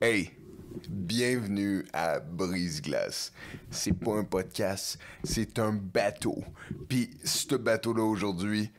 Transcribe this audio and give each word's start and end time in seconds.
Hey, 0.00 0.30
bienvenue 0.88 1.84
à 1.92 2.20
Brise-Glace. 2.20 3.32
C'est 3.68 3.98
pas 3.98 4.12
un 4.12 4.22
podcast, 4.22 4.96
c'est 5.24 5.58
un 5.58 5.72
bateau. 5.72 6.44
Puis 6.88 7.10
ce 7.24 7.56
bateau-là 7.56 8.04
aujourd'hui, 8.04 8.70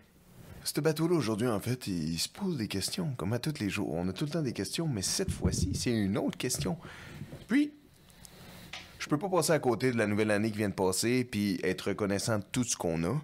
ce 0.63 0.79
bateau-là 0.79 1.15
aujourd'hui, 1.15 1.49
en 1.49 1.59
fait, 1.59 1.87
il, 1.87 2.17
se 2.17 2.29
pose 2.29 2.55
des 2.55 2.69
questions, 2.69 3.13
comme 3.17 3.33
à 3.33 3.39
tous 3.39 3.59
les 3.59 3.69
jours. 3.69 3.91
On 3.91 4.07
a 4.07 4.13
tout 4.13 4.23
le 4.23 4.31
temps 4.31 4.41
des 4.41 4.53
questions, 4.53 4.87
mais 4.87 5.01
cette 5.01 5.29
fois-ci, 5.29 5.71
c'est 5.75 5.91
une 5.91 6.17
autre 6.17 6.37
question. 6.37 6.77
Puis, 7.49 7.73
je 8.97 9.09
peux 9.09 9.17
pas 9.19 9.27
passer 9.27 9.51
à 9.51 9.59
côté 9.59 9.91
de 9.91 9.97
la 9.97 10.07
nouvelle 10.07 10.31
année 10.31 10.51
qui 10.51 10.59
vient 10.59 10.69
de 10.69 10.73
passer, 10.73 11.25
puis 11.25 11.59
être 11.63 11.89
reconnaissant 11.89 12.39
de 12.39 12.45
tout 12.49 12.63
ce 12.63 12.77
qu'on 12.77 13.03
a. 13.03 13.21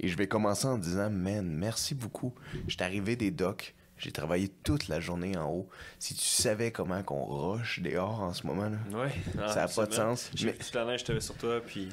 Et 0.00 0.08
je 0.08 0.16
vais 0.16 0.28
commencer 0.28 0.66
en 0.66 0.78
disant, 0.78 1.10
man, 1.10 1.46
merci 1.46 1.94
beaucoup. 1.94 2.32
Je 2.68 2.76
arrivé 2.80 3.16
des 3.16 3.30
docks. 3.30 3.74
J'ai 3.96 4.10
travaillé 4.10 4.48
toute 4.64 4.88
la 4.88 4.98
journée 5.00 5.36
en 5.36 5.48
haut. 5.48 5.68
Si 6.00 6.14
tu 6.14 6.24
savais 6.24 6.72
comment 6.72 7.02
qu'on 7.04 7.22
roche 7.24 7.80
dehors 7.80 8.20
en 8.22 8.32
ce 8.34 8.46
moment, 8.46 8.68
là, 8.68 8.98
Ouais. 8.98 9.12
Ah, 9.40 9.48
ça 9.48 9.54
n'a 9.62 9.68
pas 9.68 9.86
de 9.86 9.94
sens. 9.94 10.30
J'ai 10.34 10.46
Mais, 10.48 10.56
la 10.74 10.84
neige, 10.84 11.00
je 11.06 11.12
te 11.12 11.20
sur 11.20 11.34
toi, 11.36 11.60
puis. 11.64 11.88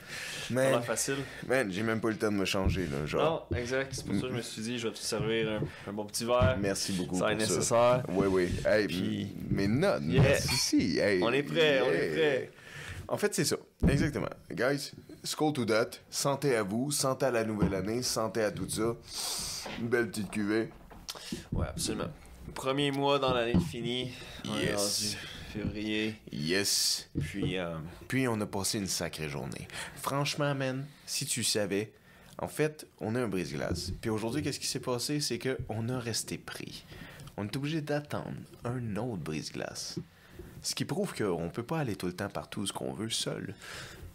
man, 0.50 0.82
facile. 0.82 1.18
man, 1.48 1.72
j'ai 1.72 1.84
même 1.84 2.02
pas 2.02 2.08
eu 2.10 2.12
le 2.12 2.18
temps 2.18 2.32
de 2.32 2.38
me 2.38 2.46
changer. 2.46 2.88
Là, 2.88 3.06
genre. 3.06 3.48
Non, 3.52 3.58
exact. 3.58 3.94
C'est 3.94 4.06
pour 4.06 4.16
ça 4.16 4.22
que 4.22 4.28
je 4.30 4.34
me 4.34 4.42
suis 4.42 4.62
dit, 4.64 4.80
je 4.80 4.88
vais 4.88 4.94
te 4.94 5.00
servir 5.00 5.50
un, 5.52 5.90
un 5.90 5.94
bon 5.94 6.06
petit 6.06 6.26
verre. 6.26 6.58
Merci 6.60 6.94
beaucoup. 6.94 7.20
Ça 7.20 7.32
est 7.32 7.36
nécessaire. 7.36 8.04
Oui, 8.10 8.28
oui. 8.28 8.50
Hey, 8.66 8.88
Puis- 8.88 9.36
mais 9.50 9.68
non, 9.68 10.00
Yeah. 10.02 10.40
si, 10.40 10.98
hey, 10.98 11.22
On 11.24 11.32
est 11.32 11.44
prêt, 11.44 11.82
on 11.82 11.92
est 11.92 12.10
prêt. 12.14 12.52
En 13.08 13.18
fait, 13.18 13.34
c'est 13.36 13.46
ça. 13.46 13.58
Exactement. 13.88 14.30
Guys, 14.52 14.92
skull 15.24 15.54
to 15.54 15.66
that. 15.66 15.90
Santé 16.10 16.56
à 16.56 16.64
vous, 16.64 16.92
santé 16.92 17.26
à 17.28 17.32
la 17.32 17.44
nouvelle 17.44 17.76
année, 17.76 18.02
santé 18.02 18.42
à 18.42 18.52
tout 18.52 18.68
ça. 18.70 18.96
Une 19.80 19.88
belle 19.88 20.10
petite 20.10 20.32
cuvée. 20.32 20.70
Ouais, 21.52 21.68
absolument. 21.68 22.10
Premier 22.54 22.92
mois 22.92 23.20
dans 23.20 23.34
l'année 23.34 23.60
finie. 23.60 24.12
Yes. 24.46 25.16
février. 25.54 26.16
Yes. 26.32 27.10
Puis, 27.20 27.58
euh, 27.58 27.76
Puis 28.08 28.28
on 28.28 28.40
a 28.42 28.46
passé 28.46 28.78
une 28.80 28.88
sacrée 28.88 29.30
journée. 29.30 29.68
Franchement, 29.96 30.56
man, 30.56 30.86
si 31.06 31.26
tu 31.26 31.44
savais, 31.44 31.92
en 32.38 32.48
fait, 32.48 32.88
on 33.00 33.16
a 33.16 33.22
un 33.22 33.28
brise-glace. 33.28 33.92
Puis 34.02 34.10
aujourd'hui, 34.10 34.42
qu'est-ce 34.42 34.60
qui 34.60 34.68
s'est 34.68 34.80
passé? 34.80 35.20
C'est 35.20 35.38
que 35.38 35.58
on 35.70 35.90
a 35.90 36.00
resté 36.00 36.38
pris. 36.38 36.86
On 37.38 37.46
est 37.46 37.56
obligé 37.56 37.82
d'attendre 37.82 38.34
un 38.64 38.96
autre 38.98 39.22
brise-glace. 39.24 40.00
Ce 40.62 40.76
qui 40.76 40.86
prouve 40.86 41.14
qu'on 41.16 41.50
peut 41.50 41.64
pas 41.64 41.80
aller 41.80 41.96
tout 41.96 42.08
le 42.08 42.14
temps 42.14 42.30
partout 42.30 42.66
ce 42.68 42.74
qu'on 42.74 42.94
veut 42.94 43.10
seul. 43.10 43.56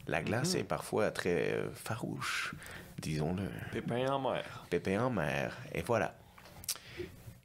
La 0.07 0.23
glace 0.23 0.55
est 0.55 0.63
parfois 0.63 1.11
très 1.11 1.53
euh, 1.53 1.69
farouche, 1.75 2.55
disons-le. 3.01 3.49
pépin 3.73 4.07
en 4.13 4.21
mer. 4.21 4.65
Pépé 4.71 4.97
en 4.99 5.11
mer, 5.11 5.57
et 5.75 5.83
voilà. 5.83 6.17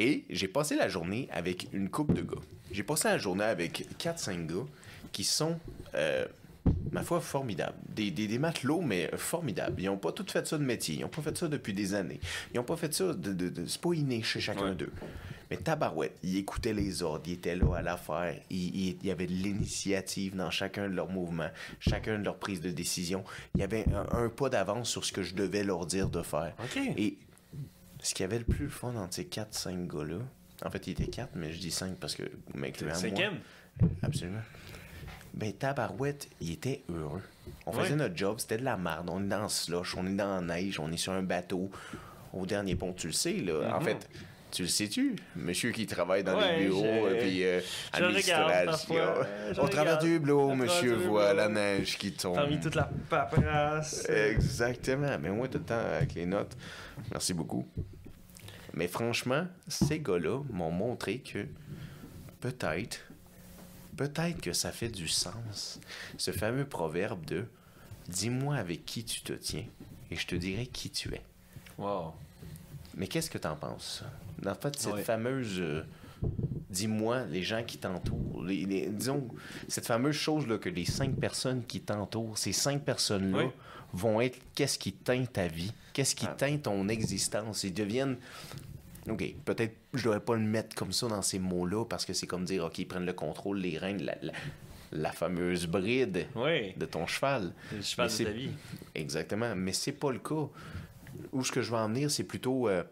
Et 0.04 0.24
j'ai 0.32 0.48
passé 0.48 0.76
la 0.76 0.88
journée 0.88 1.28
avec 1.32 1.68
une 1.74 1.90
coupe 1.90 2.14
de 2.14 2.22
gars. 2.24 2.42
J'ai 2.72 2.82
passé 2.84 3.08
la 3.08 3.18
journée 3.20 3.44
avec 3.44 3.86
4-5 4.00 4.48
gars 4.48 4.66
qui 5.12 5.24
sont, 5.24 5.60
euh, 5.94 6.26
ma 6.92 7.04
foi, 7.04 7.22
formidables. 7.22 7.78
Des, 7.88 8.10
des, 8.10 8.28
des 8.28 8.40
matelots, 8.40 8.82
mais 8.82 9.12
formidables. 9.16 9.80
Ils 9.80 9.86
n'ont 9.86 9.98
pas 9.98 10.12
tout 10.12 10.26
fait 10.28 10.48
ça 10.48 10.58
de 10.58 10.64
métier. 10.64 10.96
Ils 10.96 11.02
n'ont 11.02 11.08
pas 11.10 11.22
fait 11.22 11.38
ça 11.38 11.48
depuis 11.48 11.74
des 11.74 11.94
années. 11.94 12.20
Ils 12.52 12.58
n'ont 12.58 12.64
pas 12.64 12.78
fait 12.78 12.92
ça 12.94 13.14
de... 13.14 13.32
de, 13.34 13.50
de- 13.50 13.66
c'est 13.68 13.80
pas 13.80 13.94
inné 13.94 14.24
chez 14.24 14.40
chacun 14.40 14.70
Ouais. 14.70 14.76
d'eux. 14.76 14.92
Mais 15.52 15.58
tabarouette, 15.58 16.18
ils 16.24 16.38
écoutaient 16.38 16.74
les 16.74 17.04
ordres. 17.04 17.24
Ils 17.28 17.34
étaient 17.34 17.56
là 17.58 17.76
à 17.76 17.82
l'affaire. 17.84 18.40
Il 18.50 18.96
y 19.06 19.12
avait 19.12 19.28
de 19.28 19.34
l'initiative 19.34 20.36
dans 20.36 20.50
chacun 20.50 20.90
de 20.90 20.96
leurs 20.96 21.10
mouvements, 21.10 21.50
chacun 21.80 22.18
de 22.18 22.24
leurs 22.24 22.38
prises 22.38 22.62
de 22.62 22.72
décision. 22.72 23.24
Il 23.54 23.60
y 23.62 23.64
avait 23.64 23.86
un, 23.94 24.18
un 24.18 24.30
pas 24.30 24.50
d'avance 24.50 24.90
sur 24.90 25.06
ce 25.06 25.12
que 25.12 25.22
je 25.22 25.36
devais 25.36 25.64
leur 25.64 25.86
dire 25.86 26.10
de 26.10 26.22
faire. 26.24 26.54
OK. 26.64 26.80
Et 26.98 27.18
ce 28.02 28.14
qui 28.14 28.24
avait 28.24 28.40
le 28.40 28.46
plus 28.46 28.70
fun 28.70 28.96
entre 28.96 29.16
ces 29.16 29.26
4-5 29.26 29.88
gars-là, 29.88 30.20
en 30.66 30.70
fait, 30.70 30.88
il 30.88 30.92
était 30.92 31.08
4, 31.08 31.30
mais 31.36 31.52
je 31.54 31.60
dis 31.60 31.72
5 31.72 31.96
parce 31.96 32.16
que 32.16 32.24
m'incluant 32.54 32.90
moi. 32.90 33.00
Cinquième? 33.00 33.40
Absolument. 34.04 34.42
Ben, 35.34 35.54
Tabarouette, 35.54 36.28
il 36.42 36.52
était 36.52 36.84
heureux. 36.90 37.22
On 37.66 37.72
faisait 37.72 37.96
notre 37.96 38.16
job, 38.18 38.40
c'était 38.40 38.58
de 38.58 38.66
la 38.66 38.78
merde. 38.78 39.10
On 39.10 39.24
est 39.24 39.28
dans 39.28 39.44
le 39.44 39.50
slush, 39.50 39.96
on 39.96 40.06
est 40.06 40.16
dans 40.16 40.36
la 40.36 40.42
neige, 40.42 40.80
on 40.80 40.92
est 40.92 40.98
sur 40.98 41.14
un 41.14 41.24
bateau. 41.24 41.72
Au 42.34 42.46
dernier 42.46 42.76
pont, 42.76 42.94
tu 42.94 43.08
le 43.08 43.14
sais, 43.14 43.34
là. 43.34 43.76
En 43.76 43.82
fait, 43.82 44.10
tu 44.52 44.64
le 44.64 44.68
sais-tu? 44.68 45.16
Monsieur 45.36 45.72
qui 45.72 45.86
travaille 45.86 46.24
dans. 46.24 46.38
Ouais, 46.38 46.60
les 46.60 46.66
bureaux, 46.66 47.10
et 47.10 47.18
puis 47.20 47.44
euh, 47.44 47.62
administration. 47.94 48.66
parfois, 48.66 49.28
je 49.52 49.60
Au 49.60 49.64
le 49.64 49.70
travers 49.70 49.98
du 50.00 50.16
hublot, 50.16 50.56
monsieur 50.56 50.96
voit 50.96 51.34
la 51.34 51.48
neige 51.48 51.98
qui 51.98 52.12
tombe. 52.12 52.36
Parmi 52.36 52.60
toute 52.60 52.76
la 52.76 52.90
paperasse. 53.10 54.08
Exactement. 54.10 55.18
Mais 55.20 55.30
moi, 55.30 55.48
tout 55.48 55.58
le 55.58 55.64
temps 55.64 55.80
avec 55.80 56.14
les 56.14 56.26
notes. 56.26 56.56
Merci 57.12 57.34
beaucoup. 57.34 57.68
Mais 58.74 58.88
franchement, 58.88 59.48
ces 59.68 60.00
gars-là 60.00 60.42
m'ont 60.50 60.72
montré 60.72 61.20
que 61.20 61.46
peut-être, 62.40 63.00
peut-être 63.98 64.40
que 64.42 64.54
ça 64.54 64.72
fait 64.72 64.90
du 64.90 65.08
sens. 65.08 65.80
Ce 66.18 66.32
fameux 66.32 66.66
proverbe 66.66 67.26
de 67.26 67.46
Dis-moi 68.08 68.56
avec 68.56 68.86
qui 68.86 69.06
tu 69.06 69.22
te 69.22 69.34
tiens 69.34 69.66
et 70.10 70.16
je 70.16 70.28
te 70.28 70.36
dirai 70.36 70.66
qui 70.66 70.90
tu 70.90 71.14
es. 71.14 71.22
Wow. 71.78 72.14
Mais 72.96 73.08
qu'est-ce 73.08 73.30
que 73.30 73.38
t'en 73.38 73.56
penses? 73.56 74.04
En 74.46 74.56
fait, 74.56 74.78
cette 74.78 74.94
Ouais. 74.94 75.04
fameuse 75.04 75.58
euh, 75.60 75.84
dis-moi 76.70 77.26
les 77.30 77.44
gens 77.44 77.64
qui 77.64 77.78
t'entourent, 77.78 78.44
les- 78.44 78.66
les- 78.66 78.88
disons, 78.88 79.28
cette 79.68 79.86
fameuse 79.86 80.16
chose-là 80.16 80.58
que 80.58 80.70
les 80.70 80.86
cinq 80.86 81.16
personnes 81.16 81.64
qui 81.66 81.82
t'entourent, 81.82 82.38
ces 82.38 82.54
cinq 82.54 82.84
personnes-là 82.84 83.46
Oui. 83.46 83.50
vont 83.94 84.22
être 84.22 84.40
qu'est-ce 84.56 84.80
qui 84.80 84.94
teint 84.94 85.26
ta 85.26 85.48
vie, 85.48 85.74
qu'est-ce 85.94 86.16
qui 86.16 86.26
Ah. 86.28 86.36
teint 86.38 86.58
ton 86.58 86.88
existence? 86.90 87.64
Ils 87.64 87.74
deviennent. 87.74 88.18
Ok, 89.10 89.34
peut-être 89.46 89.76
je 89.94 90.04
devrais 90.04 90.20
pas 90.20 90.36
le 90.36 90.42
mettre 90.44 90.76
comme 90.76 90.92
ça 90.92 91.08
dans 91.08 91.22
ces 91.24 91.40
mots-là 91.40 91.86
parce 91.86 92.06
que 92.06 92.14
c'est 92.14 92.28
comme 92.28 92.46
dire, 92.46 92.64
ok, 92.66 92.78
ils 92.80 92.88
prennent 92.88 93.06
le 93.06 93.14
contrôle, 93.14 93.58
les 93.60 93.78
rênes, 93.78 94.04
la, 94.04 94.16
la- 94.22 94.34
la 94.94 95.12
fameuse 95.12 95.66
bride 95.68 96.28
Oui. 96.36 96.74
de 96.78 96.86
ton 96.86 97.08
cheval. 97.08 97.52
Le 97.76 97.82
cheval 97.82 98.06
Mais 98.08 98.12
de 98.12 98.18
c'est- 98.18 98.24
ta 98.26 98.32
vie. 98.32 98.50
Exactement, 98.94 99.56
mais 99.56 99.74
c'est 99.74 99.92
pas 99.94 100.12
le 100.12 100.20
cas. 100.20 100.48
Où 101.32 101.44
ce 101.44 101.52
que 101.52 101.62
je 101.62 101.72
veux 101.72 101.78
en 101.78 101.88
venir, 101.90 102.12
c'est 102.12 102.24
plutôt 102.26 102.70
euh, 102.70 102.84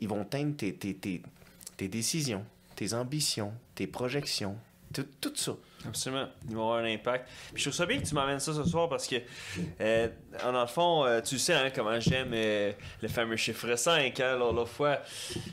ils 0.00 0.08
vont 0.08 0.24
teindre 0.24 0.56
tes, 0.56 0.74
tes, 0.74 0.94
tes, 0.94 1.22
tes 1.76 1.88
décisions, 1.88 2.44
tes 2.76 2.94
ambitions, 2.94 3.52
tes 3.74 3.86
projections, 3.86 4.56
tout, 4.92 5.06
tout 5.20 5.32
ça. 5.34 5.52
Absolument. 5.86 6.26
Ils 6.48 6.54
vont 6.56 6.62
avoir 6.64 6.84
un 6.84 6.92
impact. 6.92 7.26
Puis 7.54 7.62
je 7.62 7.70
trouve 7.70 7.76
ça 7.76 7.86
bien 7.86 7.98
que 8.00 8.06
tu 8.06 8.14
m'amènes 8.14 8.40
ça 8.40 8.52
ce 8.52 8.64
soir 8.64 8.88
parce 8.90 9.06
que, 9.06 9.16
euh, 9.80 10.08
en 10.44 10.52
dans 10.52 10.60
le 10.60 10.66
fond, 10.66 11.04
euh, 11.06 11.20
tu 11.22 11.38
sais 11.38 11.54
hein, 11.54 11.70
comment 11.74 11.98
j'aime 12.00 12.32
euh, 12.34 12.72
le 13.00 13.08
fameux 13.08 13.36
chiffre 13.36 13.74
5. 13.76 14.18
Hein, 14.20 14.36
l'autre 14.36 14.66
fois, 14.66 14.98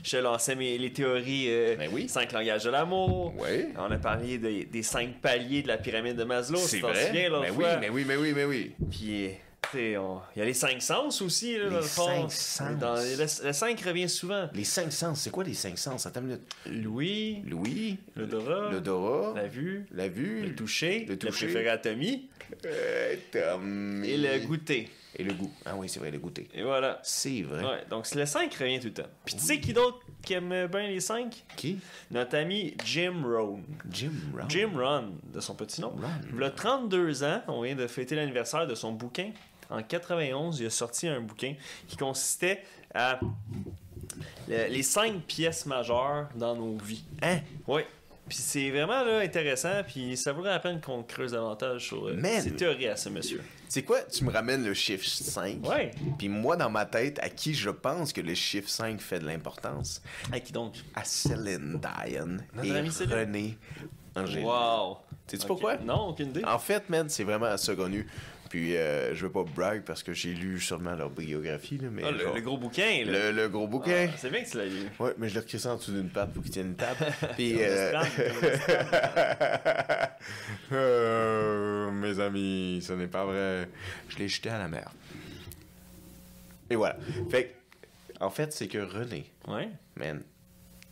je 0.02 0.18
lançais 0.18 0.54
mes, 0.54 0.76
les 0.76 0.92
théories 0.92 1.46
euh, 1.48 1.76
Ben 1.76 1.88
oui. 1.90 2.08
5 2.10 2.30
langages 2.32 2.64
de 2.64 2.70
l'amour. 2.70 3.32
Oui. 3.38 3.66
On 3.78 3.90
a 3.90 3.96
parlé 3.96 4.36
des- 4.36 4.64
des 4.66 4.82
5 4.82 5.18
paliers 5.22 5.62
de 5.62 5.68
la 5.68 5.78
pyramide 5.78 6.16
de 6.16 6.24
Maslow. 6.24 6.58
c'est 6.58 6.80
vrai. 6.80 7.06
souviens 7.06 7.30
mais 7.40 7.48
oui, 7.50 7.54
fois? 7.56 7.76
mais 7.78 7.88
oui, 7.88 8.04
mais 8.06 8.16
oui, 8.16 8.32
mais 8.34 8.44
oui. 8.44 8.72
Puis, 8.90 9.30
on- 9.74 10.20
il 10.34 10.38
y 10.38 10.42
a 10.42 10.44
les 10.44 10.54
5 10.54 10.80
sens 10.82 11.20
aussi, 11.22 11.56
là, 11.58 11.64
Les 11.64 11.70
dans 11.70 11.76
le 11.76 11.82
fond. 11.82 12.28
cinq 12.28 12.32
sens. 12.32 12.78
Dans- 12.78 12.94
le, 12.94 13.46
le 13.48 13.52
5 13.52 13.80
revient 13.82 14.08
souvent. 14.08 14.48
Les 14.54 14.64
cinq 14.64 14.92
sens, 14.92 15.20
c'est 15.20 15.30
quoi 15.30 15.44
les 15.44 15.54
cinq 15.54 15.78
sens? 15.78 16.06
Attends 16.06 16.20
une 16.20 16.26
minute. 16.28 16.54
Louis, 16.66 17.42
Louis, 17.46 17.98
l'odorat, 18.16 18.70
l'odorat, 18.70 19.32
la 19.36 19.46
vue, 19.48 19.86
la 19.92 20.08
vue, 20.08 20.42
le 20.42 20.54
toucher, 20.54 21.00
le 21.00 21.12
le, 21.14 21.18
toucher. 21.18 21.46
préféré 21.46 21.68
à 21.68 21.78
Tommy 21.78 22.28
euh, 22.66 23.14
Tommy. 23.32 24.08
et 24.08 24.16
le 24.16 24.46
goûter. 24.46 24.88
Et 25.16 25.24
le 25.24 25.32
goût. 25.32 25.50
Ah 25.64 25.74
oui, 25.74 25.88
c'est 25.88 25.98
vrai, 25.98 26.10
le 26.12 26.18
goûter. 26.18 26.46
Et 26.54 26.62
voilà. 26.62 27.00
C'est 27.02 27.42
vrai. 27.42 27.64
Ouais, 27.64 27.84
donc 27.90 28.06
c'est 28.06 28.18
le 28.18 28.26
5 28.26 28.54
revient 28.54 28.78
tout 28.78 28.86
le 28.88 28.92
temps. 28.92 29.08
Puis 29.24 29.34
tu 29.34 29.40
sais 29.40 29.58
qui 29.58 29.72
d'autre 29.72 29.98
qui 30.22 30.34
aime 30.34 30.68
bien 30.70 30.86
les 30.86 31.00
5 31.00 31.44
Qui? 31.56 31.78
Notre 32.10 32.36
ami 32.36 32.74
Jim 32.84 33.22
Rohn. 33.24 33.62
Jim 33.90 34.12
Brown. 34.32 34.48
Jim 34.50 34.70
Rohn, 34.76 35.14
de 35.32 35.40
son 35.40 35.54
petit 35.54 35.80
nom. 35.80 35.88
Rohn. 35.90 36.10
Il 36.36 36.42
a 36.42 36.50
32 36.50 37.24
ans, 37.24 37.42
on 37.48 37.62
vient 37.62 37.74
de 37.74 37.86
fêter 37.86 38.14
l'anniversaire 38.14 38.66
de 38.66 38.74
son 38.76 38.92
bouquin. 38.92 39.30
En 39.70 39.82
91, 39.82 40.60
il 40.60 40.66
a 40.66 40.70
sorti 40.70 41.08
un 41.08 41.20
bouquin 41.20 41.54
qui 41.86 41.96
consistait 41.96 42.62
à 42.94 43.18
le- 44.48 44.68
les 44.68 44.82
5 44.82 45.20
pièces 45.22 45.66
majeures 45.66 46.28
dans 46.34 46.54
nos 46.56 46.76
vies. 46.78 47.04
Hein? 47.22 47.40
Oui. 47.66 47.82
Puis 48.28 48.36
c'est 48.38 48.70
vraiment 48.70 49.02
là, 49.04 49.20
intéressant, 49.20 49.82
puis 49.86 50.14
ça 50.16 50.32
vaudrait 50.32 50.50
la 50.50 50.58
peine 50.58 50.80
qu'on 50.82 51.02
creuse 51.02 51.32
davantage 51.32 51.86
sur 51.86 52.08
euh, 52.08 52.20
ces 52.40 52.50
théories 52.52 52.88
à 52.88 52.96
ce 52.96 53.08
monsieur. 53.08 53.42
C'est 53.70 53.82
quoi? 53.84 54.02
Tu 54.02 54.22
me 54.24 54.30
ramènes 54.30 54.64
le 54.64 54.74
chiffre 54.74 55.06
5. 55.06 55.66
Ouais. 55.66 55.92
Puis 56.18 56.28
moi, 56.28 56.56
dans 56.56 56.68
ma 56.68 56.84
tête, 56.84 57.18
à 57.22 57.30
qui 57.30 57.54
je 57.54 57.70
pense 57.70 58.12
que 58.12 58.20
le 58.20 58.34
chiffre 58.34 58.68
5 58.68 59.00
fait 59.00 59.18
de 59.20 59.26
l'importance? 59.26 60.02
À 60.30 60.40
qui 60.40 60.52
donc? 60.52 60.74
À 60.94 61.04
Céline 61.04 61.80
Dion 61.80 62.36
Notre 62.54 63.02
et. 63.02 63.14
René 63.14 63.58
Angélil. 64.14 64.44
Wow! 64.44 64.98
Sais-tu 65.28 65.42
Ok. 65.42 65.46
pourquoi? 65.48 65.76
Non, 65.76 66.08
aucune 66.08 66.30
idée. 66.30 66.44
En 66.44 66.58
fait, 66.58 66.88
man, 66.88 67.08
c'est 67.08 67.24
vraiment 67.24 67.54
connu. 67.76 68.06
Puis 68.50 68.78
euh, 68.78 69.14
je 69.14 69.26
veux 69.26 69.32
pas 69.32 69.42
brag 69.44 69.82
parce 69.84 70.02
que 70.02 70.14
j'ai 70.14 70.32
lu 70.32 70.58
sûrement 70.58 70.94
leur 70.94 71.10
biographie, 71.10 71.76
là, 71.76 71.88
mais 71.92 72.02
Ah, 72.06 72.10
le, 72.12 72.18
genre- 72.18 72.34
le 72.34 72.40
gros 72.40 72.56
bouquin, 72.56 73.04
là. 73.04 73.30
le, 73.30 73.32
le 73.32 73.48
gros 73.50 73.66
bouquin. 73.68 74.08
Ah, 74.10 74.14
c'est 74.16 74.30
bien 74.30 74.42
que 74.42 74.48
tu 74.48 74.56
l'as 74.56 74.64
lu. 74.64 74.86
Ouais, 74.98 75.12
mais 75.18 75.28
je 75.28 75.34
l'ai 75.34 75.40
recrissé 75.40 75.68
en 75.68 75.76
dessous 75.76 75.92
d'une 75.92 76.08
patte 76.08 76.32
pour 76.32 76.42
qu'il 76.42 76.52
tienne 76.52 76.68
une 76.68 76.74
table. 76.76 76.96
Puis, 77.36 77.56
euh, 77.58 77.92
Euh, 80.72 81.90
mes 81.90 82.20
amis, 82.20 82.80
ce 82.82 82.92
n'est 82.92 83.06
pas 83.06 83.24
vrai. 83.24 83.68
Je 84.08 84.16
l'ai 84.18 84.28
jeté 84.28 84.50
à 84.50 84.58
la 84.58 84.68
mer. 84.68 84.90
Et 86.70 86.76
voilà. 86.76 86.96
Fait 87.30 87.54
en 88.20 88.30
fait, 88.30 88.52
c'est 88.52 88.68
que 88.68 88.78
René, 88.78 89.30
Ouais, 89.46 89.68
man, 89.96 90.22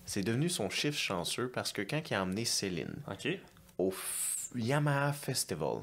c'est 0.04 0.22
devenu 0.22 0.48
son 0.48 0.70
chiffre 0.70 0.98
chanceux 0.98 1.48
parce 1.48 1.72
que 1.72 1.82
quand 1.82 2.00
il 2.10 2.14
a 2.14 2.22
emmené 2.22 2.44
Céline 2.44 2.94
ok. 3.10 3.28
Au 3.78 3.92
Yamaha 4.54 5.12
Festival 5.12 5.78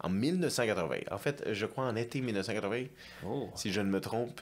en 0.00 0.08
1980. 0.08 0.96
En 1.10 1.18
fait, 1.18 1.44
je 1.52 1.66
crois 1.66 1.84
en 1.84 1.96
été 1.96 2.20
1980, 2.20 2.84
Oh. 3.26 3.48
si 3.54 3.72
je 3.72 3.80
ne 3.80 3.88
me 3.90 4.00
trompe. 4.00 4.40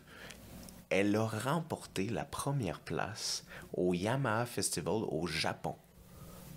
Elle 0.90 1.16
a 1.16 1.24
remporté 1.26 2.08
la 2.08 2.24
première 2.24 2.80
place 2.80 3.44
au 3.72 3.94
Yamaha 3.94 4.46
Festival 4.46 5.02
au 5.08 5.26
Japon. 5.26 5.74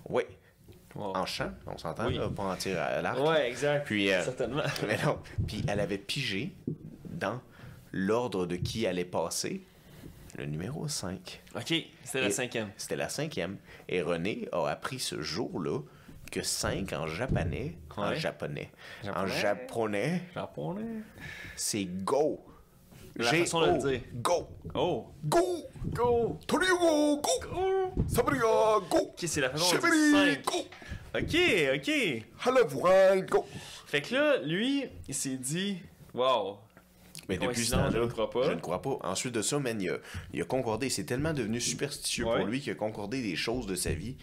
Oui, 0.08 0.22
Wow. 0.94 1.16
en 1.16 1.26
chant, 1.26 1.50
on 1.66 1.76
s'entend, 1.76 2.06
Oui. 2.06 2.18
en 2.18 2.56
tir 2.56 2.80
à 2.80 3.00
l'arc. 3.02 3.18
Ouais, 3.20 3.48
exact. 3.48 3.84
Puis, 3.86 4.10
euh, 4.12 4.22
Certainement. 4.24 4.62
mais 4.86 4.98
non. 5.04 5.18
Puis 5.46 5.62
elle 5.68 5.80
avait 5.80 5.98
pigé 5.98 6.54
dans 7.04 7.40
l'ordre 7.92 8.46
de 8.46 8.56
qui 8.56 8.86
allait 8.86 9.04
passer 9.04 9.62
le 10.36 10.46
numéro 10.46 10.86
5. 10.88 11.42
Ok, 11.56 11.74
c'était 12.04 12.20
la 12.22 12.30
cinquième. 12.30 12.70
C'était 12.76 12.96
la 12.96 13.08
cinquième. 13.08 13.56
Et 13.88 14.02
René 14.02 14.48
a 14.52 14.66
appris 14.68 14.98
ce 14.98 15.20
jour-là 15.20 15.80
que 16.30 16.42
5 16.42 16.92
en 16.92 17.06
japonais, 17.06 17.76
en 17.96 18.14
japonais, 18.14 18.70
en 19.14 19.26
Japonais. 19.26 20.22
c'est 21.56 21.84
go. 21.84 22.44
La 23.16 23.32
façon 23.32 23.60
de 23.62 23.66
le 23.66 23.78
dire. 23.90 24.00
Go. 24.14 24.48
Oh. 24.74 25.06
Go. 25.24 25.42
Go. 25.86 26.38
Torigo. 26.46 27.16
Go. 27.16 27.30
Go. 27.42 28.04
Sabriga. 28.06 28.78
Go. 28.88 28.98
Ok, 28.98 29.24
c'est 29.26 29.40
la 29.40 29.50
façon 29.50 29.74
de 29.74 30.30
dire. 30.30 30.42
Go. 30.46 30.58
Ok, 31.14 31.36
ok. 31.76 32.24
Halavouin. 32.46 33.16
Go. 33.22 33.44
Fait 33.86 34.02
que 34.02 34.14
là, 34.14 34.36
lui, 34.42 34.84
il 35.08 35.14
s'est 35.14 35.36
dit, 35.36 35.78
wow. 36.14 36.58
Mais 37.28 37.38
depuis 37.38 37.64
ce 37.64 37.72
temps-là, 37.72 37.90
je 37.90 37.98
ne 37.98 38.06
crois 38.06 38.30
pas. 38.30 38.44
Je 38.44 38.50
ne 38.52 38.60
crois 38.60 38.80
pas. 38.80 38.98
Ensuite 39.02 39.34
de 39.34 39.42
ça, 39.42 39.58
man, 39.58 39.80
il 39.82 39.90
a, 39.90 39.96
il 40.32 40.40
a 40.40 40.44
concordé. 40.44 40.88
C'est 40.88 41.04
tellement 41.04 41.32
devenu 41.32 41.60
superstitieux 41.60 42.24
Ouais. 42.24 42.36
pour 42.36 42.46
lui 42.46 42.60
qu'il 42.60 42.70
a 42.72 42.76
concordé 42.76 43.20
des 43.20 43.34
choses 43.34 43.66
de 43.66 43.74
sa 43.74 43.90
vie 43.92 44.16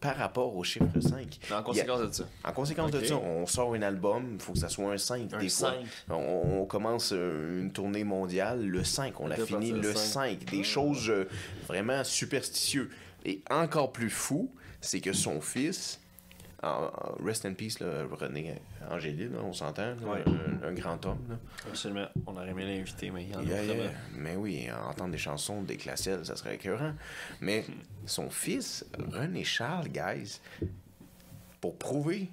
par 0.00 0.16
rapport 0.16 0.54
au 0.56 0.62
chiffre 0.64 1.00
5. 1.00 1.38
En 1.52 1.62
conséquence 1.62 2.00
de 2.00 2.12
ça. 2.12 2.24
En 2.44 2.52
conséquence 2.52 2.92
Ok. 2.94 3.00
de 3.00 3.06
ça, 3.06 3.16
on 3.16 3.46
sort 3.46 3.74
un 3.74 3.82
album, 3.82 4.34
il 4.34 4.40
faut 4.40 4.52
que 4.52 4.58
ça 4.58 4.68
soit 4.68 4.92
un 4.92 4.98
5 4.98 5.32
Un 5.32 5.38
des 5.38 5.48
fois. 5.48 5.74
5. 6.08 6.14
On, 6.14 6.60
on 6.60 6.64
commence 6.66 7.12
euh, 7.12 7.60
une 7.60 7.72
tournée 7.72 8.04
mondiale 8.04 8.64
le 8.64 8.84
5, 8.84 9.20
on 9.20 9.26
l'a 9.26 9.36
fini 9.36 9.72
le 9.72 9.80
le 9.80 9.94
5. 9.94 10.38
5. 10.38 10.44
Des 10.50 10.62
choses 10.64 11.10
euh, 11.10 11.28
vraiment 11.66 12.04
superstitieux. 12.04 12.90
Et 13.24 13.42
encore 13.50 13.92
plus 13.92 14.10
fou, 14.10 14.50
c'est 14.80 15.00
que 15.00 15.12
son 15.12 15.40
fils, 15.40 16.00
rest 17.24 17.44
in 17.46 17.54
peace, 17.54 17.78
là, 17.80 18.04
René 18.10 18.54
Angélil, 18.90 19.30
on 19.42 19.52
s'entend, 19.52 19.94
Ouais. 20.02 20.24
un, 20.26 20.68
un 20.68 20.72
grand 20.72 21.04
homme. 21.06 21.20
là. 21.28 21.36
Absolument. 21.68 22.06
On 22.26 22.36
aurait 22.36 22.48
aimé 22.50 22.64
l'inviter, 22.66 23.10
mais 23.10 23.24
il 23.24 23.30
y 23.30 23.36
en 23.36 23.40
a 23.40 23.42
Yeah. 23.44 23.90
Mais 24.16 24.34
oui, 24.36 24.68
entendre 24.88 25.12
des 25.12 25.18
chansons 25.18 25.62
des 25.62 25.76
Classel, 25.76 26.24
ça 26.26 26.34
serait 26.36 26.56
écœurant. 26.56 26.94
Mais 27.40 27.64
son 28.06 28.28
fils, 28.30 28.84
René 29.12 29.44
Charles, 29.44 29.88
guys, 29.88 30.40
pour 31.60 31.76
prouver 31.76 32.28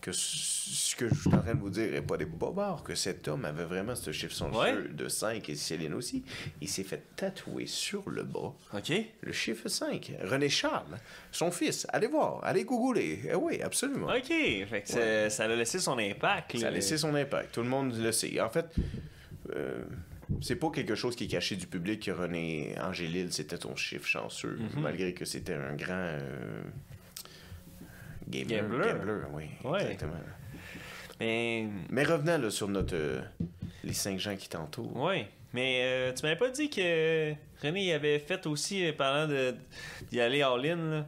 que 0.00 0.12
ce 0.12 0.96
que 0.96 1.08
je 1.08 1.14
suis 1.14 1.34
en 1.34 1.38
train 1.42 1.54
de 1.54 1.60
vous 1.60 1.70
dire 1.70 1.90
n'est 1.90 2.00
pas 2.02 2.16
des 2.16 2.24
bobards, 2.24 2.82
que 2.82 2.94
cet 2.94 3.28
homme 3.28 3.44
avait 3.44 3.64
vraiment 3.64 3.94
ce 3.94 4.12
chiffre 4.12 4.32
son 4.34 4.50
Ouais. 4.52 4.74
de 4.92 5.08
5 5.08 5.48
et 5.48 5.54
Céline 5.54 5.94
aussi, 5.94 6.24
il 6.60 6.68
s'est 6.68 6.84
fait 6.84 7.02
tatouer 7.16 7.66
sur 7.66 8.08
le 8.08 8.22
bras 8.22 8.54
Ok. 8.74 8.92
le 9.20 9.32
chiffre 9.32 9.68
5. 9.68 10.12
René 10.24 10.48
Charles, 10.48 10.96
son 11.32 11.50
fils. 11.50 11.86
Allez 11.90 12.06
voir, 12.06 12.40
allez 12.44 12.64
googler. 12.64 13.20
Eh 13.30 13.34
oui, 13.34 13.60
absolument. 13.62 14.06
Ok. 14.08 14.28
Fait 14.28 14.84
que 14.86 15.28
ça 15.28 15.44
a 15.44 15.48
laissé 15.48 15.78
son 15.78 15.98
impact. 15.98 16.56
Ça 16.58 16.68
a 16.68 16.70
laissé 16.70 16.96
son 16.98 17.14
impact. 17.14 17.52
Tout 17.54 17.62
le 17.62 17.68
monde 17.68 17.94
le 17.96 18.12
sait. 18.12 18.40
En 18.40 18.48
fait, 18.50 18.66
euh, 19.54 19.82
c'est 20.40 20.56
pas 20.56 20.70
quelque 20.70 20.94
chose 20.94 21.16
qui 21.16 21.24
est 21.24 21.28
caché 21.28 21.56
du 21.56 21.66
public 21.66 22.04
que 22.04 22.10
René 22.12 22.74
Angélil, 22.80 23.32
c'était 23.32 23.58
ton 23.58 23.74
chiffre 23.76 24.06
chanceux, 24.06 24.56
Mhm. 24.58 24.82
malgré 24.82 25.12
que 25.12 25.24
c'était 25.24 25.54
un 25.54 25.74
grand 25.74 25.94
euh, 25.94 26.62
gamer. 28.30 28.62
Gambler. 28.62 28.92
Gambler, 28.92 29.14
oui. 29.32 29.44
Ouais. 29.64 29.82
Exactement. 29.82 30.12
Mais. 31.18 31.66
Là, 31.90 32.50
sur 32.50 32.68
notre 32.68 32.94
euh, 32.94 33.20
les 33.84 33.92
cinq 33.92 34.18
gens 34.18 34.36
qui 34.36 34.48
t'entourent. 34.48 34.96
Ouais. 34.96 35.28
Mais 35.52 35.80
euh, 35.82 36.12
tu 36.12 36.22
m'avais 36.22 36.36
pas 36.36 36.48
dit 36.50 36.70
que 36.70 37.32
René 37.62 37.92
avait 37.92 38.20
fait 38.20 38.46
aussi, 38.46 38.86
euh, 38.86 38.92
parlant 38.92 39.26
de 39.26 39.54
d'y 40.10 40.20
aller 40.20 40.42
all-in, 40.42 40.76
là, 40.76 41.06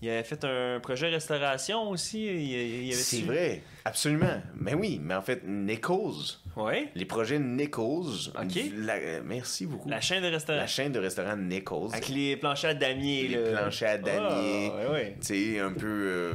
il 0.00 0.08
avait 0.08 0.22
fait 0.22 0.44
un 0.44 0.78
projet 0.80 1.08
restauration 1.08 1.90
aussi. 1.90 2.26
Il, 2.26 2.40
il 2.84 2.92
avait 2.92 3.02
C'est 3.02 3.22
vrai, 3.22 3.62
absolument. 3.84 4.40
Mais 4.54 4.74
oui, 4.74 5.00
mais 5.02 5.14
en 5.14 5.22
fait, 5.22 5.42
Nichols, 5.44 6.38
Ouais. 6.58 6.88
les 6.94 7.04
projets 7.04 7.38
Nichols. 7.38 8.30
Ok. 8.38 8.60
la- 8.76 8.96
euh, 8.96 9.20
merci 9.24 9.66
beaucoup. 9.66 9.88
La 9.88 10.00
chaîne 10.00 10.22
de 10.22 10.28
restaurant. 10.28 10.58
La 10.58 10.66
chaîne 10.66 10.92
de 10.92 10.98
restaurant 10.98 11.36
Nichols. 11.36 11.90
Avec 11.92 12.08
les 12.08 12.36
planchers 12.36 12.70
à 12.70 12.74
damier. 12.74 13.28
Les 13.28 13.52
planchers 13.52 13.90
à 13.90 13.98
damier. 13.98 14.70
Ah, 14.72 14.76
ouais, 14.76 14.90
ouais. 14.92 15.16
Tu 15.20 15.26
sais, 15.54 15.60
un 15.60 15.72
peu. 15.72 15.86
euh, 15.86 16.32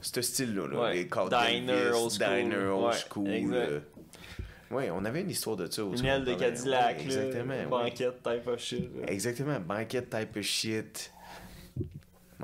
ce 0.00 0.20
style-là, 0.20 0.68
là, 0.68 0.80
Ouais. 0.82 0.94
les 0.94 1.04
Diner, 1.04 1.66
Davis, 1.66 1.94
old 1.94 2.10
school. 2.12 2.28
Diner, 2.36 2.56
old 2.66 2.84
Ouais, 2.84 2.92
school. 3.08 3.30
exact. 3.30 3.56
euh. 3.70 3.80
Ouais, 4.70 4.90
on 4.90 5.04
avait 5.04 5.20
une 5.20 5.30
histoire 5.30 5.56
de 5.56 5.66
ça 5.70 5.84
aussi. 5.84 6.02
Une 6.02 6.08
aile 6.08 6.24
de 6.24 6.34
Cadillac. 6.34 6.96
Ouais, 6.98 7.04
exactement. 7.04 7.54
ouais. 7.54 7.64
Banquette 7.66 8.22
type 8.22 8.46
of 8.48 8.58
shit. 8.60 8.90
là. 9.00 9.06
Exactement, 9.10 9.60
banquette 9.60 10.10
type 10.10 10.36
of 10.36 10.42
shit. 10.42 11.12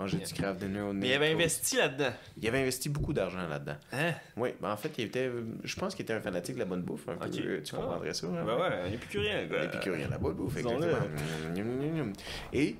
Manger 0.01 0.19
du 0.19 0.33
craft 0.35 0.61
dinner 0.61 0.81
au 0.81 0.93
Mais 0.93 1.09
il 1.09 1.13
avait 1.15 1.31
investi 1.33 1.77
là-dedans. 1.77 2.13
Il 2.41 2.49
avait 2.49 2.61
investi 2.63 2.89
beaucoup 2.89 3.13
d'argent 3.13 3.47
là-dedans. 3.47 3.77
Hein? 3.93 4.13
Oui, 4.37 4.51
ben 4.61 4.73
en 4.73 4.77
fait, 4.77 4.93
il 4.99 5.05
était. 5.07 5.31
Je 5.65 5.77
pense 5.77 5.95
qu'il 5.95 6.03
était 6.05 6.13
un 6.15 6.21
fanatique 6.21 6.55
de 6.55 6.61
la 6.61 6.65
bonne 6.67 6.83
bouffe. 6.83 7.09
Un 7.09 7.17
peu, 7.17 7.27
euh, 7.27 7.61
tu 7.63 7.75
Ah. 7.75 7.79
comprendrais 7.79 8.15
ça. 8.15 8.27
hein? 8.27 8.45
Ben 8.45 8.57
ouais, 8.57 8.81
un 8.89 8.93
épicurien, 8.93 9.47
quoi. 9.49 9.61
L'épicurien, 9.63 10.09
la 10.09 10.19
bonne 10.19 10.35
bouffe, 10.35 10.57
exactement. 10.57 10.87
Et, 12.53 12.77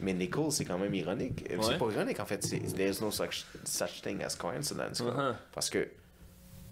mais 0.00 0.12
Nichols, 0.12 0.52
c'est 0.52 0.64
quand 0.64 0.78
même 0.78 0.94
ironique. 0.94 1.44
Ouais. 1.50 1.56
C'est 1.62 1.78
pas 1.78 1.90
ironique, 1.90 2.20
en 2.20 2.26
fait. 2.26 2.42
C'est 2.44 2.58
There's 2.74 3.00
no 3.00 3.10
such, 3.10 3.44
such 3.64 4.02
thing 4.02 4.22
as 4.22 4.34
coincidence. 4.36 5.00
Uh-huh. 5.00 5.34
Parce 5.52 5.70
que 5.70 5.88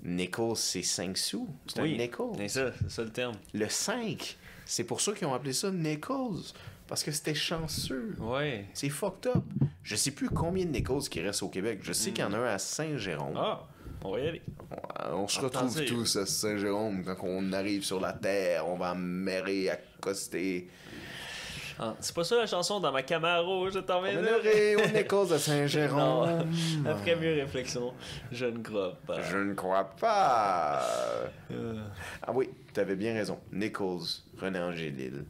Nichols, 0.05 0.57
c'est 0.57 0.83
5 0.83 1.17
sous. 1.17 1.49
C'est 1.67 1.81
un 1.81 1.87
nickel. 1.87 2.27
c'est 2.39 2.49
ça, 2.49 2.73
c'est 2.83 2.91
ça 2.91 3.03
le 3.05 3.11
terme. 3.11 3.35
Le 3.55 3.69
5, 3.69 4.37
c'est 4.65 4.85
pour 4.85 5.01
ça 5.01 5.13
qu'ils 5.13 5.27
ont 5.27 5.35
appelé 5.35 5.53
ça 5.53 5.71
Nichols. 5.71 6.41
Parce 6.93 7.05
que 7.05 7.11
c'était 7.11 7.33
chanceux. 7.35 8.15
Ouais. 8.19 8.67
C'est 8.75 8.91
fucked 8.91 9.27
up. 9.35 9.43
Je 9.83 9.97
sais 9.97 10.11
plus 10.11 10.29
combien 10.29 10.67
de 10.67 10.73
Nichols 10.73 11.09
qui 11.09 11.23
restent 11.23 11.43
au 11.43 11.49
Québec. 11.49 11.79
Je 11.83 11.95
sais 11.95 12.11
qu'il 12.11 12.23
y 12.23 12.27
en 12.27 12.35
a 12.35 12.37
un 12.37 12.45
à 12.45 12.59
Saint-Jérôme. 12.59 13.33
Ah, 13.35 13.63
on 14.05 14.13
va 14.13 14.21
y 14.21 14.29
aller. 14.29 14.43
On, 15.11 15.21
on 15.21 15.27
se 15.27 15.41
retrouve 15.41 15.83
tous 15.87 16.17
à 16.17 16.27
Saint-Jérôme 16.27 17.03
quand 17.03 17.17
on 17.23 17.51
arrive 17.55 17.83
sur 17.83 17.99
la 17.99 18.13
terre. 18.13 18.69
On 18.69 18.77
va 18.77 18.93
mairer, 18.95 19.71
accoster. 19.71 20.69
Ah, 21.79 21.97
c'est 21.99 22.15
pas 22.15 22.25
ça 22.25 22.37
la 22.37 22.47
chanson 22.47 22.79
dans 22.79 22.93
ma 22.93 23.03
Camaro, 23.03 23.71
je 23.71 23.79
t'emmène 23.79 24.21
là. 24.21 24.33
Honoré 24.37 24.77
aux 24.77 24.87
Nichols 24.95 25.33
à 25.33 25.39
Saint-Jérôme. 25.39 26.47
Après 26.87 27.17
mieux 27.17 27.33
réflexion, 27.41 27.95
je 28.31 28.45
ne 28.45 28.63
crois 28.63 28.99
pas. 29.07 29.23
Je 29.23 29.39
ne 29.39 29.55
crois 29.55 29.85
pas. 29.99 30.83
Euh, 31.53 31.81
Ah 32.23 32.33
oui, 32.35 32.51
tu 32.75 32.81
avais 32.81 32.97
bien 32.97 33.15
raison. 33.15 33.39
Nichols, 33.51 34.03
René 34.39 34.59
Angélil. 34.59 35.25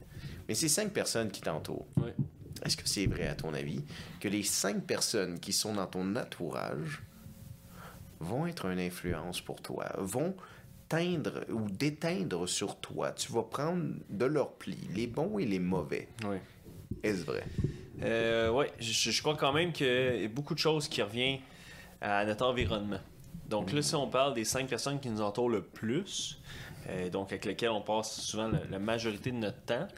Mais 0.52 0.56
ces 0.56 0.68
cinq 0.68 0.92
personnes 0.92 1.30
qui 1.30 1.40
t'entourent, 1.40 1.86
ouais. 1.96 2.12
est-ce 2.62 2.76
que 2.76 2.86
c'est 2.86 3.06
vrai 3.06 3.26
à 3.26 3.34
ton 3.34 3.54
avis 3.54 3.82
que 4.20 4.28
les 4.28 4.42
cinq 4.42 4.84
personnes 4.84 5.40
qui 5.40 5.50
sont 5.50 5.72
dans 5.72 5.86
ton 5.86 6.14
entourage 6.14 7.00
vont 8.20 8.46
être 8.46 8.66
une 8.66 8.78
influence 8.78 9.40
pour 9.40 9.62
toi, 9.62 9.86
vont 9.96 10.36
teindre 10.90 11.46
ou 11.48 11.70
déteindre 11.70 12.46
sur 12.46 12.76
toi? 12.76 13.12
Tu 13.12 13.32
vas 13.32 13.44
prendre 13.44 13.94
de 14.10 14.26
leurs 14.26 14.52
plis, 14.52 14.86
les 14.94 15.06
bons 15.06 15.38
et 15.38 15.46
les 15.46 15.58
mauvais. 15.58 16.08
Ouais. 16.22 16.42
Est-ce 17.02 17.24
vrai? 17.24 17.44
Euh, 18.02 18.50
ouais, 18.50 18.70
je, 18.78 19.10
je 19.10 19.22
crois 19.22 19.38
quand 19.38 19.54
même 19.54 19.72
qu'il 19.72 19.86
y 20.20 20.24
a 20.26 20.28
beaucoup 20.28 20.52
de 20.52 20.58
choses 20.58 20.86
qui 20.86 21.00
reviennent 21.00 21.40
à 22.02 22.26
notre 22.26 22.44
environnement. 22.44 23.00
Donc 23.48 23.72
là, 23.72 23.80
si 23.80 23.94
on 23.94 24.06
parle 24.06 24.34
des 24.34 24.44
cinq 24.44 24.68
personnes 24.68 25.00
qui 25.00 25.08
nous 25.08 25.22
entourent 25.22 25.48
le 25.48 25.62
plus, 25.62 26.42
euh, 26.90 27.08
donc 27.08 27.32
avec 27.32 27.46
lesquelles 27.46 27.70
on 27.70 27.80
passe 27.80 28.20
souvent 28.20 28.48
la, 28.48 28.58
la 28.70 28.78
majorité 28.78 29.30
de 29.30 29.36
notre 29.36 29.62
temps, 29.62 29.88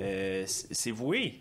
euh, 0.00 0.44
c'est 0.46 0.90
voué. 0.90 1.40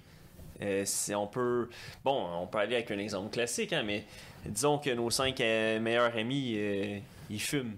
Euh, 0.61 0.83
si 0.85 1.13
on 1.15 1.27
peut, 1.27 1.67
bon, 2.05 2.25
on 2.41 2.47
peut 2.47 2.59
aller 2.59 2.75
avec 2.75 2.91
un 2.91 2.99
exemple 2.99 3.31
classique, 3.31 3.73
hein, 3.73 3.83
mais 3.85 4.05
disons 4.45 4.77
que 4.77 4.91
nos 4.91 5.09
cinq 5.09 5.41
euh, 5.41 5.79
meilleurs 5.79 6.15
amis, 6.15 6.53
euh, 6.57 6.99
ils 7.29 7.41
fument. 7.41 7.75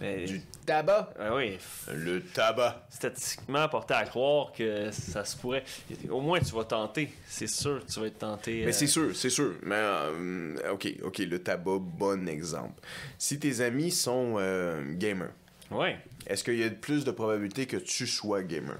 Euh, 0.00 0.24
Du 0.26 0.40
tabac? 0.64 1.12
ah 1.18 1.34
oui, 1.34 1.58
Le 1.92 2.22
tabac. 2.22 2.86
statistiquement 2.88 3.68
porté 3.68 3.94
à 3.94 4.04
croire 4.04 4.52
que 4.52 4.90
ça 4.92 5.24
se 5.24 5.36
pourrait. 5.36 5.64
Au 6.08 6.20
moins, 6.20 6.38
tu 6.40 6.54
vas 6.54 6.64
tenter. 6.64 7.10
C'est 7.26 7.48
sûr, 7.48 7.84
tu 7.86 7.98
vas 8.00 8.06
être 8.06 8.18
tenté. 8.18 8.64
Mais 8.64 8.72
c'est 8.72 8.86
sûr, 8.86 9.14
c'est 9.16 9.28
sûr. 9.30 9.54
Mais 9.62 9.74
euh, 9.76 10.72
ok, 10.72 10.88
ok, 11.02 11.18
le 11.18 11.42
tabac, 11.42 11.78
bon 11.80 12.28
exemple. 12.28 12.80
Si 13.18 13.38
tes 13.40 13.60
amis 13.60 13.90
sont 13.90 14.36
euh, 14.38 14.94
gamers, 14.94 15.32
Ouais. 15.70 15.96
est-ce 16.26 16.44
qu'il 16.44 16.58
y 16.58 16.64
a 16.64 16.70
plus 16.70 17.04
de 17.04 17.10
probabilité 17.10 17.66
que 17.66 17.76
tu 17.78 18.06
sois 18.06 18.42
gamer? 18.42 18.78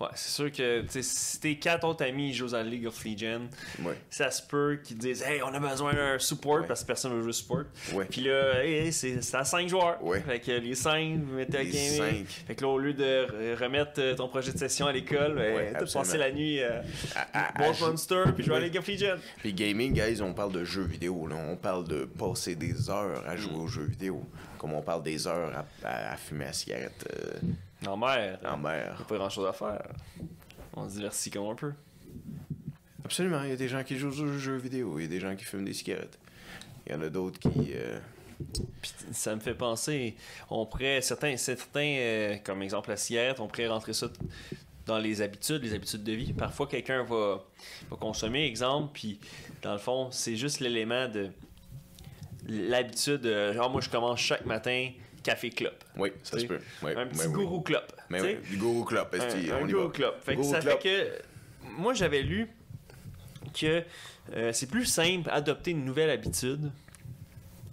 Ouais, 0.00 0.08
c'est 0.14 0.30
sûr 0.30 0.50
que 0.50 0.82
si 1.02 1.40
tes 1.40 1.58
quatre 1.58 1.86
autres 1.86 2.02
amis 2.04 2.32
jouent 2.32 2.54
à 2.54 2.62
League 2.62 2.86
of 2.86 3.04
Legends, 3.04 3.48
Ouais. 3.84 3.98
ça 4.08 4.30
se 4.30 4.40
peut 4.42 4.80
qu'ils 4.82 4.96
disent 4.96 5.22
Hey, 5.22 5.42
on 5.42 5.52
a 5.52 5.60
besoin 5.60 5.92
d'un 5.92 6.18
support 6.18 6.60
Ouais. 6.62 6.66
parce 6.66 6.80
que 6.80 6.86
personne 6.86 7.12
ne 7.12 7.16
veut 7.18 7.22
jouer 7.24 7.32
support. 7.34 7.64
Ouais. 7.92 8.06
Puis 8.06 8.22
là, 8.22 8.64
hey, 8.64 8.90
c'est 8.92 9.18
à 9.34 9.44
5 9.44 9.68
joueurs. 9.68 9.98
Fait 10.26 10.40
que 10.40 10.52
les 10.52 10.74
5, 10.74 11.18
vous 11.22 11.34
mettez 11.36 11.58
à 11.58 11.64
cinq. 11.70 12.24
Fait 12.46 12.54
que 12.54 12.62
là, 12.62 12.68
au 12.68 12.78
lieu 12.78 12.94
de 12.94 13.04
re- 13.04 13.62
remettre 13.62 13.92
euh, 13.98 14.14
ton 14.14 14.28
projet 14.28 14.52
de 14.52 14.58
session 14.58 14.86
à 14.86 14.92
l'école, 14.92 15.34
ben, 15.34 15.74
t'as 15.74 15.92
passé 15.92 16.16
la 16.16 16.32
nuit 16.32 16.60
euh, 16.62 16.80
À- 17.14 17.38
à- 17.58 17.68
à 17.68 17.72
Monster 17.80 18.24
puis 18.34 18.42
jouer 18.44 18.56
à. 18.56 18.60
League 18.60 18.78
of 18.78 18.88
Legends. 18.88 19.18
Puis 19.38 19.52
gaming, 19.52 19.92
guys, 19.92 20.22
on 20.22 20.32
parle 20.32 20.52
de 20.52 20.64
jeux 20.64 20.84
vidéo. 20.84 21.26
Là. 21.26 21.36
On 21.36 21.56
parle 21.56 21.86
de 21.86 22.04
passer 22.06 22.54
des 22.54 22.88
heures 22.88 23.22
à 23.28 23.34
Mm. 23.34 23.38
jouer 23.38 23.56
aux 23.56 23.68
jeux 23.68 23.84
vidéo. 23.84 24.24
Comme 24.56 24.72
on 24.72 24.80
parle 24.82 25.02
des 25.02 25.26
heures 25.26 25.52
à, 25.54 25.86
à- 25.86 26.12
à 26.12 26.16
fumer 26.16 26.46
la 26.46 26.52
cigarette 26.54 27.06
euh, 27.14 27.38
En 27.86 27.96
mer, 27.96 28.38
en 28.44 28.56
mer. 28.58 28.96
y 28.98 29.02
a 29.02 29.04
pas 29.04 29.16
grand 29.16 29.30
chose 29.30 29.46
à 29.46 29.52
faire. 29.52 29.88
On 30.74 30.88
se 30.88 30.94
divertit 30.96 31.30
comme 31.30 31.48
un 31.48 31.54
peu. 31.54 31.72
Absolument, 33.04 33.42
il 33.42 33.50
y 33.50 33.52
a 33.52 33.56
des 33.56 33.68
gens 33.68 33.82
qui 33.82 33.96
jouent 33.96 34.08
aux 34.08 34.38
jeux 34.38 34.56
vidéo. 34.56 34.98
Il 34.98 35.02
y 35.02 35.06
a 35.06 35.08
des 35.08 35.20
gens 35.20 35.34
qui 35.34 35.44
fument 35.44 35.64
des 35.64 35.72
cigarettes. 35.72 36.18
Il 36.86 36.92
y 36.92 36.94
en 36.94 37.00
a 37.02 37.08
d'autres 37.08 37.38
qui... 37.38 37.72
euh, 37.74 37.98
Puis 38.80 38.92
ça 39.12 39.34
me 39.34 39.40
fait 39.40 39.54
penser, 39.54 40.14
on 40.48 40.66
pourrait, 40.66 41.00
certains, 41.00 41.36
certains 41.36 41.96
euh, 41.98 42.36
comme 42.44 42.62
exemple 42.62 42.90
la 42.90 42.96
cigarette, 42.96 43.40
on 43.40 43.46
pourrait 43.48 43.68
rentrer 43.68 43.92
ça 43.92 44.08
dans 44.86 44.98
les 44.98 45.22
habitudes, 45.22 45.62
les 45.62 45.74
habitudes 45.74 46.02
de 46.04 46.12
vie. 46.12 46.32
Parfois, 46.32 46.66
quelqu'un 46.66 47.02
va, 47.04 47.44
va 47.90 47.96
consommer, 47.96 48.46
exemple, 48.46 48.90
puis 48.92 49.20
dans 49.62 49.72
le 49.72 49.78
fond, 49.78 50.08
c'est 50.10 50.36
juste 50.36 50.60
l'élément 50.60 51.08
de 51.08 51.30
l'habitude, 52.46 53.20
de, 53.20 53.52
genre 53.52 53.70
moi 53.70 53.80
je 53.80 53.88
commence 53.90 54.18
chaque 54.20 54.46
matin 54.46 54.90
café 55.22 55.50
clope. 55.50 55.84
Oui, 55.96 56.10
ça 56.22 56.38
se 56.38 56.46
peut. 56.46 56.58
Oui, 56.82 56.92
un 56.96 57.06
petit 57.06 57.20
oui, 57.20 57.26
oui. 57.28 57.32
gourou 57.34 57.60
clope. 57.60 57.92
Mais 58.08 58.20
oui, 58.20 58.36
du 58.50 58.56
Guru 58.56 58.84
Club, 58.84 59.06
un, 59.12 59.18
va. 59.18 59.88
Club. 59.92 60.14
Fait 60.22 60.34
que 60.34 60.40
Guru 60.40 60.50
ça 60.52 60.60
Club. 60.60 60.78
fait 60.80 60.88
que 61.62 61.70
moi 61.78 61.94
j'avais 61.94 62.22
lu 62.22 62.48
que 63.58 63.82
euh, 64.34 64.52
c'est 64.52 64.66
plus 64.68 64.84
simple 64.84 65.28
adopter 65.30 65.70
une 65.72 65.84
nouvelle 65.84 66.10
habitude 66.10 66.70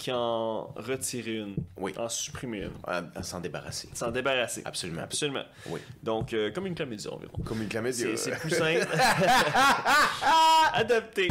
qu'en 0.03 0.65
retirer 0.75 1.37
une, 1.37 1.55
Oui. 1.77 1.91
en 1.97 2.07
supprimer 2.07 2.59
une, 2.65 2.71
À, 2.85 3.01
à 3.15 3.23
s'en 3.23 3.39
débarrasser. 3.39 3.89
s'en 3.95 4.11
débarrasser. 4.11 4.61
Absolument. 4.63 5.01
Absolument. 5.01 5.43
Oui. 5.67 5.79
Donc, 6.03 6.33
euh, 6.33 6.51
comme 6.51 6.67
une 6.67 6.75
chlamydia 6.75 7.11
environ. 7.11 7.35
Comme 7.43 7.63
une 7.63 7.67
chlamydia. 7.69 8.15
C'est 8.15 8.31
c'est 8.31 8.39
plus 8.39 8.51
simple. 8.51 8.87
Adopter 10.73 11.29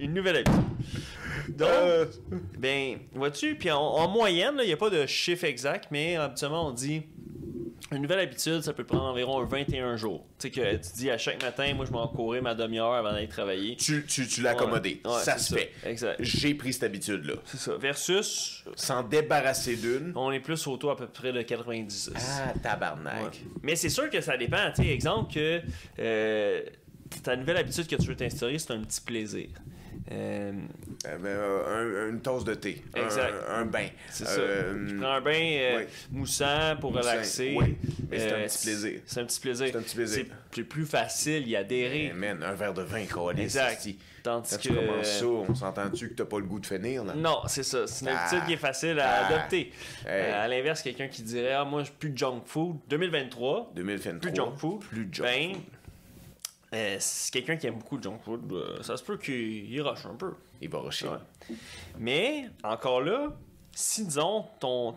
une 0.00 0.14
nouvelle 0.14 0.38
habitude. 0.38 0.62
Donc, 1.48 1.68
Euh. 1.70 2.06
ben, 2.58 2.98
vois-tu, 3.14 3.54
puis 3.56 3.70
en, 3.70 3.78
en 3.80 4.08
moyenne, 4.08 4.54
il 4.60 4.66
n'y 4.66 4.72
a 4.72 4.76
pas 4.76 4.90
de 4.90 5.06
chiffre 5.06 5.44
exact, 5.44 5.88
mais 5.90 6.16
habituellement, 6.16 6.68
on 6.68 6.72
dit 6.72 7.02
une 7.92 8.02
nouvelle 8.02 8.20
habitude, 8.20 8.62
ça 8.62 8.72
peut 8.72 8.82
prendre 8.82 9.04
environ 9.04 9.44
21 9.44 9.96
jours. 9.96 10.26
Tu 10.38 10.48
sais, 10.48 10.50
que 10.50 10.76
tu 10.76 10.92
dis 10.96 11.10
à 11.10 11.18
chaque 11.18 11.40
matin, 11.42 11.72
moi, 11.74 11.84
je 11.84 11.92
m'en 11.92 12.08
courais 12.08 12.40
ma 12.40 12.54
demi-heure 12.54 12.92
avant 12.94 13.12
d'aller 13.12 13.28
travailler. 13.28 13.76
Tu, 13.76 14.04
tu, 14.06 14.26
tu 14.26 14.40
l'as 14.42 14.50
accommodé. 14.52 15.00
Ouais, 15.04 15.10
ouais, 15.12 15.20
ça 15.20 15.38
se 15.38 15.54
fait. 15.54 15.70
Exact. 15.84 16.16
J'ai 16.18 16.54
pris 16.54 16.72
cette 16.72 16.84
habitude-là. 16.84 17.34
C'est 17.44 17.58
ça. 17.58 17.76
Versus, 17.76 18.64
S'en 18.74 19.02
débarrasser 19.04 19.76
d'une. 19.76 20.12
on 20.16 20.32
est 20.32 20.40
plus 20.40 20.66
autour 20.66 20.92
à 20.92 20.96
peu 20.96 21.06
près 21.06 21.32
de 21.32 21.42
90. 21.42 22.12
Ah, 22.16 22.54
tabarnak. 22.60 23.22
Ouais. 23.22 23.30
Mais 23.62 23.76
c'est 23.76 23.90
sûr 23.90 24.08
que 24.10 24.20
ça 24.22 24.36
dépend. 24.38 24.72
Tu 24.74 24.82
sais, 24.82 24.88
exemple 24.88 25.32
que 25.32 25.60
euh, 26.00 26.62
ta 27.22 27.36
nouvelle 27.36 27.58
habitude 27.58 27.86
que 27.86 27.96
tu 27.96 28.08
veux 28.08 28.16
t'instaurer, 28.16 28.58
c'est 28.58 28.72
un 28.72 28.80
petit 28.80 29.02
plaisir. 29.02 29.48
Euh, 30.12 30.52
Euh, 31.06 31.18
ben, 31.18 32.08
un- 32.08 32.10
une 32.10 32.20
tasse 32.20 32.44
de 32.44 32.54
thé. 32.54 32.82
Un- 32.94 33.04
Exact. 33.04 33.32
Un, 33.48 33.64
bain. 33.64 33.86
c'est 34.10 34.26
Euh, 34.28 34.72
ça. 34.86 34.88
Tu 34.88 34.96
prends 34.96 35.12
un 35.12 35.20
bain 35.22 35.84
moussant 36.10 36.76
pour 36.80 36.92
Moussant, 36.92 37.10
relaxer. 37.10 37.54
oui. 37.58 37.76
C'est 38.12 38.32
un 38.32 38.42
petit 38.46 38.66
plaisir. 38.66 39.00
C'est 39.06 39.20
un 39.20 39.24
petit 39.24 39.40
plaisir. 39.40 39.66
C'est 39.70 39.76
un 39.76 39.82
petit 39.82 39.96
plaisir. 39.96 40.26
C'est 40.54 40.62
plus- 40.64 40.84
facile 40.86 41.48
y 41.48 41.56
adhérer. 41.56 42.10
Eh, 42.10 42.12
man, 42.12 42.42
un 42.42 42.52
verre 42.52 42.74
de 42.74 42.82
vin, 42.82 43.04
câlisse, 43.06 43.56
Exact. 43.56 43.88
Tandis 44.22 44.50
Quand 44.50 44.56
que. 44.56 44.62
tu 44.62 44.74
commences 44.74 45.06
ça, 45.18 45.26
on 45.26 45.54
s'entend-tu 45.54 46.08
que 46.10 46.14
t'as 46.14 46.24
pas 46.24 46.38
le 46.38 46.46
goût 46.46 46.58
de 46.60 46.66
finir, 46.66 47.04
là? 47.04 47.12
Non, 47.14 47.40
c'est 47.46 47.62
ça. 47.62 47.86
C'est 47.86 48.04
une 48.06 48.10
Ah. 48.14 48.20
habitude 48.26 48.46
qui 48.46 48.52
est 48.54 48.58
facile 48.58 48.98
à 49.00 49.10
Ah. 49.10 49.26
adopter. 49.26 49.70
Hey. 50.06 50.30
À 50.32 50.48
l'inverse, 50.48 50.80
quelqu'un 50.82 51.08
qui 51.08 51.22
dirait 51.22 51.52
Ah, 51.52 51.64
moi, 51.64 51.82
plus 51.98 52.10
de 52.10 52.16
junk 52.16 52.42
food. 52.46 52.76
2023, 52.88 53.70
2023. 53.74 54.20
plus 54.20 54.30
de 54.30 54.36
junk 54.36 54.56
food. 54.56 54.80
Plus 54.80 55.04
de 55.06 55.14
junk 55.14 55.24
ben, 55.26 55.52
food. 55.54 55.62
Euh, 56.74 56.96
c'est 56.98 57.32
quelqu'un 57.32 57.56
qui 57.56 57.66
aime 57.66 57.78
beaucoup 57.78 57.98
de 57.98 58.02
junk 58.02 58.18
food. 58.24 58.52
euh, 58.52 58.82
ça 58.82 58.96
se 58.96 59.02
peut 59.02 59.16
qu'il 59.16 59.70
il 59.70 59.80
rush 59.80 60.06
un 60.06 60.14
peu. 60.14 60.34
Il 60.60 60.68
va 60.68 60.78
rusher. 60.78 61.08
Ouais. 61.08 61.56
Mais, 61.98 62.48
encore 62.62 63.00
là, 63.00 63.32
si 63.72 64.04
disons, 64.04 64.46
ton, 64.60 64.94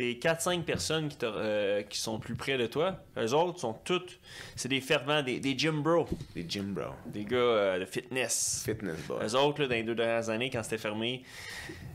tes 0.00 0.14
4-5 0.14 0.62
personnes 0.62 1.08
qui, 1.08 1.16
euh, 1.24 1.82
qui 1.82 1.98
sont 1.98 2.18
plus 2.18 2.34
près 2.34 2.56
de 2.56 2.66
toi, 2.66 3.04
eux 3.18 3.34
autres 3.34 3.60
sont 3.60 3.74
toutes, 3.84 4.18
c'est 4.56 4.68
des 4.70 4.80
fervents, 4.80 5.22
des, 5.22 5.40
des 5.40 5.58
gym 5.58 5.82
bros, 5.82 6.08
Les 6.34 6.46
gym 6.48 6.72
bro. 6.72 6.84
des 7.04 7.26
gars 7.26 7.36
euh, 7.36 7.78
de 7.80 7.84
fitness. 7.84 8.62
Fitness 8.64 8.96
boy. 9.06 9.18
Eux 9.26 9.34
autres, 9.36 9.60
là, 9.60 9.68
dans 9.68 9.74
les 9.74 9.82
deux 9.82 9.94
dernières 9.94 10.30
années, 10.30 10.48
quand 10.48 10.62
c'était 10.62 10.78
fermé, 10.78 11.22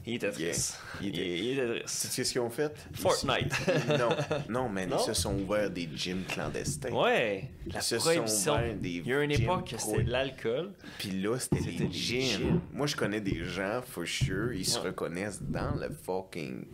ils 0.05 0.15
étaient 0.15 0.29
tristes. 0.29 0.79
Ils 1.01 1.07
Ils, 1.07 1.09
étaient- 1.19 1.51
étaient 1.53 1.73
Tu 1.79 1.79
tristes. 1.79 2.11
sais 2.11 2.23
ce 2.23 2.31
qu'ils 2.33 2.41
ont 2.41 2.49
fait? 2.51 2.75
Fortnite. 2.93 3.51
Ils- 3.89 3.97
non, 3.97 4.09
non, 4.49 4.69
man, 4.69 4.87
Non? 4.89 4.97
ils 4.99 5.05
se 5.05 5.13
sont 5.13 5.33
ouverts 5.39 5.71
des 5.71 5.89
gyms 5.95 6.25
clandestins. 6.27 6.91
Ouais, 6.91 7.49
la 7.65 7.79
Ils 7.79 7.81
se 7.81 7.97
sont 7.97 8.03
prohibition. 8.11 8.53
ouverts 8.53 8.75
des 8.75 8.89
Il 8.89 9.07
y 9.07 9.13
a 9.13 9.23
une 9.23 9.31
époque 9.31 9.73
c'était 9.79 10.03
de 10.03 10.11
l'alcool. 10.11 10.73
Puis 10.99 11.09
là, 11.09 11.39
c'était 11.39 11.59
des 11.61 11.71
des 11.87 11.91
gyms. 11.91 12.21
gyms. 12.21 12.61
Moi, 12.71 12.85
je 12.85 12.95
connais 12.95 13.19
des 13.21 13.43
gens, 13.45 13.81
for 13.81 14.05
sure, 14.05 14.53
ils 14.53 14.63
se 14.63 14.77
reconnaissent 14.77 15.41
dans 15.41 15.73
le 15.73 15.89
fucking 15.89 16.65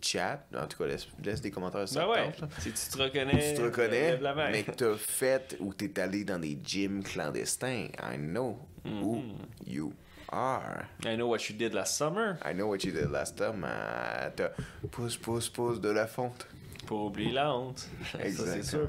chat. 0.00 0.44
En 0.56 0.66
tout 0.66 0.78
cas, 0.78 0.86
laisse, 0.86 1.06
laisse 1.24 1.40
des 1.40 1.50
commentaires 1.50 1.88
sur 1.88 2.00
Ben 2.00 2.32
ça. 2.38 2.44
ouais, 2.44 2.50
si 2.58 2.72
tu 2.72 2.96
te 2.96 3.02
reconnais, 3.02 3.54
Tu 3.54 3.60
te 3.60 3.62
reconnais, 3.64 4.16
la 4.18 4.34
main. 4.34 4.50
mais 4.50 4.62
que 4.62 4.70
t'as 4.72 4.94
fait 4.96 5.56
ou 5.60 5.72
t'es 5.74 5.98
allé 6.00 6.24
dans 6.24 6.38
des 6.38 6.58
gyms 6.62 7.02
clandestins. 7.02 7.88
I 8.02 8.16
know 8.18 8.58
who 8.84 9.16
Mm-hmm. 9.16 9.66
you 9.66 9.92
are. 10.30 10.84
I 11.06 11.14
know 11.16 11.28
what 11.28 11.48
you 11.48 11.56
did 11.56 11.72
last 11.72 11.96
summer. 11.96 12.36
I 12.44 12.52
know 12.52 12.66
what 12.68 12.84
you 12.84 12.92
did 12.92 13.10
last 13.10 13.40
euh, 13.40 14.30
T'as 14.36 14.50
pousse, 14.90 15.16
pousse, 15.16 15.48
pousse 15.48 15.80
de 15.80 15.88
la 15.90 16.06
fonte. 16.06 16.46
Pour 16.86 17.06
oublier 17.06 17.32
la 17.32 17.54
honte. 17.54 17.78
Ça, 18.12 18.18
c'est 18.22 18.62
sûr. 18.62 18.80
Exactement. 18.80 18.86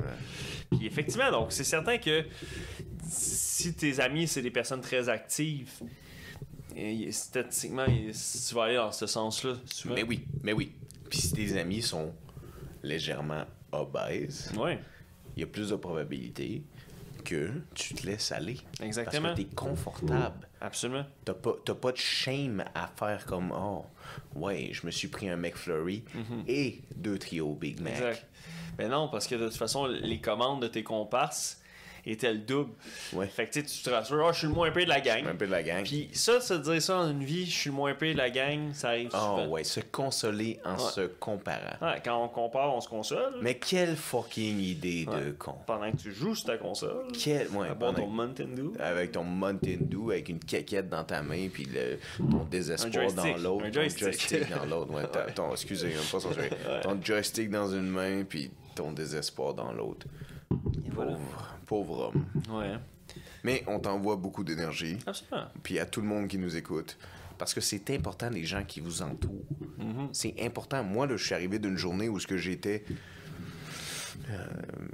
Puis 0.72 0.86
effectivement, 0.88 1.32
donc 1.32 1.54
c'est 1.54 1.64
certain 1.64 1.98
que 1.98 2.26
si 3.08 3.74
tes 3.74 4.00
amis, 4.02 4.28
c'est 4.28 4.42
des 4.42 4.52
personnes 4.52 4.82
très 4.82 5.08
actives, 5.08 5.72
et 6.76 7.12
statistiquement, 7.12 7.86
et 7.86 8.12
tu 8.12 8.56
vas 8.56 8.64
aller 8.64 8.76
dans 8.76 8.92
ce 8.92 9.08
sens-là. 9.08 9.54
Mais 9.86 10.04
oui, 10.04 10.26
mais 10.44 10.54
oui. 10.54 10.74
Puis 11.10 11.20
si 11.20 11.34
tes 11.34 11.58
amis 11.60 11.82
sont 11.82 12.14
légèrement 12.84 13.46
obèses, 13.72 14.52
Ouais, 14.58 14.80
il 15.36 15.42
y 15.42 15.44
a 15.44 15.48
plus 15.48 15.70
de 15.70 15.76
probabilités 15.76 16.64
que 17.24 17.50
tu 17.74 17.94
te 17.96 18.06
laisses 18.06 18.32
aller. 18.32 18.58
Exactement. 18.82 19.30
Parce 19.30 19.40
que 19.40 19.44
t'es 19.44 19.56
confortable. 19.56 20.48
absolument. 20.62 21.06
T'as 21.26 21.34
pas, 21.34 21.54
pas 21.54 21.92
de 21.92 21.98
shame 21.98 22.64
à 22.76 22.88
faire 22.88 23.26
comme 23.26 23.52
Oh, 23.52 23.86
ouais, 24.36 24.70
je 24.72 24.86
me 24.86 24.92
suis 24.92 25.08
pris 25.08 25.28
un 25.30 25.36
McFlurry 25.36 26.04
et 26.48 26.82
deux 26.96 27.18
trios 27.18 27.56
Big 27.56 27.80
Mac. 27.82 27.94
Exact. 27.94 28.28
Mais 28.78 28.88
non, 28.88 29.08
parce 29.10 29.26
que 29.28 29.36
de 29.36 29.48
toute 29.48 29.58
façon, 29.58 29.86
les 29.88 30.20
commandes 30.20 30.62
de 30.62 30.68
tes 30.68 30.84
comparses 30.84 31.62
étaient 32.12 32.32
le 32.34 32.40
double. 32.40 32.72
Ouais. 33.14 33.28
Fait 33.28 33.48
que 33.48 33.54
tu 33.60 33.64
te 33.64 33.90
rassures, 33.90 34.26
Ah, 34.28 34.32
je 34.32 34.40
suis 34.40 34.48
le 34.48 34.54
moins 34.54 34.72
payé 34.72 34.86
de 34.86 34.90
la 34.92 35.02
gang. 35.02 35.26
Un 35.28 35.36
peu 35.36 35.46
de 35.48 35.52
la 35.52 35.64
gang. 35.64 35.84
Puis 35.84 36.10
ça, 36.14 36.40
se 36.42 36.54
dire 36.54 36.82
ça 36.82 36.98
en 37.00 37.10
une 37.12 37.24
vie, 37.24 37.46
je 37.46 37.52
suis 37.56 37.70
le 37.70 37.76
moins 37.76 37.94
payé 37.94 38.14
de 38.14 38.18
la 38.18 38.30
gang, 38.30 38.74
ça 38.74 38.90
arrive 38.90 39.10
Oh, 39.14 39.18
souvent. 39.18 39.48
ouais, 39.48 39.64
se 39.64 39.80
consoler 39.80 40.60
en 40.66 40.78
se 40.78 41.02
comparant. 41.02 41.78
Ouais, 41.82 42.02
quand 42.04 42.24
on 42.24 42.28
compare, 42.30 42.74
on 42.76 42.82
se 42.82 42.90
console. 42.90 43.36
Mais 43.42 43.56
quelle 43.56 43.96
fucking 43.96 44.60
idée 44.60 45.06
de 45.06 45.32
con. 45.32 45.56
Pendant 45.66 45.92
que 45.92 45.98
tu 45.98 46.12
joues 46.12 46.36
sur 46.36 46.46
ta 46.48 46.58
console. 46.58 47.08
Quelle, 47.14 47.48
ouais, 47.50 47.68
boire 47.74 47.76
pendant- 47.78 47.94
ton 48.02 48.08
Mountain 48.08 48.48
Dew. 48.56 48.74
avec 48.80 49.12
ton 49.14 49.24
Mountain 49.24 49.78
Dew, 49.82 50.12
avec 50.12 50.30
une 50.30 50.40
caquette 50.40 50.90
dans 50.90 51.04
ta 51.04 51.22
main, 51.22 51.48
puis 51.52 51.66
le, 51.66 51.98
ton 52.30 52.44
désespoir 52.46 52.92
dans 52.92 53.24
joystick, 53.24 53.44
l'autre, 53.44 53.66
un 53.66 53.68
ton 53.70 53.74
joystick. 53.74 54.04
joystick 54.04 54.50
dans 54.50 54.66
l'autre. 54.66 54.92
Ouais, 54.94 55.04
ton, 55.36 55.52
excusez, 55.52 55.94
pas. 56.12 56.80
Ton 56.82 57.00
joystick 57.04 57.50
dans 57.50 57.68
une 57.70 57.88
main, 57.90 58.24
puis 58.24 58.52
ton 58.76 58.92
désespoir 58.92 59.54
dans 59.54 59.72
l'autre. 59.72 60.06
voilà. 60.94 61.18
Pauvre, 61.66 62.12
homme. 62.14 62.26
Ouais, 62.58 62.74
Mais 63.44 63.64
on 63.68 63.80
t'envoie 63.80 64.16
beaucoup 64.16 64.44
d'énergie, 64.44 64.98
absolument. 65.06 65.48
puis 65.64 65.80
à 65.80 65.86
tout 65.86 66.02
le 66.02 66.08
monde 66.08 66.28
qui 66.28 66.38
nous 66.38 66.56
écoute. 66.56 66.98
Parce 67.38 67.54
que 67.54 67.60
c'est 67.62 67.90
important 67.90 68.30
les 68.30 68.46
gens 68.46 68.64
qui 68.64 68.80
vous 68.80 69.02
entourent. 69.02 69.44
Mm-hmm. 69.80 70.08
C'est 70.14 70.36
important. 70.42 70.84
Moi, 70.84 71.06
là, 71.06 71.18
je 71.18 71.26
suis 71.26 71.34
arrivé 71.36 71.60
d'une 71.60 71.78
journée 71.78 72.08
où 72.08 72.18
ce 72.20 72.28
que 72.28 72.38
j'étais. 72.38 72.86
euh, 74.30 74.38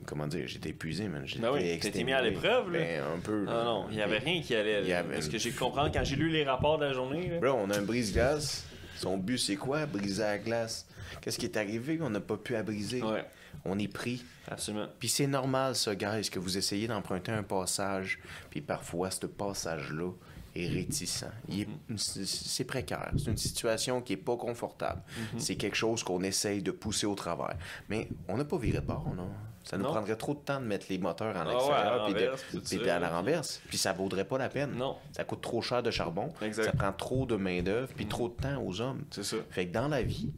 comment 0.06 0.28
dire, 0.28 0.48
j'étais 0.48 0.70
épuisé, 0.70 1.08
man. 1.08 1.22
J'étais 1.26 1.42
Ben 1.42 1.52
oui, 1.54 2.04
mis 2.04 2.14
à 2.14 2.22
l'épreuve, 2.22 2.72
là. 2.72 2.80
Ben, 2.80 3.04
un 3.16 3.20
peu. 3.20 3.44
Non, 3.46 3.64
non, 3.64 3.86
il 3.92 3.96
n'y 3.98 4.02
avait 4.02 4.18
rien 4.18 4.42
qui 4.42 4.56
allait. 4.56 4.82
Là. 4.82 5.00
avait- 5.00 5.14
Parce 5.14 5.28
que 5.30 5.38
j'ai 5.38 5.52
compris 5.52 5.92
quand 5.94 6.04
j'ai 6.04 6.16
lu 6.16 6.30
les 6.30 6.44
rapports 6.44 6.78
de 6.80 6.86
la 6.86 6.94
journée. 6.94 7.28
là. 7.30 7.40
Bro, 7.40 7.52
on 7.64 7.70
a 7.70 7.78
un 7.78 7.82
brise-glace. 7.84 8.66
Son 8.98 9.18
but, 9.18 9.38
c'est 9.38 9.56
quoi? 9.56 9.86
Briser 9.86 10.22
la 10.24 10.38
glace. 10.38 10.86
Qu'est-ce 11.22 11.38
qui 11.40 11.46
est 11.46 11.58
arrivé? 11.58 12.00
On 12.02 12.10
n'a 12.10 12.20
pas 12.20 12.38
pu 12.38 12.54
la 12.54 12.64
briser. 12.64 13.02
Ouais, 13.04 13.24
On 13.66 13.78
est 13.80 13.88
pris. 13.88 14.24
absolument. 14.50 14.88
Puis 15.00 15.10
c'est 15.10 15.28
normal, 15.28 15.76
ça, 15.76 15.96
guys, 15.96 16.30
que 16.30 16.40
vous 16.40 16.58
essayez 16.58 16.88
d'emprunter 16.88 17.32
un 17.32 17.44
passage. 17.44 18.20
Puis 18.50 18.62
parfois, 18.62 19.12
ce 19.12 19.26
passage-là, 19.28 20.12
est 20.56 20.68
réticent. 20.68 21.26
Est- 21.50 21.68
c'est- 21.96 22.64
précaire. 22.66 23.12
C'est 23.18 23.32
une 23.32 23.38
situation 23.38 24.02
qui 24.02 24.14
est 24.14 24.18
pas 24.18 24.36
confortable. 24.36 25.02
C'est 25.38 25.56
quelque 25.56 25.78
chose 25.78 26.04
qu'on 26.04 26.22
essaye 26.24 26.62
de 26.62 26.72
pousser 26.72 27.06
au 27.06 27.16
travers. 27.16 27.56
Mais 27.88 28.10
on 28.28 28.36
n'a 28.38 28.44
pas 28.44 28.58
viré 28.58 28.80
de 28.82 28.86
bord, 28.86 29.14
non? 29.16 29.30
Ça 29.64 29.78
nous 29.78 29.84
Non. 29.84 29.92
prendrait 29.92 30.16
trop 30.18 30.34
de 30.34 30.40
temps 30.40 30.60
de 30.60 30.66
mettre 30.66 30.88
les 30.90 30.98
moteurs 30.98 31.36
en 31.38 31.48
Ah 31.48 31.54
extérieur 31.54 32.04
à 32.04 32.66
puis 32.66 32.90
à 32.90 33.00
la 33.00 33.10
renverse. 33.10 33.62
Puis 33.70 33.78
ça 33.78 33.94
vaudrait 33.94 34.26
pas 34.26 34.40
la 34.40 34.50
peine. 34.50 34.72
Non. 34.76 34.98
Ça 35.16 35.24
coûte 35.24 35.42
trop 35.42 35.62
cher 35.62 35.84
de 35.84 35.92
charbon. 35.92 36.34
Exact. 36.42 36.64
Ça 36.66 36.72
prend 36.74 36.92
trop 36.92 37.26
de 37.28 37.36
main-d'œuvre 37.36 37.94
puis 37.96 38.08
trop 38.08 38.28
de 38.28 38.34
temps 38.34 38.62
aux 38.62 38.82
hommes. 38.82 39.04
C'est 39.12 39.24
ça. 39.24 39.38
Fait 39.52 39.68
que 39.68 39.72
dans 39.72 39.88
la 39.88 40.02
vie, 40.02 40.32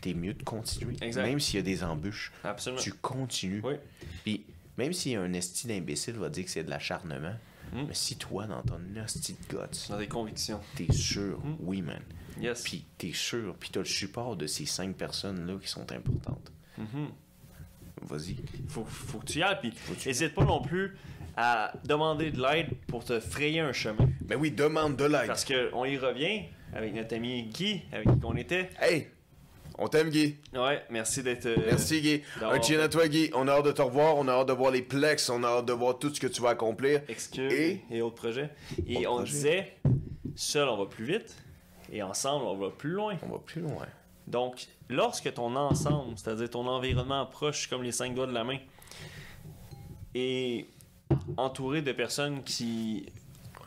t'es 0.00 0.14
mieux 0.14 0.34
de 0.34 0.42
continuer. 0.42 0.96
Exact. 1.00 1.22
Même 1.24 1.40
s'il 1.40 1.56
y 1.56 1.58
a 1.58 1.62
des 1.62 1.82
embûches, 1.84 2.32
Absolument. 2.44 2.80
tu 2.82 2.92
continues. 2.92 3.60
Oui. 3.64 3.74
Puis 4.24 4.44
même 4.76 4.92
s'il 4.92 5.12
y 5.12 5.16
a 5.16 5.20
un 5.22 5.32
esti 5.32 5.66
d'imbécile 5.66 6.14
va 6.14 6.28
dire 6.28 6.44
que 6.44 6.50
c'est 6.50 6.64
de 6.64 6.70
l'acharnement, 6.70 7.34
Mm. 7.70 7.82
mais 7.88 7.94
si 7.94 8.16
toi, 8.16 8.46
dans 8.46 8.62
ton 8.62 8.80
esti 9.04 9.34
de 9.34 9.54
guts, 9.54 9.88
Dans 9.90 9.98
des 9.98 10.08
convictions. 10.08 10.58
t'es 10.74 10.90
sûr, 10.90 11.38
oui, 11.60 11.82
man. 11.82 12.00
Yes. 12.40 12.62
Puis 12.62 12.86
t'es 12.96 13.12
sûr, 13.12 13.54
puis 13.60 13.68
t'as 13.70 13.80
le 13.80 13.84
support 13.84 14.36
de 14.36 14.46
ces 14.46 14.64
cinq 14.64 14.96
personnes-là 14.96 15.54
qui 15.60 15.68
sont 15.68 15.90
importantes. 15.92 16.50
Mhm. 16.78 17.08
Vas-y. 18.02 18.36
faut, 18.68 18.84
faut 18.86 19.18
que 19.18 19.26
tu 19.26 19.40
y 19.40 19.42
ailles. 19.42 19.58
Puis 19.60 19.72
n'hésite 20.06 20.34
pas 20.34 20.44
non 20.44 20.62
plus 20.62 20.96
à 21.36 21.72
demander 21.84 22.30
de 22.30 22.40
l'aide 22.40 22.68
pour 22.86 23.04
te 23.04 23.20
frayer 23.20 23.60
un 23.60 23.72
chemin. 23.74 24.08
Ben 24.22 24.36
oui, 24.38 24.50
demande 24.50 24.96
de 24.96 25.04
l'aide. 25.04 25.26
Parce 25.26 25.44
qu'on 25.44 25.84
y 25.84 25.98
revient 25.98 26.44
avec 26.72 26.94
notre 26.94 27.14
ami 27.16 27.42
Guy, 27.52 27.82
avec 27.92 28.06
qui 28.06 28.24
on 28.24 28.36
était. 28.36 28.70
Hey, 28.80 29.08
on 29.78 29.88
t'aime, 29.88 30.10
Guy. 30.10 30.36
Ouais, 30.54 30.84
merci 30.90 31.22
d'être. 31.22 31.46
euh, 31.46 31.56
Merci, 31.66 32.00
Guy. 32.00 32.22
Un 32.42 32.60
chien 32.60 32.80
à 32.80 32.88
toi, 32.88 33.06
Guy. 33.08 33.30
On 33.34 33.46
a 33.48 33.52
hâte 33.52 33.64
de 33.66 33.72
te 33.72 33.82
revoir. 33.82 34.16
On 34.16 34.26
a 34.28 34.32
hâte 34.32 34.48
de 34.48 34.52
voir 34.52 34.70
les 34.72 34.82
plex. 34.82 35.28
On 35.30 35.42
a 35.44 35.48
hâte 35.48 35.66
de 35.66 35.72
voir 35.72 35.98
tout 35.98 36.12
ce 36.14 36.20
que 36.20 36.26
tu 36.26 36.42
vas 36.42 36.50
accomplir. 36.50 37.02
Excuse 37.08 37.52
Et- 37.52 37.80
et, 37.90 38.02
autres 38.02 38.16
projets. 38.16 38.50
Et 38.86 39.06
on 39.06 39.22
disait, 39.22 39.76
seul 40.36 40.68
on 40.68 40.76
va 40.76 40.86
plus 40.86 41.04
vite, 41.04 41.34
et 41.92 42.02
ensemble 42.02 42.44
on 42.44 42.56
va 42.56 42.70
plus 42.70 42.90
loin. 42.90 43.16
On 43.26 43.32
va 43.32 43.38
plus 43.38 43.60
loin. 43.62 43.86
Donc, 44.26 44.66
lorsque 44.90 45.32
ton 45.32 45.54
ensemble, 45.56 46.12
c'est-à-dire 46.18 46.50
ton 46.50 46.66
environnement 46.66 47.24
proche 47.26 47.66
comme 47.68 47.82
les 47.82 47.92
cinq 47.92 48.14
doigts 48.14 48.26
de 48.26 48.34
la 48.34 48.44
main, 48.44 48.58
est 50.14 50.66
entouré 51.36 51.82
de 51.82 51.92
personnes 51.92 52.42
qui 52.42 53.06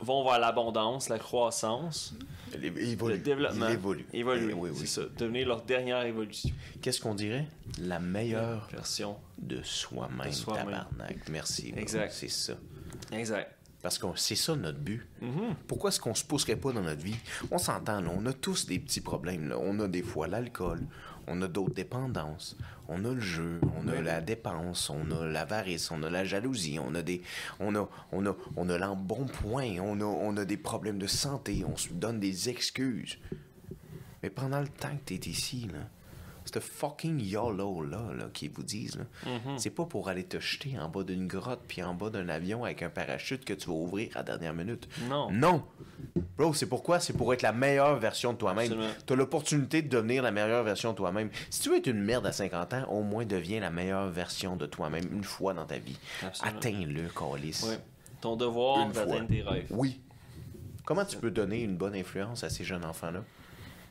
vont 0.01 0.23
vers 0.23 0.39
l'abondance, 0.39 1.09
la 1.09 1.19
croissance, 1.19 2.13
Il 2.55 2.65
évolue. 2.65 3.13
le 3.15 3.19
développement, 3.19 3.67
Il 3.67 3.73
évolue. 3.73 4.05
évoluer, 4.13 4.47
Eh 4.51 4.53
oui, 4.53 4.69
oui. 4.71 4.77
c'est 4.79 4.87
ça, 4.87 5.01
devenir 5.17 5.47
leur 5.47 5.61
dernière 5.63 6.01
évolution. 6.05 6.49
Qu'est-ce 6.81 6.99
qu'on 7.01 7.15
dirait? 7.15 7.47
La 7.79 7.99
meilleure 7.99 8.67
Version. 8.71 9.17
de 9.37 9.61
soi-même, 9.63 10.31
soi-même. 10.31 10.65
tabarnak. 10.65 11.29
Merci. 11.29 11.73
Exact. 11.77 12.11
C'est 12.11 12.29
ça. 12.29 12.53
Exact. 13.11 13.55
Parce 13.81 13.97
que 13.97 14.05
c'est 14.15 14.35
ça 14.35 14.55
notre 14.55 14.77
but. 14.77 15.07
Mhm. 15.21 15.55
Pourquoi 15.67 15.89
est-ce 15.89 15.99
qu'on 15.99 16.13
se 16.13 16.23
pousserait 16.23 16.55
pas 16.55 16.71
dans 16.71 16.83
notre 16.83 17.01
vie? 17.01 17.15
On 17.49 17.57
s'entend. 17.57 18.03
On 18.05 18.25
a 18.27 18.33
tous 18.33 18.67
des 18.67 18.77
petits 18.77 19.01
problèmes, 19.01 19.49
là. 19.49 19.57
On 19.59 19.79
a 19.79 19.87
des 19.87 20.03
fois 20.03 20.27
l'alcool. 20.27 20.81
On 21.27 21.41
a 21.41 21.47
d'autres 21.47 21.73
dépendances. 21.73 22.55
On 22.93 23.05
a 23.05 23.13
le 23.13 23.21
jeu. 23.21 23.61
On 23.77 23.87
a 23.87 24.01
la 24.01 24.19
dépense. 24.19 24.89
On 24.89 25.09
a 25.11 25.25
l'avarice. 25.25 25.91
On 25.91 26.03
a 26.03 26.09
la 26.09 26.25
jalousie. 26.25 26.77
On 26.77 26.93
a 26.93 27.01
des... 27.01 27.21
On 27.61 27.73
a... 27.75 27.89
On 28.11 28.25
a... 28.25 28.35
On 28.57 28.67
a 28.69 28.77
l'embonpoint. 28.77 29.77
On 29.79 30.01
a... 30.01 30.03
On 30.03 30.35
a 30.35 30.43
des 30.43 30.57
problèmes 30.57 30.99
de 30.99 31.07
santé. 31.07 31.63
On 31.65 31.77
se 31.77 31.89
donne 31.93 32.19
des 32.19 32.49
excuses. 32.49 33.17
Mais 34.21 34.29
pendant 34.29 34.59
le 34.59 34.67
temps 34.67 34.95
que 34.97 35.13
t'es 35.15 35.29
ici, 35.29 35.69
là, 35.71 35.79
ce 36.53 36.59
fucking 36.59 37.19
YOLO 37.21 37.83
là, 37.83 38.01
là 38.17 38.25
qui 38.33 38.47
vous 38.47 38.63
disent, 38.63 38.97
là, 38.97 39.03
Mhm. 39.25 39.57
c'est 39.57 39.69
pas 39.69 39.85
pour 39.85 40.09
aller 40.09 40.23
te 40.23 40.39
jeter 40.39 40.77
en 40.79 40.89
bas 40.89 41.03
d'une 41.03 41.27
grotte 41.27 41.61
puis 41.67 41.81
en 41.83 41.93
bas 41.93 42.09
d'un 42.09 42.27
avion 42.29 42.63
avec 42.65 42.81
un 42.83 42.89
parachute 42.89 43.45
que 43.45 43.53
tu 43.53 43.67
vas 43.67 43.73
ouvrir 43.75 44.09
à 44.15 44.19
la 44.19 44.23
dernière 44.23 44.53
minute. 44.53 44.87
Non. 45.09 45.31
Non. 45.31 45.63
Bro, 46.37 46.53
c'est 46.53 46.65
pourquoi? 46.65 46.99
C'est 46.99 47.13
pour 47.13 47.33
être 47.33 47.41
la 47.41 47.51
meilleure 47.53 47.97
version 47.99 48.33
de 48.33 48.37
toi-même. 48.37 48.73
Tu 49.05 49.13
as 49.13 49.15
l'opportunité 49.15 49.81
de 49.81 49.89
devenir 49.89 50.23
la 50.23 50.31
meilleure 50.31 50.63
version 50.63 50.91
de 50.91 50.97
toi-même. 50.97 51.29
Si 51.49 51.61
tu 51.61 51.69
veux 51.69 51.77
être 51.77 51.87
une 51.87 52.01
merde 52.01 52.25
à 52.25 52.31
50 52.31 52.73
ans, 52.73 52.85
au 52.89 53.01
moins 53.03 53.25
deviens 53.25 53.59
la 53.59 53.69
meilleure 53.69 54.09
version 54.09 54.55
de 54.55 54.65
toi-même 54.65 55.05
une 55.11 55.23
fois 55.23 55.53
dans 55.53 55.65
ta 55.65 55.77
vie. 55.77 55.97
Absolument. 56.25 56.57
Atteins-le, 56.57 57.09
Calis. 57.09 57.61
Ouais. 57.67 57.79
Ton 58.21 58.35
devoir 58.35 58.85
Une 58.85 58.93
fois. 58.93 59.05
d'atteindre 59.05 59.27
tes 59.29 59.41
rêves. 59.41 59.67
Oui. 59.71 59.99
Comment 60.85 61.05
tu 61.05 61.17
peux 61.17 61.31
donner 61.31 61.61
une 61.61 61.77
bonne 61.77 61.95
influence 61.95 62.43
à 62.43 62.49
ces 62.49 62.63
jeunes 62.63 62.83
enfants-là? 62.85 63.23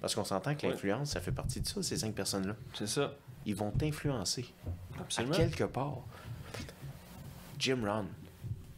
Parce 0.00 0.14
qu'on 0.14 0.24
s'entend 0.24 0.54
que 0.54 0.66
Ouais. 0.66 0.72
l'influence, 0.72 1.10
ça 1.10 1.20
fait 1.20 1.32
partie 1.32 1.60
de 1.60 1.66
ça, 1.66 1.82
ces 1.82 1.96
cinq 1.98 2.14
personnes-là. 2.14 2.54
C'est 2.74 2.86
ça. 2.86 3.12
Ils 3.46 3.54
vont 3.54 3.70
t'influencer. 3.70 4.46
Absolument. 4.98 5.34
À 5.34 5.38
quelque 5.38 5.64
part. 5.64 5.98
Jim 7.58 7.78
Rohn, 7.84 8.06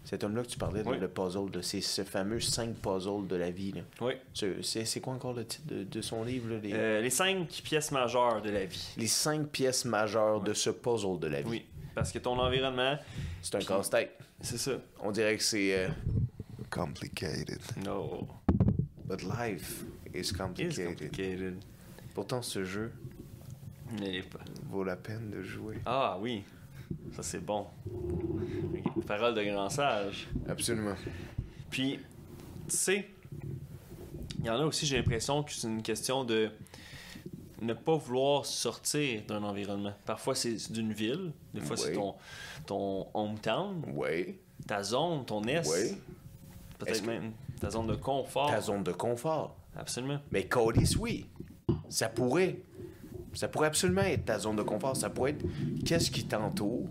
cet 0.04 0.24
homme-là 0.24 0.42
que 0.42 0.48
tu 0.48 0.58
parlais, 0.58 0.82
Oui. 0.84 0.96
de 0.96 1.00
le 1.02 1.08
puzzle, 1.08 1.50
de 1.50 1.60
ces, 1.62 1.80
ce 1.80 2.02
fameux 2.02 2.40
cinq 2.40 2.74
puzzles 2.76 3.26
de 3.28 3.36
la 3.36 3.50
vie. 3.50 3.72
là. 3.72 3.82
Oui. 4.00 4.14
C'est 4.34 5.00
quoi 5.00 5.12
encore 5.14 5.34
le 5.34 5.46
titre 5.46 5.66
de, 5.66 5.84
de 5.84 6.00
son 6.02 6.24
livre? 6.24 6.50
là, 6.50 6.58
les, 6.60 6.72
Euh, 6.72 7.00
les 7.00 7.10
cinq 7.10 7.46
pièces 7.62 7.92
majeures 7.92 8.42
de 8.42 8.50
la 8.50 8.64
vie. 8.64 8.88
les 8.96 9.06
cinq 9.06 9.46
pièces 9.48 9.84
majeures 9.84 10.40
de 10.40 10.52
ce 10.52 10.70
puzzle 10.70 11.18
de 11.20 11.28
la 11.28 11.42
vie. 11.42 11.48
Oui. 11.50 11.66
Parce 11.94 12.10
que 12.10 12.18
ton 12.18 12.38
environnement, 12.38 12.96
C'est 13.42 13.54
un 13.54 13.60
casse-tête. 13.60 14.18
c'est 14.40 14.58
ça. 14.58 14.72
On 15.00 15.12
dirait 15.12 15.36
que 15.36 15.42
c'est... 15.44 15.76
euh, 15.76 15.88
complicated. 16.70 17.60
No. 17.84 18.26
But 19.04 19.22
life 19.22 19.84
is 20.14 20.18
It's 20.18 20.32
complicated. 20.32 20.86
complicated. 20.88 21.56
Pourtant, 22.14 22.42
ce 22.42 22.64
jeu 22.64 22.92
Mais 24.00 24.22
vaut 24.70 24.84
la 24.84 24.96
peine 24.96 25.30
de 25.30 25.42
jouer. 25.42 25.76
Ah 25.86 26.16
oui. 26.20 26.44
Ça 27.12 27.22
c'est 27.22 27.44
bon. 27.44 27.66
Parole 29.06 29.34
de 29.34 29.42
grand 29.44 29.68
sage. 29.70 30.28
Absolument. 30.48 30.94
Puis, 31.70 31.98
tu 32.68 32.76
sais, 32.76 33.08
il 34.38 34.44
y 34.46 34.50
en 34.50 34.56
a 34.60 34.64
aussi, 34.66 34.84
j'ai 34.86 34.96
l'impression 34.98 35.42
que 35.42 35.52
c'est 35.52 35.66
une 35.68 35.82
question 35.82 36.24
de 36.24 36.50
ne 37.62 37.72
pas 37.74 37.96
vouloir 37.96 38.44
sortir 38.44 39.22
d'un 39.26 39.42
environnement. 39.42 39.94
Parfois, 40.04 40.34
c'est 40.34 40.70
d'une 40.72 40.92
ville. 40.92 41.32
Des 41.54 41.60
fois, 41.60 41.76
c'est 41.76 41.92
ton, 41.92 42.14
ton 42.66 43.06
hometown, 43.14 43.82
Oui. 43.94 44.36
ta 44.66 44.82
zone, 44.82 45.24
ton 45.24 45.42
est. 45.44 45.66
Oui. 45.68 45.96
Peut-être 46.78 47.06
même 47.06 47.32
ta 47.60 47.70
zone 47.70 47.86
de 47.86 47.94
confort. 47.94 48.50
Ta 48.50 48.60
zone 48.60 48.82
de 48.82 48.92
confort. 48.92 49.56
Absolument. 49.76 50.20
Mais 50.30 50.46
Cody, 50.46 50.96
oui. 50.98 51.26
Ça 51.88 52.08
pourrait. 52.08 52.58
Ça 53.34 53.48
pourrait 53.48 53.68
absolument 53.68 54.02
être 54.02 54.26
ta 54.26 54.38
zone 54.38 54.56
de 54.56 54.62
confort. 54.62 54.94
Ça 54.96 55.08
pourrait 55.08 55.30
être 55.30 55.44
qu'est-ce 55.86 56.10
qui 56.10 56.24
t'entoure 56.26 56.86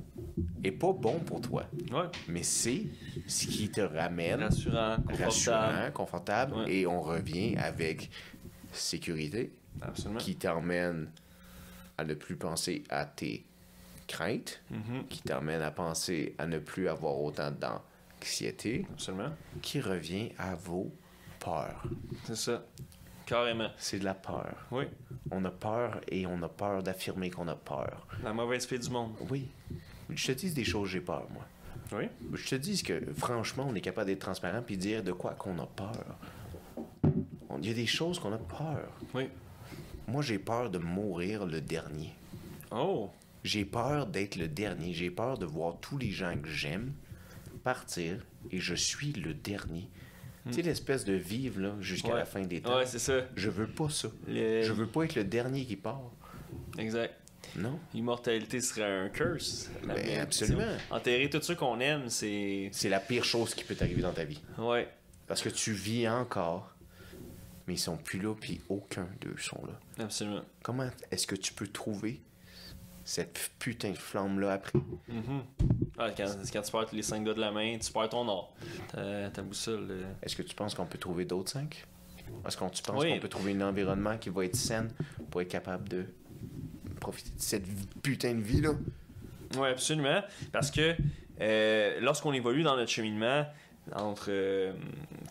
est 0.63 0.71
pas 0.71 0.91
bon 0.93 1.19
pour 1.19 1.39
toi. 1.41 1.65
Ouais. 1.91 2.05
Mais 2.27 2.41
c'est 2.43 2.83
ce 3.27 3.45
qui 3.45 3.69
te 3.69 3.81
ramène 3.81 4.41
Rassurant, 4.41 4.95
confortable. 4.97 5.23
rassurant, 5.23 5.91
confortable. 5.93 6.55
Ouais. 6.55 6.73
Et 6.73 6.87
on 6.87 6.99
revient 7.01 7.55
avec 7.57 8.09
sécurité 8.71 9.51
Absolument. 9.81 10.19
qui 10.19 10.35
t'emmène 10.35 11.09
à 11.97 12.03
ne 12.03 12.13
plus 12.15 12.35
penser 12.35 12.83
à 12.89 13.05
tes 13.05 13.45
craintes, 14.07 14.61
Mhm. 14.71 15.05
qui 15.09 15.21
t'emmène 15.21 15.61
à 15.61 15.69
penser 15.71 16.33
à 16.39 16.47
ne 16.47 16.57
plus 16.57 16.87
avoir 16.87 17.19
autant 17.19 17.51
d'anxiété, 17.51 18.85
Absolument. 18.93 19.29
qui 19.61 19.79
revient 19.79 20.29
à 20.39 20.55
vos 20.55 20.91
C'est 22.23 22.35
ça. 22.35 22.63
Carrément. 23.25 23.69
C'est 23.77 23.99
de 23.99 24.05
la 24.05 24.13
peur. 24.13 24.55
Oui. 24.71 24.85
On 25.31 25.43
a 25.45 25.51
peur 25.51 26.01
et 26.09 26.25
on 26.25 26.41
a 26.43 26.49
peur 26.49 26.83
d'affirmer 26.83 27.29
qu'on 27.29 27.47
a 27.47 27.55
peur. 27.55 28.07
La 28.23 28.33
mauvaise 28.33 28.65
fée 28.65 28.77
du 28.77 28.89
monde. 28.89 29.13
Oui. 29.29 29.47
Je 30.09 30.27
te 30.27 30.31
dis 30.33 30.51
des 30.53 30.65
choses, 30.65 30.89
j'ai 30.89 31.01
peur, 31.01 31.27
moi. 31.31 31.45
Oui. 31.93 32.09
Je 32.33 32.49
te 32.49 32.55
dis 32.55 32.83
que, 32.83 33.01
franchement, 33.15 33.67
on 33.69 33.75
est 33.75 33.81
capable 33.81 34.07
d'être 34.07 34.19
transparent 34.19 34.61
puis 34.61 34.77
dire 34.77 35.03
de 35.03 35.11
quoi 35.11 35.31
qu'on 35.31 35.57
a 35.59 35.65
peur. 35.65 36.17
Il 37.57 37.67
y 37.67 37.71
a 37.71 37.73
des 37.73 37.85
choses 37.85 38.19
qu'on 38.19 38.33
a 38.33 38.37
peur. 38.37 38.89
Oui. 39.13 39.29
Moi, 40.07 40.21
j'ai 40.21 40.39
peur 40.39 40.69
de 40.69 40.77
mourir 40.77 41.45
le 41.45 41.61
dernier. 41.61 42.13
Oh. 42.71 43.09
J'ai 43.43 43.65
peur 43.65 44.07
d'être 44.07 44.35
le 44.35 44.47
dernier. 44.47 44.93
J'ai 44.93 45.11
peur 45.11 45.37
de 45.37 45.45
voir 45.45 45.77
tous 45.79 45.97
les 45.97 46.11
gens 46.11 46.35
que 46.37 46.49
j'aime 46.49 46.93
partir 47.63 48.25
et 48.51 48.59
je 48.59 48.75
suis 48.75 49.13
le 49.13 49.33
dernier. 49.33 49.89
Tu 50.47 50.53
sais, 50.53 50.61
l'espèce 50.63 51.05
de 51.05 51.13
vivre 51.13 51.61
là, 51.61 51.75
jusqu'à. 51.79 52.09
Ouais. 52.09 52.15
la 52.19 52.25
fin 52.25 52.41
des 52.41 52.61
temps. 52.61 52.75
Ouais, 52.77 52.85
c'est 52.85 52.99
ça. 52.99 53.21
Je 53.35 53.49
veux 53.49 53.67
pas 53.67 53.89
ça. 53.89 54.07
Le- 54.27 54.63
Je 54.63 54.73
veux 54.73 54.87
pas 54.87 55.03
être 55.03 55.15
le 55.15 55.23
dernier 55.23 55.65
qui 55.65 55.75
part. 55.75 56.01
Exact. 56.77 57.13
Non. 57.55 57.77
L'immortalité 57.93 58.59
serait 58.61 58.83
un 59.05 59.09
curse. 59.09 59.69
Ben, 59.85 60.19
absolument. 60.19 60.63
Enterrer 60.89 61.29
tous 61.29 61.41
ceux 61.41 61.55
qu'on 61.55 61.79
aime, 61.79 62.09
c'est. 62.09 62.69
C'est 62.71 62.89
la 62.89 62.99
pire 62.99 63.23
chose 63.23 63.53
qui 63.53 63.63
peut 63.63 63.75
t'arriver 63.75 64.01
dans 64.01 64.13
ta 64.13 64.23
vie. 64.23 64.41
Ouais. 64.57 64.87
Parce 65.27 65.41
que 65.41 65.49
tu 65.49 65.73
vis 65.73 66.07
encore, 66.07 66.73
mais 67.67 67.73
ils 67.75 67.79
sont 67.79 67.97
plus 67.97 68.19
là, 68.19 68.33
puis 68.39 68.61
aucun 68.69 69.07
d'eux 69.21 69.35
sont 69.37 69.61
là. 69.65 70.03
Absolument. 70.03 70.41
Comment 70.63 70.89
est-ce 71.11 71.27
que 71.27 71.35
tu 71.35 71.53
peux 71.53 71.67
trouver 71.67 72.21
cette 73.11 73.51
putain 73.59 73.91
de 73.91 73.97
flamme-là 73.97 74.53
après? 74.53 74.79
Mhm. 75.07 75.43
Ouais, 75.99 76.13
quand, 76.15 76.25
quand 76.53 76.61
tu 76.61 76.71
perds 76.71 76.85
tous 76.87 76.95
les 76.95 77.01
cinq 77.03 77.23
doigts 77.23 77.33
de 77.33 77.39
la 77.41 77.51
main, 77.51 77.77
tu 77.77 77.91
perds 77.91 78.09
ton 78.09 78.27
or. 78.27 78.53
Ta, 78.91 79.29
ta 79.29 79.41
boussole. 79.41 79.87
euh, 79.91 80.03
Est-ce 80.23 80.35
que 80.35 80.41
tu 80.43 80.55
penses 80.55 80.73
qu'on 80.75 80.85
peut 80.85 80.97
trouver 80.97 81.25
d'autres 81.25 81.51
cinq? 81.51 81.85
Est-ce 82.47 82.55
que 82.57 82.69
tu 82.69 82.81
penses 82.81 83.03
Oui. 83.03 83.11
qu'on 83.13 83.19
peut 83.19 83.27
trouver 83.29 83.51
un 83.53 83.61
environnement 83.61 84.17
qui 84.17 84.29
va 84.29 84.45
être 84.45 84.55
sain 84.55 84.87
pour 85.29 85.41
être 85.41 85.49
capable 85.49 85.89
de 85.89 86.05
profiter 86.99 87.29
de 87.31 87.41
cette 87.41 87.65
putain 88.01 88.33
de 88.35 88.41
vie-là? 88.41 88.71
Oui, 89.57 89.67
absolument. 89.67 90.21
Parce 90.53 90.71
que 90.71 90.95
euh, 91.41 91.99
lorsqu'on 91.99 92.31
évolue 92.33 92.63
dans 92.63 92.75
notre 92.77 92.91
cheminement, 92.91 93.45
entre 93.93 94.27
euh, 94.29 94.71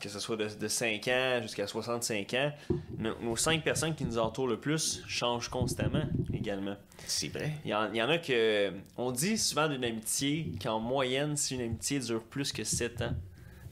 que 0.00 0.08
ce 0.08 0.18
soit 0.18 0.36
de, 0.36 0.46
de 0.48 0.68
5 0.68 1.08
ans 1.08 1.38
jusqu'à 1.42 1.66
65 1.66 2.34
ans, 2.34 2.52
nos, 2.98 3.18
nos 3.22 3.36
5 3.36 3.62
personnes 3.64 3.94
qui 3.94 4.04
nous 4.04 4.18
entourent 4.18 4.48
le 4.48 4.58
plus 4.60 5.02
changent 5.06 5.48
constamment 5.48 6.04
également. 6.40 6.76
C'est 7.06 7.28
vrai. 7.28 7.52
Il 7.64 7.70
y, 7.70 7.74
en, 7.74 7.90
il 7.92 7.96
y 7.96 8.02
en 8.02 8.08
a 8.08 8.18
que. 8.18 8.72
On 8.96 9.12
dit 9.12 9.36
souvent 9.38 9.68
d'une 9.68 9.84
amitié 9.84 10.50
qu'en 10.62 10.80
moyenne, 10.80 11.36
si 11.36 11.54
une 11.54 11.60
amitié 11.62 11.98
dure 12.00 12.22
plus 12.22 12.52
que 12.52 12.64
7 12.64 13.02
ans, 13.02 13.14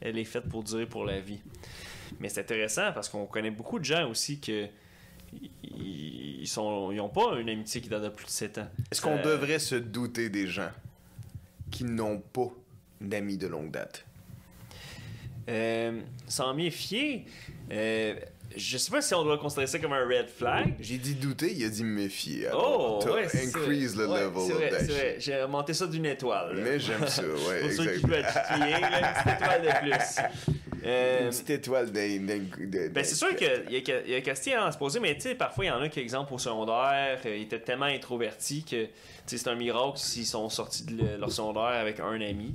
elle 0.01 0.19
est 0.19 0.25
faite 0.25 0.49
pour 0.49 0.63
durer 0.63 0.87
pour 0.87 1.05
la 1.05 1.21
vie. 1.21 1.41
Mais 2.21 2.29
c'est 2.29 2.41
intéressant 2.41 2.93
parce 2.93 3.09
qu'on 3.09 3.27
connaît 3.27 3.51
beaucoup 3.51 3.79
de 3.79 3.85
gens 3.85 4.09
aussi 4.09 4.39
que. 4.41 4.67
Ils, 5.63 6.41
ils 6.41 6.47
sont, 6.49 6.91
ils 6.93 7.01
ont 7.01 7.09
pas 7.11 7.37
une 7.39 7.51
amitié 7.51 7.81
qui 7.83 7.89
date 7.89 8.03
de 8.05 8.09
plus 8.09 8.25
de 8.25 8.31
7 8.31 8.59
ans. 8.59 8.69
Est-ce 8.91 9.03
qu'on 9.03 9.19
Euh, 9.19 9.23
devrait 9.23 9.59
se 9.59 9.75
douter 9.75 10.31
des 10.31 10.47
gens 10.47 10.71
qui 11.71 11.85
n'ont 11.85 12.19
pas 12.21 12.49
d'amis 13.01 13.37
de 13.37 13.47
longue 13.47 13.71
date? 13.71 14.07
Euh, 15.49 16.01
S'en 16.27 16.55
méfier, 16.55 17.25
euh, 17.73 18.15
je 18.57 18.79
sais 18.79 18.91
pas 18.91 19.01
si 19.03 19.15
on 19.15 19.23
doit 19.25 19.39
considérer 19.39 19.67
ça 19.67 19.79
comme 19.79 19.93
un 19.93 20.05
red 20.07 20.29
flag. 20.29 20.75
J'ai 20.81 20.97
dit 20.99 21.15
douter, 21.15 21.53
il 21.55 21.65
a 21.65 21.69
dit 21.69 21.85
méfier. 21.85 22.47
Oh, 22.53 23.01
Alors, 23.03 23.15
ouais, 23.15 23.29
c'est 23.29 23.47
increase 23.47 23.95
vrai. 23.95 24.07
the 24.07 24.09
Ouais, 24.11 24.21
level 24.21 24.43
c'est 24.47 24.53
of 24.53 24.59
vrai, 24.59 24.71
that 24.71 24.85
vrai. 24.85 25.17
J'ai 25.19 25.43
remonté 25.43 25.75
ça 25.75 25.87
d'une 25.87 26.07
étoile. 26.07 26.57
là. 26.57 26.63
Mais 26.65 26.79
j'aime 26.81 27.07
ça, 27.07 27.23
ouais, 27.23 27.29
Pour 27.63 27.71
ceux 27.73 27.85
qui 27.85 27.89
exactement. 28.05 28.15
veulent 28.15 28.27
titiller, 28.27 28.77
une 28.77 29.15
petite 29.15 29.41
étoile 29.41 29.63
de 29.63 29.81
plus. 29.91 30.55
Euh, 30.89 31.25
Une 31.25 31.31
petite 31.31 31.51
étoile 31.51 31.91
d'un. 31.93 32.89
Ben, 32.91 33.05
c'est 33.05 33.15
sûr 33.15 33.35
qu'il 33.37 33.47
y 33.47 33.77
a, 33.91 34.07
y 34.07 34.15
a- 34.15 34.21
question 34.21 34.61
à 34.63 34.73
se 34.73 34.79
poser, 34.79 35.01
mais 35.01 35.15
tu 35.15 35.23
sais, 35.23 35.35
parfois, 35.35 35.65
il 35.65 35.69
y 35.69 35.71
en 35.71 35.81
a 35.81 35.89
qui, 35.89 36.01
exemple, 36.01 36.33
au 36.35 36.39
secondaire, 36.39 37.21
euh, 37.27 37.37
ils 37.37 37.43
étaient 37.43 37.61
tellement 37.61 37.85
introvertis 37.87 38.65
que 38.65 38.87
c'est 39.27 39.47
un 39.49 39.55
miracle 39.55 39.99
s'ils 39.99 40.27
sont 40.27 40.49
sortis 40.49 40.85
de 40.85 40.97
le- 41.03 41.17
leur 41.19 41.31
secondaire 41.31 41.63
avec 41.65 42.01
un 42.01 42.21
ami. 42.21 42.53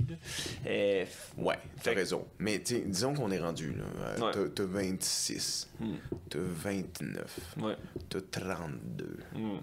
Euh, 0.66 1.04
Ouais, 1.38 1.58
t'as 1.82 1.90
Fait 1.90 1.96
raison. 1.96 2.26
Mais 2.38 2.58
disons 2.58 3.14
qu'on 3.14 3.30
est 3.30 3.38
rendu, 3.38 3.72
là. 3.74 3.84
euh, 4.00 4.20
Ouais. 4.20 4.32
T'as- 4.32 4.48
T'as 4.54 4.64
26, 4.64 5.68
Hmm. 5.80 5.94
t'as 6.28 6.38
29, 6.40 7.38
ouais. 7.62 7.76
t'as 8.08 8.20
32. 8.20 9.18
Hmm. 9.34 9.58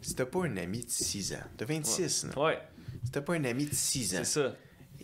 Si 0.00 0.14
t'as 0.16 0.26
pas 0.26 0.40
un 0.46 0.56
ami 0.56 0.80
de 0.84 0.90
6 0.90 1.32
ans, 1.34 1.46
t'as 1.56 1.64
26, 1.64 2.24
là. 2.34 2.42
Ouais, 2.42 2.58
Si 3.04 3.10
t'as 3.12 3.20
pas 3.20 3.34
un 3.34 3.44
ami 3.44 3.66
de 3.66 3.74
6 3.74 4.14
ans, 4.14 4.24
c'est 4.24 4.40
ça. 4.42 4.56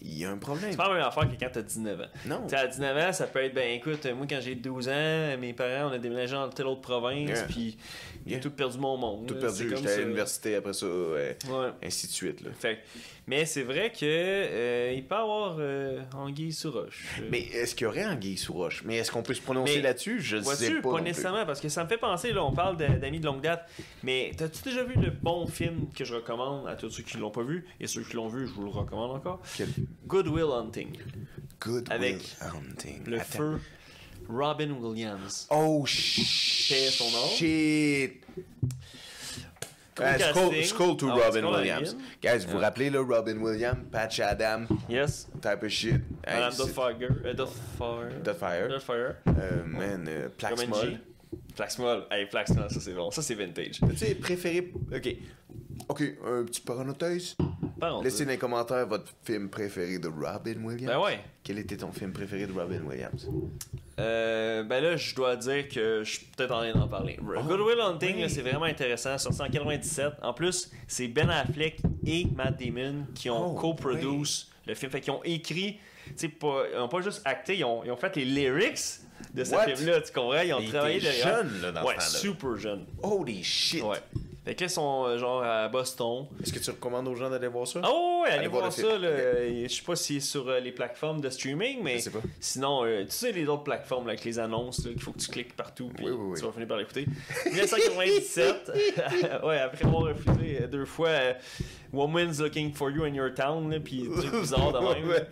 Il 0.03 0.19
y 0.19 0.25
a 0.25 0.31
un 0.31 0.37
problème. 0.39 0.71
C'est 0.71 0.77
pas 0.77 0.89
la 0.89 0.95
même 0.95 1.03
affaire 1.05 1.25
que 1.29 1.39
quand 1.39 1.51
t'as 1.53 1.63
19 1.63 2.01
ans. 2.01 2.05
Non. 2.27 2.47
À 2.53 2.67
19 2.67 2.97
ans, 3.09 3.13
ça 3.13 3.27
peut 3.27 3.43
être, 3.45 3.55
ben 3.55 3.71
écoute, 3.77 4.07
moi 4.17 4.27
quand 4.29 4.41
j'ai 4.41 4.55
12 4.55 4.89
ans, 4.89 5.37
mes 5.39 5.53
parents, 5.53 5.91
on 5.91 5.93
a 5.93 5.99
déménagé 5.99 6.33
dans 6.35 6.49
telle 6.49 6.67
autre 6.67 6.81
province, 6.81 7.29
Yeah. 7.29 7.43
puis 7.45 7.77
j'ai 8.27 8.33
Yeah. 8.33 8.41
tout 8.41 8.51
perdu 8.51 8.79
mon 8.79 8.97
monde. 8.97 9.27
Tout 9.27 9.35
là. 9.35 9.41
perdu, 9.41 9.69
j'étais 9.77 9.91
à 9.93 9.97
l'université 9.99 10.55
après 10.57 10.73
ça, 10.73 10.87
ouais, 10.87 11.37
Ouais. 11.51 11.69
ainsi 11.83 12.07
de 12.07 12.13
suite, 12.13 12.41
là. 12.43 12.51
Fait, 12.59 12.79
mais 13.29 13.45
c'est 13.45 13.63
vrai 13.63 13.93
que 13.93 13.99
euh, 14.05 14.93
il 14.97 15.05
peut 15.05 15.15
y 15.15 15.19
avoir 15.19 15.57
euh, 15.59 16.01
anguille 16.15 16.53
sous 16.53 16.71
roche. 16.73 17.05
Euh, 17.21 17.29
Mais 17.31 17.41
est-ce 17.43 17.75
qu'il 17.75 17.85
y 17.85 17.89
aurait 17.89 18.07
Anguille 18.07 18.39
sous 18.39 18.55
roche? 18.55 18.83
Mais 18.85 18.97
est-ce 18.97 19.13
qu'on 19.13 19.23
peut 19.23 19.35
se 19.35 19.43
prononcer 19.43 19.83
là-dessus? 19.83 20.21
Je 20.21 20.39
ne 20.39 20.43
sais 20.43 20.81
pas. 20.81 20.93
pas, 20.93 21.01
nécessairement, 21.03 21.45
parce 21.45 21.61
que 21.61 21.69
ça 21.69 21.85
me 21.85 21.89
fait 21.89 21.99
penser, 21.99 22.33
là, 22.33 22.43
on 22.43 22.53
parle 22.53 22.79
d'amis 22.79 23.21
de 23.21 23.27
longue 23.27 23.43
date, 23.43 23.69
mais 24.03 24.33
t'as-tu 24.37 24.63
déjà 24.63 24.83
vu 24.83 24.95
le 24.95 25.11
bon 25.11 25.47
film 25.47 25.89
que 25.95 26.05
je 26.05 26.15
recommande 26.15 26.67
à 26.67 26.75
tous 26.75 26.89
ceux 26.91 27.03
qui 27.03 27.19
l'ont 27.19 27.31
pas 27.31 27.43
vu, 27.43 27.67
et 27.81 27.87
ceux 27.87 28.03
qui 28.03 28.17
l'ont 28.17 28.29
vu, 28.29 28.47
je 28.49 28.53
vous 28.53 28.65
le 28.65 28.71
recommande 28.71 29.11
encore, 29.11 29.43
Quel 29.57 29.69
Good 30.07 30.29
Will 30.29 30.51
Hunting, 30.51 30.97
good 31.61 31.87
Avec 31.91 32.17
Will 32.17 32.51
Hunting. 32.73 33.05
le 33.05 33.21
Attends. 33.21 33.39
feu 33.39 33.61
Robin 34.29 34.71
Williams. 34.73 35.47
Oh 35.51 35.85
shit. 35.87 36.91
Son 36.91 37.11
nom. 37.11 37.27
Shit. 37.35 38.23
Uh, 40.01 40.63
skull 40.65 40.97
to 40.97 41.09
Ah 41.11 41.15
Robin 41.27 41.45
Williams. 41.45 41.97
Guys, 42.23 42.45
vous 42.47 42.53
vous 42.53 42.59
rappelez 42.59 42.91
là, 42.91 43.01
Robin 43.01 43.37
Williams, 43.39 43.79
Patch 43.91 44.21
Adam, 44.21 44.67
Yes. 44.89 45.29
type 45.43 45.63
of 45.63 45.69
shit. 45.69 45.95
Hey, 46.27 46.35
Madame 46.35 46.53
c'est- 46.53 46.59
Doubtfire. 46.59 47.09
Euh, 47.25 47.35
Doubtfire. 47.35 48.23
Doubtfire. 48.25 48.69
Doubtfire. 48.69 49.15
Euh, 49.27 49.65
man, 49.67 50.07
euh, 50.09 50.23
Comme 50.29 50.33
Plaxmol. 50.57 50.89
NG. 50.91 50.99
Plaxmol. 51.57 52.05
Hey, 52.11 52.27
Plaxmol, 52.27 52.71
ça 52.71 52.81
c'est 52.81 52.93
bon. 52.95 53.11
Ça 53.11 53.23
c'est 53.23 53.35
vintage. 53.35 53.81
Tu 53.91 53.97
sais, 53.97 54.15
préféré. 54.15 54.73
Ok. 54.95 55.17
Ok, 55.89 56.03
un 56.27 56.45
petit 56.45 56.61
parenthèse. 56.61 57.37
Par 57.81 58.03
Laissez 58.03 58.25
dans 58.25 58.31
les 58.33 58.39
commentaires 58.39 58.87
votre 58.87 59.13
film 59.23 59.49
préféré 59.49 59.99
de 59.99 60.09
Robin 60.09 60.57
Williams. 60.65 60.87
Ben 60.93 60.99
ouais. 61.01 61.21
Quel 61.45 61.59
était 61.61 61.77
ton 61.77 61.93
film 61.93 62.13
préféré 62.13 62.47
de 62.47 62.53
Robin 62.53 62.81
Williams? 62.85 63.29
Euh, 63.99 64.63
ben 64.63 64.83
là, 64.83 64.97
je 64.97 65.15
dois 65.15 65.35
dire 65.37 65.69
que 65.69 66.03
je 66.05 66.11
suis 66.11 66.27
peut-être 66.37 66.53
en 66.53 66.59
train 66.61 66.73
d'en 66.73 66.87
parler. 66.89 67.19
Good 67.21 67.61
Will 67.61 67.81
Hunting, 67.81 68.17
oui. 68.23 68.31
c'est 68.31 68.43
vraiment 68.43 68.67
intéressant. 68.67 69.19
Sorti 69.19 69.43
en 69.43 69.49
97. 69.49 70.13
En 70.23 70.33
plus, 70.33 70.71
c'est 70.87 71.09
Ben 71.09 71.29
Affleck 71.31 71.79
et 72.07 72.27
Matt 72.35 72.59
Damon 72.63 73.07
qui 73.15 73.29
ont 73.29 73.53
Oh, 73.57 73.59
co-produce 73.61 74.51
le 74.67 74.75
film. 74.75 74.93
Fait 74.93 75.01
qu'ils 75.01 75.13
ont 75.13 75.23
écrit, 75.25 75.79
tu 76.17 76.29
pas, 76.29 76.63
ils 76.73 76.79
ont 76.79 76.89
pas 76.89 77.01
juste 77.01 77.23
acté, 77.25 77.57
ils 77.59 77.65
ont, 77.65 77.83
ils 77.85 77.91
ont 77.91 77.97
fait 77.97 78.15
les 78.17 78.25
lyrics 78.25 78.79
de 79.35 79.43
ce 79.45 79.57
film-là. 79.57 80.01
Tu 80.01 80.13
comprends? 80.13 80.41
Ils 80.43 80.55
ont 80.55 80.61
Il 80.61 80.71
travaillé 80.71 81.01
derrière. 81.01 81.39
jeune, 81.39 81.61
là, 81.63 81.73
dans 81.73 81.85
Ouais, 81.85 81.95
ce 81.99 82.07
temps-là. 82.07 82.19
super 82.21 82.57
jeune. 82.57 82.87
Holy 83.03 83.43
shit! 83.43 83.83
Ouais. 83.83 83.99
Fait 84.49 84.55
que 84.55 84.61
là, 84.63 84.67
ils 84.67 84.71
sont 84.71 85.05
euh, 85.07 85.19
genre 85.19 85.43
à 85.43 85.69
Boston. 85.69 86.25
Est-ce 86.43 86.55
que 86.55 86.59
tu 86.59 86.71
recommandes 86.71 87.07
aux 87.07 87.15
gens 87.15 87.29
d'aller 87.29 87.49
voir 87.49 87.69
ça? 87.69 87.83
Oh, 87.85 88.23
ouais, 88.23 88.31
allez, 88.31 88.39
Allez 88.39 88.49
voir 88.49 88.73
ça. 88.73 88.97
là. 88.97 89.11
Je 89.47 89.69
sais 89.69 89.83
pas 89.83 89.95
si 89.95 90.15
c'est 90.23 90.27
sur 90.27 90.49
euh, 90.49 90.59
les 90.59 90.73
plateformes 90.73 91.21
de 91.21 91.29
streaming, 91.29 91.81
mais 91.83 91.99
Je 91.99 92.05
sais 92.05 92.11
pas. 92.11 92.21
sinon, 92.41 92.83
euh, 92.87 93.03
tu 93.05 93.11
sais, 93.11 93.31
les 93.31 93.47
autres 93.47 93.65
plateformes 93.65 94.07
là, 94.07 94.13
avec 94.13 94.25
les 94.25 94.39
annonces, 94.39 94.81
qu'il 94.81 95.03
faut 95.03 95.13
que 95.13 95.19
tu 95.19 95.29
cliques 95.31 95.55
partout, 95.55 95.91
puis 95.95 96.07
Oui, 96.07 96.13
oui, 96.13 96.27
oui. 96.31 96.39
tu 96.41 96.47
vas 96.47 96.53
finir 96.53 96.67
par 96.67 96.79
l'écouter. 96.79 97.05
1997, 97.45 98.73
ouais, 99.45 99.59
après 99.59 99.85
avoir 99.85 100.05
refusé 100.05 100.63
euh, 100.63 100.67
deux 100.67 100.87
fois 100.87 101.09
euh, 101.09 101.35
Woman's 101.93 102.41
Looking 102.41 102.73
for 102.73 102.91
You 102.91 103.05
in 103.05 103.13
Your 103.13 103.35
Town, 103.35 103.71
là, 103.71 103.81
puis 103.81 104.09
des 104.09 104.09
trucs 104.29 104.33
bizarres 104.41 104.73
de 104.73 104.79
même. 104.79 105.09
Ouais. 105.11 105.27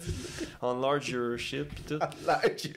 Enlarge 0.61 1.09
Your 1.09 1.39
Shit, 1.39 1.69
puis 1.69 1.85
tout. 1.89 1.99
Like, 2.27 2.77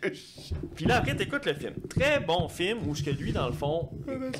Puis 0.73 0.86
là, 0.86 0.99
après, 0.99 1.17
t'écoutes 1.17 1.45
le 1.45 1.54
film. 1.54 1.73
Très 1.89 2.21
bon 2.21 2.47
film 2.47 2.88
où 2.88 2.95
ce 2.95 3.04
que 3.04 3.10
lui, 3.10 3.34
dans 3.34 3.47
le 3.47 3.54
fond, 3.54 3.89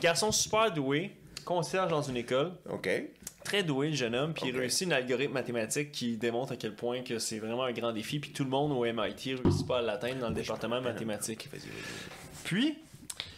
garçon 0.02 0.32
super 0.32 0.72
doué, 0.72 1.12
concierge 1.50 1.90
dans 1.90 2.02
une 2.04 2.18
école 2.18 2.52
ok. 2.70 2.88
très 3.44 3.64
doué 3.64 3.90
le 3.90 3.96
jeune 3.96 4.14
homme 4.14 4.34
puis 4.34 4.50
il 4.50 4.58
réussit 4.58 4.86
une 4.86 4.94
algorithme 4.94 5.34
mathématique 5.34 5.92
qui 5.92 6.16
démontre 6.16 6.52
à 6.54 6.56
quel 6.58 6.76
point 6.76 7.02
que 7.02 7.18
c'est 7.18 7.40
vraiment 7.40 7.64
un 7.64 7.72
grand 7.74 7.92
défi 7.92 8.20
puis 8.20 8.32
tout 8.32 8.44
le 8.44 8.52
monde 8.52 8.72
au 8.72 8.84
MIT 8.86 9.36
réussit 9.44 9.66
pas 9.68 9.80
à 9.80 9.82
l'atteindre 9.82 10.20
dans 10.22 10.30
le 10.30 10.36
département 10.36 10.80
mathématique. 10.80 11.50
Puis 12.44 12.78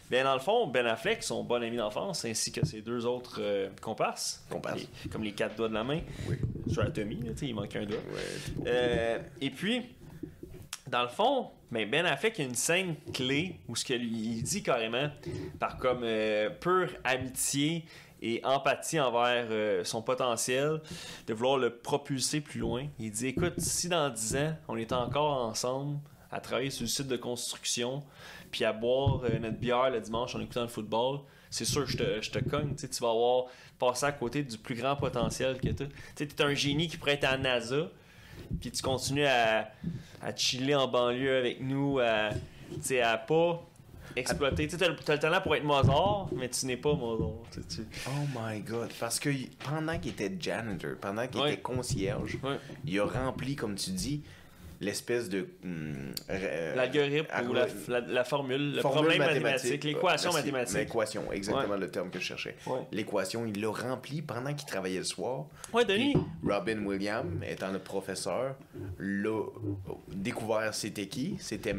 ben 0.09 0.25
dans 0.25 0.33
le 0.33 0.41
fond 0.41 0.67
Ben 0.67 0.85
Affleck 0.87 1.23
son 1.23 1.43
bon 1.45 1.63
ami 1.63 1.77
d'enfance 1.77 2.25
ainsi 2.25 2.51
que 2.51 2.65
ses 2.65 2.81
deux 2.81 3.05
autres 3.05 3.37
euh, 3.39 3.69
comparses, 3.81 4.43
Comparses. 4.49 4.81
les- 5.05 5.09
comme 5.09 5.23
les 5.23 5.31
quatre 5.31 5.55
doigts 5.55 5.69
de 5.69 5.73
la 5.73 5.85
main 5.85 6.01
Oui. 6.27 6.35
sur 6.69 6.83
la 6.83 6.91
Tommy, 6.91 7.17
il 7.41 7.55
manque 7.55 7.73
un 7.77 7.85
doigt. 7.85 7.97
Ouais. 8.13 8.65
Euh, 8.67 9.19
et 9.39 9.49
puis, 9.49 9.83
dans 10.91 11.03
le 11.03 11.07
fond, 11.07 11.49
ben, 11.71 11.89
ben 11.89 12.05
Affleck 12.05 12.39
a 12.39 12.43
une 12.43 12.55
scène 12.55 12.95
clé 13.13 13.55
où 13.67 13.75
ce 13.75 13.85
que 13.85 13.93
lui 13.93 14.11
il 14.11 14.43
dit 14.43 14.61
carrément, 14.61 15.09
par 15.57 15.77
comme 15.77 16.01
euh, 16.03 16.49
pure 16.49 16.89
amitié 17.03 17.85
et 18.21 18.41
empathie 18.43 18.99
envers 18.99 19.47
euh, 19.49 19.83
son 19.83 20.01
potentiel, 20.01 20.81
de 21.25 21.33
vouloir 21.33 21.57
le 21.57 21.71
propulser 21.71 22.41
plus 22.41 22.59
loin. 22.59 22.85
Il 22.99 23.11
dit 23.11 23.27
Écoute, 23.27 23.59
si 23.59 23.87
dans 23.89 24.09
10 24.09 24.35
ans, 24.35 24.55
on 24.67 24.77
est 24.77 24.91
encore 24.91 25.45
ensemble 25.45 25.97
à 26.29 26.39
travailler 26.39 26.69
sur 26.69 26.83
le 26.83 26.89
site 26.89 27.07
de 27.07 27.17
construction, 27.17 28.03
puis 28.51 28.65
à 28.65 28.73
boire 28.73 29.21
euh, 29.23 29.39
notre 29.39 29.57
bière 29.57 29.89
le 29.89 30.01
dimanche 30.01 30.35
en 30.35 30.41
écoutant 30.41 30.61
le 30.61 30.67
football, 30.67 31.21
c'est 31.49 31.65
sûr 31.65 31.85
je 31.85 31.97
te, 31.97 32.21
je 32.21 32.31
te 32.31 32.39
cogne. 32.39 32.75
Tu 32.75 32.87
vas 33.01 33.09
avoir 33.09 33.45
passé 33.79 34.05
à 34.05 34.11
côté 34.11 34.43
du 34.43 34.57
plus 34.57 34.75
grand 34.75 34.95
potentiel 34.97 35.59
que 35.59 35.69
tu. 35.69 35.85
Tu 36.15 36.23
es 36.23 36.41
un 36.41 36.53
génie 36.53 36.87
qui 36.87 36.97
pourrait 36.97 37.13
être 37.13 37.25
à 37.25 37.37
NASA, 37.37 37.89
puis 38.59 38.71
tu 38.71 38.81
continues 38.81 39.25
à, 39.25 39.71
à 40.21 40.35
chiller 40.35 40.75
en 40.75 40.87
banlieue 40.87 41.37
avec 41.37 41.61
nous, 41.61 41.99
à, 41.99 42.29
tu 42.73 42.81
sais, 42.81 43.01
à 43.01 43.17
pas 43.17 43.61
exploiter. 44.15 44.67
Tu 44.67 44.75
as, 44.83 44.87
le 44.89 44.95
talent 45.19 45.41
pour 45.41 45.55
être 45.55 45.63
Mozart, 45.63 46.27
mais 46.35 46.49
tu 46.49 46.65
n'es 46.65 46.77
pas 46.77 46.93
Mozart. 46.93 47.29
Oh 48.07 48.09
my 48.37 48.59
god. 48.59 48.89
Parce 48.99 49.19
que 49.19 49.29
pendant 49.63 49.97
qu'il 49.99 50.11
était 50.11 50.35
janitor, 50.39 50.91
pendant 50.99 51.27
qu'il 51.27 51.41
Ouais. 51.41 51.53
était 51.53 51.61
concierge, 51.61 52.37
Ouais. 52.43 52.57
il 52.85 52.99
a 52.99 53.05
rempli, 53.05 53.55
comme 53.55 53.75
tu 53.75 53.91
dis, 53.91 54.21
l'espèce 54.81 55.29
de. 55.29 55.47
hum, 55.63 56.11
euh, 56.29 56.75
L'algorithme 56.75 57.25
ou 57.49 57.53
la, 57.53 57.61
algorithme. 57.63 57.91
la, 57.91 57.99
la 58.01 58.23
formule, 58.25 58.75
le 58.75 58.81
Formule 58.81 58.99
problème 59.01 59.19
mathématique, 59.19 59.83
l'équation 59.83 60.31
Merci. 60.33 60.47
mathématique. 60.51 60.77
L'équation, 60.77 61.31
exactement 61.31 61.77
le 61.77 61.89
terme 61.89 62.09
que 62.09 62.19
je 62.19 62.25
cherchais. 62.25 62.55
Ouais. 62.65 62.79
L'équation, 62.91 63.45
il 63.45 63.61
l'a 63.61 63.69
rempli 63.69 64.21
pendant 64.21 64.53
qu'il 64.53 64.67
travaillait 64.67 64.97
le 64.99 65.03
soir. 65.05 65.45
Ouais, 65.71 65.85
Denis. 65.85 66.13
Puis 66.13 66.51
Robin 66.51 66.83
Williams, 66.85 67.41
étant 67.47 67.71
le 67.71 67.79
professeur, 67.79 68.55
l'a 68.99 69.39
découvert 70.09 70.73
c'était 70.73 71.07
qui? 71.07 71.37
C'était 71.39 71.75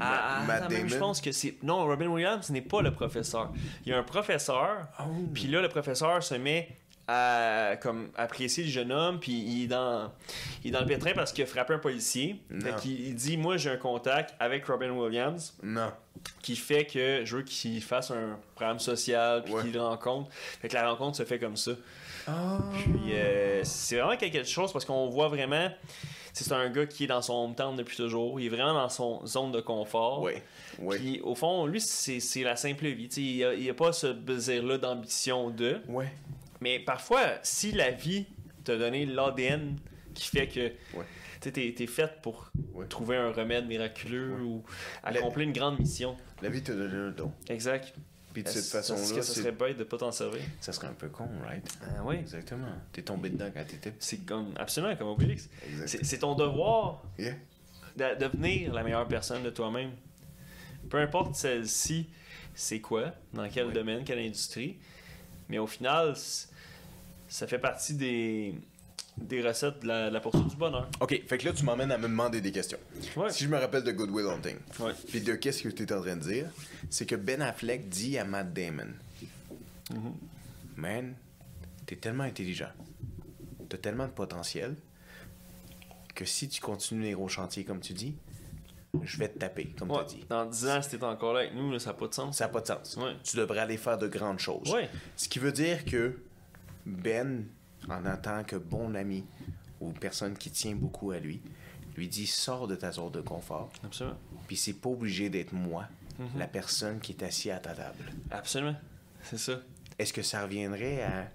Ah, 0.00 0.40
ah, 0.40 0.44
Matt 0.46 0.70
Damon. 0.70 0.88
je 0.88 0.96
pense 0.96 1.20
que 1.20 1.32
c'est. 1.32 1.54
Non, 1.62 1.84
Robin 1.86 2.08
Williams 2.08 2.50
n'est 2.50 2.62
pas 2.62 2.82
le 2.82 2.90
professeur. 2.92 3.52
Il 3.84 3.90
y 3.90 3.92
a 3.94 3.98
un 3.98 4.02
professeur, 4.02 4.88
Oh. 5.00 5.04
puis 5.34 5.44
là, 5.48 5.60
le 5.60 5.68
professeur 5.68 6.22
se 6.22 6.34
met 6.34 6.68
à 7.08 7.76
comme, 7.80 8.10
apprécier 8.16 8.64
le 8.64 8.70
jeune 8.70 8.92
homme, 8.92 9.18
puis 9.18 9.32
il 9.32 9.64
est 9.64 9.66
dans, 9.68 10.12
il 10.62 10.68
est 10.68 10.70
dans 10.72 10.80
le 10.80 10.86
pétrin 10.86 11.12
parce 11.14 11.32
qu'il 11.32 11.42
a 11.42 11.46
frappé 11.46 11.72
un 11.72 11.78
policier. 11.78 12.36
Fait 12.60 12.74
il 12.84 13.14
dit 13.14 13.38
Moi, 13.38 13.56
j'ai 13.56 13.70
un 13.70 13.78
contact 13.78 14.34
avec 14.38 14.66
Robin 14.66 14.90
Williams 14.90 15.56
Non. 15.62 15.90
qui 16.42 16.54
fait 16.54 16.84
que 16.84 17.22
je 17.24 17.36
veux 17.36 17.42
qu'il 17.42 17.82
fasse 17.82 18.10
un 18.10 18.38
programme 18.54 18.78
social, 18.78 19.42
puis 19.42 19.54
Ouais. 19.54 19.62
qu'il 19.62 19.78
rencontre. 19.78 20.30
Fait 20.60 20.68
que 20.68 20.74
la 20.74 20.90
rencontre 20.90 21.16
se 21.16 21.24
fait 21.24 21.38
comme 21.38 21.56
ça. 21.56 21.72
Ah. 22.26 22.58
Puis 22.74 23.14
euh, 23.14 23.62
c'est 23.64 23.96
vraiment 23.96 24.16
quelque 24.18 24.44
chose 24.44 24.70
parce 24.70 24.84
qu'on 24.84 25.08
voit 25.08 25.28
vraiment. 25.28 25.70
c'est 26.34 26.52
un 26.52 26.68
gars 26.68 26.84
qui 26.86 27.04
est 27.04 27.06
dans 27.08 27.22
son 27.22 27.32
hometown 27.32 27.74
depuis 27.74 27.96
toujours. 27.96 28.38
Il 28.38 28.46
est 28.46 28.50
vraiment 28.50 28.74
dans 28.74 28.88
son 28.90 29.24
zone 29.26 29.50
de 29.50 29.60
confort. 29.62 30.22
Oui, 30.22 30.34
oui. 30.78 30.96
Puis 30.98 31.20
au 31.22 31.34
fond, 31.34 31.64
lui, 31.64 31.80
c'est 31.80 32.42
la 32.42 32.54
simple 32.54 32.86
vie. 32.88 33.08
Tu 33.08 33.14
sais, 33.14 33.22
il 33.56 33.60
n'y 33.62 33.70
a, 33.70 33.74
pas 33.74 33.92
ce 33.92 34.08
désir-là 34.08 34.76
d'ambition 34.76 35.48
de. 35.48 35.80
Ouais. 35.88 36.12
Mais 36.60 36.78
parfois, 36.78 37.38
si 37.42 37.72
la 37.72 37.90
vie 37.90 38.26
t'a 38.64 38.76
donné 38.76 39.06
l'ADN 39.06 39.76
qui 40.14 40.28
fait 40.28 40.48
que 40.48 40.72
Ouais. 40.96 41.04
t'es 41.40 41.74
es 41.78 41.86
faite 41.86 42.20
pour 42.22 42.50
Ouais. 42.74 42.86
trouver 42.86 43.16
un 43.16 43.30
remède 43.32 43.66
miraculeux 43.66 44.34
Ouais. 44.34 44.40
ou 44.42 44.64
La- 45.04 45.10
accomplir 45.10 45.46
une 45.46 45.52
grande 45.52 45.78
mission. 45.78 46.16
La 46.42 46.48
vie 46.48 46.62
te 46.62 46.72
donne 46.72 46.94
un 46.94 47.10
don. 47.10 47.32
Exact. 47.48 47.94
Puis 48.32 48.42
de 48.42 48.48
Est-ce- 48.48 48.60
cette 48.60 48.80
est-ce 48.82 48.92
façon-là, 48.94 49.16
que 49.20 49.24
ça 49.24 49.34
serait 49.34 49.52
bête 49.52 49.78
de 49.78 49.84
pas 49.84 49.96
t'en 49.96 50.12
servir? 50.12 50.40
ça 50.60 50.72
serait 50.72 50.86
un 50.88 50.92
peu 50.92 51.08
con, 51.08 51.28
right? 51.46 51.66
Ah 51.82 52.02
oui. 52.04 52.16
Exactement. 52.16 52.68
T'es 52.92 53.02
tombé 53.02 53.30
dedans 53.30 53.50
quand 53.54 53.64
t'étais. 53.66 53.94
C'est 53.98 54.18
comme 54.26 54.52
absolument 54.56 54.94
comme 54.96 55.08
Obélix. 55.08 55.48
Exact. 55.66 56.04
C'est 56.04 56.18
ton 56.18 56.34
devoir 56.34 57.02
Yeah. 57.18 57.34
de 57.96 58.18
devenir 58.20 58.74
la 58.74 58.82
meilleure 58.82 59.08
personne 59.08 59.42
de 59.42 59.50
toi-même. 59.50 59.92
Peu 60.90 60.98
importe 60.98 61.34
celle-ci, 61.34 62.08
c'est 62.54 62.80
quoi, 62.80 63.12
dans 63.32 63.48
quel 63.48 63.72
domaine, 63.72 64.04
quelle 64.04 64.18
industrie. 64.20 64.78
Mais 65.48 65.58
au 65.58 65.66
final, 65.66 66.14
ça 67.28 67.46
fait 67.46 67.58
partie 67.58 67.94
des, 67.94 68.54
des 69.16 69.40
recettes 69.46 69.80
de 69.80 69.86
la, 69.88 70.08
de 70.08 70.14
la 70.14 70.20
poursuite 70.20 70.48
du 70.48 70.56
bonheur. 70.56 70.88
Ok, 71.00 71.22
fait 71.26 71.38
que 71.38 71.44
là, 71.46 71.52
tu 71.52 71.64
m'emmènes 71.64 71.90
à 71.92 71.98
me 71.98 72.08
demander 72.08 72.40
des 72.40 72.52
questions. 72.52 72.78
Ouais. 73.16 73.30
Si 73.30 73.44
je 73.44 73.48
me 73.48 73.56
rappelle 73.58 73.82
de 73.84 73.92
Good 73.92 74.10
Will 74.10 74.26
Hunting, 74.26 74.56
Ouais. 74.80 74.92
puis 75.08 75.20
de 75.20 75.34
qu'est-ce 75.34 75.62
que 75.62 75.68
tu 75.68 75.82
es 75.84 75.92
en 75.92 76.00
train 76.02 76.16
de 76.16 76.22
dire, 76.22 76.46
c'est 76.90 77.06
que 77.06 77.14
Ben 77.16 77.40
Affleck 77.42 77.88
dit 77.88 78.18
à 78.18 78.24
Matt 78.24 78.52
Damon 78.52 78.88
Mhm. 79.90 80.12
Man, 80.76 81.14
t'es 81.86 81.96
tellement 81.96 82.24
intelligent, 82.24 82.68
t'as 83.70 83.78
tellement 83.78 84.06
de 84.06 84.12
potentiel, 84.12 84.76
que 86.14 86.26
si 86.26 86.48
tu 86.48 86.60
continues 86.60 87.04
les 87.04 87.12
gros 87.12 87.28
chantiers 87.28 87.64
comme 87.64 87.80
tu 87.80 87.94
dis, 87.94 88.14
je 89.02 89.18
vais 89.18 89.28
te 89.28 89.38
taper, 89.38 89.74
comme 89.78 89.90
Ouais. 89.90 90.06
tu 90.06 90.16
dit. 90.16 90.24
Dans 90.28 90.46
10 90.46 90.66
ans, 90.68 90.82
si 90.82 90.90
t'es 90.90 91.04
encore 91.04 91.34
là 91.34 91.40
avec 91.40 91.54
nous, 91.54 91.70
là, 91.72 91.78
ça 91.78 91.90
n'a 91.90 91.94
pas 91.94 92.08
de 92.08 92.14
sens. 92.14 92.36
Ça 92.38 92.44
n'a 92.46 92.48
pas 92.52 92.60
de 92.60 92.66
sens. 92.66 92.96
Ouais. 92.96 93.14
Tu 93.22 93.36
devrais 93.36 93.60
aller 93.60 93.76
faire 93.76 93.98
de 93.98 94.08
grandes 94.08 94.38
choses. 94.38 94.72
Ouais. 94.72 94.88
Ce 95.16 95.28
qui 95.28 95.38
veut 95.38 95.52
dire 95.52 95.84
que 95.84 96.18
Ben, 96.86 97.44
en 97.90 98.16
tant 98.16 98.42
que 98.44 98.56
bon 98.56 98.94
ami 98.94 99.24
ou 99.80 99.92
personne 99.92 100.36
qui 100.36 100.50
tient 100.50 100.74
beaucoup 100.74 101.10
à 101.10 101.18
lui, 101.18 101.42
lui 101.96 102.08
dit 102.08 102.26
sors 102.26 102.66
de 102.66 102.76
ta 102.76 102.92
zone 102.92 103.10
de 103.12 103.20
confort. 103.20 103.70
Absolument. 103.84 104.16
Puis 104.46 104.56
c'est 104.56 104.72
pas 104.72 104.88
obligé 104.88 105.28
d'être 105.28 105.52
moi, 105.52 105.84
Mhm. 106.18 106.38
la 106.38 106.46
personne 106.48 106.98
qui 107.00 107.12
est 107.12 107.22
assise 107.22 107.50
à 107.52 107.58
ta 107.58 107.74
table. 107.74 108.04
Absolument. 108.30 108.74
C'est 109.22 109.38
ça. 109.38 109.60
Est-ce 109.98 110.12
que 110.14 110.22
ça 110.22 110.42
reviendrait 110.44 111.02
à 111.02 111.28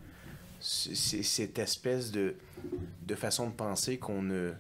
cette 0.59 1.59
espèce 1.59 2.11
de, 2.11 2.35
de 3.05 3.15
façon 3.15 3.47
de 3.47 3.53
penser 3.53 3.97
qu'on 3.99 4.21
ne. 4.23 4.53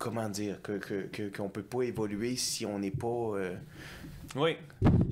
Comment 0.00 0.30
dire 0.30 0.56
que, 0.62 0.78
que, 0.78 1.08
que- 1.12 1.28
qu'on 1.36 1.50
peut 1.50 1.62
pas 1.62 1.82
évoluer 1.82 2.34
si 2.34 2.64
on 2.64 2.78
n'est 2.78 2.90
pas. 2.90 3.06
euh, 3.36 3.54
Oui. 4.34 4.56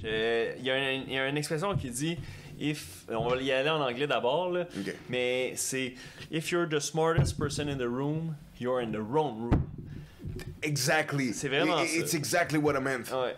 Il 0.03 0.65
y, 0.65 0.71
a 0.71 0.75
un- 0.77 0.93
il 1.07 1.13
y 1.13 1.19
a 1.19 1.29
une 1.29 1.37
expression 1.37 1.77
qui 1.77 1.91
dit 1.91 2.17
if 2.59 3.05
on 3.11 3.29
va 3.29 3.37
y 3.37 3.53
aller 3.53 3.69
en 3.69 3.81
anglais 3.83 4.07
d'abord 4.07 4.57
mais 5.11 5.53
c'est 5.57 5.93
if 6.31 6.51
you're 6.51 6.67
the 6.69 6.81
smartest 6.81 7.37
person 7.39 7.69
in 7.69 7.77
the 7.77 7.83
room, 7.87 8.35
you're 8.59 8.81
in 8.81 8.91
the 8.91 8.97
wrong 8.99 9.51
room. 9.51 9.63
Exactly. 10.63 11.35
C'est 11.35 11.49
vraiment 11.49 11.83
It- 11.83 11.89
ça. 11.91 11.99
It's 12.01 12.15
exactly 12.15 12.59
what 12.59 12.75
I 12.75 12.81
meant. 12.81 13.13
Ouais. 13.13 13.37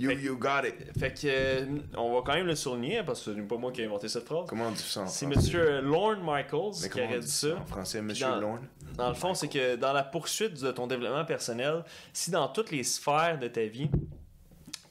You, 0.00 0.36
got 0.36 0.62
it. 0.66 0.98
Fait 0.98 1.12
que 1.12 1.26
euh, 1.26 1.66
on 1.96 2.14
va 2.14 2.22
quand 2.24 2.32
même 2.34 2.46
le 2.46 2.54
souligner 2.56 2.98
hein, 2.98 3.04
parce 3.04 3.22
que 3.24 3.34
c'est 3.34 3.40
pas 3.42 3.56
moi 3.58 3.70
qui 3.70 3.82
ai 3.82 3.84
inventé 3.84 4.08
cette 4.08 4.24
phrase. 4.24 4.46
Comment 4.48 4.68
on 4.68 4.72
dit 4.72 4.78
ça 4.82 5.02
en 5.02 5.06
C'est 5.06 5.26
français? 5.26 5.40
monsieur 5.40 5.80
Lorne 5.82 6.20
Michaels 6.24 6.90
qui 6.90 7.00
aurait 7.02 7.20
dit 7.20 7.28
ça 7.30 7.56
en 7.56 7.66
français, 7.66 8.00
Monsieur 8.02 8.26
dans- 8.26 8.40
Lorne? 8.40 8.66
Dans 8.96 9.08
le 9.08 9.14
fond, 9.14 9.34
c'est 9.34 9.48
que 9.48 9.76
dans 9.76 9.92
la 9.92 10.02
poursuite 10.02 10.60
de 10.60 10.72
ton 10.72 10.86
développement 10.86 11.24
personnel, 11.24 11.84
si 12.12 12.30
dans 12.30 12.48
toutes 12.48 12.70
les 12.70 12.82
sphères 12.82 13.38
de 13.38 13.48
ta 13.48 13.64
vie, 13.66 13.90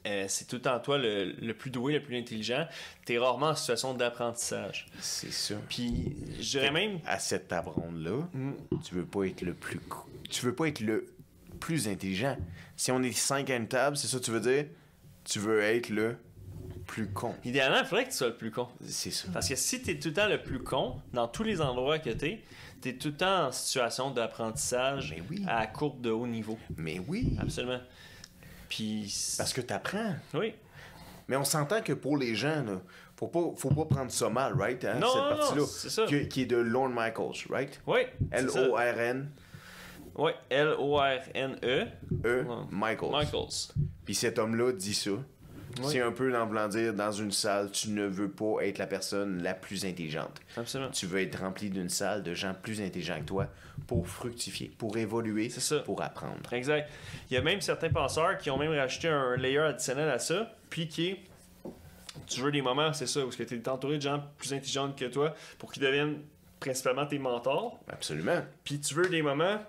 euh, 0.08 0.26
c'est 0.28 0.46
tout 0.48 0.56
le 0.56 0.62
temps 0.62 0.80
toi 0.80 0.98
le, 0.98 1.34
le 1.34 1.54
plus 1.54 1.70
doué, 1.72 1.94
le 1.94 2.02
plus 2.02 2.18
intelligent, 2.18 2.66
tu 3.06 3.14
es 3.14 3.18
rarement 3.18 3.48
en 3.50 3.56
situation 3.56 3.94
d'apprentissage. 3.94 4.88
C'est 5.00 5.32
ça. 5.32 5.56
Puis, 5.68 6.16
je 6.40 6.52
dirais 6.52 6.72
même. 6.72 7.00
À 7.06 7.20
cette 7.20 7.48
table 7.50 7.70
ronde-là, 7.70 8.28
Mm. 8.34 8.52
tu 8.84 8.96
veux 8.96 9.06
pas 9.06 9.26
être 9.26 9.42
le 9.42 9.54
plus. 9.54 9.80
Tu 10.30 10.46
veux 10.46 10.56
pas 10.56 10.68
être 10.68 10.80
le 10.80 11.08
plus 11.60 11.88
intelligent. 11.88 12.38
Si 12.78 12.92
on 12.92 13.04
est 13.04 13.12
cinq 13.12 13.50
à 13.50 13.56
une 13.58 13.68
table, 13.68 13.98
c'est 13.98 14.08
ça 14.08 14.20
que 14.20 14.24
tu 14.24 14.32
veux 14.32 14.40
dire? 14.40 14.66
Tu 15.30 15.40
veux 15.40 15.62
être 15.62 15.90
le 15.90 16.16
plus 16.88 17.08
con. 17.08 17.36
Idéalement, 17.46 17.80
il 17.80 17.86
faudrait 17.86 18.06
que 18.06 18.10
tu 18.10 18.16
sois 18.18 18.28
le 18.30 18.36
plus 18.38 18.50
con. 18.52 18.68
C'est 18.84 19.12
ça. 19.12 19.28
Parce 19.32 19.48
que 19.48 19.56
si 19.56 19.82
tu 19.82 19.92
es 19.92 20.00
tout 20.00 20.08
le 20.10 20.14
temps 20.16 20.28
le 20.28 20.42
plus 20.42 20.60
con, 20.64 20.96
dans 21.14 21.28
tous 21.28 21.44
les 21.44 21.62
endroits 21.62 22.00
que 22.00 22.10
tu 22.10 22.26
es, 22.26 22.44
tu 22.82 22.90
es 22.90 22.94
tout 22.94 23.10
le 23.10 23.16
temps 23.18 23.48
en 23.48 23.52
situation 23.52 24.10
d'apprentissage 24.12 25.16
oui. 25.30 25.44
à 25.48 25.68
courbe 25.68 26.02
de 26.02 26.10
haut 26.10 26.26
niveau. 26.26 26.58
Mais 26.78 27.00
oui. 27.08 27.36
Absolument. 27.40 27.80
Puis. 28.70 29.36
Parce 29.38 29.54
que 29.54 29.62
t'apprends. 29.62 30.16
Oui. 30.34 30.54
Mais 31.28 31.36
on 31.36 31.44
s'entend 31.44 31.82
que 31.82 31.94
pour 31.94 32.18
les 32.18 32.34
gens, 32.34 32.64
là, 32.64 32.82
faut 33.16 33.28
pas, 33.28 33.52
faut 33.56 33.70
pas 33.70 33.86
prendre 33.86 34.10
ça 34.12 34.30
mal, 34.30 34.54
right? 34.60 34.84
hein, 34.84 34.96
Non, 35.00 35.08
cette 35.08 35.16
non, 35.18 35.30
non, 35.30 35.38
partie-là. 35.38 35.66
c'est 35.68 35.90
ça. 35.90 36.06
Qui, 36.08 36.28
qui 36.28 36.42
est 36.42 36.46
de 36.48 36.58
Lorne 36.58 36.94
Michaels, 36.94 37.46
right? 37.52 37.80
Oui. 37.86 38.00
c'est 38.32 38.72
ça. 40.20 40.34
L-O-R-N-E, 40.50 40.78
Oui. 40.80 41.06
L-O-R-N-E. 41.64 41.88
E, 42.26 42.44
Ouais. 42.44 42.56
Michaels. 42.72 43.12
Michaels. 43.12 43.74
Puis 44.06 44.16
cet 44.16 44.40
homme-là 44.40 44.72
dit 44.74 44.94
ça. 44.94 45.12
Oui. 45.12 45.86
C'est 45.92 46.02
un 46.02 46.12
peu 46.12 46.32
dans 46.32 46.48
voulant 46.48 46.68
dire, 46.68 46.94
dans 46.96 47.12
une 47.12 47.32
salle, 47.32 47.70
tu 47.72 47.92
ne 47.92 48.06
veux 48.08 48.30
pas 48.30 48.62
être 48.62 48.80
la 48.80 48.88
personne 48.88 49.44
la 49.44 49.54
plus 49.54 49.86
intelligente. 49.86 50.40
Absolument. 50.58 50.90
Tu 50.90 51.06
veux 51.06 51.22
être 51.22 51.40
rempli 51.40 51.70
d'une 51.70 51.90
salle 51.90 52.24
de 52.24 52.34
gens 52.34 52.56
plus 52.60 52.82
intelligents 52.82 53.20
que 53.20 53.26
toi 53.26 53.48
pour 53.86 54.08
fructifier, 54.08 54.72
pour 54.78 54.98
évoluer, 54.98 55.50
ça. 55.50 55.80
pour 55.82 56.02
apprendre. 56.02 56.52
Exact. 56.54 56.90
Il 57.30 57.36
y 57.36 57.38
a 57.38 57.42
même 57.42 57.62
certains 57.62 57.90
penseurs 57.92 58.38
qui 58.40 58.50
ont 58.50 58.58
même 58.58 58.74
rajouté 58.74 59.08
un 59.10 59.36
layer 59.38 59.60
additionnel 59.60 60.10
à 60.10 60.18
ça, 60.20 60.52
puis 60.72 60.88
qui 60.88 61.10
est, 61.10 61.20
tu 62.28 62.42
veux 62.42 62.52
des 62.52 62.64
moments, 62.64 62.92
c'est 62.92 63.08
ça, 63.08 63.24
où 63.26 63.30
tu 63.30 63.42
es 63.44 63.70
entouré 63.70 63.98
de 63.98 64.02
gens 64.02 64.24
plus 64.38 64.52
intelligents 64.54 64.92
que 64.92 65.06
toi 65.06 65.34
pour 65.60 65.72
qu'ils 65.72 65.84
deviennent 65.84 66.18
principalement 66.60 67.06
tes 67.06 67.20
mentors, 67.20 67.80
Absolument. 67.88 68.42
puis 68.64 68.80
tu 68.80 68.96
veux 68.96 69.08
des 69.08 69.22
moments 69.22 69.60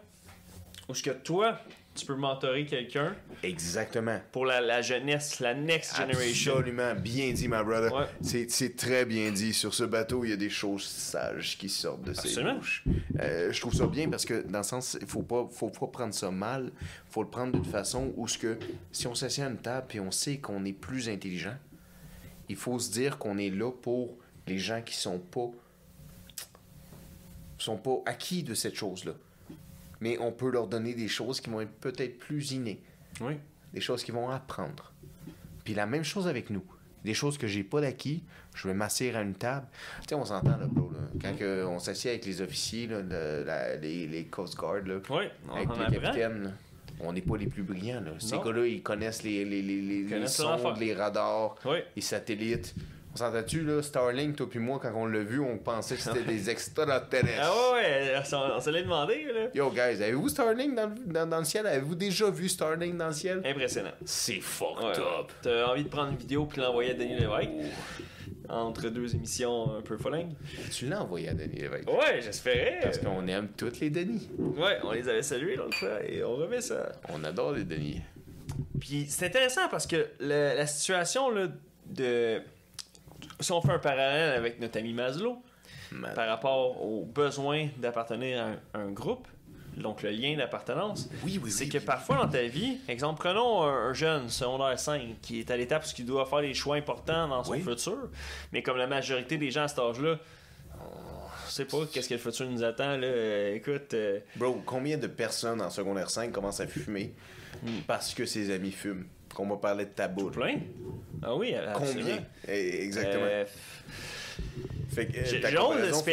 où 0.90 0.94
ce 0.94 1.02
que 1.02 1.10
toi, 1.10 1.58
tu 1.94 2.04
peux 2.06 2.14
mentorer 2.16 2.66
quelqu'un 2.66 3.14
Exactement. 3.42 4.20
pour 4.32 4.44
la, 4.46 4.60
la 4.60 4.82
jeunesse, 4.82 5.40
la 5.40 5.54
next 5.54 5.96
generation? 5.96 6.56
Absolument. 6.56 6.94
Bien 6.94 7.32
dit, 7.32 7.48
my 7.48 7.62
brother. 7.64 7.92
Ouais. 7.92 8.06
C'est, 8.48 8.76
très 8.76 9.04
bien 9.04 9.30
dit. 9.30 9.52
Sur 9.52 9.72
ce 9.74 9.84
bateau, 9.84 10.24
il 10.24 10.30
y 10.30 10.32
a 10.32 10.36
des 10.36 10.50
choses 10.50 10.84
sages 10.84 11.56
qui 11.58 11.68
sortent 11.68 12.02
de 12.02 12.12
ses 12.12 12.28
Absolument. 12.28 12.56
bouches. 12.56 12.84
Euh, 13.20 13.52
je 13.52 13.60
trouve 13.60 13.74
ça 13.74 13.86
bien 13.86 14.08
parce 14.08 14.24
que, 14.24 14.42
dans 14.46 14.58
le 14.58 14.64
sens, 14.64 14.98
il 15.00 15.06
faut 15.06 15.22
pas, 15.22 15.48
faut 15.50 15.70
pas 15.70 15.86
prendre 15.86 16.14
ça 16.14 16.30
mal. 16.30 16.70
faut 17.10 17.22
le 17.22 17.30
prendre 17.30 17.52
d'une 17.52 17.64
façon 17.64 18.12
où, 18.16 18.28
ce 18.28 18.38
que, 18.38 18.58
si 18.92 19.06
on 19.06 19.14
s'assied 19.14 19.44
à 19.44 19.48
une 19.48 19.58
table 19.58 19.86
et 19.94 20.00
on 20.00 20.10
sait 20.10 20.38
qu'on 20.38 20.64
est 20.64 20.72
plus 20.72 21.08
intelligent, 21.08 21.56
il 22.48 22.56
faut 22.56 22.78
se 22.78 22.90
dire 22.90 23.18
qu'on 23.18 23.38
est 23.38 23.50
là 23.50 23.70
pour 23.70 24.16
les 24.46 24.58
gens 24.58 24.82
qui 24.82 24.96
sont 24.96 25.18
pas 25.18 25.50
sont 27.58 27.76
pas 27.76 28.00
acquis 28.06 28.42
de 28.42 28.54
cette 28.54 28.74
chose-là. 28.74 29.12
Mais 30.00 30.18
on 30.18 30.32
peut 30.32 30.50
leur 30.50 30.66
donner 30.66 30.94
des 30.94 31.08
choses 31.08 31.40
qui 31.40 31.50
vont 31.50 31.60
être 31.60 31.72
peut-être 31.80 32.18
plus 32.18 32.52
innées 32.52 32.80
Oui. 33.20 33.34
des 33.74 33.80
choses 33.80 34.02
qu'ils 34.02 34.14
vont 34.14 34.30
apprendre. 34.30 34.92
Puis 35.64 35.74
la 35.74 35.86
même 35.86 36.04
chose 36.04 36.26
avec 36.26 36.50
nous. 36.50 36.64
Des 37.04 37.14
choses 37.14 37.38
que 37.38 37.46
j'ai 37.46 37.62
pas 37.64 37.80
d'acquis, 37.80 38.22
je 38.54 38.68
vais 38.68 38.74
m'asseoir 38.74 39.16
à 39.16 39.22
une 39.22 39.34
table. 39.34 39.66
Tu 40.02 40.08
sais, 40.10 40.14
on 40.14 40.24
s'entend, 40.24 40.56
là, 40.58 40.66
bro. 40.66 40.90
Là. 40.92 40.98
Quand 41.22 41.34
que 41.38 41.64
on 41.64 41.78
s'assied 41.78 42.10
avec 42.10 42.26
les 42.26 42.42
officiers, 42.42 42.86
là, 42.88 43.00
le- 43.00 43.44
la- 43.44 43.76
les, 43.76 44.06
les 44.06 44.24
Coast 44.26 44.54
Guard, 44.56 44.82
là, 44.86 44.96
Oui, 45.08 45.24
avec 45.54 45.68
les 45.78 45.98
capitaines, 45.98 46.42
là, 46.44 46.50
on 47.00 47.14
n'est 47.14 47.22
pas 47.22 47.38
les 47.38 47.46
plus 47.46 47.62
brillants. 47.62 48.02
Là. 48.02 48.10
Ces 48.18 48.36
gars-là, 48.38 48.66
ils 48.66 48.82
connaissent 48.82 49.22
les, 49.22 49.44
les, 49.46 49.62
les, 49.62 49.80
les, 49.80 50.02
les 50.02 50.10
connaissent 50.10 50.38
leur 50.40 50.58
sondes, 50.60 50.78
les 50.78 50.92
radars, 50.94 51.54
Oui. 51.64 51.78
les 51.96 52.02
satellites. 52.02 52.74
S'entend-tu, 53.20 53.60
là, 53.60 53.82
Starlink, 53.82 54.36
toi 54.36 54.48
puis 54.48 54.58
moi, 54.58 54.78
quand 54.80 54.92
on 54.94 55.04
l'a 55.04 55.18
vu, 55.20 55.40
on 55.40 55.58
pensait 55.58 55.94
que 55.96 56.00
c'était 56.00 56.22
des 56.22 56.48
extraterrestres. 56.50 57.38
Ah 57.42 57.52
ouais, 57.74 57.82
ouais, 57.82 58.22
on, 58.54 58.60
se 58.60 58.70
l'a 58.70 58.80
demandé, 58.82 59.24
là. 59.24 59.48
Yo, 59.54 59.68
guys, 59.70 60.02
avez-vous 60.02 60.30
Starlink 60.30 60.74
dans, 60.74 60.86
le- 60.88 61.12
dans, 61.12 61.28
dans 61.28 61.38
le 61.40 61.44
ciel? 61.44 61.66
Avez-vous 61.66 61.94
déjà 61.96 62.30
vu 62.30 62.48
Starlink 62.48 62.96
dans 62.96 63.08
le 63.08 63.12
ciel? 63.12 63.42
Impressionnant. 63.44 63.90
C'est 64.06 64.40
fucked 64.40 64.82
Ouais. 64.82 64.98
up. 64.98 65.30
T'as 65.42 65.66
envie 65.70 65.84
de 65.84 65.88
prendre 65.90 66.12
une 66.12 66.16
vidéo 66.16 66.46
puis 66.46 66.62
l'envoyer 66.62 66.92
à 66.92 66.94
Denis 66.94 67.18
Lévesque? 67.18 67.50
Entre 68.48 68.88
deux 68.88 69.14
émissions 69.14 69.76
un 69.76 69.82
peu 69.82 69.98
follingues? 69.98 70.32
Tu 70.72 70.86
l'as 70.86 71.02
envoyé 71.02 71.28
à 71.28 71.34
Denis 71.34 71.56
Lévesque. 71.60 71.88
Ouais, 71.90 72.20
j'espérais. 72.22 72.80
Parce 72.82 72.96
qu'on 72.98 73.26
aime 73.28 73.48
toutes 73.56 73.80
les 73.80 73.90
Denis. 73.90 74.30
Ouais, 74.38 74.78
on 74.82 74.92
les 74.92 75.06
avait 75.10 75.22
salués 75.22 75.56
l'autre 75.56 75.76
fois 75.76 76.02
et 76.08 76.24
on 76.24 76.36
remet 76.36 76.62
ça. 76.62 76.90
On 77.10 77.22
adore 77.22 77.52
les 77.52 77.64
Denis. 77.64 78.00
Puis 78.80 79.04
c'est 79.10 79.26
intéressant 79.26 79.68
parce 79.70 79.86
que 79.86 80.06
la 80.20 80.66
situation 80.66 81.30
là, 81.30 81.48
de. 81.86 82.40
Si 83.40 83.52
on 83.52 83.60
fait 83.60 83.72
un 83.72 83.78
parallèle 83.78 84.34
avec 84.36 84.60
notre 84.60 84.78
ami 84.78 84.92
Maslow 84.92 85.42
Man. 85.92 86.12
par 86.14 86.28
rapport 86.28 86.82
au 86.84 87.04
besoin 87.04 87.68
d'appartenir 87.78 88.42
à 88.42 88.78
un, 88.78 88.82
un 88.86 88.90
groupe, 88.90 89.26
donc 89.76 90.02
le 90.02 90.10
lien 90.10 90.36
d'appartenance, 90.36 91.08
Oui, 91.24 91.40
oui, 91.42 91.50
c'est 91.50 91.64
oui, 91.64 91.70
que 91.70 91.78
parfois 91.78 92.16
dans 92.16 92.28
ta 92.28 92.42
vie, 92.42 92.78
exemple, 92.88 93.20
prenons 93.20 93.62
un, 93.62 93.88
un 93.88 93.92
jeune 93.94 94.28
secondaire 94.28 94.78
5 94.78 95.20
qui 95.22 95.40
est 95.40 95.50
à 95.50 95.56
l'étape 95.56 95.84
où 95.84 95.88
il 95.98 96.04
doit 96.04 96.26
faire 96.26 96.40
des 96.42 96.54
choix 96.54 96.76
importants 96.76 97.28
dans 97.28 97.42
son 97.44 97.54
futur, 97.54 98.08
mais 98.52 98.62
comme 98.62 98.76
la 98.76 98.86
majorité 98.86 99.38
des 99.38 99.50
gens 99.50 99.62
à 99.62 99.68
cet 99.68 99.78
âge-là, 99.78 100.18
je 101.46 101.52
sais 101.52 101.64
pas 101.64 101.78
qu'est-ce 101.92 102.08
que 102.08 102.14
le 102.14 102.20
futur 102.20 102.46
nous 102.48 102.62
attend, 102.62 102.96
là. 102.96 103.06
Euh, 103.06 103.54
écoute. 103.56 103.94
euh, 103.94 104.20
Bro, 104.36 104.62
combien 104.64 104.96
de 104.98 105.06
personnes 105.08 105.60
en 105.60 105.70
secondaire 105.70 106.08
5 106.10 106.30
commencent 106.30 106.60
à 106.60 106.66
fumer 106.68 107.12
parce 107.86 108.14
que 108.14 108.24
ses 108.26 108.52
amis 108.54 108.70
fument? 108.70 109.04
Qu'on 109.34 109.46
m'a 109.46 109.56
parlé 109.56 109.84
de 109.84 109.90
là. 109.90 110.32
plein. 110.32 110.56
Ah 111.22 111.34
oui, 111.34 111.54
absolument. 111.54 112.00
Combien? 112.08 112.24
Eh, 112.48 112.84
Exactement. 112.84 113.22
Euh, 113.24 113.44
Fait 114.94 115.06
que, 115.06 115.24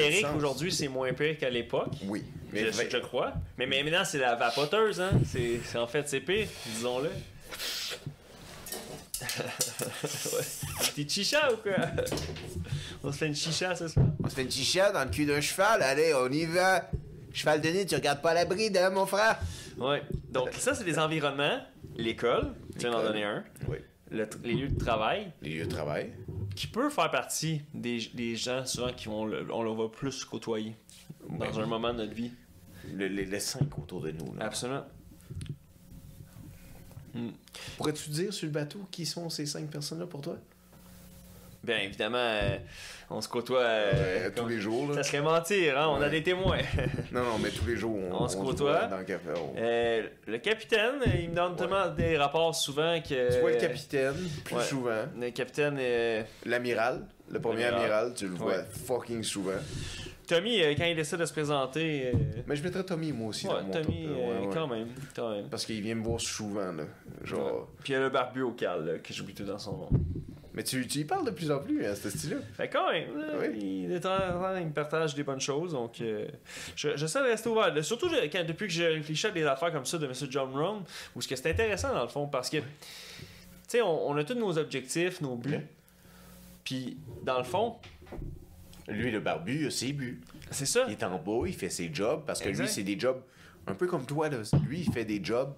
du 0.10 0.22
sens. 0.22 0.32
qu'aujourd'hui 0.34 0.72
c'est 0.72 0.88
moins 0.88 1.12
pire 1.14 1.38
qu'à 1.38 1.50
l'époque. 1.50 1.94
Oui. 2.06 2.24
Mais 2.54 2.72
je- 2.72 2.98
crois. 3.00 3.34
Mais, 3.58 3.66
mais 3.66 3.84
maintenant, 3.84 4.06
c'est 4.06 4.20
la 4.20 4.36
vapoteuse, 4.36 5.02
hein. 5.02 5.12
C'est 5.26 5.60
c'est- 5.66 5.78
en 5.78 5.88
fait, 5.88 6.08
c'est 6.08 6.22
pire, 6.22 6.48
disons-le. 6.68 7.10
ouais. 9.20 9.26
Un 10.80 10.84
petit 10.96 11.10
chicha 11.10 11.52
ou 11.52 11.58
quoi? 11.58 11.74
On 13.04 13.12
se 13.12 13.18
fait 13.18 13.28
une 13.28 13.36
chicha 13.36 13.76
ce 13.76 13.88
soir? 13.88 14.06
On 14.24 14.30
se 14.30 14.36
fait 14.36 14.44
une 14.44 14.52
chicha 14.52 14.92
dans 14.92 15.04
le 15.04 15.10
cul 15.10 15.26
d'un 15.26 15.42
cheval, 15.42 15.82
allez, 15.82 16.14
on 16.14 16.30
y 16.32 16.46
va. 16.46 16.90
Cheval 17.34 17.62
de 17.62 17.70
nid, 17.70 17.86
tu 17.86 17.96
regardes 17.96 18.22
pas 18.22 18.34
la 18.34 18.46
bride, 18.46 18.78
hein, 18.78 18.90
mon 18.92 19.06
frère? 19.06 19.40
Ouais. 19.78 20.02
Donc, 20.30 20.54
ça, 20.54 20.74
c'est 20.74 20.84
les 20.84 20.98
environnements, 21.00 21.60
l'école, 21.96 22.54
tu 22.74 22.80
viens 22.80 22.92
d'en 22.92 23.04
donner 23.04 23.24
un, 23.24 23.44
Oui. 23.68 23.78
le 24.12 24.26
tr- 24.26 24.42
les 24.44 24.54
lieux 24.54 24.70
de 24.70 24.78
travail, 24.80 25.32
Les 25.42 25.52
lieux 25.52 25.66
de 25.66 25.70
travail. 25.72 26.14
qui 26.56 26.68
peut 26.68 26.90
faire 26.90 27.12
partie 27.12 27.62
des, 27.74 28.00
des 28.14 28.36
gens 28.36 28.66
souvent 28.66 28.92
qui 28.94 29.08
vont 29.08 29.26
le, 29.26 29.46
on 29.54 29.64
le 29.64 29.72
va 29.72 29.88
plus 29.90 30.26
côtoyer 30.26 30.76
dans 31.30 31.60
un 31.60 31.66
moment 31.66 31.94
de 31.94 32.00
notre 32.00 32.14
vie. 32.14 32.32
Le- 32.94 33.08
les, 33.08 33.26
les 33.26 33.40
cinq 33.40 33.78
autour 33.78 34.02
de 34.02 34.12
nous. 34.12 34.34
Là. 34.36 34.46
Absolument. 34.46 34.86
Hmm. 37.14 37.30
Pourrais-tu 37.78 38.10
dire 38.10 38.34
sur 38.34 38.46
le 38.46 38.52
bateau 38.52 38.80
qui 38.92 39.06
sont 39.06 39.30
ces 39.30 39.46
cinq 39.46 39.70
personnes-là 39.70 40.06
pour 40.08 40.22
toi? 40.22 40.38
Bien 41.68 41.80
évidemment, 41.80 42.18
euh, 42.18 42.58
on 43.10 43.20
se 43.20 43.28
côtoie. 43.28 43.60
euh, 43.60 44.30
tous 44.34 44.48
les 44.48 44.60
jours, 44.60 44.88
Ça 44.92 44.96
là. 44.96 45.04
serait 45.04 45.22
mentir, 45.22 45.78
hein? 45.78 45.88
On 45.90 46.02
a 46.02 46.08
des 46.10 46.24
témoins. 46.24 46.60
Non, 47.12 47.24
non, 47.24 47.38
mais 47.44 47.50
tous 47.50 47.66
les 47.66 47.76
jours, 47.76 47.96
on, 48.10 48.24
On 48.24 48.28
se 48.30 48.38
côtoie. 48.38 48.86
dans 48.86 48.98
le 49.00 49.04
café. 49.04 49.30
on- 49.36 49.54
Euh, 49.58 50.08
le 50.28 50.38
capitaine, 50.38 50.96
il 51.20 51.30
me 51.30 51.36
donne 51.36 51.56
tellement 51.58 51.90
des 51.90 52.18
rapports 52.18 52.56
souvent 52.56 53.00
que. 53.02 53.34
Tu 53.36 53.40
vois 53.42 53.52
le 53.52 53.58
capitaine 53.58 54.14
plus 54.46 54.56
ouais. 54.56 54.64
souvent. 54.64 55.04
Le 55.20 55.30
capitaine, 55.32 55.78
L'amiral, 56.46 57.06
le 57.30 57.40
premier 57.42 57.66
amiral, 57.66 58.14
tu 58.16 58.28
le 58.28 58.36
vois 58.36 58.64
fucking 58.64 59.22
souvent. 59.24 59.52
Tommy, 60.26 60.60
quand 60.78 60.86
il 60.86 61.00
essaie 61.00 61.16
de 61.18 61.26
se 61.26 61.32
présenter. 61.34 62.12
Mais 62.48 62.56
je 62.56 62.64
mettrais 62.64 62.84
Tommy, 62.84 63.12
moi 63.14 63.30
aussi, 63.30 63.46
dans 63.48 63.62
mon 63.64 63.72
Tommy, 63.72 64.08
top, 64.08 64.54
quand 64.54 64.68
même. 64.68 64.88
Quand 65.16 65.32
même. 65.32 65.50
Parce 65.50 65.66
qu'il 65.66 65.82
vient 65.82 65.96
me 65.96 66.04
voir 66.04 66.20
souvent, 66.22 66.72
là. 66.74 66.84
Genre... 67.24 67.68
Puis 67.84 67.92
il 67.92 67.96
y 67.96 68.00
a 68.00 68.02
le 68.02 68.10
barbu 68.10 68.42
au 68.42 68.52
cal, 68.52 68.86
là, 68.86 68.98
que 69.00 69.14
j'oublie 69.14 69.34
tout 69.34 69.44
dans 69.46 69.58
son 69.60 69.72
nom. 69.78 69.90
Mais 70.58 70.64
tu, 70.64 70.88
tu 70.88 70.98
y 70.98 71.06
parles 71.06 71.24
de 71.24 71.30
plus 71.30 71.52
en 71.52 71.60
plus, 71.60 71.86
à 71.86 71.96
ce 71.96 72.10
style-là. 72.10 72.38
Fait 72.56 72.68
quand 72.68 72.92
même, 72.92 73.10
Oui. 73.40 73.60
il, 73.84 73.90
de 73.94 74.00
temps 74.00 74.10
en 74.16 74.42
temps, 74.42 74.58
il 74.58 74.66
me 74.66 74.72
partage 74.74 75.14
des 75.14 75.22
bonnes 75.22 75.40
choses, 75.40 75.74
donc 75.74 76.02
euh, 76.02 76.28
je- 76.76 76.98
j'essaie 76.98 77.20
de 77.22 77.26
rester 77.28 77.48
ouvert. 77.48 77.72
Surtout 77.86 78.10
quand- 78.32 78.44
depuis 78.44 78.66
que 78.66 78.74
j'ai 78.74 78.88
réfléchi 78.88 79.28
à 79.28 79.30
des 79.30 79.44
affaires 79.44 79.72
comme 79.72 79.86
ça 79.86 80.00
de 80.00 80.08
M. 80.08 80.14
John 80.32 80.52
Brown, 80.52 80.82
où 81.16 81.22
ce 81.22 81.28
que 81.28 81.36
c'est 81.36 81.52
intéressant 81.52 81.94
dans 81.94 82.02
le 82.02 82.08
fond, 82.08 82.26
parce 82.28 82.50
que, 82.50 82.58
tu 82.58 82.64
sais, 83.68 83.82
on, 83.84 84.10
on 84.10 84.18
a 84.18 84.24
tous 84.24 84.34
nos 84.34 84.58
objectifs, 84.58 85.22
nos 85.22 85.36
buts, 85.36 85.60
puis 86.64 86.98
dans 87.24 87.38
le 87.38 87.44
fond, 87.44 87.76
Lui, 88.88 89.12
le 89.12 89.20
barbu, 89.20 89.60
il 89.62 89.68
a 89.68 89.70
ses 89.70 89.94
buts. 89.94 90.20
c'est 90.50 90.66
ça. 90.66 90.86
Il 90.88 90.94
est 90.94 91.04
en 91.04 91.20
bas, 91.20 91.46
il 91.46 91.54
fait 91.54 91.70
ses 91.70 91.94
jobs, 91.94 92.24
parce 92.26 92.40
que 92.42 92.50
Exact. 92.50 92.64
lui, 92.64 92.72
c'est 92.74 92.84
des 92.84 93.00
jobs 93.00 93.22
un 93.68 93.76
peu 93.76 93.86
comme 93.86 94.08
toi, 94.08 94.28
là. 94.28 94.38
Lui, 94.68 94.80
il 94.88 94.92
fait 94.92 95.06
des 95.06 95.24
jobs 95.24 95.54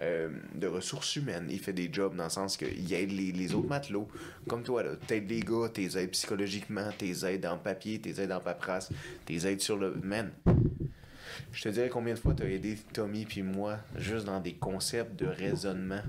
euh, 0.00 0.30
de 0.54 0.66
ressources 0.66 1.16
humaines. 1.16 1.48
Il 1.50 1.58
fait 1.58 1.74
des 1.74 1.92
jobs 1.92 2.16
dans 2.16 2.24
le 2.24 2.30
sens 2.30 2.56
qu'il 2.56 2.92
aide 2.94 3.12
les, 3.12 3.54
autres 3.54 3.68
matelots. 3.68 4.08
Comme 4.48 4.62
toi, 4.62 4.82
là. 4.82 4.92
T'aides 5.06 5.28
les 5.28 5.40
gars, 5.40 5.68
t'es 5.72 5.98
aides 5.98 6.10
psychologiquement, 6.12 6.88
t'es 6.96 7.10
aides 7.26 7.44
en 7.44 7.58
papier, 7.58 8.00
t'es 8.00 8.22
aides 8.22 8.32
en 8.32 8.40
paperasse, 8.40 8.90
t'es 9.26 9.46
aides 9.46 9.60
sur 9.60 9.76
le... 9.76 9.94
Man, 10.02 10.30
je 11.52 11.62
te 11.62 11.68
dirais 11.68 11.90
combien 11.90 12.14
de 12.14 12.18
fois 12.18 12.34
t'as 12.34 12.46
aidé 12.46 12.78
Tommy 12.94 13.26
puis 13.26 13.42
moi 13.42 13.78
juste 13.96 14.24
dans 14.24 14.40
des 14.40 14.54
concepts 14.54 15.18
de 15.20 15.26
raisonnement 15.26 16.02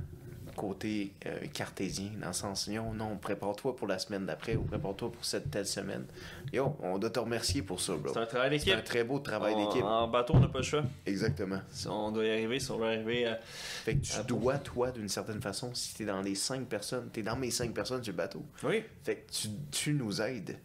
côté 0.55 1.13
euh, 1.25 1.39
cartésien, 1.53 2.11
dans 2.21 2.27
le 2.27 2.33
sens 2.33 2.67
non, 2.67 2.93
non, 2.93 3.17
prépare-toi 3.17 3.75
pour 3.75 3.87
la 3.87 3.99
semaine 3.99 4.25
d'après 4.25 4.55
ou 4.55 4.63
prépare-toi 4.63 5.11
pour 5.11 5.23
cette 5.25 5.51
telle 5.51 5.65
semaine. 5.65 6.05
Yo, 6.51 6.75
on 6.81 6.97
doit 6.97 7.09
te 7.09 7.19
remercier 7.19 7.61
pour 7.61 7.81
ça, 7.81 7.93
bro. 7.95 8.13
C'est 8.13 8.19
un 8.19 8.25
travail 8.25 8.59
C'est 8.59 8.71
un 8.71 8.75
d'équipe. 8.75 8.85
très 8.85 9.03
beau 9.03 9.19
travail 9.19 9.55
d'équipe. 9.55 9.83
En 9.83 10.07
bateau, 10.07 10.33
on 10.35 10.39
n'a 10.39 10.47
pas 10.47 10.59
le 10.59 10.63
choix. 10.63 10.83
Exactement. 11.05 11.59
Si 11.69 11.87
on 11.87 12.11
doit 12.11 12.25
y 12.25 12.31
arriver, 12.31 12.59
si 12.59 12.71
on 12.71 12.77
veut 12.77 12.87
arriver 12.87 13.25
à. 13.27 13.39
Fait 13.41 13.95
que 13.95 14.01
tu 14.05 14.23
dois, 14.27 14.57
toi, 14.57 14.91
d'une 14.91 15.09
certaine 15.09 15.41
façon, 15.41 15.71
si 15.73 15.93
t'es 15.95 16.05
dans 16.05 16.21
les 16.21 16.35
cinq 16.35 16.65
personnes, 16.67 17.09
t'es 17.11 17.21
dans 17.23 17.35
mes 17.35 17.51
cinq 17.51 17.73
personnes 17.73 18.03
sur 18.03 18.13
le 18.13 18.17
bateau. 18.17 18.43
Oui. 18.63 18.83
Fait 19.03 19.15
que 19.17 19.31
tu, 19.31 19.47
tu 19.71 19.93
nous 19.93 20.21
aides. 20.21 20.57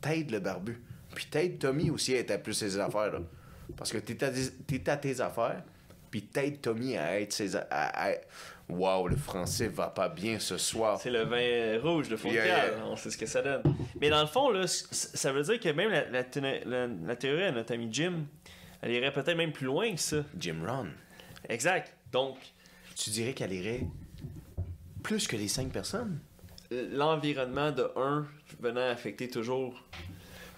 T'aides 0.00 0.30
le 0.30 0.40
barbu. 0.40 0.80
Puis 1.14 1.26
t'aides 1.30 1.58
Tommy 1.58 1.90
aussi 1.90 2.14
à 2.14 2.18
être 2.18 2.30
à 2.30 2.38
plus 2.38 2.54
ses 2.54 2.78
affaires, 2.78 3.12
là. 3.12 3.18
Parce 3.76 3.92
que 3.92 3.98
t'es 3.98 4.22
à, 4.24 4.92
à 4.92 4.96
tes 4.96 5.20
affaires, 5.20 5.62
puis 6.10 6.22
t'aides 6.22 6.60
Tommy 6.60 6.96
à 6.96 7.20
être 7.20 7.32
ses... 7.32 7.54
À, 7.56 7.64
à- 7.70 8.14
Wow, 8.70 9.08
le 9.08 9.16
français 9.16 9.68
va 9.68 9.88
pas 9.88 10.08
bien 10.08 10.38
ce 10.38 10.56
soir. 10.58 10.98
C'est 11.00 11.10
le 11.10 11.22
vin 11.24 11.80
rouge 11.82 12.08
de 12.08 12.16
Fontaine. 12.16 12.36
Yeah, 12.36 12.46
yeah. 12.66 12.84
On 12.86 12.96
sait 12.96 13.10
ce 13.10 13.16
que 13.18 13.26
ça 13.26 13.42
donne. 13.42 13.62
Mais 14.00 14.08
dans 14.10 14.20
le 14.20 14.26
fond, 14.26 14.50
là, 14.50 14.66
ça 14.66 15.32
veut 15.32 15.42
dire 15.42 15.60
que 15.60 15.68
même 15.70 15.90
la, 15.90 16.08
la, 16.10 16.22
téna- 16.24 16.64
la- 16.64 16.86
la 16.86 17.16
théorie 17.16 17.44
à 17.44 17.52
notre 17.52 17.74
ami 17.74 17.88
Jim, 17.90 18.24
elle 18.82 18.92
irait 18.92 19.12
peut-être 19.12 19.36
même 19.36 19.52
plus 19.52 19.66
loin 19.66 19.92
que 19.92 20.00
ça. 20.00 20.24
Jim 20.38 20.56
Ron, 20.66 20.88
Exact. 21.48 21.94
Donc, 22.12 22.36
tu 22.96 23.10
dirais 23.10 23.32
qu'elle 23.34 23.52
irait 23.52 23.82
plus 25.02 25.26
que 25.26 25.36
les 25.36 25.48
cinq 25.48 25.70
personnes? 25.72 26.18
l'environnement 26.70 27.72
de 27.72 27.90
un 27.96 28.28
venant 28.60 28.88
affecter 28.90 29.28
toujours 29.28 29.74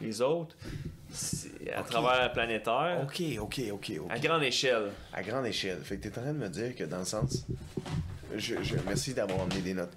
les 0.02 0.20
autres, 0.20 0.54
à 1.74 1.82
travers 1.82 2.32
planétaire, 2.32 3.00
Ok, 3.02 3.22
ok, 3.40 3.60
ok, 3.72 3.92
ok. 4.00 4.10
à 4.10 4.18
grande 4.18 4.42
échelle. 4.42 4.90
À 5.12 5.22
grande 5.22 5.46
échelle. 5.46 5.78
Fait 5.82 5.96
que 5.96 6.08
t'es 6.08 6.18
en 6.18 6.22
train 6.22 6.32
de 6.32 6.38
me 6.38 6.48
dire 6.48 6.74
que 6.74 6.84
dans 6.84 6.98
le 7.00 7.04
sens. 7.04 7.46
Je, 8.36 8.54
je- 8.62 8.76
merci 8.86 9.12
d'avoir 9.14 9.42
amené 9.42 9.60
des 9.60 9.74
notes. 9.74 9.92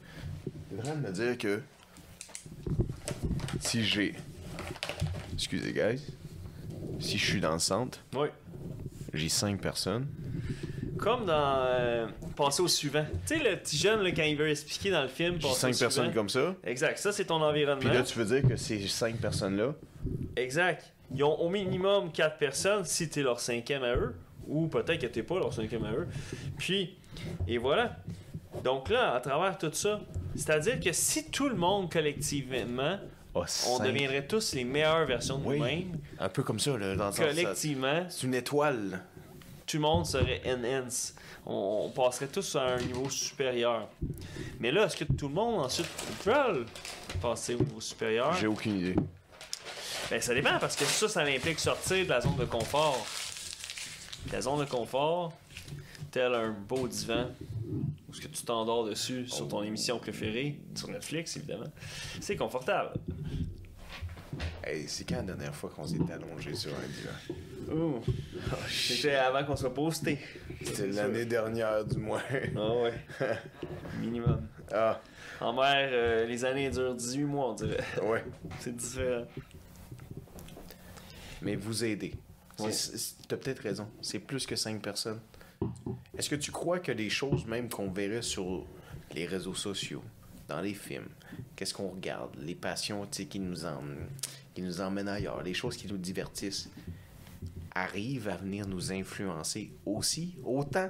T'es 0.70 0.80
en 0.80 0.84
train 0.84 0.96
de 0.96 1.08
me 1.08 1.12
dire 1.14 1.38
que. 1.38 1.62
Si 3.60 3.84
j'ai. 3.84 4.16
Excusez, 5.34 5.74
guys. 5.74 6.02
Si 7.00 7.18
je 7.18 7.26
suis 7.26 7.40
dans 7.42 7.54
le 7.54 7.60
centre, 7.60 8.00
Oui. 8.16 8.28
j'ai 9.14 9.30
cinq 9.30 9.60
personnes. 9.62 10.08
Comme 10.98 11.26
dans 11.26 11.56
euh, 11.68 12.08
Passer 12.38 12.62
au 12.62 12.68
suivant. 12.68 13.06
Tu 13.28 13.38
sais, 13.38 13.44
le 13.44 13.58
petit 13.58 13.78
jeune, 13.78 14.02
là, 14.02 14.12
quand 14.12 14.24
il 14.24 14.38
veut 14.38 14.50
expliquer 14.50 14.92
dans 14.92 15.02
le 15.02 15.08
film, 15.10 15.36
J'ai 15.40 15.50
cinq 15.50 15.78
personnes 15.78 16.06
suivant. 16.06 16.14
comme 16.14 16.30
ça. 16.30 16.56
Exact. 16.64 16.98
Ça, 16.98 17.12
c'est 17.12 17.26
ton 17.26 17.38
Puis 17.40 17.46
environnement. 17.48 17.94
là, 17.94 18.04
tu 18.04 18.18
veux 18.18 18.26
dire 18.40 18.48
que 18.50 18.56
ces 18.56 18.88
cinq 18.88 19.18
personnes-là. 19.18 19.74
Exact. 20.38 20.94
Ils 21.14 21.24
ont 21.24 21.40
au 21.40 21.50
minimum 21.50 22.12
4 22.12 22.38
personnes 22.38 22.86
si 22.86 23.10
t'es 23.10 23.22
leur 23.22 23.40
cinquième 23.40 23.84
à 23.84 23.96
eux. 23.96 24.16
Ou 24.48 24.68
peut-être 24.68 25.00
que 25.02 25.08
t'es 25.08 25.24
pas 25.24 25.40
leur 25.40 25.54
cinquième 25.54 25.86
à 25.86 25.92
eux. 25.92 26.08
Puis, 26.58 26.96
et 27.48 27.58
voilà. 27.58 27.96
Donc 28.64 28.90
là, 28.90 29.14
à 29.16 29.20
travers 29.20 29.58
tout 29.58 29.72
ça, 29.74 30.02
c'est-à-dire 30.36 30.80
que 30.80 30.92
si 30.92 31.30
tout 31.32 31.50
le 31.50 31.56
monde 31.56 31.92
collectivement, 31.92 32.98
Oh, 33.38 33.44
on 33.68 33.80
deviendrait 33.84 34.26
tous 34.26 34.54
les 34.54 34.64
meilleures 34.64 35.06
versions 35.06 35.38
de 35.40 35.46
Oui. 35.46 35.58
nous-mêmes, 35.58 36.00
Un 36.20 36.30
peu 36.30 36.42
comme 36.42 36.58
ça, 36.60 36.78
là, 36.78 36.96
dans 36.96 37.12
collectivement, 37.12 38.06
C'est 38.08 38.26
une 38.28 38.34
étoile. 38.34 39.02
tout 39.68 39.76
le 39.76 39.82
monde 39.82 40.06
serait 40.06 40.42
enhance. 40.48 41.14
On, 41.46 41.88
on 41.88 41.90
passerait 41.90 42.28
tous 42.28 42.56
à 42.56 42.76
un 42.76 42.78
niveau 42.78 43.10
supérieur. 43.10 43.90
Mais 44.62 44.72
là, 44.72 44.86
est-ce 44.86 44.96
que 44.96 45.04
tout 45.04 45.28
le 45.28 45.34
monde 45.34 45.60
ensuite 45.66 45.88
peut 46.24 46.66
passer 47.22 47.56
au 47.56 47.60
niveau 47.64 47.82
supérieur? 47.82 48.32
J'ai 48.40 48.48
aucune 48.48 48.78
idée. 48.80 48.96
Ben, 50.10 50.22
ça 50.22 50.34
dépend 50.34 50.60
parce 50.60 50.76
que 50.76 50.86
ça, 50.86 51.08
ça 51.10 51.22
implique 51.22 51.60
sortir 51.60 52.06
de 52.06 52.10
la 52.10 52.22
zone 52.22 52.36
de 52.38 52.46
confort. 52.46 53.06
La 54.32 54.42
zone 54.42 54.60
de 54.60 54.66
confort, 54.70 55.34
tel 56.12 56.34
un 56.34 56.52
beau 56.52 56.88
divan, 56.88 57.30
où 58.10 58.14
ce 58.14 58.22
que 58.22 58.28
tu 58.28 58.44
t'endors 58.44 58.86
dessus 58.86 59.28
sur 59.28 59.48
ton 59.48 59.64
émission 59.64 60.00
préférée, 60.00 60.60
sur 60.76 60.90
Netflix 60.90 61.36
évidemment, 61.38 61.72
c'est 62.22 62.36
confortable. 62.36 62.92
Hey, 64.64 64.88
c'est 64.88 65.08
quand 65.08 65.18
la 65.18 65.22
dernière 65.24 65.56
fois 65.56 65.70
qu'on 65.76 65.86
s'est 65.88 65.98
allongé 66.12 66.54
sur 66.56 66.72
un 66.72 66.88
divan? 66.88 67.76
Ouh. 67.76 68.02
C'était 68.70 69.16
avant 69.16 69.44
qu'on 69.44 69.56
soit 69.56 69.74
posté. 69.74 70.20
C'était 70.64 70.88
l'année 70.88 71.26
dernière, 71.26 71.84
du 71.86 71.98
moins. 71.98 72.22
Ah 72.56 72.74
ouais. 72.76 72.94
Minimum. 74.02 74.48
ah, 74.74 75.00
En 75.40 75.54
mer, 75.54 75.90
euh, 75.92 76.26
les 76.26 76.44
années 76.46 76.70
durent 76.70 76.96
18 76.96 77.24
mois, 77.24 77.50
on 77.52 77.54
dirait. 77.54 77.84
ouais. 78.04 78.24
C'est 78.60 78.76
différent. 78.76 79.26
Mais 81.46 81.56
vous 81.56 81.84
aidez. 81.86 82.14
C'est- 82.58 82.64
Oui. 82.66 82.74
c'est- 82.74 83.16
T'as 83.28 83.38
peut-être 83.38 83.60
raison. 83.60 83.88
C'est 84.02 84.20
plus 84.20 84.46
que 84.46 84.56
cinq 84.56 84.82
personnes. 84.82 85.20
Est-ce 86.18 86.30
que 86.30 86.36
tu 86.36 86.52
crois 86.52 86.80
que 86.80 86.92
des 86.92 87.10
choses 87.10 87.46
même 87.46 87.70
qu'on 87.70 87.90
verrait 87.92 88.22
sur 88.22 88.66
les 89.14 89.26
réseaux 89.26 89.54
sociaux, 89.56 90.04
dans 90.48 90.60
les 90.62 90.74
films, 90.74 91.08
qu'est-ce 91.56 91.74
qu'on 91.74 91.90
regarde, 91.90 92.36
les 92.40 92.56
passions 92.56 93.06
tu 93.08 93.26
qui 93.26 93.40
nous, 93.40 93.66
en, 93.66 93.82
qui 94.54 94.62
nous 94.62 94.82
emmènent 94.82 95.08
ailleurs, 95.08 95.42
les 95.44 95.54
choses 95.54 95.76
qui 95.78 95.88
nous 95.88 95.98
divertissent, 95.98 96.70
arrivent 97.74 98.28
à 98.30 98.38
venir 98.38 98.68
nous 98.68 98.92
influencer 98.92 99.72
aussi, 99.86 100.36
autant 100.44 100.90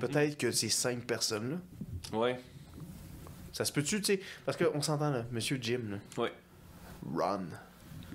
peut-être 0.00 0.36
que 0.38 0.50
ces 0.50 0.68
cinq 0.68 1.04
personnes-là? 1.06 1.58
Ouais. 2.18 2.38
Ça 3.52 3.64
se 3.64 3.72
peut-tu, 3.72 3.98
tu 4.00 4.04
sais? 4.14 4.20
Parce 4.44 4.56
qu'on 4.56 4.82
s'entend 4.82 5.10
là, 5.10 5.24
Monsieur 5.30 5.58
Jim, 5.60 5.80
là, 5.90 6.22
Ouais. 6.22 6.32
Ron. 7.14 7.46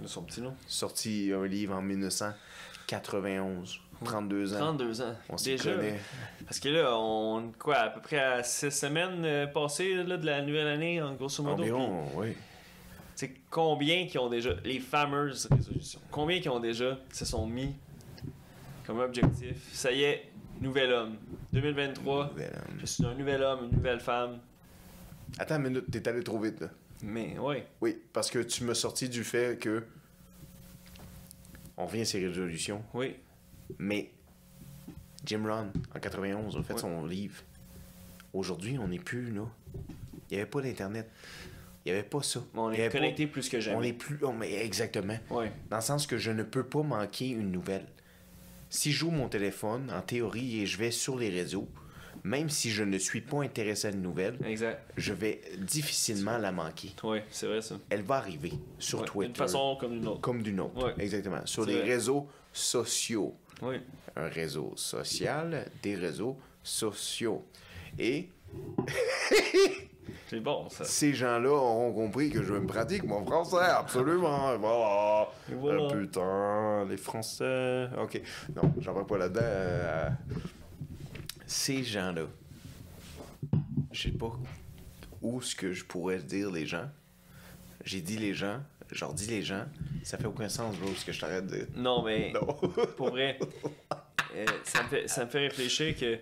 Son 0.05 0.23
petit 0.23 0.41
nom. 0.41 0.55
Sorti 0.67 1.31
un 1.33 1.45
livre 1.45 1.75
en 1.75 1.81
1991. 1.81 3.79
32 4.03 4.53
ans. 4.53 4.59
32 4.59 5.01
ans. 5.01 5.15
On 5.29 5.37
s'y 5.37 5.55
connaît. 5.57 5.99
Parce 6.45 6.59
que 6.59 6.69
là, 6.69 6.95
on. 6.95 7.51
Quoi, 7.57 7.75
à 7.75 7.89
peu 7.89 8.01
près 8.01 8.19
à 8.19 8.43
6 8.43 8.71
semaines 8.71 9.25
euh, 9.25 9.47
passées 9.47 9.93
là, 9.95 10.17
de 10.17 10.25
la 10.25 10.41
nouvelle 10.41 10.67
année, 10.67 11.01
en 11.01 11.13
grosso 11.15 11.43
modo. 11.43 11.61
Environ, 11.61 12.05
oui. 12.15 12.35
C'est 13.15 13.33
combien 13.49 14.07
qui 14.07 14.17
ont 14.17 14.29
déjà. 14.29 14.51
Les 14.63 14.79
fameuses 14.79 15.47
résolutions. 15.51 15.99
Combien 16.09 16.39
qui 16.39 16.47
ont 16.47 16.61
déjà 16.61 16.97
se 17.11 17.25
sont 17.25 17.45
mis 17.45 17.75
comme 18.85 18.99
objectif. 18.99 19.69
Ça 19.73 19.91
y 19.91 20.03
est, 20.03 20.31
nouvel 20.61 20.91
homme. 20.91 21.17
2023. 21.53 22.29
Nouvel 22.29 22.51
homme. 22.55 22.77
Je 22.79 22.85
suis 22.85 23.05
un 23.05 23.13
nouvel 23.13 23.43
homme, 23.43 23.65
une 23.69 23.77
nouvelle 23.77 23.99
femme. 23.99 24.39
Attends 25.37 25.57
une 25.57 25.63
minute, 25.63 25.91
t'es 25.91 26.07
allé 26.07 26.23
trop 26.23 26.39
vite, 26.39 26.61
là. 26.61 26.69
Mais 27.03 27.37
ouais. 27.39 27.65
Oui, 27.81 27.97
parce 28.13 28.29
que 28.29 28.39
tu 28.39 28.63
m'as 28.63 28.73
sorti 28.73 29.09
du 29.09 29.23
fait 29.23 29.59
que. 29.59 29.83
On 31.77 31.85
revient 31.85 32.01
à 32.01 32.05
ses 32.05 32.25
résolutions. 32.25 32.83
Oui. 32.93 33.15
Mais 33.77 34.11
Jim 35.25 35.43
Rohn, 35.45 35.71
en 35.95 35.99
91, 35.99 36.57
a 36.57 36.63
fait 36.63 36.77
son 36.77 37.05
livre. 37.05 37.41
Aujourd'hui, 38.33 38.77
on 38.77 38.87
n'est 38.89 38.99
plus 38.99 39.31
là. 39.31 39.45
Il 40.29 40.35
n'y 40.35 40.41
avait 40.41 40.49
pas 40.49 40.61
d'Internet. 40.61 41.09
Il 41.85 41.91
n'y 41.93 41.97
avait 41.97 42.07
pas 42.07 42.21
ça. 42.21 42.41
On 42.53 42.71
est 42.71 42.89
pas- 42.89 42.97
connecté 42.97 43.27
plus 43.27 43.47
que 43.47 43.59
jamais. 43.59 43.77
On 43.77 43.81
est 43.81 43.93
plus. 43.93 44.19
oh, 44.21 44.33
mais 44.33 44.53
exactement. 44.65 45.17
Ouais. 45.29 45.51
Dans 45.69 45.77
le 45.77 45.81
sens 45.81 46.05
que 46.05 46.17
je 46.17 46.31
ne 46.31 46.43
peux 46.43 46.65
pas 46.65 46.83
manquer 46.83 47.29
une 47.29 47.51
nouvelle. 47.51 47.85
Si 48.69 48.91
j'ouvre 48.91 49.13
mon 49.13 49.29
téléphone, 49.29 49.89
en 49.91 50.01
théorie, 50.01 50.59
et 50.61 50.65
je 50.65 50.77
vais 50.77 50.91
sur 50.91 51.17
les 51.17 51.29
réseaux, 51.29 51.67
même 52.23 52.49
si 52.49 52.69
je 52.71 52.83
ne 52.83 52.97
suis 52.97 53.21
pas 53.21 53.41
intéressé 53.43 53.87
à 53.87 53.91
une 53.91 54.01
nouvelle, 54.01 54.37
Exact. 54.45 54.81
je 54.97 55.13
vais 55.13 55.41
difficilement 55.59 56.37
la 56.37 56.51
manquer. 56.51 56.91
Ouais, 57.03 57.23
c'est 57.29 57.47
vrai 57.47 57.61
ça. 57.61 57.75
Elle 57.89 58.01
va 58.03 58.15
arriver 58.15 58.53
sur 58.77 58.99
Ouais, 59.01 59.05
Twitter. 59.05 59.27
D'une 59.33 59.35
façon 59.35 59.77
comme 59.79 59.91
d'une 59.99 60.07
autre. 60.07 60.21
Comme 60.21 60.41
d'une 60.43 60.59
autre. 60.59 60.85
Ouais. 60.85 60.93
Exactement. 61.03 61.45
Sur 61.45 61.65
les 61.65 61.77
vrai. 61.79 61.89
réseaux 61.91 62.27
sociaux. 62.53 63.35
Oui. 63.61 63.75
Un 64.15 64.27
réseau 64.27 64.73
social, 64.75 65.65
des 65.83 65.95
réseaux 65.95 66.37
sociaux. 66.63 67.43
Et 67.97 68.29
C'est 70.27 70.39
bon 70.39 70.69
ça. 70.69 70.83
ces 70.85 71.13
gens-là 71.13 71.49
auront 71.49 71.91
compris 71.91 72.29
que 72.29 72.43
je 72.43 72.53
me 72.53 72.65
pratique 72.65 73.03
mon 73.03 73.23
français, 73.25 73.57
absolument. 73.65 74.55
Voilà. 74.59 75.27
Voilà. 75.49 75.83
Euh, 75.83 76.01
putain, 76.01 76.85
les 76.89 76.97
Français. 76.97 77.87
Ok. 77.99 78.21
Non, 78.55 78.73
j'en 78.79 78.93
vais 78.93 79.05
pas 79.05 79.17
là-dedans. 79.17 80.15
Ces 81.51 81.83
gens-là, 81.83 82.27
je 83.91 84.01
sais 84.03 84.11
pas 84.11 84.31
où 85.19 85.41
ce 85.41 85.55
que 85.55 85.73
je 85.73 85.83
pourrais 85.83 86.19
dire 86.19 86.51
les 86.51 86.67
gens. 86.67 86.87
J'ai 87.83 88.01
dit 88.01 88.17
les 88.17 88.35
gens, 88.35 88.61
je 88.91 88.99
leur 89.01 89.15
dis 89.15 89.25
les 89.25 89.41
gens. 89.41 89.65
Ça 90.03 90.19
fait 90.19 90.27
aucun 90.27 90.47
sens, 90.47 90.75
bro, 90.77 90.93
ce 90.95 91.03
que 91.03 91.11
je 91.11 91.19
t'arrête 91.19 91.47
de 91.47 91.55
dire. 91.57 91.67
Non, 91.75 92.03
mais 92.03 92.31
Non. 92.35 92.45
pour 92.97 93.09
vrai, 93.09 93.39
euh, 94.35 94.45
ça, 94.63 94.83
me 94.83 94.89
fait, 94.89 95.07
ça 95.07 95.25
me 95.25 95.29
fait 95.31 95.39
réfléchir 95.39 95.95
que. 95.97 96.19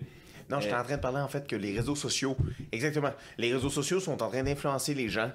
Non, 0.49 0.61
j'étais 0.61 0.73
Euh, 0.75 0.79
en 0.79 0.83
train 0.85 0.95
de 0.95 1.01
parler 1.01 1.19
en 1.19 1.27
fait 1.27 1.45
que 1.45 1.57
les 1.57 1.75
réseaux 1.75 1.97
sociaux, 1.97 2.37
exactement, 2.71 3.11
les 3.37 3.51
réseaux 3.53 3.69
sociaux 3.69 3.99
sont 3.99 4.23
en 4.23 4.29
train 4.29 4.43
d'influencer 4.43 4.93
les 4.93 5.09
gens 5.09 5.29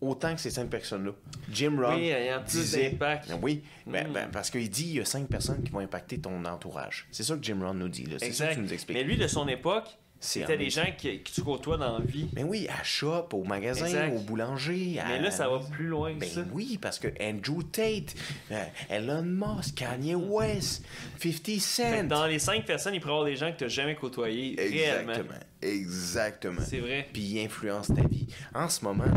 autant 0.00 0.34
que 0.34 0.40
ces 0.40 0.50
cinq 0.50 0.68
personnes-là. 0.68 1.12
Jim 1.50 1.76
Rohn 1.80 1.94
Oui, 1.96 2.12
disait, 2.46 2.90
d'impact. 2.90 3.32
oui, 3.42 3.62
ben, 3.86 4.08
Mm. 4.08 4.12
ben, 4.12 4.28
parce 4.32 4.50
qu'il 4.50 4.68
dit 4.68 4.86
il 4.88 4.94
y 4.96 5.00
a 5.00 5.04
cinq 5.04 5.26
personnes 5.28 5.62
qui 5.62 5.70
vont 5.70 5.78
impacter 5.80 6.18
ton 6.18 6.44
entourage. 6.44 7.06
C'est 7.10 7.22
ça 7.22 7.34
que 7.36 7.42
Jim 7.42 7.58
Rohn 7.62 7.78
nous 7.78 7.88
dit. 7.88 8.06
C'est 8.18 8.32
ça 8.32 8.48
que 8.48 8.54
tu 8.54 8.60
nous 8.60 8.72
expliques. 8.72 8.96
Mais 8.96 9.04
lui, 9.04 9.16
de 9.16 9.26
son 9.26 9.46
époque, 9.48 9.86
c'était 10.18 10.56
des 10.56 10.70
gens 10.70 10.86
qui, 10.96 11.22
que 11.22 11.30
tu 11.30 11.42
côtoies 11.42 11.76
dans 11.76 11.98
la 11.98 12.04
vie. 12.04 12.28
Ben 12.32 12.44
oui, 12.48 12.66
à 12.68 12.82
shop, 12.82 13.28
au 13.32 13.44
magasin, 13.44 13.84
Exact. 13.86 14.14
au 14.16 14.18
boulanger. 14.20 14.98
à- 14.98 15.08
Mais 15.08 15.20
là, 15.20 15.30
ça 15.30 15.46
va 15.48 15.58
plus 15.60 15.86
loin 15.86 16.14
que 16.14 16.20
Ben 16.20 16.28
ça. 16.28 16.40
oui, 16.52 16.78
parce 16.80 16.98
que 16.98 17.08
Andrew 17.20 17.62
Tate, 17.62 18.14
euh, 18.50 18.64
Elon 18.88 19.22
Musk, 19.22 19.76
Kanye 19.76 20.14
West, 20.14 20.84
50 21.18 21.32
Fait 21.44 21.54
que 21.56 21.60
Cent. 21.60 22.04
dans 22.04 22.26
les 22.26 22.38
cinq 22.38 22.64
personnes, 22.64 22.94
il 22.94 23.00
pourrait 23.00 23.12
y 23.12 23.16
avoir 23.16 23.26
des 23.30 23.36
gens 23.36 23.52
que 23.52 23.58
tu 23.58 23.64
n'as 23.64 23.68
jamais 23.68 23.94
côtoyés 23.94 24.56
réellement. 24.58 25.12
Exactement. 25.12 25.38
Exactement. 25.62 26.60
C'est 26.66 26.80
vrai. 26.80 27.06
puis 27.12 27.22
il 27.22 27.44
influence 27.44 27.88
ta 27.88 28.02
vie. 28.08 28.26
En 28.54 28.68
ce 28.68 28.84
moment, 28.84 29.04
là, 29.04 29.12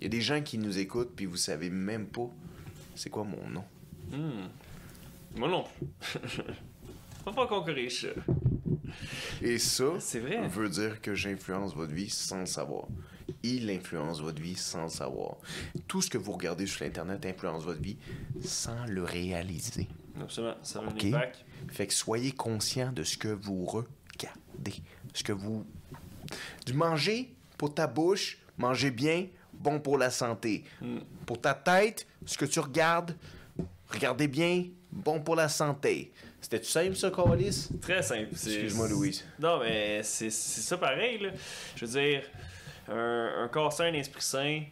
il 0.00 0.04
y 0.04 0.06
a 0.06 0.08
des 0.10 0.20
gens 0.20 0.40
qui 0.42 0.58
nous 0.58 0.78
écoutent, 0.78 1.14
puis 1.14 1.26
vous 1.26 1.36
savez 1.36 1.70
même 1.70 2.06
pas 2.06 2.28
c'est 2.94 3.10
quoi 3.10 3.24
mon 3.24 3.48
nom. 3.48 3.64
Hmm. 4.10 4.48
Moi 5.36 5.48
non 5.48 5.64
plus. 5.64 5.86
Faut 7.24 7.32
pas 7.32 7.46
qu'on 7.46 7.62
corrige 7.62 8.00
ça. 8.02 8.08
Et 9.42 9.58
ça 9.58 9.84
vrai. 10.18 10.48
veut 10.48 10.68
dire 10.68 11.00
que 11.00 11.14
j'influence 11.14 11.74
votre 11.74 11.92
vie 11.92 12.10
sans 12.10 12.40
le 12.40 12.46
savoir. 12.46 12.86
Il 13.42 13.70
influence 13.70 14.20
votre 14.20 14.40
vie 14.42 14.56
sans 14.56 14.84
le 14.84 14.88
savoir. 14.88 15.36
Tout 15.86 16.02
ce 16.02 16.10
que 16.10 16.18
vous 16.18 16.32
regardez 16.32 16.66
sur 16.66 16.84
l'Internet 16.84 17.24
influence 17.24 17.62
votre 17.62 17.80
vie 17.80 17.96
sans 18.42 18.84
le 18.86 19.04
réaliser. 19.04 19.86
Absolument. 20.20 20.56
Ça 20.62 20.80
a 20.80 20.82
Ok? 20.82 21.04
un 21.04 21.08
impact. 21.08 21.44
Fait 21.68 21.86
que 21.86 21.94
soyez 21.94 22.32
conscient 22.32 22.92
de 22.92 23.02
ce 23.04 23.16
que 23.16 23.28
vous 23.28 23.64
regardez. 23.64 24.82
Ce 25.14 25.22
que 25.22 25.32
vous... 25.32 25.64
Du 26.66 26.72
manger 26.72 27.32
pour 27.56 27.72
ta 27.74 27.86
bouche, 27.86 28.38
manger 28.58 28.90
bien, 28.90 29.26
bon 29.60 29.78
pour 29.78 29.98
la 29.98 30.10
santé. 30.10 30.64
Pour 31.26 31.40
ta 31.40 31.54
tête, 31.54 32.06
ce 32.26 32.36
que 32.36 32.46
tu 32.46 32.58
regardes, 32.58 33.14
regardez 33.88 34.26
bien, 34.26 34.64
bon 34.90 35.20
pour 35.20 35.36
la 35.36 35.48
santé. 35.48 36.12
C'était-tu 36.40 36.70
simple, 36.70 36.96
ça, 36.96 37.10
Carlis? 37.10 37.68
Très 37.82 38.02
simple. 38.02 38.28
Excuse-moi, 38.32 38.88
Louise. 38.88 39.24
Non, 39.38 39.60
mais 39.60 40.02
c'est 40.02 40.30
ça 40.30 40.78
pareil. 40.78 41.18
Là. 41.18 41.28
Je 41.76 41.84
veux 41.84 42.00
dire, 42.00 42.22
un, 42.88 43.44
un 43.44 43.48
corps 43.48 43.72
sain, 43.72 43.84
un 43.84 43.92
esprit 43.92 44.22
sain, 44.22 44.62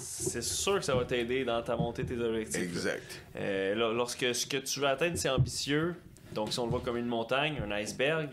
c'est 0.00 0.42
sûr 0.42 0.78
que 0.78 0.84
ça 0.84 0.94
va 0.94 1.04
t'aider 1.04 1.44
dans 1.44 1.62
ta 1.62 1.76
montée 1.76 2.04
de 2.04 2.14
tes 2.14 2.20
objectifs. 2.20 2.62
Exact. 2.62 3.22
Euh, 3.36 3.92
lorsque 3.94 4.34
ce 4.34 4.46
que 4.46 4.56
tu 4.56 4.80
veux 4.80 4.88
atteindre, 4.88 5.18
c'est 5.18 5.28
ambitieux, 5.28 5.94
donc 6.32 6.52
si 6.52 6.58
on 6.58 6.64
le 6.64 6.70
voit 6.70 6.80
comme 6.80 6.96
une 6.96 7.06
montagne, 7.06 7.60
un 7.62 7.70
iceberg, 7.72 8.30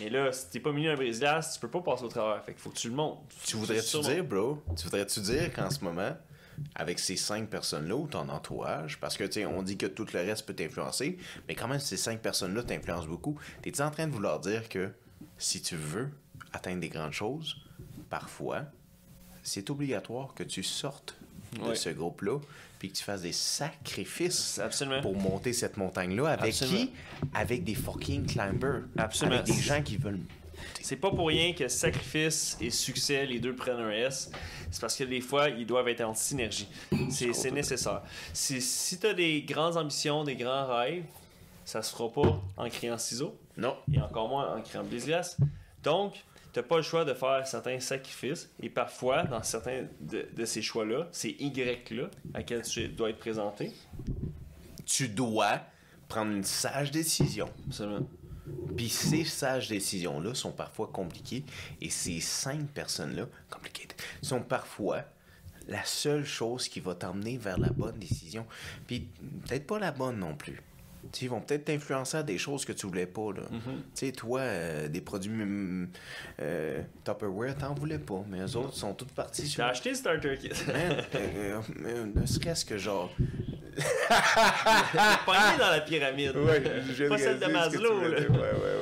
mais 0.00 0.10
là, 0.10 0.32
si 0.32 0.48
t'es 0.50 0.60
pas 0.60 0.72
milieu 0.72 0.90
d'un 0.90 0.96
brise-glace, 0.96 1.54
tu 1.54 1.60
peux 1.60 1.68
pas 1.70 1.80
passer 1.80 2.04
au 2.04 2.08
travers. 2.08 2.42
Fait 2.44 2.52
qu'il 2.52 2.60
faut 2.60 2.70
que 2.70 2.76
tu 2.78 2.88
le 2.88 2.94
montes. 2.94 3.20
Tu 3.44 3.56
voudrais-tu 3.56 4.00
dire, 4.00 4.24
bro, 4.24 4.62
tu 4.76 4.84
voudrais-tu 4.84 5.20
dire 5.20 5.52
qu'en 5.52 5.70
ce 5.70 5.82
moment, 5.84 6.16
avec 6.74 6.98
ces 6.98 7.16
cinq 7.16 7.48
personnes-là 7.48 7.96
ou 7.96 8.06
ton 8.06 8.28
entourage, 8.28 8.98
parce 9.00 9.16
que, 9.16 9.24
tu 9.24 9.32
sais, 9.40 9.46
on 9.46 9.62
dit 9.62 9.76
que 9.76 9.86
tout 9.86 10.06
le 10.12 10.20
reste 10.20 10.46
peut 10.46 10.54
t'influencer, 10.54 11.18
mais 11.48 11.54
quand 11.54 11.68
même, 11.68 11.80
ces 11.80 11.96
cinq 11.96 12.20
personnes-là 12.20 12.62
t'influencent 12.62 13.06
beaucoup, 13.08 13.38
t'es-tu 13.62 13.82
en 13.82 13.90
train 13.90 14.06
de 14.06 14.12
vouloir 14.12 14.38
dire 14.40 14.68
que 14.68 14.90
si 15.38 15.60
tu 15.62 15.76
veux 15.76 16.10
atteindre 16.52 16.80
des 16.80 16.88
grandes 16.88 17.12
choses, 17.12 17.56
parfois, 18.10 18.62
c'est 19.42 19.68
obligatoire 19.70 20.34
que 20.34 20.42
tu 20.44 20.62
sortes 20.62 21.16
de 21.54 21.60
Ouais. 21.68 21.74
ce 21.76 21.88
groupe-là, 21.90 22.38
puis 22.84 22.92
que 22.92 22.98
tu 22.98 23.04
fasses 23.04 23.22
des 23.22 23.32
sacrifices 23.32 24.58
Absolument. 24.58 25.00
pour 25.00 25.16
monter 25.16 25.54
cette 25.54 25.78
montagne-là. 25.78 26.28
Avec 26.32 26.52
Absolument. 26.52 26.78
qui? 26.86 26.92
Avec 27.32 27.64
des 27.64 27.74
fucking 27.74 28.26
climbers. 28.26 28.82
Absolument. 28.98 29.38
Avec 29.38 29.46
des 29.54 29.62
gens 29.62 29.82
qui 29.82 29.96
veulent... 29.96 30.20
C'est 30.82 30.96
pas 30.96 31.10
pour 31.10 31.28
rien 31.28 31.54
que 31.54 31.66
sacrifice 31.68 32.58
et 32.60 32.68
succès, 32.68 33.24
les 33.24 33.40
deux 33.40 33.54
prennent 33.54 33.80
un 33.80 33.90
S. 33.90 34.30
C'est 34.70 34.80
parce 34.82 34.96
que 34.96 35.04
des 35.04 35.22
fois, 35.22 35.48
ils 35.48 35.66
doivent 35.66 35.88
être 35.88 36.02
en 36.02 36.12
synergie. 36.12 36.68
C'est 37.08 37.50
nécessaire. 37.50 38.02
Si, 38.34 38.60
si 38.60 38.98
tu 38.98 39.06
as 39.06 39.14
des 39.14 39.40
grandes 39.42 39.78
ambitions, 39.78 40.22
des 40.22 40.36
grands 40.36 40.66
rêves, 40.66 41.04
ça 41.64 41.80
se 41.82 41.90
fera 41.90 42.12
pas 42.12 42.42
en 42.58 42.68
criant 42.68 42.98
ciseaux 42.98 43.34
Non. 43.56 43.76
et 43.92 43.98
encore 44.00 44.28
moins 44.28 44.56
en 44.56 44.60
criant 44.60 44.84
brise-glace. 44.84 45.38
Donc, 45.82 46.12
tu 46.54 46.62
pas 46.62 46.76
le 46.76 46.82
choix 46.82 47.04
de 47.04 47.14
faire 47.14 47.46
certains 47.46 47.80
sacrifices 47.80 48.48
et 48.62 48.70
parfois, 48.70 49.24
dans 49.24 49.42
certains 49.42 49.86
de, 50.00 50.28
de 50.34 50.44
ces 50.44 50.62
choix-là, 50.62 51.08
c'est 51.10 51.30
Y-là 51.30 52.08
à 52.32 52.42
quel 52.42 52.62
tu 52.62 52.88
dois 52.88 53.10
être 53.10 53.18
présenté. 53.18 53.72
Tu 54.86 55.08
dois 55.08 55.60
prendre 56.08 56.32
une 56.32 56.44
sage 56.44 56.90
décision. 56.90 57.50
Absolument. 57.66 58.06
Puis 58.76 58.88
ces 58.88 59.24
sages 59.24 59.68
décisions-là 59.68 60.34
sont 60.34 60.52
parfois 60.52 60.88
compliquées 60.88 61.44
et 61.80 61.90
ces 61.90 62.20
cinq 62.20 62.68
personnes-là, 62.68 63.26
complicated, 63.50 63.96
sont 64.22 64.40
parfois 64.40 65.02
la 65.66 65.84
seule 65.84 66.24
chose 66.24 66.68
qui 66.68 66.80
va 66.80 66.94
t'emmener 66.94 67.38
vers 67.38 67.58
la 67.58 67.70
bonne 67.70 67.98
décision. 67.98 68.46
Puis 68.86 69.08
peut-être 69.46 69.66
pas 69.66 69.78
la 69.78 69.92
bonne 69.92 70.18
non 70.18 70.34
plus. 70.34 70.60
Ils 71.22 71.28
vont 71.28 71.40
peut-être 71.40 71.66
t'influencer 71.66 72.18
à 72.18 72.22
des 72.22 72.38
choses 72.38 72.64
que 72.64 72.72
tu 72.72 72.86
voulais 72.86 73.06
pas. 73.06 73.32
Là. 73.32 73.42
Tu 73.50 73.60
sais, 73.94 74.12
toi, 74.12 74.40
euh, 74.40 74.88
des 74.88 75.00
produits 75.00 75.30
mm, 75.30 75.88
euh, 76.40 76.82
Tupperware, 77.04 77.56
t'en 77.56 77.74
voulais 77.74 77.98
pas, 77.98 78.24
mais 78.28 78.40
eux 78.40 78.56
autres 78.56 78.74
sont 78.74 78.94
toutes 78.94 79.12
partis 79.12 79.42
J'ai 79.42 79.48
sur... 79.48 79.64
acheté 79.64 79.90
le 79.90 79.94
Starter 79.94 80.36
Kit. 80.38 80.50
Euh, 80.68 81.00
euh, 81.14 81.60
euh, 81.84 82.06
ne 82.14 82.26
serait-ce 82.26 82.64
que 82.64 82.78
genre... 82.78 83.10
Pogné 85.26 85.58
dans 85.58 85.70
la 85.70 85.80
pyramide. 85.80 86.32
pas 86.32 87.18
celle 87.18 87.40
de 87.40 87.46
Maslow. 87.46 88.00
là. 88.02 88.08
Ouais, 88.08 88.28
ouais, 88.28 88.28
ouais, 88.28 88.30
ouais, 88.30 88.73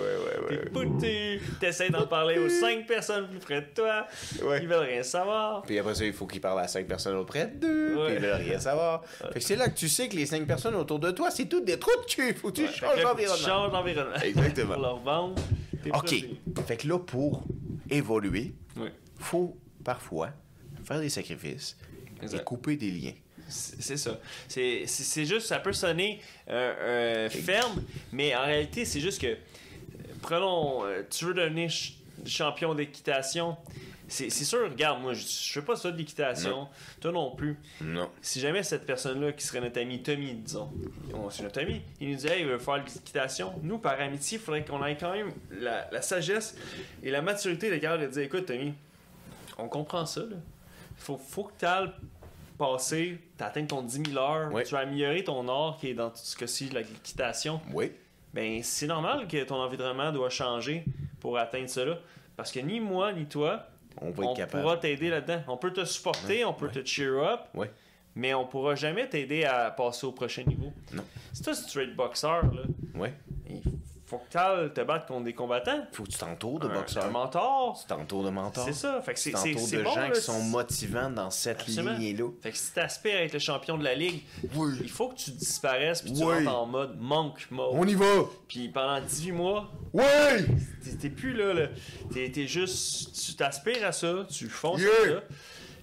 T'es 0.58 0.70
pouté, 0.70 1.40
t'essaies 1.60 1.90
d'en 1.90 2.06
parler 2.06 2.38
aux 2.38 2.48
cinq 2.48 2.86
personnes 2.86 3.28
plus 3.28 3.38
près 3.38 3.60
de 3.60 3.66
toi, 3.74 4.06
Ouais. 4.44 4.60
ils 4.62 4.68
veulent 4.68 4.84
rien 4.88 5.02
savoir. 5.02 5.62
Puis 5.62 5.78
après 5.78 5.94
ça, 5.94 6.04
il 6.04 6.12
faut 6.12 6.26
qu'il 6.26 6.40
parle 6.40 6.60
à 6.60 6.68
cinq 6.68 6.86
personnes 6.86 7.16
auprès 7.16 7.46
de 7.46 7.58
deux. 7.60 7.96
Ouais. 7.96 8.06
Puis 8.06 8.14
ils 8.16 8.20
veulent 8.20 8.40
rien 8.42 8.58
savoir. 8.58 9.04
Fait 9.04 9.38
que 9.38 9.40
c'est 9.40 9.56
là 9.56 9.68
que 9.68 9.76
tu 9.78 9.88
sais 9.88 10.08
que 10.08 10.16
les 10.16 10.26
cinq 10.26 10.46
personnes 10.46 10.74
autour 10.74 10.98
de 10.98 11.10
toi, 11.10 11.30
c'est 11.30 11.46
toutes 11.46 11.64
des 11.64 11.78
trous 11.78 11.90
de 12.00 12.06
cul. 12.12 12.34
Faut 12.34 12.50
que 12.50 12.56
tu 12.56 12.66
changes 12.66 12.80
là, 12.82 12.88
faut 12.88 12.94
que 12.94 12.98
tu 12.98 13.26
d'environnement. 13.26 13.46
changes 13.46 13.72
d'environnement. 13.72 14.16
Exactement. 14.22 14.72
Pour 14.74 14.82
leur 14.82 14.98
vendre 14.98 15.34
OK. 15.86 15.90
produits. 15.92 16.40
Fait 16.66 16.76
que 16.76 16.88
là, 16.88 16.98
pour 16.98 17.44
évoluer, 17.90 18.52
faut 19.18 19.56
parfois 19.84 20.30
faire 20.84 21.00
des 21.00 21.08
sacrifices 21.08 21.76
et 22.22 22.38
couper 22.44 22.76
des 22.76 22.90
liens. 22.90 23.12
C'est 23.48 23.98
ça. 23.98 24.18
C'est- 24.48 25.24
juste, 25.26 25.46
ça 25.48 25.58
peut 25.58 25.72
sonner 25.74 26.20
euh, 26.48 26.74
euh, 26.80 27.28
ferme, 27.28 27.82
mais 28.12 28.34
en 28.34 28.44
réalité, 28.44 28.84
c'est 28.86 29.00
juste 29.00 29.20
que, 29.20 29.36
prenons, 30.22 30.84
euh, 30.86 31.02
tu 31.10 31.26
veux 31.26 31.34
devenir 31.34 31.70
ch- 31.70 31.94
champion 32.26 32.74
d'équitation, 32.74 33.56
c'est 34.08 34.30
c'est 34.30 34.44
sûr, 34.44 34.62
regarde, 34.70 35.00
moi, 35.00 35.12
je, 35.14 35.22
je 35.26 35.52
fais 35.52 35.62
pas 35.62 35.74
ça 35.76 35.90
de 35.90 35.96
l'équitation, 35.98 36.68
toi 37.00 37.12
non 37.12 37.34
plus. 37.34 37.56
Non. 37.80 38.10
Si 38.20 38.40
jamais 38.40 38.62
cette 38.62 38.84
personne-là, 38.86 39.32
qui 39.32 39.44
serait 39.46 39.60
notre 39.60 39.80
ami 39.80 40.02
Tommy, 40.02 40.34
disons, 40.34 40.70
on- 41.14 41.30
c'est 41.30 41.42
notre 41.42 41.60
ami, 41.60 41.80
il 42.00 42.10
nous 42.10 42.16
dit, 42.16 42.26
hey, 42.28 42.42
il 42.42 42.46
veut 42.48 42.58
faire 42.58 42.76
l'équitation, 42.76 43.52
nous, 43.62 43.78
par 43.78 44.00
amitié, 44.00 44.38
il 44.38 44.40
faudrait 44.44 44.64
qu'on 44.64 44.84
ait 44.84 44.96
quand 44.96 45.12
même 45.12 45.32
la, 45.50 45.88
la 45.90 46.02
sagesse 46.02 46.56
et 47.02 47.10
la 47.10 47.22
maturité 47.22 47.68
de 47.70 47.74
de 47.76 48.06
dire, 48.06 48.22
écoute, 48.22 48.46
Tommy, 48.46 48.74
on 49.58 49.68
comprend 49.68 50.06
ça, 50.06 50.20
là. 50.20 50.36
Faut, 50.96 51.16
faut 51.16 51.44
que 51.44 51.52
tu 51.58 51.64
ailles 51.64 51.90
passer, 52.58 53.18
t'atteignes 53.36 53.66
ton 53.66 53.82
10 53.82 54.02
000 54.12 54.18
heures, 54.18 54.50
tu 54.62 54.72
vas 54.72 54.80
améliorer 54.80 55.24
ton 55.24 55.48
art 55.48 55.78
qui 55.80 55.88
est 55.88 55.94
dans 55.94 56.10
tout 56.10 56.18
ce 56.22 56.36
cas-ci, 56.36 56.68
de 56.68 56.74
l'équitation. 56.78 57.60
Oui. 57.72 57.90
Ben, 58.32 58.62
c'est 58.62 58.86
normal 58.86 59.26
que 59.28 59.42
ton 59.44 59.56
environnement 59.56 60.10
doit 60.12 60.30
changer 60.30 60.84
pour 61.20 61.38
atteindre 61.38 61.68
cela. 61.68 61.98
Parce 62.36 62.50
que 62.50 62.60
ni 62.60 62.80
moi, 62.80 63.12
ni 63.12 63.26
toi, 63.26 63.66
On 64.00 64.10
va 64.10 64.46
pourra 64.46 64.76
t'aider 64.78 65.10
là-dedans. 65.10 65.42
On 65.48 65.56
peut 65.56 65.72
te 65.72 65.84
supporter, 65.84 66.44
on 66.44 66.54
peut 66.54 66.68
te 66.68 66.84
cheer 66.84 67.18
up, 67.22 67.40
Ouais. 67.54 67.70
mais 68.14 68.32
on 68.32 68.46
pourra 68.46 68.74
jamais 68.74 69.06
t'aider 69.08 69.44
à 69.44 69.70
passer 69.70 70.06
au 70.06 70.12
prochain 70.12 70.44
niveau. 70.44 70.72
Non. 70.94 71.04
Si 71.32 71.42
toi, 71.42 71.54
straight 71.54 71.94
boxeur, 71.94 72.42
là, 72.54 72.62
Ouais. 72.94 73.12
Il 74.12 74.18
faut 74.18 74.24
que 74.24 74.30
tu 74.30 74.36
ailles 74.38 74.70
te 74.74 74.80
battre 74.82 75.06
contre 75.06 75.24
des 75.24 75.32
combattants. 75.32 75.86
Faut 75.92 76.02
que 76.02 76.10
tu 76.10 76.18
t'entoures 76.18 76.58
de 76.60 76.68
boxeurs. 76.68 77.04
Un 77.06 77.10
mentor. 77.10 77.78
Tu 77.80 77.86
t'entoures 77.86 78.24
de 78.24 78.30
mentors. 78.30 78.64
C'est 78.64 78.74
ça. 78.74 79.00
Fait 79.00 79.14
que 79.14 79.18
c'est 79.18 79.34
c'est- 79.36 79.54
de 79.78 79.82
bon, 79.82 79.94
gens 79.94 80.00
là, 80.02 80.10
qui 80.10 80.20
sont 80.20 80.40
motivants 80.42 81.08
dans 81.10 81.30
cette 81.30 81.66
lignée-là. 81.66 82.28
Fait 82.42 82.50
que 82.50 82.58
si 82.58 82.72
t'aspires 82.72 83.16
à 83.16 83.22
être 83.22 83.32
le 83.32 83.38
champion 83.38 83.78
de 83.78 83.84
la 83.84 83.94
ligue, 83.94 84.22
Oui. 84.54 84.74
il 84.82 84.90
faut 84.90 85.08
que 85.08 85.16
tu 85.16 85.30
disparaisses 85.30 86.02
puis 86.02 86.12
tu 86.12 86.22
Oui. 86.24 86.44
rentres 86.44 86.56
en 86.58 86.66
mode 86.66 86.96
monk 87.00 87.46
mode. 87.50 87.70
On 87.72 87.86
y 87.86 87.94
va! 87.94 88.04
Puis 88.48 88.68
pendant 88.68 89.00
18 89.00 89.32
mois, 89.32 89.70
Oui! 89.94 90.02
t'es- 91.00 91.08
plus 91.08 91.32
là. 91.32 91.54
là. 91.54 91.66
T'es 92.12 92.30
t'es 92.30 92.46
juste. 92.46 93.14
Tu 93.24 93.34
t'aspires 93.34 93.86
à 93.86 93.92
ça, 93.92 94.26
tu 94.30 94.48
fonces 94.48 94.80
Yeah. 94.80 94.90
à 94.90 95.08
ça. 95.08 95.22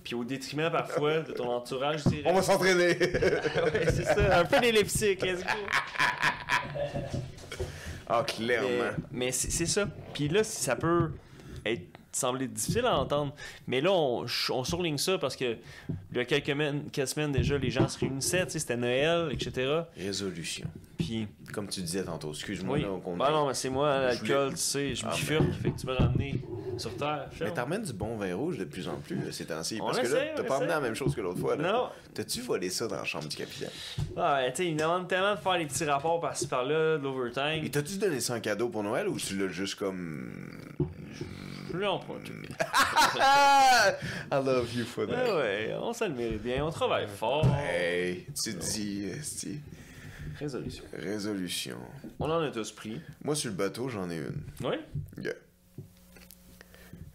Puis 0.03 0.15
au 0.15 0.23
détriment 0.23 0.71
parfois 0.71 1.19
de 1.19 1.31
ton 1.33 1.49
entourage, 1.51 2.03
dirais. 2.05 2.23
On 2.25 2.33
va 2.33 2.41
s'entraîner! 2.41 2.97
ouais, 2.99 3.85
c'est 3.91 4.03
ça. 4.05 4.39
Un 4.39 4.45
peu 4.45 4.55
d'épileptique, 4.61 5.21
let's 5.23 5.43
go. 5.43 5.49
ah, 8.09 8.23
clairement. 8.25 8.91
mais 9.11 9.31
c'est 9.31 9.65
ça. 9.65 9.87
Puis 10.13 10.27
là, 10.27 10.43
ça 10.43 10.75
peut 10.75 11.11
être 11.65 11.98
sembler 12.19 12.47
difficile 12.47 12.85
à 12.85 12.97
entendre. 12.99 13.33
Mais 13.67 13.81
là, 13.81 13.91
on, 13.91 14.25
on 14.51 14.63
surligne 14.63 14.97
ça 14.97 15.17
parce 15.17 15.35
que 15.35 15.57
il 16.11 16.17
y 16.17 16.19
a 16.19 16.25
quelques, 16.25 16.49
men- 16.49 16.83
quelques 16.91 17.07
semaines 17.09 17.31
déjà, 17.31 17.57
les 17.57 17.71
gens 17.71 17.87
se 17.87 17.97
réunissaient, 17.99 18.45
c'était 18.49 18.77
Noël, 18.77 19.29
etc. 19.31 19.81
Résolution. 19.97 20.67
Puis, 20.97 21.27
Comme 21.53 21.67
tu 21.69 21.81
disais 21.81 22.03
tantôt, 22.03 22.31
excuse-moi. 22.31 22.77
oui. 22.77 22.85
Bah 23.17 23.31
non, 23.31 23.47
mais 23.47 23.53
c'est 23.53 23.69
moi, 23.69 23.99
l'alcool, 23.99 24.51
tu 24.51 24.57
sais, 24.57 24.95
je 24.95 25.05
Ah, 25.07 25.11
bifurque, 25.11 25.51
fait 25.63 25.71
que 25.71 25.79
tu 25.79 25.85
m'as 25.87 25.95
ramené 25.95 26.35
sur 26.77 26.95
terre. 26.97 27.27
Mais 27.31 27.37
Ferme. 27.37 27.53
t'emmènes 27.53 27.83
du 27.83 27.93
bon 27.93 28.17
vin 28.17 28.35
rouge 28.35 28.57
de 28.57 28.65
plus 28.65 28.87
en 28.89 28.97
plus 28.97 29.15
là, 29.15 29.31
ces 29.31 29.45
temps-ci. 29.45 29.79
On 29.81 29.85
Parce 29.87 29.99
que 29.99 30.05
essaie, 30.05 30.25
là, 30.25 30.31
t'as 30.35 30.41
on 30.43 30.45
pas 30.45 30.55
amené 30.57 30.69
la 30.71 30.81
même 30.81 30.95
chose 30.95 31.15
que 31.15 31.21
l'autre 31.21 31.39
fois. 31.39 31.55
Là. 31.55 31.71
Non. 31.71 31.89
T'as-tu 32.13 32.41
volé 32.41 32.69
ça 32.69 32.87
dans 32.87 32.97
la 32.97 33.05
chambre 33.05 33.27
du 33.29 33.35
capitaine? 33.35 33.69
Ah, 34.17 34.35
ouais, 34.41 34.51
tu 34.51 34.57
sais, 34.57 34.67
il 34.67 34.73
me 34.75 34.79
demande 34.79 35.07
tellement 35.07 35.35
de 35.35 35.39
faire 35.39 35.57
les 35.57 35.65
petits 35.65 35.85
rapports 35.85 36.19
par-ci 36.19 36.47
par-là, 36.47 36.97
de 36.97 37.03
l'overtime. 37.03 37.63
Et 37.65 37.69
t'as-tu 37.71 37.97
donné 37.97 38.19
ça 38.19 38.35
en 38.35 38.39
cadeau 38.41 38.67
pour 38.69 38.83
Noël 38.83 39.07
ou 39.07 39.17
tu 39.17 39.37
l'as 39.37 39.47
juste 39.47 39.75
comme. 39.75 40.31
Je 41.71 41.77
lui 41.77 41.85
en 41.85 41.99
prends 41.99 42.19
tout. 42.19 42.33
Ah! 43.19 43.91
I 44.31 44.35
love 44.43 44.73
you 44.73 44.85
for 44.85 45.07
Ouais, 45.07 45.13
that. 45.15 45.35
ouais, 45.35 45.75
on 45.81 45.93
se 45.93 46.03
le 46.05 46.13
mérite 46.13 46.41
bien, 46.41 46.65
on 46.65 46.71
travaille 46.71 47.07
fort. 47.07 47.45
Hey, 47.57 48.25
tu 48.43 48.53
dis, 48.53 49.05
esti, 49.05 49.59
Résolution. 50.39 50.83
résolution. 50.93 51.77
On 52.19 52.29
en 52.29 52.39
a 52.41 52.49
tous 52.51 52.71
pris. 52.71 53.01
Moi, 53.23 53.35
sur 53.35 53.49
le 53.51 53.55
bateau, 53.57 53.89
j'en 53.89 54.09
ai 54.09 54.17
une. 54.17 54.41
Oui? 54.63 54.75
Yeah. 55.21 55.33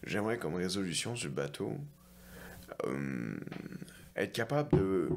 J'aimerais 0.07 0.39
comme 0.39 0.55
résolution 0.55 1.17
sur 1.17 1.29
le 1.31 1.35
bateau 1.35 1.73
euh, 2.87 3.37
être 4.17 4.33
capable 4.33 4.77
de, 4.79 5.09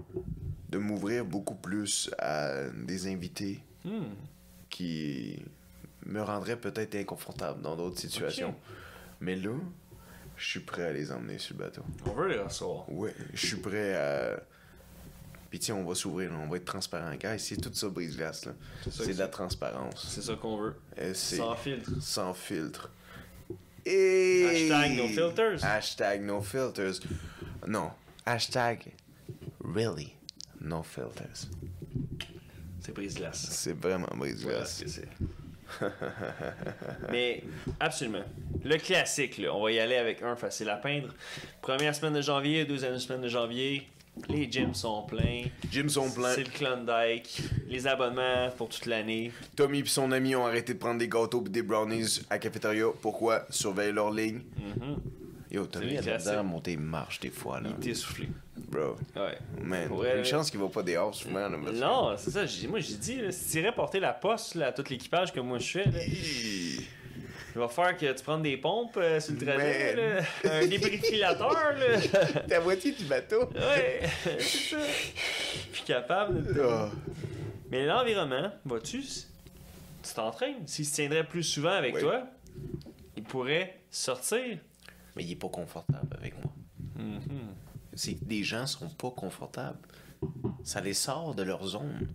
de 0.69 0.77
m'ouvrir 0.77 1.25
beaucoup 1.25 1.55
plus 1.55 2.09
à 2.19 2.69
des 2.69 3.07
invités 3.07 3.61
Hmm. 3.85 4.03
qui 4.69 5.39
me 6.05 6.21
rendraient 6.21 6.59
peut-être 6.59 6.95
inconfortable 6.95 7.61
dans 7.61 7.77
d'autres 7.77 7.99
situations. 7.99 8.49
Ok. 8.49 8.55
Mais 9.19 9.35
là, 9.35 9.51
je 10.35 10.45
suis 10.47 10.59
prêt 10.59 10.83
à 10.83 10.93
les 10.93 11.11
emmener 11.11 11.37
sur 11.39 11.55
le 11.57 11.63
bateau. 11.65 11.81
On 12.05 12.13
veut 12.13 12.27
les 12.27 12.39
recevoir. 12.39 12.89
Ouais, 12.91 13.13
je 13.33 13.45
suis 13.47 13.57
prêt 13.57 13.95
à. 13.95 14.39
Puis 15.49 15.59
tiens, 15.59 15.75
on 15.75 15.85
va 15.85 15.95
s'ouvrir, 15.95 16.31
on 16.33 16.47
va 16.49 16.57
être 16.57 16.65
transparent. 16.65 17.15
Guys, 17.15 17.39
c'est 17.39 17.55
tout 17.55 17.73
ça, 17.73 17.87
brise-glace. 17.87 18.45
là. 18.45 18.53
C'est 18.91 19.13
de 19.13 19.19
la 19.19 19.29
transparence. 19.29 20.05
C'est 20.13 20.21
ça 20.21 20.35
qu'on 20.35 20.57
veut. 20.57 20.75
Euh, 20.99 21.13
Sans 21.13 21.55
filtre. 21.55 21.89
sans 22.01 22.33
filtre. 22.33 22.91
Et... 23.85 24.45
Hashtag 24.69 24.97
no 24.97 25.07
filters. 25.07 25.63
Hashtag 25.63 26.21
no 26.21 26.41
filters. 26.41 26.99
Non. 27.65 27.91
Hashtag 28.25 28.91
really 29.63 30.13
no 30.59 30.83
filters. 30.83 31.47
C'est 32.81 32.93
brise-glace. 32.93 33.47
C'est 33.49 33.71
vraiment 33.79 34.07
Voilà 34.11 34.19
brise-glace. 34.33 34.77
ce 34.79 34.83
que 34.83 34.89
c'est. 34.89 35.07
Mais 37.11 37.43
absolument. 37.79 38.23
Le 38.63 38.77
classique, 38.77 39.37
là, 39.37 39.53
on 39.53 39.63
va 39.63 39.71
y 39.71 39.79
aller 39.79 39.95
avec 39.95 40.21
un 40.21 40.35
facile 40.35 40.69
à 40.69 40.77
peindre. 40.77 41.13
Première 41.61 41.93
semaine 41.95 42.13
de 42.13 42.21
janvier, 42.21 42.65
deuxième 42.65 42.97
semaine 42.99 43.21
de 43.21 43.27
janvier, 43.27 43.87
les 44.29 44.51
gyms 44.51 44.73
sont 44.73 45.03
pleins. 45.03 45.43
Gyms 45.71 45.89
sont 45.89 46.09
pleins. 46.09 46.33
C'est 46.33 46.43
le 46.43 46.49
Klondike. 46.49 47.41
Les 47.67 47.87
abonnements 47.87 48.49
pour 48.57 48.69
toute 48.69 48.85
l'année. 48.85 49.31
Tommy 49.55 49.79
et 49.79 49.85
son 49.85 50.11
ami 50.11 50.35
ont 50.35 50.45
arrêté 50.45 50.73
de 50.73 50.79
prendre 50.79 50.99
des 50.99 51.07
gâteaux 51.07 51.43
et 51.45 51.49
des 51.49 51.61
brownies 51.61 52.21
à 52.29 52.39
cafétéria. 52.39 52.87
Pourquoi? 53.01 53.45
Surveille 53.49 53.91
leur 53.93 54.11
ligne. 54.11 54.41
Mhm. 54.57 54.97
Yo, 55.49 55.65
misère 55.81 55.99
à 55.99 56.01
classiques. 56.01 56.43
monter 56.43 56.77
marche 56.77 57.19
des 57.19 57.29
fois, 57.29 57.61
là. 57.61 57.69
Il 57.71 57.75
était 57.77 57.91
essoufflé. 57.91 58.27
Bro. 58.57 58.97
Ouais. 59.15 59.37
Man, 59.61 59.89
une 60.17 60.25
chance 60.25 60.51
qu'il 60.51 60.59
va 60.59 60.67
pas 60.67 60.83
dehors 60.83 61.15
souvent, 61.15 61.47
là, 61.47 61.57
Non, 61.57 62.15
c'est 62.17 62.31
ça. 62.31 62.67
Moi, 62.67 62.79
j'ai 62.79 62.95
dit, 62.95 63.21
là, 63.21 63.31
si 63.31 63.51
tu 63.51 63.57
irais 63.59 63.71
porter 63.71 63.99
la 63.99 64.13
poste 64.13 64.55
là, 64.55 64.67
à 64.67 64.71
tout 64.73 64.83
l'équipage 64.89 65.31
que 65.31 65.39
moi 65.39 65.57
je 65.59 65.71
fais, 65.79 65.85
là, 65.85 65.99
il 66.03 67.59
va 67.59 67.67
faire 67.69 67.95
que 67.97 68.11
tu 68.11 68.23
prennes 68.23 68.41
des 68.43 68.57
pompes 68.57 68.97
euh, 68.97 69.19
sur 69.19 69.33
le 69.33 69.39
trajet, 69.45 69.95
là, 69.95 70.21
un 70.51 70.67
débrifilateur. 70.67 71.53
Là. 71.53 72.55
À 72.55 72.59
moitié 72.59 72.91
du 72.91 73.05
bateau. 73.05 73.49
Ouais, 73.55 74.01
c'est 74.25 74.39
ça. 74.41 74.77
Je 75.71 75.75
suis 75.77 75.85
capable 75.85 76.53
de. 76.53 76.61
Ah. 76.61 76.89
Mais 77.71 77.85
l'environnement, 77.85 78.51
vois-tu, 78.65 79.01
tu 79.01 80.13
t'entraînes. 80.13 80.67
S'il 80.67 80.85
se 80.85 80.95
tiendrait 80.95 81.25
plus 81.25 81.43
souvent 81.43 81.71
avec 81.71 81.97
toi, 81.99 82.23
il 83.15 83.23
pourrait 83.23 83.77
sortir. 83.89 84.57
Mais 85.17 85.25
il 85.25 85.31
est 85.31 85.35
pas 85.35 85.49
confortable 85.49 86.15
avec 86.15 86.35
moi. 86.41 86.53
C'est 87.93 88.13
que 88.13 88.25
des 88.25 88.43
gens 88.43 88.67
sont 88.67 88.89
pas 88.89 89.09
confortables. 89.09 89.79
Ça 90.63 90.79
les 90.79 90.93
sort 90.93 91.33
de 91.33 91.41
leur 91.41 91.65
zone. 91.65 92.07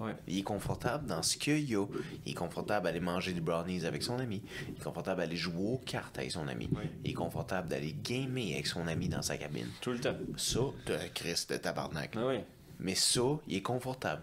Ouais. 0.00 0.16
Il 0.26 0.38
est 0.38 0.42
confortable 0.42 1.06
dans 1.06 1.22
ce 1.22 1.36
qu'il 1.36 1.70
y 1.70 1.76
a. 1.76 1.84
Il 2.26 2.32
est 2.32 2.34
confortable 2.34 2.86
d'aller 2.86 2.98
manger 2.98 3.32
des 3.32 3.40
brownies 3.40 3.84
avec 3.84 4.02
son 4.02 4.18
ami. 4.18 4.42
Il 4.68 4.80
est 4.80 4.82
confortable 4.82 5.20
d'aller 5.20 5.36
jouer 5.36 5.74
aux 5.74 5.78
cartes 5.78 6.18
avec 6.18 6.32
son 6.32 6.48
ami. 6.48 6.68
Il 7.04 7.12
est 7.12 7.14
confortable 7.14 7.68
d'aller 7.68 7.92
gamer 7.92 8.54
avec 8.54 8.66
son 8.66 8.88
ami 8.88 9.08
dans 9.08 9.22
sa 9.22 9.36
cabine. 9.36 9.68
Tout 9.80 9.92
le 9.92 10.00
temps. 10.00 10.16
Ça, 10.36 10.60
de 10.86 10.96
Christ 11.14 11.52
de 11.52 11.58
tabarnak. 11.58 12.16
Ah. 12.16 12.32
Mais 12.80 12.96
ça, 12.96 13.38
il 13.46 13.58
est 13.58 13.62
confortable. 13.62 14.22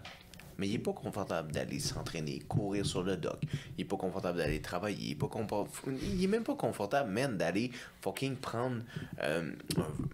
Mais 0.60 0.68
il 0.68 0.74
est 0.74 0.78
pas 0.78 0.92
confortable 0.92 1.50
d'aller 1.52 1.78
s'entraîner, 1.80 2.38
courir 2.40 2.84
sur 2.84 3.02
le 3.02 3.16
dock. 3.16 3.40
Il 3.78 3.82
est 3.82 3.84
pas 3.84 3.96
confortable 3.96 4.38
d'aller 4.38 4.60
travailler. 4.60 4.98
Il 5.06 5.10
est 5.12 5.14
pas 5.14 5.28
Il 6.12 6.22
est 6.22 6.26
même 6.26 6.44
pas 6.44 6.54
confortable, 6.54 7.10
man, 7.10 7.36
d'aller 7.38 7.70
fucking 8.02 8.36
prendre. 8.36 8.82
euh, 9.22 9.50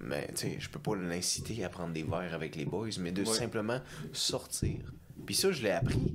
mais 0.01 0.29
tu 0.29 0.37
sais, 0.37 0.57
je 0.61 0.69
peux 0.71 0.79
pas 0.79 0.95
l'inciter 0.95 1.65
à 1.65 1.69
prendre 1.69 1.93
des 1.93 2.05
verres 2.05 2.33
avec 2.33 2.55
les 2.55 2.65
boys, 2.65 2.89
mais 3.01 3.11
de 3.11 3.23
Ouais. 3.23 3.35
simplement 3.35 3.81
sortir. 4.13 4.77
Puis 5.27 5.35
ça, 5.35 5.51
je 5.53 5.63
l'ai 5.63 5.71
appris. 5.73 6.13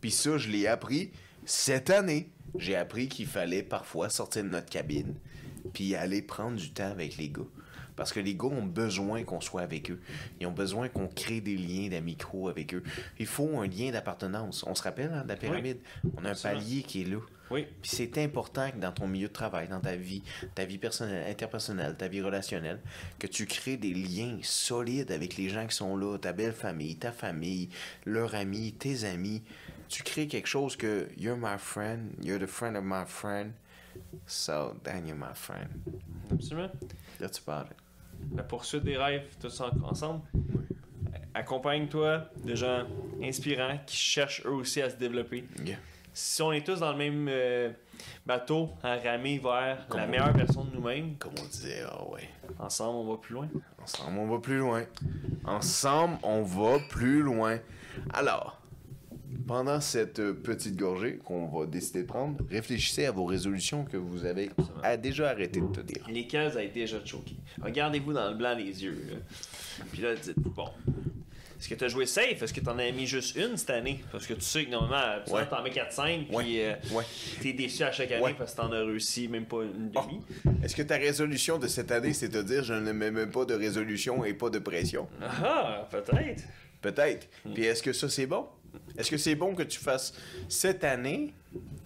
Puis 0.00 0.10
ça, 0.10 0.38
je 0.38 0.48
l'ai 0.50 0.66
appris 0.66 1.10
cette 1.44 1.90
année. 1.90 2.30
J'ai 2.58 2.76
appris 2.76 3.08
qu'il 3.08 3.26
fallait 3.26 3.62
parfois 3.62 4.08
sortir 4.08 4.42
de 4.44 4.48
notre 4.48 4.70
cabine 4.70 5.14
puis 5.74 5.94
aller 5.94 6.22
prendre 6.22 6.56
du 6.56 6.70
temps 6.70 6.90
avec 6.90 7.18
les 7.18 7.28
gars. 7.28 7.42
Parce 7.96 8.12
que 8.12 8.20
les 8.20 8.34
gars 8.34 8.48
ont 8.48 8.66
besoin 8.66 9.24
qu'on 9.24 9.40
soit 9.40 9.62
avec 9.62 9.90
eux. 9.90 10.00
Ils 10.40 10.46
ont 10.46 10.52
besoin 10.52 10.88
qu'on 10.88 11.08
crée 11.08 11.40
des 11.40 11.56
liens 11.56 11.88
d'amicro 11.88 12.48
avec 12.48 12.74
eux. 12.74 12.82
Il 13.18 13.26
faut 13.26 13.58
un 13.58 13.66
lien 13.66 13.90
d'appartenance. 13.90 14.64
On 14.66 14.74
se 14.74 14.82
rappelle 14.82 15.10
hein, 15.12 15.22
de 15.22 15.28
la 15.28 15.36
pyramide? 15.36 15.78
On 16.16 16.24
a 16.24 16.28
un 16.28 16.30
Absolument. 16.32 16.60
palier 16.60 16.82
qui 16.82 17.02
est 17.02 17.06
là. 17.06 17.18
Oui. 17.50 17.66
Puis 17.80 17.92
c'est 17.94 18.18
important 18.18 18.70
que 18.70 18.76
dans 18.78 18.92
ton 18.92 19.06
milieu 19.06 19.28
de 19.28 19.32
travail, 19.32 19.68
dans 19.68 19.80
ta 19.80 19.94
vie, 19.94 20.22
ta 20.54 20.64
vie 20.64 20.78
personnelle, 20.78 21.30
interpersonnelle, 21.30 21.96
ta 21.96 22.08
vie 22.08 22.20
relationnelle, 22.20 22.80
que 23.18 23.26
tu 23.28 23.46
crées 23.46 23.76
des 23.76 23.94
liens 23.94 24.38
solides 24.42 25.12
avec 25.12 25.36
les 25.36 25.48
gens 25.48 25.66
qui 25.66 25.76
sont 25.76 25.96
là, 25.96 26.18
ta 26.18 26.32
belle 26.32 26.52
famille, 26.52 26.96
ta 26.96 27.12
famille, 27.12 27.68
leurs 28.04 28.34
amis, 28.34 28.72
tes 28.72 29.04
amis. 29.04 29.42
Tu 29.88 30.02
crées 30.02 30.26
quelque 30.26 30.48
chose 30.48 30.74
que 30.74 31.08
you're 31.16 31.38
my 31.38 31.56
friend, 31.56 32.10
you're 32.20 32.40
the 32.40 32.48
friend 32.48 32.76
of 32.76 32.82
my 32.82 33.04
friend, 33.06 33.52
so 34.26 34.74
then 34.82 35.06
you're 35.06 35.16
my 35.16 35.34
friend. 35.34 35.68
Absolument. 36.32 36.72
That's 37.20 37.38
about 37.38 37.70
it. 37.70 37.85
La 38.36 38.42
poursuite 38.42 38.84
des 38.84 38.96
rêves, 38.96 39.24
tous 39.40 39.60
en- 39.60 39.70
ensemble. 39.84 40.20
accompagne-toi 41.34 42.24
de 42.44 42.54
gens 42.54 42.84
inspirants 43.22 43.78
qui 43.86 43.96
cherchent 43.96 44.42
eux 44.46 44.50
aussi 44.52 44.80
à 44.82 44.90
se 44.90 44.96
développer. 44.96 45.44
Yeah. 45.64 45.76
Si 46.12 46.40
on 46.40 46.50
est 46.52 46.64
tous 46.64 46.80
dans 46.80 46.92
le 46.92 46.96
même 46.98 47.26
euh, 47.28 47.70
bateau 48.24 48.70
à 48.82 48.96
ramer 48.96 49.38
vers 49.38 49.86
Comme 49.88 50.00
la 50.00 50.06
meilleure 50.06 50.32
version 50.32 50.64
de 50.64 50.74
nous-mêmes, 50.74 51.16
Comme 51.18 51.34
on 51.38 51.44
disait, 51.46 51.82
ah 51.86 52.08
ouais. 52.10 52.28
ensemble, 52.58 52.96
on 53.06 53.12
va 53.12 53.18
plus 53.18 53.34
loin. 53.34 53.48
Ensemble, 53.82 54.18
on 54.18 54.26
va 54.26 54.38
plus 54.38 54.58
loin. 54.58 54.82
Ensemble, 55.44 56.16
on 56.22 56.42
va 56.42 56.78
plus 56.88 57.20
loin. 57.22 57.58
Alors, 58.14 58.55
pendant 59.36 59.80
cette 59.80 60.18
euh, 60.20 60.32
petite 60.32 60.76
gorgée 60.76 61.18
qu'on 61.24 61.46
va 61.46 61.66
décider 61.66 62.02
de 62.02 62.06
prendre, 62.06 62.38
réfléchissez 62.50 63.06
à 63.06 63.10
vos 63.12 63.24
résolutions 63.24 63.84
que 63.84 63.96
vous 63.96 64.24
avez 64.24 64.50
a 64.82 64.96
déjà 64.96 65.30
arrêté 65.30 65.60
de 65.60 65.66
tenir. 65.66 66.06
Lesquels 66.08 66.50
vous 66.50 66.56
avez 66.58 66.68
déjà 66.68 67.04
choqué. 67.04 67.36
Regardez-vous 67.62 68.12
dans 68.12 68.30
le 68.30 68.36
blanc 68.36 68.54
des 68.56 68.84
yeux. 68.84 68.98
là. 69.10 69.16
Puis 69.92 70.02
là, 70.02 70.14
dites, 70.14 70.38
bon, 70.38 70.68
est-ce 71.58 71.68
que 71.68 71.74
tu 71.74 71.84
as 71.84 71.88
joué 71.88 72.06
safe? 72.06 72.42
Est-ce 72.42 72.52
que 72.52 72.60
tu 72.60 72.68
en 72.68 72.78
as 72.78 72.90
mis 72.92 73.06
juste 73.06 73.36
une 73.36 73.56
cette 73.56 73.70
année? 73.70 74.02
Parce 74.12 74.26
que 74.26 74.34
tu 74.34 74.42
sais 74.42 74.64
que 74.66 74.70
normalement, 74.70 75.22
tu 75.26 75.32
Ouais. 75.32 75.42
en 75.50 75.62
mets 75.62 75.70
4-5, 75.70 76.26
puis 76.26 76.36
Ouais. 76.36 76.44
euh, 76.92 76.94
Ouais. 76.96 77.04
t'es 77.40 77.52
déçu 77.52 77.82
à 77.82 77.92
chaque 77.92 78.12
année 78.12 78.34
parce 78.36 78.52
que 78.52 78.56
t'en 78.60 78.72
as 78.72 78.84
réussi 78.84 79.28
même 79.28 79.46
pas 79.46 79.62
une 79.62 79.90
Oh. 79.94 80.00
demi. 80.02 80.20
Est-ce 80.62 80.76
que 80.76 80.82
ta 80.82 80.96
résolution 80.96 81.58
de 81.58 81.66
cette 81.66 81.90
année, 81.92 82.12
c'est 82.12 82.28
de 82.28 82.42
dire 82.42 82.62
je 82.64 82.74
ne 82.74 82.92
mets 82.92 83.10
même 83.10 83.30
pas 83.30 83.44
de 83.44 83.54
résolution 83.54 84.24
et 84.24 84.34
pas 84.34 84.50
de 84.50 84.58
pression? 84.58 85.08
Ah, 85.22 85.88
peut-être. 85.90 86.42
Peut-être. 86.82 87.26
Puis 87.54 87.64
est-ce 87.64 87.82
que 87.82 87.92
ça, 87.92 88.08
c'est 88.08 88.26
bon? 88.26 88.46
Est-ce 88.98 89.10
que 89.10 89.16
c'est 89.16 89.34
bon 89.34 89.54
que 89.54 89.62
tu 89.62 89.78
fasses 89.78 90.14
cette 90.48 90.84
année, 90.84 91.34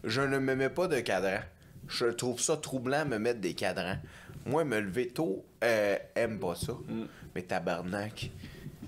je 0.05 0.21
ne 0.21 0.39
me 0.39 0.55
mets 0.55 0.71
pas 0.71 0.89
de 0.89 1.01
cadran? 1.01 1.41
Je 1.89 2.07
trouve 2.07 2.41
ça 2.41 2.57
troublant 2.57 3.05
me 3.05 3.19
mettre 3.19 3.41
des 3.41 3.55
cadrans. 3.55 3.99
Moi, 4.47 4.65
me 4.65 4.81
lever 4.81 5.09
tôt, 5.09 5.45
euh, 5.65 5.97
aime 6.15 6.39
pas 6.39 6.55
ça. 6.55 6.75
Mais 7.35 7.43
tabarnak, 7.43 8.31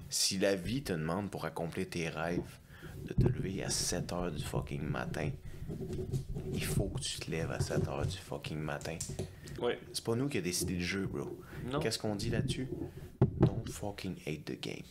si 0.09 0.39
la 0.39 0.55
vie 0.55 0.83
te 0.83 0.93
demande 0.93 1.31
pour 1.31 1.45
accomplir 1.45 1.89
tes 1.91 2.09
rêves 2.09 2.41
de 3.05 3.12
te 3.14 3.29
lever 3.29 3.64
à 3.64 3.70
7 3.70 4.12
heures 4.12 4.31
du 4.31 4.43
fucking 4.43 4.83
matin, 4.83 5.31
il 6.55 6.64
faut 6.64 6.89
que 6.89 7.01
tu 7.01 7.18
te 7.18 7.31
lèves 7.31 7.51
à 7.51 7.61
7 7.61 7.89
heures 7.89 8.07
du 8.07 8.16
fucking 8.16 8.59
matin. 8.59 8.97
Oui. 9.61 9.73
C'est 9.93 10.05
pas 10.05 10.14
nous 10.14 10.29
qui 10.29 10.39
a 10.39 10.41
décidé 10.41 10.75
le 10.75 10.81
jeu, 10.81 11.07
bro. 11.07 11.39
Non. 11.70 11.81
Qu'est-ce 11.81 11.99
qu'on 11.99 12.14
dit 12.14 12.31
là-dessus? 12.31 12.68
Don't 13.41 13.68
fucking 13.68 14.16
hate 14.27 14.45
the 14.45 14.61
game. 14.61 14.85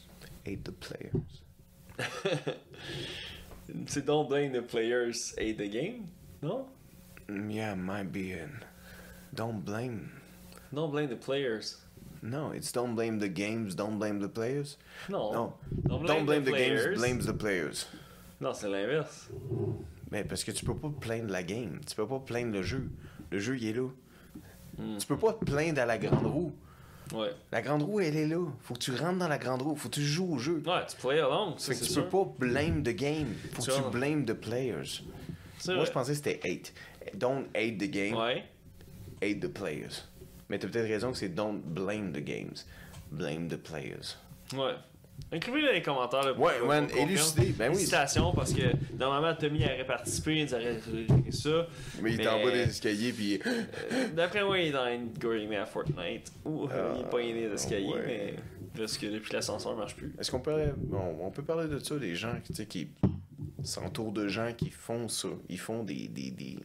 Hate 0.46 0.64
the 0.64 0.72
players. 0.72 1.12
C'est 3.88 4.06
don't 4.06 4.28
blame 4.28 4.52
the 4.52 4.62
players 4.62 5.34
hate 5.38 5.58
the 5.58 5.70
game, 5.70 6.08
non? 6.42 6.66
Mm, 7.28 7.52
Yeah, 7.54 7.76
might 7.76 8.12
be 8.12 8.32
in. 8.34 8.50
Don't 9.34 9.64
blame. 9.64 10.10
Don't 10.74 10.92
blame 10.92 11.10
the 11.10 11.16
players. 11.16 11.78
No, 12.24 12.52
it's 12.52 12.72
don't 12.72 12.94
blame 12.96 13.20
the 13.20 13.28
games, 13.30 13.74
don't 13.76 13.98
blame 13.98 14.20
the 14.20 14.28
players. 14.30 14.78
Non. 15.10 15.32
No. 15.34 15.54
Don't 15.88 16.06
Don't 16.06 16.26
blame, 16.26 16.44
the, 16.44 16.52
players. 16.52 16.86
games, 16.86 16.98
blames 17.00 17.26
the 17.26 17.34
players. 17.34 17.88
Non, 18.40 18.54
c'est 18.54 18.70
l'inverse. 18.70 19.30
Mais 20.12 20.24
parce 20.24 20.44
que 20.44 20.52
tu 20.52 20.64
peux 20.66 20.76
pas 20.76 20.90
plaindre 21.00 21.32
la 21.32 21.42
game. 21.44 21.80
Tu 21.88 21.96
peux 21.96 22.08
pas 22.08 22.20
plaindre 22.20 22.52
le 22.54 22.62
jeu. 22.62 22.90
Le 23.32 23.40
jeu, 23.40 23.58
il 23.58 23.66
est 23.68 23.74
là. 23.74 23.88
Hmm. 24.78 24.98
Tu 24.98 25.08
peux 25.08 25.18
pas 25.18 25.34
te 25.34 25.46
plaindre 25.46 25.82
à 25.82 25.86
la 25.86 25.98
grande 25.98 26.26
roue. 26.26 26.54
Ouais. 27.14 27.32
La 27.52 27.62
grande 27.62 27.84
roue, 27.84 28.00
elle 28.00 28.16
est 28.16 28.28
là. 28.28 28.46
Faut 28.62 28.74
que 28.74 28.80
tu 28.80 28.92
rentres 28.96 29.18
dans 29.20 29.28
la 29.28 29.38
grande 29.38 29.62
roue. 29.62 29.76
Faut 29.76 29.90
que 29.90 29.96
tu 29.96 30.02
joues 30.04 30.34
au 30.34 30.38
jeu. 30.38 30.62
Ouais, 30.66 30.86
tu 30.88 30.96
play 30.98 31.20
along, 31.20 31.58
Fait 31.60 31.74
que 31.76 31.80
tu 31.80 31.86
sûr. 31.92 32.04
peux 32.08 32.10
pas 32.26 32.32
blame 32.40 32.84
the 32.84 32.96
game. 32.96 33.34
Faut 33.54 33.62
que 33.64 33.72
tu 33.72 33.90
blame 33.92 34.26
the 34.26 34.34
players. 34.34 35.02
Moi, 35.66 35.76
vrai. 35.76 35.86
je 35.86 35.92
pensais 35.92 36.12
que 36.12 36.18
c'était 36.18 36.40
hate. 36.44 36.74
Don't 37.16 37.46
hate 37.56 37.78
the 37.78 37.90
game, 37.90 38.16
Ouais. 38.16 38.44
hate 39.22 39.40
the 39.42 39.48
players. 39.48 40.04
Mais 40.50 40.58
t'as 40.60 40.68
peut-être 40.68 40.88
raison 40.88 41.12
que 41.12 41.18
c'est 41.18 41.30
don't 41.30 41.60
blame 41.62 42.12
the 42.12 42.20
games, 42.24 42.56
blame 43.12 43.48
the 43.48 43.58
players. 43.58 44.16
Ouais. 44.54 44.74
Écrivez 45.34 45.62
dans 45.62 45.72
les 45.72 45.82
commentaires. 45.82 46.24
Là, 46.24 46.34
pour- 46.34 46.44
Ouais, 46.46 46.60
man, 46.66 46.88
élucidez. 46.98 47.54
Ben 47.58 47.72
oui. 47.74 47.86
Parce 47.90 48.54
que 48.54 48.64
normalement, 48.98 49.34
Tommy 49.36 49.64
aurait 49.64 49.86
participé, 49.86 50.40
il 50.42 50.54
aurait 50.54 50.76
fait 50.80 51.32
ça. 51.32 51.68
Mais 52.02 52.14
il 52.14 52.22
est 52.22 52.28
en 52.28 52.44
bas 52.44 52.52
des 52.52 52.60
escaliers, 52.64 53.14
puis 53.14 53.40
Euh, 53.46 54.08
D'après 54.14 54.44
moi, 54.44 54.60
il 54.60 54.68
est 54.68 54.72
dans 54.72 54.88
une 54.88 55.12
game 55.14 55.52
à 55.54 55.66
Fortnite. 55.66 56.32
Ou 56.46 56.68
euh, 56.70 56.94
il 56.96 57.02
est 57.02 57.10
pas 57.10 57.20
aidé 57.20 57.50
d'escalier, 57.50 57.88
ouais. 57.88 58.04
mais 58.06 58.34
parce 58.78 58.98
que 58.98 59.06
depuis 59.08 59.32
l'ascenseur 59.34 59.76
marche 59.78 59.96
plus. 59.96 60.14
Est-ce 60.20 60.32
qu'on 60.32 60.40
peut, 60.40 60.74
on, 60.92 61.26
on 61.28 61.32
peut 61.32 61.44
parler 61.44 61.68
de 61.68 61.80
ça, 61.80 61.98
des 61.98 62.16
gens 62.16 62.36
qui 62.44 62.90
s'entourent 63.64 64.12
de 64.14 64.28
gens 64.28 64.52
qui 64.58 64.70
font 64.70 65.08
ça. 65.08 65.30
Ils 65.50 65.60
font 65.60 65.84
des. 65.84 66.08
des, 66.08 66.32
des... 66.32 66.58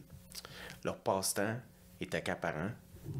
Leur 0.83 0.97
passe-temps 0.97 1.55
est 2.01 2.13
accaparant. 2.15 2.71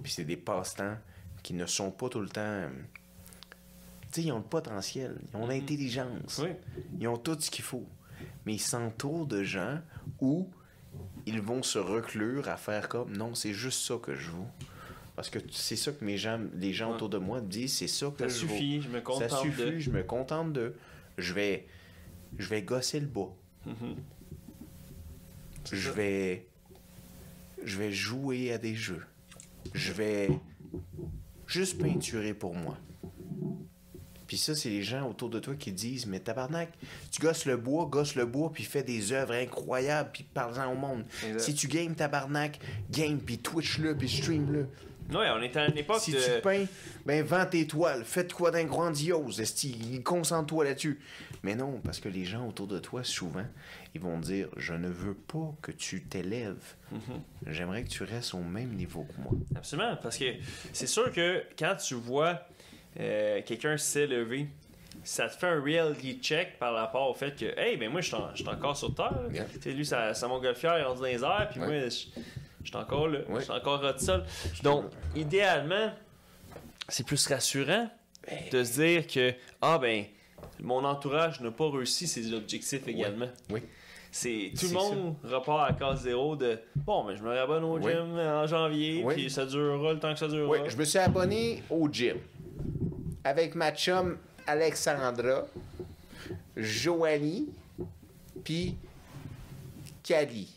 Puis 0.03 0.11
c'est 0.11 0.23
des 0.25 0.37
passe-temps 0.37 0.97
qui 1.43 1.53
ne 1.53 1.65
sont 1.65 1.91
pas 1.91 2.09
tout 2.09 2.19
le 2.19 2.29
temps. 2.29 2.69
Ils 4.23 4.31
ont 4.31 4.37
le 4.37 4.43
potentiel, 4.43 5.15
ils 5.31 5.37
ont 5.37 5.47
l'intelligence. 5.47 6.41
Oui. 6.43 6.49
Ils 6.99 7.07
ont 7.07 7.17
tout 7.17 7.37
ce 7.39 7.49
qu'il 7.51 7.63
faut. 7.65 7.85
Mais 8.45 8.53
ils 8.55 8.59
s'entourent 8.59 9.25
de 9.27 9.43
gens 9.43 9.79
où 10.21 10.49
ils 11.25 11.41
vont 11.41 11.61
se 11.63 11.77
reclure 11.79 12.47
à 12.47 12.57
faire 12.57 12.87
comme 12.89 13.15
non, 13.15 13.35
c'est 13.35 13.53
juste 13.53 13.81
ça 13.85 13.95
que 14.01 14.15
je 14.15 14.31
veux. 14.31 14.45
Parce 15.15 15.29
que 15.29 15.39
c'est 15.51 15.75
ça 15.75 15.91
que 15.91 16.05
mes 16.05 16.17
gens, 16.17 16.39
les 16.55 16.73
gens 16.73 16.93
autour 16.93 17.09
de 17.09 17.17
moi 17.17 17.41
disent, 17.41 17.73
c'est 17.77 17.87
ça 17.87 18.07
que 18.15 18.27
Ça 18.27 18.39
je 18.39 18.45
veux. 18.45 18.49
suffit, 18.51 18.81
je 18.81 18.89
me 18.89 19.01
contente 19.01 19.29
Ça 19.29 19.37
suffit, 19.37 19.61
de. 19.63 19.79
je 19.79 19.89
me 19.91 20.03
contente 20.03 20.53
de. 20.53 20.75
Je 21.17 21.33
vais, 21.33 21.65
je 22.37 22.47
vais 22.47 22.61
gosser 22.61 22.99
le 22.99 23.07
bois. 23.07 23.35
Mhm. 23.65 23.95
Je 25.71 25.89
ça. 25.89 25.95
vais, 25.95 26.47
je 27.63 27.77
vais 27.77 27.91
jouer 27.91 28.53
à 28.53 28.57
des 28.57 28.75
jeux. 28.75 29.03
Je 29.73 29.91
vais 29.91 30.29
juste 31.47 31.81
peinturer 31.81 32.33
pour 32.33 32.53
moi. 32.55 32.77
Puis 34.27 34.37
ça, 34.37 34.55
c'est 34.55 34.69
les 34.69 34.83
gens 34.83 35.09
autour 35.09 35.29
de 35.29 35.39
toi 35.39 35.55
qui 35.55 35.71
disent 35.71 36.05
Mais 36.05 36.19
tabarnak, 36.19 36.69
tu 37.11 37.21
gosses 37.21 37.45
le 37.45 37.57
bois, 37.57 37.85
gosse 37.85 38.15
le 38.15 38.25
bois, 38.25 38.51
puis 38.51 38.63
fais 38.63 38.83
des 38.83 39.13
œuvres 39.13 39.33
incroyables, 39.33 40.09
puis 40.11 40.25
parle-en 40.33 40.71
au 40.71 40.75
monde. 40.75 41.05
Exact. 41.25 41.39
Si 41.39 41.55
tu 41.55 41.67
games 41.67 41.95
tabarnak, 41.95 42.59
game, 42.91 43.19
puis 43.19 43.37
Twitch-le, 43.37 43.95
puis 43.95 44.09
stream-le. 44.09 44.67
Ouais, 45.13 45.29
on 45.29 45.41
est 45.41 45.55
à 45.55 45.67
une 45.67 45.77
époque 45.77 46.01
Si 46.01 46.11
de. 46.11 46.17
tu 46.17 46.41
peins, 46.41 46.65
ben 47.05 47.23
vends 47.23 47.45
tes 47.45 47.65
toiles, 47.65 48.03
fais 48.03 48.27
quoi 48.27 48.51
d'un 48.51 48.65
grandiose, 48.65 49.39
esti, 49.39 50.01
concentre-toi 50.03 50.65
là-dessus. 50.65 50.99
Mais 51.43 51.55
non, 51.55 51.79
parce 51.81 51.99
que 51.99 52.09
les 52.09 52.25
gens 52.25 52.45
autour 52.45 52.67
de 52.67 52.79
toi, 52.79 53.05
souvent, 53.05 53.45
ils 53.95 54.01
vont 54.01 54.19
dire 54.19 54.49
Je 54.57 54.73
ne 54.73 54.89
veux 54.89 55.13
pas 55.13 55.55
que 55.61 55.71
tu 55.71 56.03
t'élèves. 56.03 56.75
Mm-hmm. 56.93 57.51
J'aimerais 57.53 57.83
que 57.83 57.89
tu 57.89 58.03
restes 58.03 58.33
au 58.33 58.43
même 58.43 58.73
niveau 58.73 59.03
que 59.03 59.21
moi. 59.21 59.31
Absolument, 59.55 59.95
parce 60.01 60.17
que 60.17 60.25
c'est 60.73 60.87
sûr 60.87 61.11
que 61.13 61.43
quand 61.57 61.75
tu 61.75 61.95
vois 61.95 62.41
euh, 62.99 63.41
quelqu'un 63.45 63.77
s'élever, 63.77 64.47
ça 65.03 65.27
te 65.29 65.35
fait 65.37 65.47
un 65.47 65.61
reality 65.61 66.19
check 66.21 66.57
par 66.59 66.73
rapport 66.73 67.09
au 67.09 67.13
fait 67.13 67.35
que, 67.35 67.45
hey, 67.59 67.77
ben 67.77 67.89
moi, 67.89 68.01
je 68.01 68.07
suis 68.07 68.15
en- 68.15 68.51
encore 68.51 68.75
sur 68.75 68.93
Terre. 68.93 69.13
Yeah. 69.31 69.45
Tu 69.45 69.61
sais, 69.61 69.71
lui, 69.71 69.85
sa, 69.85 70.13
sa 70.13 70.27
montgolfière 70.27 70.73
est 70.75 70.83
rendue 70.83 70.99
dans 71.01 71.05
les 71.05 71.23
airs, 71.23 71.47
puis 71.51 71.59
Ouais. 71.61 71.67
moi, 71.67 71.89
je 71.89 71.89
suis 71.89 72.75
encore 72.75 73.07
là. 73.07 73.19
Ouais. 73.29 73.39
Je 73.39 73.43
suis 73.45 73.51
encore 73.53 73.99
sol. 73.99 74.23
Donc, 74.63 74.85
idéalement, 75.15 75.91
c'est 76.89 77.05
plus 77.05 77.25
rassurant 77.27 77.89
de 78.51 78.63
se 78.63 78.73
dire 78.81 79.07
que, 79.07 79.33
ah, 79.61 79.77
ben, 79.77 80.05
mon 80.61 80.83
entourage 80.83 81.39
n'a 81.41 81.51
pas 81.51 81.69
réussi 81.69 82.07
ses 82.07 82.33
objectifs 82.33 82.87
également. 82.87 83.29
Oui. 83.49 83.61
C'est 84.11 84.51
tout 84.59 84.67
le 84.67 84.73
monde 84.73 85.15
repart 85.23 85.69
à 85.69 85.73
case 85.73 86.01
zéro 86.01 86.35
de 86.35 86.57
bon 86.75 87.03
mais 87.03 87.15
je 87.17 87.21
me 87.21 87.29
rabonne 87.37 87.63
au 87.65 87.77
Oui. 87.77 87.91
gym 87.91 88.17
en 88.17 88.47
janvier 88.47 89.03
Oui. 89.05 89.13
puis 89.13 89.29
ça 89.29 89.45
durera 89.45 89.93
le 89.93 89.99
temps 89.99 90.11
que 90.13 90.17
ça 90.19 90.27
durera. 90.27 90.49
Oui, 90.49 90.59
je 90.69 90.77
me 90.77 90.85
suis 90.85 90.97
abonné 90.97 91.61
au 91.69 91.87
gym 91.91 92.17
avec 93.27 93.55
ma 93.55 93.71
chum 93.71 94.17
Alexandra, 94.45 95.45
Joanie, 96.55 97.49
puis 98.43 98.75
Cali. 100.03 100.49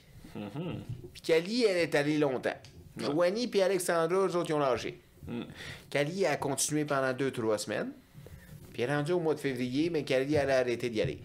Puis 1.13 1.23
Cali, 1.23 1.65
elle 1.65 1.79
est 1.79 1.95
allée 1.97 2.19
longtemps. 2.19 2.57
Joanie 2.97 3.49
puis 3.49 3.61
Alexandra, 3.63 4.27
eux 4.27 4.37
autres, 4.37 4.51
ils 4.51 4.55
ont 4.55 4.61
lâché. 4.61 5.01
Mm. 5.27 5.43
Cali 5.91 6.27
a 6.27 6.37
continué 6.37 6.85
pendant 6.85 7.13
deux, 7.13 7.33
trois 7.33 7.59
semaines. 7.59 7.91
Puis 8.73 8.83
elle 8.83 8.91
est 8.91 8.95
rendue 8.95 9.13
au 9.13 9.21
mois 9.21 9.35
de 9.35 9.41
février, 9.41 9.91
mais 9.91 10.05
Cali, 10.05 10.37
elle 10.37 10.51
a 10.51 10.59
arrêté 10.59 10.89
d'y 10.91 11.01
aller. 11.03 11.19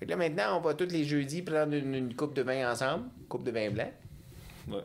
Fait 0.00 0.06
que 0.06 0.10
là, 0.10 0.16
maintenant, 0.16 0.58
on 0.58 0.60
va 0.60 0.74
tous 0.74 0.90
les 0.90 1.04
jeudis 1.04 1.42
prendre 1.42 1.74
une, 1.74 1.94
une 1.94 2.14
coupe 2.16 2.34
de 2.34 2.42
vin 2.42 2.70
ensemble, 2.70 3.04
coupe 3.28 3.44
de 3.44 3.52
vin 3.52 3.70
blanc 3.70 3.90
Ouais. 4.66 4.80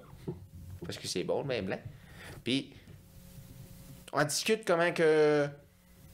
parce 0.86 0.98
que 1.00 1.08
c'est 1.08 1.24
bon 1.24 1.42
le 1.42 1.48
vin 1.48 1.62
blanc. 1.64 1.80
Puis 2.44 2.72
on 4.14 4.24
discute 4.24 4.66
comment 4.66 4.92
que 4.92 5.48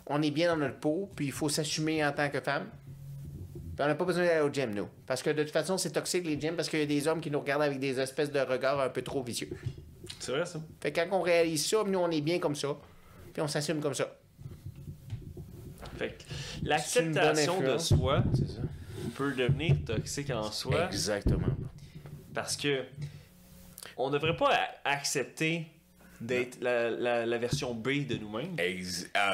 on 0.07 0.21
est 0.21 0.31
bien 0.31 0.49
dans 0.49 0.57
notre 0.57 0.79
peau, 0.79 1.09
puis 1.15 1.27
il 1.27 1.31
faut 1.31 1.49
s'assumer 1.49 2.05
en 2.05 2.11
tant 2.11 2.29
que 2.29 2.39
femme. 2.39 2.69
Puis 3.75 3.83
on 3.83 3.87
n'a 3.87 3.95
pas 3.95 4.05
besoin 4.05 4.25
d'aller 4.25 4.41
au 4.41 4.51
gym, 4.51 4.73
nous. 4.73 4.87
Parce 5.05 5.21
que 5.21 5.29
de 5.29 5.43
toute 5.43 5.51
façon, 5.51 5.77
c'est 5.77 5.91
toxique 5.91 6.25
les 6.25 6.39
gyms 6.39 6.55
parce 6.55 6.69
qu'il 6.69 6.79
y 6.79 6.83
a 6.83 6.85
des 6.85 7.07
hommes 7.07 7.19
qui 7.19 7.29
nous 7.29 7.39
regardent 7.39 7.63
avec 7.63 7.79
des 7.79 7.99
espèces 7.99 8.31
de 8.31 8.39
regards 8.39 8.79
un 8.79 8.89
peu 8.89 9.01
trop 9.01 9.21
vicieux. 9.21 9.49
C'est 10.19 10.31
vrai 10.31 10.45
ça. 10.45 10.59
Fait 10.79 10.91
que 10.91 11.01
quand 11.01 11.17
on 11.17 11.21
réalise 11.21 11.65
ça, 11.65 11.83
nous 11.85 11.99
on 11.99 12.09
est 12.09 12.21
bien 12.21 12.39
comme 12.39 12.55
ça. 12.55 12.69
Puis 13.33 13.41
on 13.41 13.47
s'assume 13.47 13.81
comme 13.81 13.93
ça. 13.93 14.15
Fait 15.97 16.09
que 16.09 16.23
l'acceptation 16.63 17.61
de 17.61 17.77
soi 17.77 18.23
ça. 18.33 18.61
peut 19.15 19.33
devenir 19.33 19.75
toxique 19.85 20.29
en 20.29 20.51
soi 20.51 20.85
Exactement. 20.87 21.47
parce 22.33 22.57
que 22.57 22.83
on 23.97 24.09
devrait 24.09 24.35
pas 24.35 24.57
accepter 24.83 25.67
d'être 26.21 26.57
la, 26.61 26.89
la, 26.89 27.25
la 27.25 27.37
version 27.37 27.73
B 27.73 28.07
de 28.07 28.15
nous-mêmes. 28.17 28.55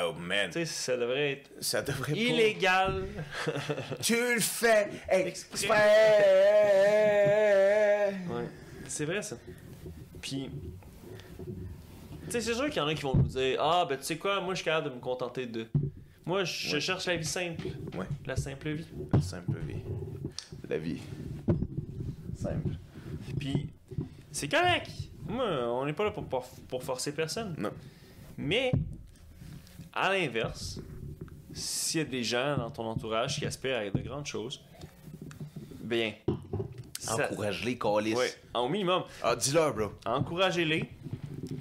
Oh 0.04 0.14
man. 0.14 0.48
Tu 0.48 0.54
sais, 0.60 0.66
ça 0.66 0.98
devrait 0.98 1.32
être 1.34 1.50
Ça 1.60 1.82
devrait 1.82 2.14
pas. 2.14 2.18
illégal. 2.20 3.06
Tu 4.02 4.16
le 4.16 4.40
fais 4.40 4.90
exprès. 5.10 5.68
Ouais, 8.30 8.48
c'est 8.88 9.06
vrai 9.06 9.22
ça. 9.22 9.38
Puis, 10.22 10.50
tu 12.26 12.32
sais, 12.32 12.42
c'est 12.42 12.54
sûr 12.54 12.66
qu'il 12.68 12.78
y 12.78 12.80
en 12.82 12.88
a 12.88 12.94
qui 12.94 13.02
vont 13.04 13.16
nous 13.16 13.24
dire 13.24 13.58
Ah, 13.62 13.86
ben 13.88 13.98
tu 13.98 14.04
sais 14.04 14.18
quoi, 14.18 14.40
moi 14.42 14.54
je 14.54 14.58
suis 14.60 14.66
capable 14.66 14.90
de 14.90 14.96
me 14.96 15.00
contenter 15.00 15.46
de. 15.46 15.68
Moi, 16.26 16.44
je 16.44 16.76
Ouais. 16.76 16.80
cherche 16.82 17.06
la 17.08 17.16
vie 17.18 17.26
simple. 17.26 17.68
Ouais. 17.98 18.06
La 18.26 18.36
simple 18.36 18.70
vie. 18.70 18.86
La 19.12 19.22
simple 19.22 19.58
vie. 19.68 19.82
La 20.70 20.78
vie. 20.78 21.00
Simple. 22.36 22.76
Puis, 23.40 23.68
c'est 24.32 24.48
correct. 24.48 24.90
Moi, 25.28 25.46
on 25.46 25.86
n'est 25.86 25.94
pas 25.94 26.04
là 26.06 26.12
pour, 26.12 26.26
pour, 26.26 26.48
pour 26.68 26.84
forcer 26.84 27.14
personne. 27.14 27.56
Non. 27.58 27.72
Mais 28.38 28.72
à 29.94 30.12
l'inverse, 30.12 30.80
s'il 31.54 32.00
y 32.00 32.04
a 32.04 32.08
des 32.08 32.24
gens 32.24 32.58
dans 32.58 32.72
ton 32.72 32.86
entourage 32.86 33.38
qui 33.40 33.46
aspirent 33.46 33.78
à 33.78 33.90
de 33.90 34.00
grandes 34.02 34.26
choses, 34.26 34.62
bien. 35.82 36.14
encourage-les, 37.08 37.78
Calis. 37.78 38.14
Ouais, 38.16 38.34
au 38.54 38.68
minimum, 38.70 39.04
Ah, 39.24 39.36
dis-leur, 39.36 39.74
bro. 39.74 39.92
encouragez-les. 40.06 40.90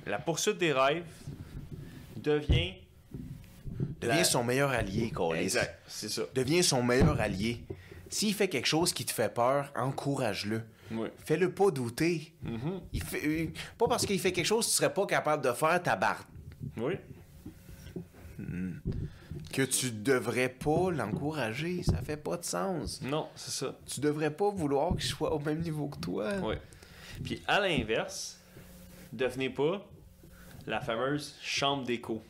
La 0.06 0.18
poursuite 0.18 0.58
des 0.58 0.72
rêves 0.72 1.04
devient. 2.16 2.74
Deviens 4.00 4.16
La- 4.16 4.24
son 4.24 4.44
meilleur 4.44 4.70
allié, 4.70 5.10
Calis. 5.14 5.42
Exact, 5.42 5.78
c'est 5.86 6.08
ça. 6.08 6.22
Deviens 6.34 6.62
son 6.62 6.82
meilleur 6.82 7.20
allié. 7.20 7.62
S'il 8.08 8.34
fait 8.34 8.48
quelque 8.48 8.66
chose 8.66 8.92
qui 8.92 9.04
te 9.04 9.12
fait 9.12 9.32
peur, 9.32 9.70
encourage-le. 9.76 10.62
Fais-le 11.24 11.52
pas 11.52 11.70
douter. 11.70 12.32
Mhm. 12.42 12.80
Il 12.92 13.02
fait, 13.02 13.26
euh, 13.26 13.46
pas 13.78 13.86
parce 13.86 14.04
qu'il 14.06 14.18
fait 14.18 14.32
quelque 14.32 14.46
chose 14.46 14.66
que 14.66 14.70
tu 14.70 14.76
serais 14.76 14.92
pas 14.92 15.06
capable 15.06 15.44
de 15.44 15.52
faire 15.52 15.82
ta 15.82 15.96
barre. 15.96 16.26
Oui. 16.76 16.94
Que 19.52 19.62
tu 19.62 19.90
devrais 19.90 20.48
pas 20.48 20.90
l'encourager. 20.90 21.82
Ça 21.82 22.00
fait 22.02 22.16
pas 22.16 22.36
de 22.36 22.44
sens. 22.44 23.02
Non, 23.02 23.28
c'est 23.34 23.50
ça. 23.50 23.76
Tu 23.86 24.00
devrais 24.00 24.30
pas 24.30 24.50
vouloir 24.50 24.92
qu'il 24.92 25.02
soit 25.02 25.32
au 25.34 25.38
même 25.40 25.60
niveau 25.60 25.88
que 25.88 25.98
toi. 25.98 26.32
Oui. 26.42 26.54
Puis 27.22 27.42
à 27.46 27.60
l'inverse, 27.60 28.38
devenez 29.12 29.50
pas 29.50 29.84
la 30.66 30.80
fameuse 30.80 31.36
chambre 31.42 31.84
d'écho. 31.84 32.22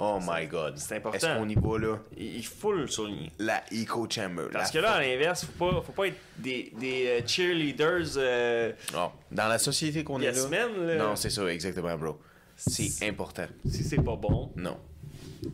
Oh 0.00 0.20
my 0.24 0.46
god. 0.46 0.78
C'est 0.78 0.96
important. 0.96 1.16
Est-ce 1.16 1.26
qu'on 1.38 1.48
y 1.48 1.54
va 1.56 1.78
là? 1.78 1.98
Il 2.16 2.46
faut 2.46 2.72
le 2.72 2.86
souligner. 2.86 3.32
La 3.38 3.62
eco 3.72 4.06
chamber. 4.08 4.44
Parce 4.52 4.70
que 4.70 4.78
là, 4.78 4.92
à 4.92 5.00
l'inverse, 5.02 5.44
faut 5.44 5.70
pas, 5.72 5.82
faut 5.82 5.92
pas 5.92 6.06
être 6.06 6.16
des, 6.36 6.72
des 6.78 7.06
euh, 7.08 7.26
cheerleaders 7.26 8.16
euh, 8.16 8.72
Non, 8.94 9.10
dans 9.32 9.48
la 9.48 9.58
société 9.58 10.04
qu'on 10.04 10.20
est 10.20 10.30
là. 10.30 10.46
men, 10.48 10.86
là. 10.86 10.96
Non, 10.96 11.16
c'est 11.16 11.30
ça, 11.30 11.44
exactement, 11.52 11.96
bro. 11.98 12.18
C'est 12.56 13.08
important. 13.08 13.46
si 13.68 13.82
c'est 13.84 14.02
pas 14.02 14.16
bon. 14.16 14.52
Non. 14.56 14.78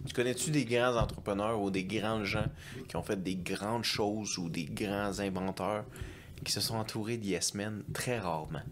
Tu 0.07 0.15
connais-tu 0.15 0.51
des 0.51 0.65
grands 0.65 0.97
entrepreneurs 0.97 1.61
ou 1.61 1.71
des 1.71 1.85
grands 1.85 2.25
gens 2.25 2.47
qui 2.89 2.97
ont 2.97 3.03
fait 3.03 3.23
des 3.23 3.37
grandes 3.37 3.85
choses 3.85 4.39
ou 4.39 4.49
des 4.49 4.65
grands 4.65 5.19
inventeurs 5.21 5.85
qui 6.45 6.53
se 6.53 6.61
sont 6.61 6.77
entourés 6.77 7.17
de 7.19 7.25
yes 7.27 7.55
men 7.55 7.83
très 7.93 8.19
rarement? 8.19 8.63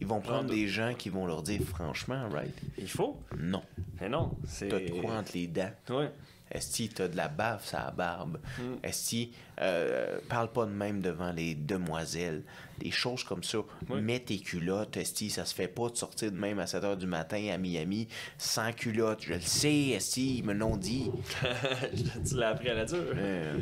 Ils 0.00 0.06
vont 0.06 0.20
prendre 0.20 0.48
des 0.48 0.66
gens 0.66 0.94
qui 0.94 1.10
vont 1.10 1.26
leur 1.26 1.42
dire 1.42 1.60
franchement, 1.62 2.28
right? 2.30 2.54
Il 2.78 2.88
faut. 2.88 3.18
Non. 3.38 3.62
Mais 4.00 4.08
non, 4.08 4.36
c'est. 4.46 4.68
T'as 4.68 4.80
de 4.80 5.00
quoi 5.00 5.16
entre 5.16 5.32
les 5.34 5.46
dents? 5.46 5.72
Ouais. 5.90 6.10
Esti, 6.52 6.88
t'as 6.88 7.06
de 7.06 7.16
la 7.16 7.28
bave 7.28 7.64
la 7.72 7.90
barbe. 7.92 8.40
Mm. 8.58 8.62
Esti, 8.82 9.32
euh, 9.60 10.18
parle 10.28 10.50
pas 10.50 10.66
de 10.66 10.72
même 10.72 11.00
devant 11.00 11.30
les 11.30 11.54
demoiselles. 11.54 12.42
Des 12.78 12.90
choses 12.90 13.22
comme 13.22 13.44
ça. 13.44 13.58
Oui. 13.88 14.00
Mets 14.00 14.20
tes 14.20 14.38
culottes, 14.38 14.96
Esti. 14.96 15.30
Ça 15.30 15.44
se 15.44 15.54
fait 15.54 15.68
pas 15.68 15.88
de 15.90 15.96
sortir 15.96 16.32
de 16.32 16.36
même 16.36 16.58
à 16.58 16.66
7 16.66 16.82
h 16.82 16.96
du 16.96 17.06
matin 17.06 17.50
à 17.52 17.58
Miami 17.58 18.08
sans 18.36 18.72
culotte. 18.72 19.22
Je 19.22 19.34
le 19.34 19.40
sais, 19.40 19.90
Esti, 19.90 20.38
ils 20.38 20.44
me 20.44 20.52
l'ont 20.52 20.76
dit. 20.76 21.10
tu 22.28 22.34
l'as 22.34 22.48
appris 22.48 22.70
à 22.70 22.74
la 22.74 22.84
dure. 22.84 22.98
Euh, 23.14 23.58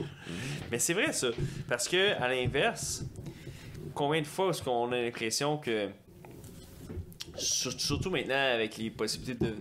Mais 0.71 0.79
c'est 0.79 0.95
vrai 0.95 1.13
ça. 1.13 1.29
Parce 1.69 1.89
que, 1.89 2.15
à 2.15 2.29
l'inverse, 2.29 3.05
combien 3.93 4.23
de 4.23 4.27
fois 4.27 4.51
est-ce 4.51 4.63
qu'on 4.63 4.91
a 4.93 4.97
l'impression 4.97 5.59
que. 5.59 5.91
Sur- 7.39 7.73
Surtout 7.81 8.11
maintenant 8.11 8.55
avec 8.55 8.77
les 8.77 8.91
possibilités 8.91 9.35
de. 9.47 9.55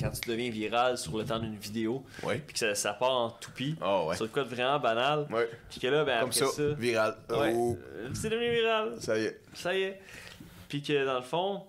Quand, 0.00 0.10
tu 0.10 0.28
deviens 0.30 0.50
viral 0.50 0.98
sur 0.98 1.16
le 1.18 1.24
temps 1.24 1.38
d'une 1.38 1.54
vidéo, 1.56 2.04
ouais. 2.24 2.38
puis 2.38 2.54
que 2.54 2.58
ça, 2.58 2.74
ça 2.74 2.92
part 2.94 3.12
en 3.16 3.30
toupie, 3.30 3.76
Ah 3.80 4.04
ouais. 4.06 4.16
sur 4.16 4.24
le 4.24 4.30
quoi 4.30 4.42
de 4.44 4.48
vraiment 4.48 4.78
banal, 4.80 5.26
Ouais. 5.30 5.48
puis 5.70 5.78
que 5.80 5.86
là, 5.86 6.04
ben 6.04 6.20
Comme 6.20 6.28
après 6.30 6.40
ça, 6.40 6.46
ça. 6.48 6.68
viral. 6.74 7.16
ouais, 7.30 7.52
Oh, 7.54 7.76
euh, 7.80 8.08
c'est 8.14 8.28
devenu 8.30 8.50
viral. 8.50 8.96
ça 9.00 9.16
y 9.18 9.24
est. 9.24 9.40
Ça 9.54 9.76
y 9.76 9.82
est. 9.82 10.00
Puis 10.68 10.82
que 10.82 11.04
dans 11.04 11.14
le 11.16 11.22
fond, 11.22 11.64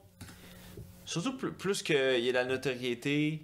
surtout 1.05 1.37
plus, 1.37 1.51
plus 1.51 1.83
qu'il 1.83 1.95
y 1.95 2.29
a 2.29 2.31
de 2.31 2.37
la 2.37 2.45
notoriété, 2.45 3.41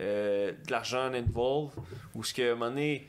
euh, 0.00 0.52
de 0.66 0.70
l'argent 0.70 1.12
involved, 1.12 1.72
ou 2.14 2.22
ce 2.22 2.32
que 2.32 2.42
à 2.42 2.52
un 2.52 2.54
moment 2.54 2.70
donné, 2.70 3.06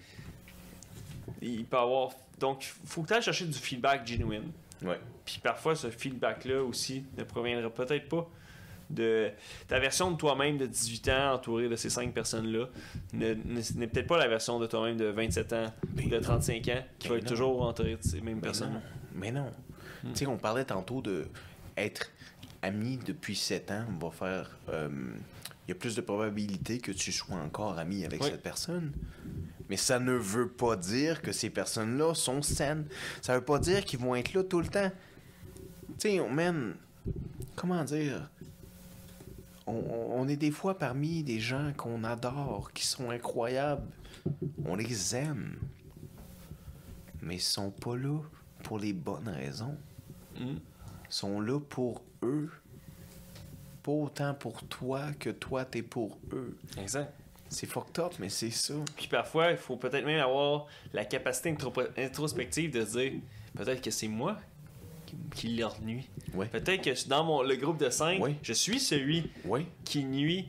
il 1.42 1.66
peut 1.66 1.78
avoir. 1.78 2.12
Donc, 2.40 2.64
faut 2.86 3.04
que 3.04 3.08
tu 3.10 3.14
ailles 3.14 3.22
chercher 3.22 3.46
du 3.46 3.58
feedback 3.58 4.08
genuine. 4.08 4.52
Ouais. 4.82 5.00
Puis 5.34 5.42
parfois, 5.42 5.76
ce 5.76 5.90
feedback-là 5.90 6.64
aussi 6.64 7.04
ne 7.18 7.24
proviendra 7.24 7.70
peut-être 7.70 8.08
pas 8.10 8.28
de 8.90 9.30
ta 9.68 9.78
version 9.80 10.10
de 10.12 10.18
toi-même 10.18 10.58
de 10.58 10.66
18 10.66 11.10
ans 11.10 11.34
entouré 11.36 11.70
de 11.70 11.76
ces 11.76 11.92
cinq 11.92 12.12
personnes-là 12.12 12.66
ne- 13.14 13.36
ne- 13.36 13.78
n'est 13.80 13.88
peut-être 13.88 14.08
pas 14.08 14.18
la 14.18 14.28
version 14.28 14.60
de 14.60 14.66
toi-même 14.66 14.98
de 14.98 15.06
27 15.06 15.54
ans 15.54 15.72
ou 16.04 16.10
de 16.10 16.18
35 16.18 16.68
ans 16.70 16.84
qui 16.98 17.08
va 17.08 17.18
être 17.18 17.24
non. 17.26 17.30
toujours 17.30 17.62
entouré 17.62 17.96
de 17.98 18.04
ces 18.04 18.20
mêmes 18.22 18.42
personnes. 18.42 18.74
non. 18.74 18.82
Mais 19.14 19.32
non. 19.32 19.52
Tu 20.04 20.10
sais, 20.16 20.26
on 20.26 20.38
parlait 20.38 20.66
tantôt 20.66 21.02
de 21.02 21.28
être 21.78 22.10
ami 22.64 22.98
depuis 23.06 23.36
7 23.36 23.70
ans 23.72 23.86
va 24.02 24.10
faire. 24.10 24.58
euh, 24.70 24.90
Il 25.68 25.74
y 25.74 25.74
a 25.74 25.76
plus 25.76 25.96
de 25.96 26.02
probabilité 26.02 26.80
que 26.80 26.92
tu 26.92 27.12
sois 27.12 27.36
encore 27.38 27.78
ami 27.78 28.04
avec 28.04 28.24
Oui. 28.24 28.30
cette 28.32 28.42
personne. 28.42 28.92
Mais 29.70 29.78
ça 29.78 30.00
ne 30.00 30.14
veut 30.14 30.50
pas 30.50 30.76
dire 30.76 31.22
que 31.22 31.32
ces 31.32 31.52
personnes-là 31.52 32.16
sont 32.16 32.42
saines. 32.42 32.88
Ça 33.22 33.36
veut 33.38 33.46
pas 33.46 33.60
dire 33.60 33.86
qu'ils 33.86 34.00
vont 34.00 34.16
être 34.16 34.34
là 34.34 34.42
tout 34.44 34.62
le 34.62 34.68
temps. 34.68 34.92
Tu 36.00 36.10
sais, 36.10 36.20
on 36.20 36.30
man, 36.30 36.76
comment 37.56 37.84
dire 37.84 38.30
on, 39.68 40.28
est 40.28 40.38
des 40.38 40.52
fois 40.52 40.78
parmi 40.78 41.24
des 41.24 41.40
gens 41.40 41.74
qu'on 41.78 42.04
adore, 42.04 42.72
qui 42.74 42.86
sont 42.86 43.12
incroyables. 43.12 43.86
On 44.66 44.76
les 44.76 45.16
aime. 45.16 45.60
Mais 47.22 47.36
ils 47.36 47.42
sont 47.42 47.70
pas 47.70 47.96
là 47.96 48.20
pour 48.64 48.80
les 48.80 48.94
bonnes 48.94 49.28
raisons. 49.30 49.78
Mm. 50.40 50.56
Ils 50.56 50.60
sont 51.10 51.40
là 51.42 51.60
pour 51.60 52.02
eux. 52.24 52.50
Pas 53.84 53.92
autant 53.92 54.34
pour 54.34 54.64
toi 54.64 55.12
que 55.20 55.30
toi 55.30 55.66
t'es 55.66 55.84
pour 55.84 56.18
eux. 56.32 56.58
Exact. 56.78 57.14
C'est 57.50 57.66
fucked 57.66 58.00
up, 58.00 58.14
mais 58.20 58.30
c'est 58.30 58.52
ça. 58.52 58.76
Puis 58.96 59.08
parfois, 59.08 59.52
il 59.52 59.58
faut 59.58 59.76
peut-être 59.76 60.06
même 60.06 60.22
avoir 60.22 60.68
la 60.94 61.06
capacité 61.06 61.52
intro- 61.52 61.88
introspective 61.98 62.72
de 62.72 62.86
se 62.86 62.98
dire 62.98 63.14
peut-être 63.56 63.82
que 63.82 63.92
c'est 63.92 64.08
moi 64.08 64.38
qui, 65.10 65.16
qui 65.36 65.56
leur 65.56 65.80
nuit. 65.82 66.10
Peut-être 66.52 66.82
que 66.84 67.08
dans 67.08 67.24
mon, 67.24 67.42
le 67.42 67.56
groupe 67.56 67.78
de 67.80 67.90
5, 67.90 68.22
Oui. 68.22 68.36
je 68.44 68.54
suis 68.54 68.80
celui 68.80 69.30
Oui, 69.46 69.66
qui 69.86 70.04
nuit 70.04 70.48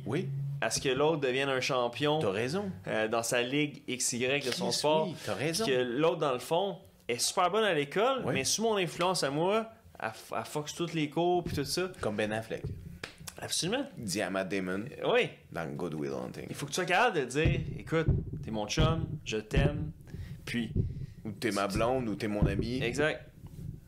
à 0.60 0.70
ce 0.70 0.80
que 0.80 0.88
l'autre 0.90 1.20
devienne 1.20 1.48
un 1.48 1.60
champion 1.60 2.18
t'as 2.18 2.30
raison. 2.30 2.70
euh, 2.86 3.08
dans 3.08 3.22
sa 3.22 3.42
ligue 3.42 3.82
XY 3.88 4.40
de 4.40 4.50
son 4.52 4.70
sport. 4.70 5.08
t'as 5.24 5.34
raison. 5.34 5.64
que 5.66 5.72
l'autre, 5.72 6.18
dans 6.18 6.32
le 6.32 6.38
fond, 6.38 6.76
est 7.08 7.18
super 7.18 7.50
bonne 7.50 7.64
à 7.64 7.74
l'école, 7.74 8.22
mais 8.32 8.44
sous 8.44 8.62
mon 8.62 8.76
influence 8.76 9.22
à 9.24 9.30
moi, 9.30 9.70
elle, 9.98 10.08
f- 10.10 10.36
elle 10.38 10.44
foxe 10.44 10.74
toutes 10.74 10.94
les 10.94 11.08
cours 11.10 11.42
puis 11.44 11.56
tout 11.56 11.64
ça. 11.64 11.90
Comme 12.00 12.16
Ben 12.16 12.30
Affleck. 12.32 12.62
Absolument. 13.42 13.84
Matt 14.30 14.48
Damon 14.50 14.84
Euh, 15.02 15.12
Oui. 15.14 15.28
dans 15.50 15.66
Good 15.74 15.94
Will 15.94 16.12
Hunting. 16.12 16.44
Il 16.50 16.54
faut 16.54 16.66
que 16.66 16.70
tu 16.72 16.74
sois 16.76 16.84
capable 16.84 17.20
de 17.20 17.24
dire 17.24 17.60
écoute, 17.78 18.06
t'es 18.44 18.50
mon 18.50 18.66
chum, 18.68 19.06
je 19.24 19.38
t'aime. 19.38 19.92
Puis, 20.44 20.72
Ou 21.24 21.30
t'es 21.32 21.50
ma 21.50 21.66
blonde, 21.66 22.08
ou 22.08 22.14
t'es 22.16 22.28
mon 22.28 22.44
ami. 22.46 22.82
exact. 22.82 23.29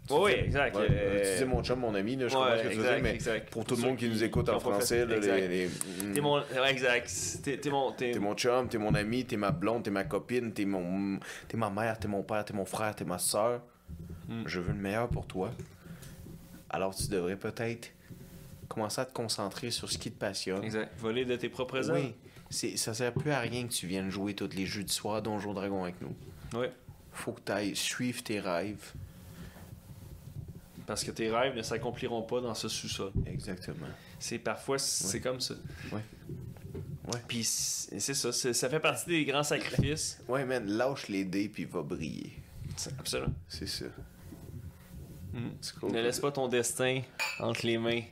Tu 0.07 0.15
Oui, 0.15 0.33
exact. 0.33 0.77
Ouais, 0.77 0.87
Euh, 0.91 1.33
Tu 1.39 1.45
dis 1.45 1.49
mon 1.51 1.63
chum, 1.63 1.79
mon 1.79 1.95
ami, 1.95 2.17
là, 2.17 2.27
je 2.29 2.35
ouais, 2.37 2.41
comprends 2.43 2.57
ce 2.59 2.63
que 2.65 2.69
tu 2.69 2.77
dire, 2.79 2.99
mais 3.03 3.15
exact. 3.15 3.51
pour 3.51 3.65
tout 3.65 3.77
le 3.77 3.83
monde 3.83 3.97
qui 3.97 4.09
nous 4.09 4.23
écoute 4.25 4.49
en 4.49 4.59
français, 4.59 5.07
là, 5.07 5.17
exact. 5.17 5.37
les, 5.39 5.49
les- 5.69 6.13
T'es 6.13 6.21
mon. 6.21 6.43
exact. 6.67 7.13
T'es 7.45 7.71
mon. 7.71 7.93
T'es 7.93 8.19
mon 8.19 8.35
chum, 8.35 8.69
t'es 8.69 8.79
mon 8.79 8.95
ami, 8.95 9.25
t'es 9.25 9.37
ma 9.37 9.51
blonde, 9.53 9.85
t'es 9.85 9.91
ma 9.91 10.05
copine, 10.05 10.53
t'es 10.53 10.65
mon, 10.65 11.19
t'es 11.49 11.57
ma 11.57 11.71
mère, 11.71 11.99
t'es 11.99 12.09
mon 12.09 12.23
père, 12.23 12.45
t'es 12.45 12.53
mon 12.55 12.65
frère, 12.65 12.95
t'es 12.97 13.05
ma 13.05 13.19
soeur. 13.19 13.61
Mm. 14.29 14.43
Je 14.47 14.61
veux 14.61 14.73
le 14.73 14.79
meilleur 14.79 15.09
pour 15.09 15.27
toi. 15.27 15.51
Alors 16.71 16.95
tu 16.95 17.07
devrais 17.09 17.37
peut-être 17.37 17.93
commencer 18.69 19.01
à 19.03 19.05
te 19.05 19.13
concentrer 19.13 19.71
sur 19.71 19.91
ce 19.91 19.99
qui 19.99 20.11
te 20.11 20.19
passionne. 20.19 20.65
Exact. 20.65 20.91
Voler 20.99 21.25
de 21.25 21.37
tes 21.37 21.49
propres 21.49 21.91
œuvres. 21.91 22.01
Oui, 22.01 22.15
c'est, 22.51 22.77
ça 22.77 22.93
sert 22.95 23.13
plus 23.13 23.31
à 23.31 23.39
rien 23.41 23.67
que 23.69 23.73
tu 23.73 23.87
viennes 23.87 24.11
jouer 24.11 24.35
tous 24.35 24.49
les 24.57 24.67
jeux 24.67 24.83
du 24.83 24.93
soir 24.93 25.21
Donjon 25.23 25.53
Dragon 25.55 25.83
avec 25.85 26.01
nous. 26.01 26.15
Oui. 26.55 26.67
Faut 27.13 27.33
que 27.33 27.41
tu 27.45 27.53
ailles 27.53 27.77
suivre 27.77 28.23
tes 28.23 28.41
rêves. 28.41 28.93
Parce 30.93 31.05
que 31.05 31.11
tes 31.11 31.31
rêves 31.31 31.57
ne 31.57 31.63
s'accompliront 31.63 32.21
pas 32.21 32.43
dans 32.43 32.53
ce 32.53 32.69
sous-sol. 32.69 33.13
Exactement. 33.25 33.87
C'est 34.19 34.39
parfois, 34.39 34.79
c'est 34.79 35.23
comme 35.23 35.41
ça. 35.41 35.55
Ouais. 35.91 36.03
Ouais. 37.07 37.19
Puis 37.27 37.45
c'est 37.45 38.13
ça. 38.13 38.31
Ça 38.31 38.69
fait 38.69 38.79
partie 38.79 39.07
des 39.09 39.25
grands 39.25 39.43
sacrifices. 39.43 40.21
Ouais, 40.29 40.45
man, 40.45 40.67
lâche 40.69 41.09
les 41.09 41.25
dés 41.25 41.49
puis 41.49 41.65
va 41.65 41.81
briller. 41.81 42.35
Absolument. 42.99 43.33
C'est 43.49 43.67
ça. 43.67 43.87
C'est 45.63 45.75
cool. 45.77 45.93
Ne 45.93 46.03
laisse 46.03 46.21
pas 46.21 46.31
ton 46.31 46.47
destin 46.47 47.01
entre 47.39 47.65
les 47.65 47.79
mains 47.79 48.03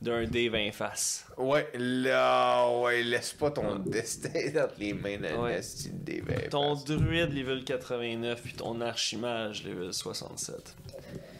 d'un 0.00 0.24
Dave 0.28 0.54
en 0.54 0.70
face. 0.70 1.26
Ouais, 1.36 1.68
là, 1.74 2.70
ouais, 2.78 3.02
laisse 3.02 3.32
pas 3.32 3.50
ton 3.50 3.80
destin 3.80 4.30
dans 4.54 4.68
les 4.78 4.92
mains 4.94 5.18
d'un 5.18 5.42
Ouais. 5.42 5.54
esti 5.54 5.90
de 5.90 5.98
débat. 6.04 6.48
Ton 6.50 6.74
druide 6.76 7.32
level 7.32 7.64
89 7.64 8.40
puis 8.42 8.52
ton 8.52 8.80
archimage 8.80 9.64
level 9.64 9.92
67. 9.92 10.76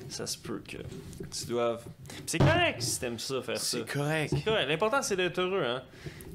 Ça 0.08 0.26
se 0.26 0.38
peut 0.38 0.62
que 0.66 0.78
tu 1.30 1.46
doives. 1.46 1.84
C'est 2.26 2.38
correct 2.38 2.80
si 2.82 2.98
t'aimes 3.00 3.18
ça, 3.18 3.42
faire 3.42 3.58
ça. 3.58 3.78
C'est 3.78 3.86
correct. 3.92 4.32
C'est 4.34 4.44
correct. 4.44 4.68
L'important 4.68 5.02
c'est 5.02 5.16
d'être 5.16 5.38
heureux, 5.38 5.64
hein. 5.64 5.82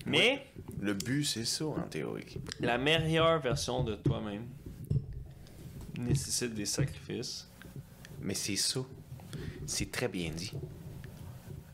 Mais 0.06 0.46
Le 0.82 0.94
but, 0.94 1.24
c'est 1.24 1.46
ça, 1.46 1.66
en 1.66 1.82
théorie. 1.84 2.38
la 2.60 2.78
meilleure 2.78 3.40
version 3.42 3.84
de 3.84 3.96
toi-même 3.96 4.46
nécessite 5.98 6.54
des 6.54 6.66
sacrifices. 6.66 7.48
Mais 8.22 8.34
c'est 8.34 8.56
ça. 8.56 8.82
C'est 9.66 9.92
très 9.92 10.08
bien 10.08 10.30
dit. 10.32 10.52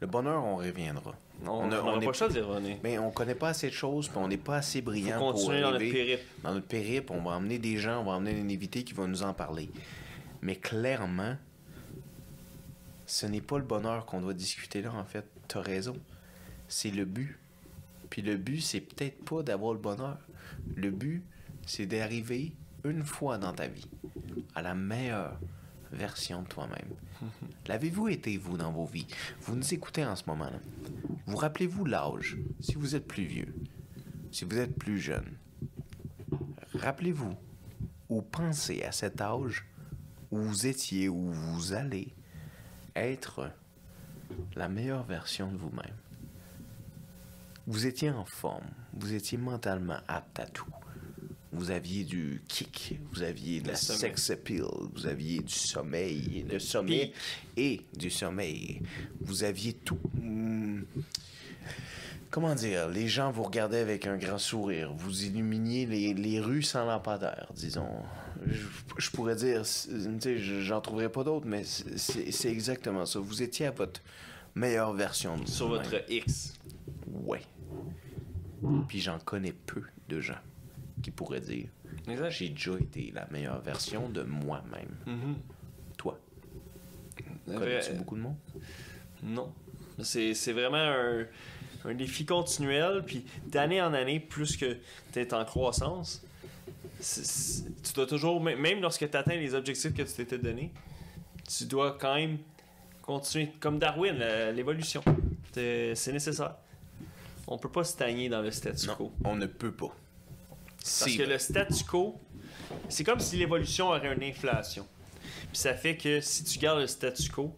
Le 0.02 0.08
bonheur, 0.08 0.44
on 0.44 0.58
reviendra. 0.58 1.14
On 1.46 1.50
On 1.64 1.68
n'a 1.68 2.06
pas 2.06 2.14
choix 2.14 2.30
d'y 2.30 2.40
revenir. 2.40 2.78
Mais 2.84 3.00
on 3.00 3.12
connaît 3.12 3.36
pas 3.36 3.50
assez 3.50 3.68
de 3.70 3.74
choses, 3.74 4.08
puis 4.10 4.18
on 4.18 4.28
n'est 4.28 4.38
pas 4.38 4.58
assez 4.58 4.82
brillant 4.82 5.18
pour 5.18 5.34
continuer 5.34 5.62
dans 5.62 5.72
notre 5.72 5.80
périple. 5.92 6.24
dans 6.44 6.54
notre 6.54 6.68
périple. 6.68 7.14
On 7.14 7.22
va 7.22 7.32
emmener 7.32 7.60
des 7.60 7.78
gens, 7.78 8.02
on 8.02 8.06
va 8.06 8.12
emmener 8.14 8.40
un 8.40 8.50
invité 8.50 8.84
qui 8.84 8.94
va 8.94 9.08
nous 9.08 9.24
en 9.24 9.34
parler. 9.34 9.70
Mais 10.42 10.56
clairement, 10.56 11.36
ce 13.10 13.26
n'est 13.26 13.42
pas 13.42 13.58
le 13.58 13.64
bonheur 13.64 14.06
qu'on 14.06 14.22
doit 14.22 14.36
discuter 14.36 14.84
là, 14.84 14.94
en 14.94 15.04
fait. 15.04 15.26
T'as 15.48 15.62
raison. 15.62 15.98
C'est 16.68 16.92
le 16.92 17.06
but. 17.06 17.40
Puis 18.12 18.22
le 18.22 18.38
but, 18.38 18.62
c'est 18.62 18.82
peut-être 18.82 19.26
pas 19.26 19.42
d'avoir 19.42 19.74
le 19.74 19.80
bonheur. 19.80 20.20
Le 20.76 20.92
but, 20.92 21.24
c'est 21.66 21.88
d'arriver 21.88 22.54
une 22.84 23.04
fois 23.04 23.40
dans 23.40 23.52
ta 23.52 23.68
vie 23.68 23.90
à 24.54 24.62
la 24.62 24.76
meilleure 24.76 25.40
version 25.92 26.44
de 26.44 26.48
toi-même. 26.48 26.88
L'avez-vous 27.68 28.10
été, 28.10 28.38
vous, 28.38 28.58
dans 28.58 28.72
vos 28.72 28.86
vies? 28.86 29.08
Vous 29.42 29.56
nous 29.56 29.74
écoutez 29.74 30.06
en 30.06 30.16
ce 30.16 30.24
moment-là. 30.28 30.60
Vous 31.26 31.38
rappelez-vous 31.38 31.86
l'âge, 31.86 32.38
si 32.60 32.76
vous 32.76 32.96
êtes 32.96 33.08
plus 33.08 33.26
vieux, 33.26 33.56
si 34.32 34.46
vous 34.46 34.58
êtes 34.60 34.78
plus 34.78 35.00
jeune. 35.00 35.36
Rappelez-vous 36.76 37.36
ou 38.10 38.22
pensez 38.22 38.84
à 38.84 38.92
cet 38.92 39.20
âge 39.20 39.66
où 40.30 40.38
vous 40.38 40.68
étiez, 40.68 41.10
où 41.10 41.32
vous 41.32 41.74
allez 41.74 42.14
être 43.06 43.52
la 44.56 44.70
meilleure 44.70 45.04
version 45.04 45.52
de 45.52 45.58
vous-même. 45.58 45.96
Vous 47.68 47.86
étiez 47.86 48.10
en 48.10 48.26
forme, 48.26 48.66
vous 48.94 49.14
étiez 49.14 49.38
mentalement 49.38 50.00
apte 50.08 50.40
à 50.40 50.46
tout. 50.46 50.66
Vous 51.52 51.72
aviez 51.72 52.04
du 52.04 52.44
kick, 52.48 53.00
vous 53.12 53.24
aviez 53.24 53.62
de 53.62 53.70
la 53.70 53.76
sommeil. 53.76 54.00
sex 54.00 54.30
appeal, 54.30 54.66
vous 54.94 55.08
aviez 55.08 55.40
du 55.40 55.54
sommeil, 55.54 56.46
le 56.50 56.60
sommeil 56.60 57.12
et 57.58 57.82
du 57.98 58.10
sommeil. 58.10 58.82
Vous 59.20 59.44
aviez 59.44 59.74
tout. 59.74 60.00
Hmm. 60.14 60.84
Comment 62.30 62.54
dire, 62.54 62.88
les 62.88 63.08
gens 63.08 63.32
vous 63.32 63.44
regardaient 63.44 63.80
avec 63.80 64.06
un 64.06 64.18
grand 64.18 64.38
sourire. 64.38 64.94
Vous 64.94 65.24
illuminiez 65.24 65.88
les, 65.88 66.14
les 66.14 66.40
rues 66.40 66.62
sans 66.62 66.86
lampadaire, 66.86 67.52
disons. 67.56 68.04
Je, 68.48 68.66
je 68.98 69.10
pourrais 69.12 69.36
dire, 69.36 69.64
j'en 70.62 70.82
trouverais 70.82 71.10
pas 71.12 71.24
d'autres, 71.24 71.46
mais 71.48 71.64
c'est- 71.64 72.50
exactement 72.50 73.06
ça. 73.06 73.20
Vous 73.20 73.42
étiez 73.42 73.68
à 73.68 73.72
votre 73.72 74.02
meilleure 74.56 74.94
version 74.94 75.38
de 75.38 75.48
Sur 75.48 75.68
votre 75.70 76.04
X. 76.10 76.54
Ouais. 77.24 77.42
Puis 78.88 79.00
j'en 79.00 79.20
connais 79.20 79.54
peu 79.54 79.84
de 80.08 80.20
gens 80.20 80.40
qui 81.02 81.12
pourraient 81.12 81.42
dire 81.42 81.68
j'ai 82.30 82.50
déjà 82.50 82.72
été 82.80 83.12
la 83.14 83.28
meilleure 83.32 83.62
version 83.62 84.10
de 84.10 84.24
moi-même. 84.24 84.96
Mhm. 85.06 85.36
Toi, 85.98 86.20
connais-tu 87.46 87.94
beaucoup 87.94 88.16
de 88.16 88.22
monde? 88.22 88.36
Non. 89.22 89.54
C'est 90.02 90.54
vraiment 90.54 90.78
un, 90.78 91.26
un 91.86 91.94
défi 91.94 92.26
continuel, 92.26 93.04
puis 93.06 93.26
d'année 93.48 93.82
en 93.82 93.94
année, 93.94 94.20
plus 94.20 94.58
que 94.58 94.78
tu 95.12 95.20
es 95.20 95.34
en 95.34 95.46
croissance, 95.46 96.24
tu 97.00 97.94
dois 97.94 98.06
toujours, 98.06 98.42
même- 98.42 98.82
lorsque 98.82 99.10
tu 99.10 99.18
atteins 99.18 99.36
les 99.36 99.54
objectifs 99.54 99.94
que 99.94 100.02
tu 100.04 100.14
t'étais 100.14 100.38
donné, 100.38 100.72
tu 101.48 101.66
dois 101.66 101.98
quand 102.00 102.16
même 102.16 102.38
continuer, 103.02 103.52
comme 103.60 103.80
Darwin, 103.80 104.18
l'évolution. 104.54 105.04
C'est 105.54 106.12
nécessaire. 106.12 106.56
On 107.48 107.58
peut 107.58 107.70
pas 107.72 107.84
stagner 107.84 108.30
dans 108.30 108.42
le 108.42 108.52
statu 108.52 108.88
quo. 108.88 109.12
Non, 109.24 109.32
on 109.32 109.36
ne 109.36 109.48
peut 109.48 109.72
pas. 109.72 109.96
Parce 110.78 111.12
que 111.16 111.24
le 111.24 111.38
statu 111.40 111.84
quo, 111.84 112.20
c'est 112.88 113.04
comme 113.04 113.20
si 113.20 113.38
l'évolution 113.38 113.88
aurait 113.88 114.14
une 114.16 114.24
inflation. 114.24 114.86
Puis 115.24 115.58
ça 115.58 115.74
fait 115.74 115.98
que 115.98 116.22
si 116.22 116.44
tu 116.44 116.60
gardes 116.60 116.80
le 116.80 116.88
statu 116.88 117.30
quo, 117.30 117.56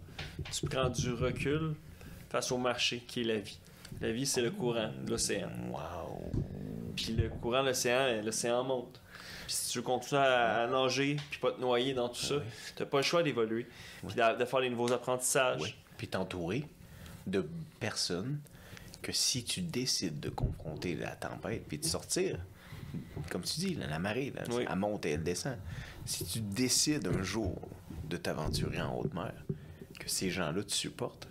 tu 0.52 0.66
prends 0.66 0.90
du 0.90 1.12
recul 1.12 1.76
face 2.30 2.52
au 2.52 2.58
marché 2.58 3.04
qui 3.06 3.22
est 3.22 3.26
la 3.26 3.38
vie. 3.40 3.60
La 4.00 4.12
vie, 4.14 4.26
c'est 4.26 4.42
le 4.42 4.52
courant 4.52 4.90
de 5.06 5.10
l'océan. 5.12 5.50
Wow. 5.70 6.32
Puis 6.96 7.12
le 7.14 7.28
courant 7.28 7.62
de 7.62 7.68
l'océan, 7.68 8.22
l'océan 8.24 8.64
monte. 8.64 9.01
Puis 9.52 9.58
si 9.60 9.72
tu 9.74 9.78
veux 9.80 9.84
continuer 9.84 10.22
à, 10.22 10.64
à 10.64 10.68
nager 10.68 11.18
puis 11.30 11.38
pas 11.42 11.52
te 11.52 11.60
noyer 11.60 11.94
dans 11.94 12.08
tout 12.08 12.22
ça, 12.22 12.36
Ouais. 12.38 12.44
t'as 12.78 12.86
pas 12.86 12.98
le 13.00 13.04
choix 13.04 13.22
d'évoluer. 13.22 13.68
Puis 14.08 14.16
de, 14.16 14.38
de 14.40 14.46
faire 14.46 14.62
des 14.62 14.70
nouveaux 14.70 14.94
apprentissages. 14.94 15.60
Oui. 15.62 15.76
Puis 15.98 16.08
t'entourer 16.08 16.66
de 17.28 17.46
personnes 17.78 18.40
que 19.02 19.12
si 19.12 19.44
tu 19.44 19.60
décides 19.60 20.22
de 20.22 20.30
confronter 20.30 20.96
la 20.96 21.18
tempête 21.18 21.66
puis 21.68 21.80
de 21.80 21.84
sortir, 21.86 22.40
comme 23.30 23.42
tu 23.42 23.60
dis, 23.60 23.76
là, 23.76 23.88
la 23.88 24.00
marée, 24.00 24.32
là, 24.34 24.44
Oui. 24.52 24.64
elle 24.70 24.76
monte 24.78 25.06
et 25.06 25.12
elle 25.12 25.24
descend. 25.24 25.58
Si 26.06 26.24
tu 26.26 26.40
décides 26.40 27.08
un 27.08 27.22
jour 27.22 27.60
de 28.10 28.16
t'aventurer 28.16 28.82
en 28.82 28.96
haute 29.00 29.14
mer, 29.14 29.34
que 30.00 30.10
ces 30.10 30.30
gens-là 30.30 30.64
te 30.64 30.72
supportent, 30.72 31.28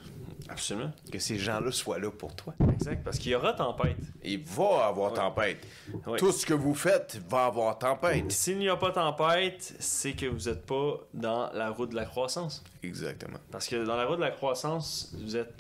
Absolument. 0.51 0.91
que 1.13 1.19
ces 1.19 1.39
gens-là 1.39 1.71
soient 1.73 1.99
là 1.99 2.11
pour 2.11 2.35
toi. 2.35 2.55
Exact. 2.73 3.03
Parce 3.05 3.19
qu'il 3.19 3.33
y 3.33 3.35
aura 3.35 3.53
tempête. 3.53 3.97
Il 4.23 4.43
va 4.45 4.87
avoir 4.87 5.13
Ouais. 5.13 5.19
tempête. 5.19 5.67
Ouais. 6.07 6.19
Tout 6.19 6.33
ce 6.33 6.45
que 6.45 6.55
vous 6.55 6.75
faites 6.75 7.21
va 7.29 7.47
avoir 7.47 7.79
tempête. 7.79 8.31
S'il 8.33 8.59
n'y 8.59 8.69
a 8.69 8.77
pas 8.77 8.91
tempête, 8.91 9.75
c'est 9.79 10.13
que 10.15 10.27
vous 10.27 10.49
n'êtes 10.49 10.67
pas 10.67 10.99
dans 11.15 11.51
la 11.53 11.71
route 11.71 11.91
de 11.91 11.97
la 11.97 12.05
croissance. 12.05 12.63
Exactement. 12.83 13.39
Parce 13.51 13.67
que 13.69 13.85
dans 13.85 13.97
la 13.97 14.07
route 14.07 14.17
de 14.17 14.25
la 14.25 14.31
croissance, 14.31 15.15
vous 15.19 15.37
êtes 15.37 15.55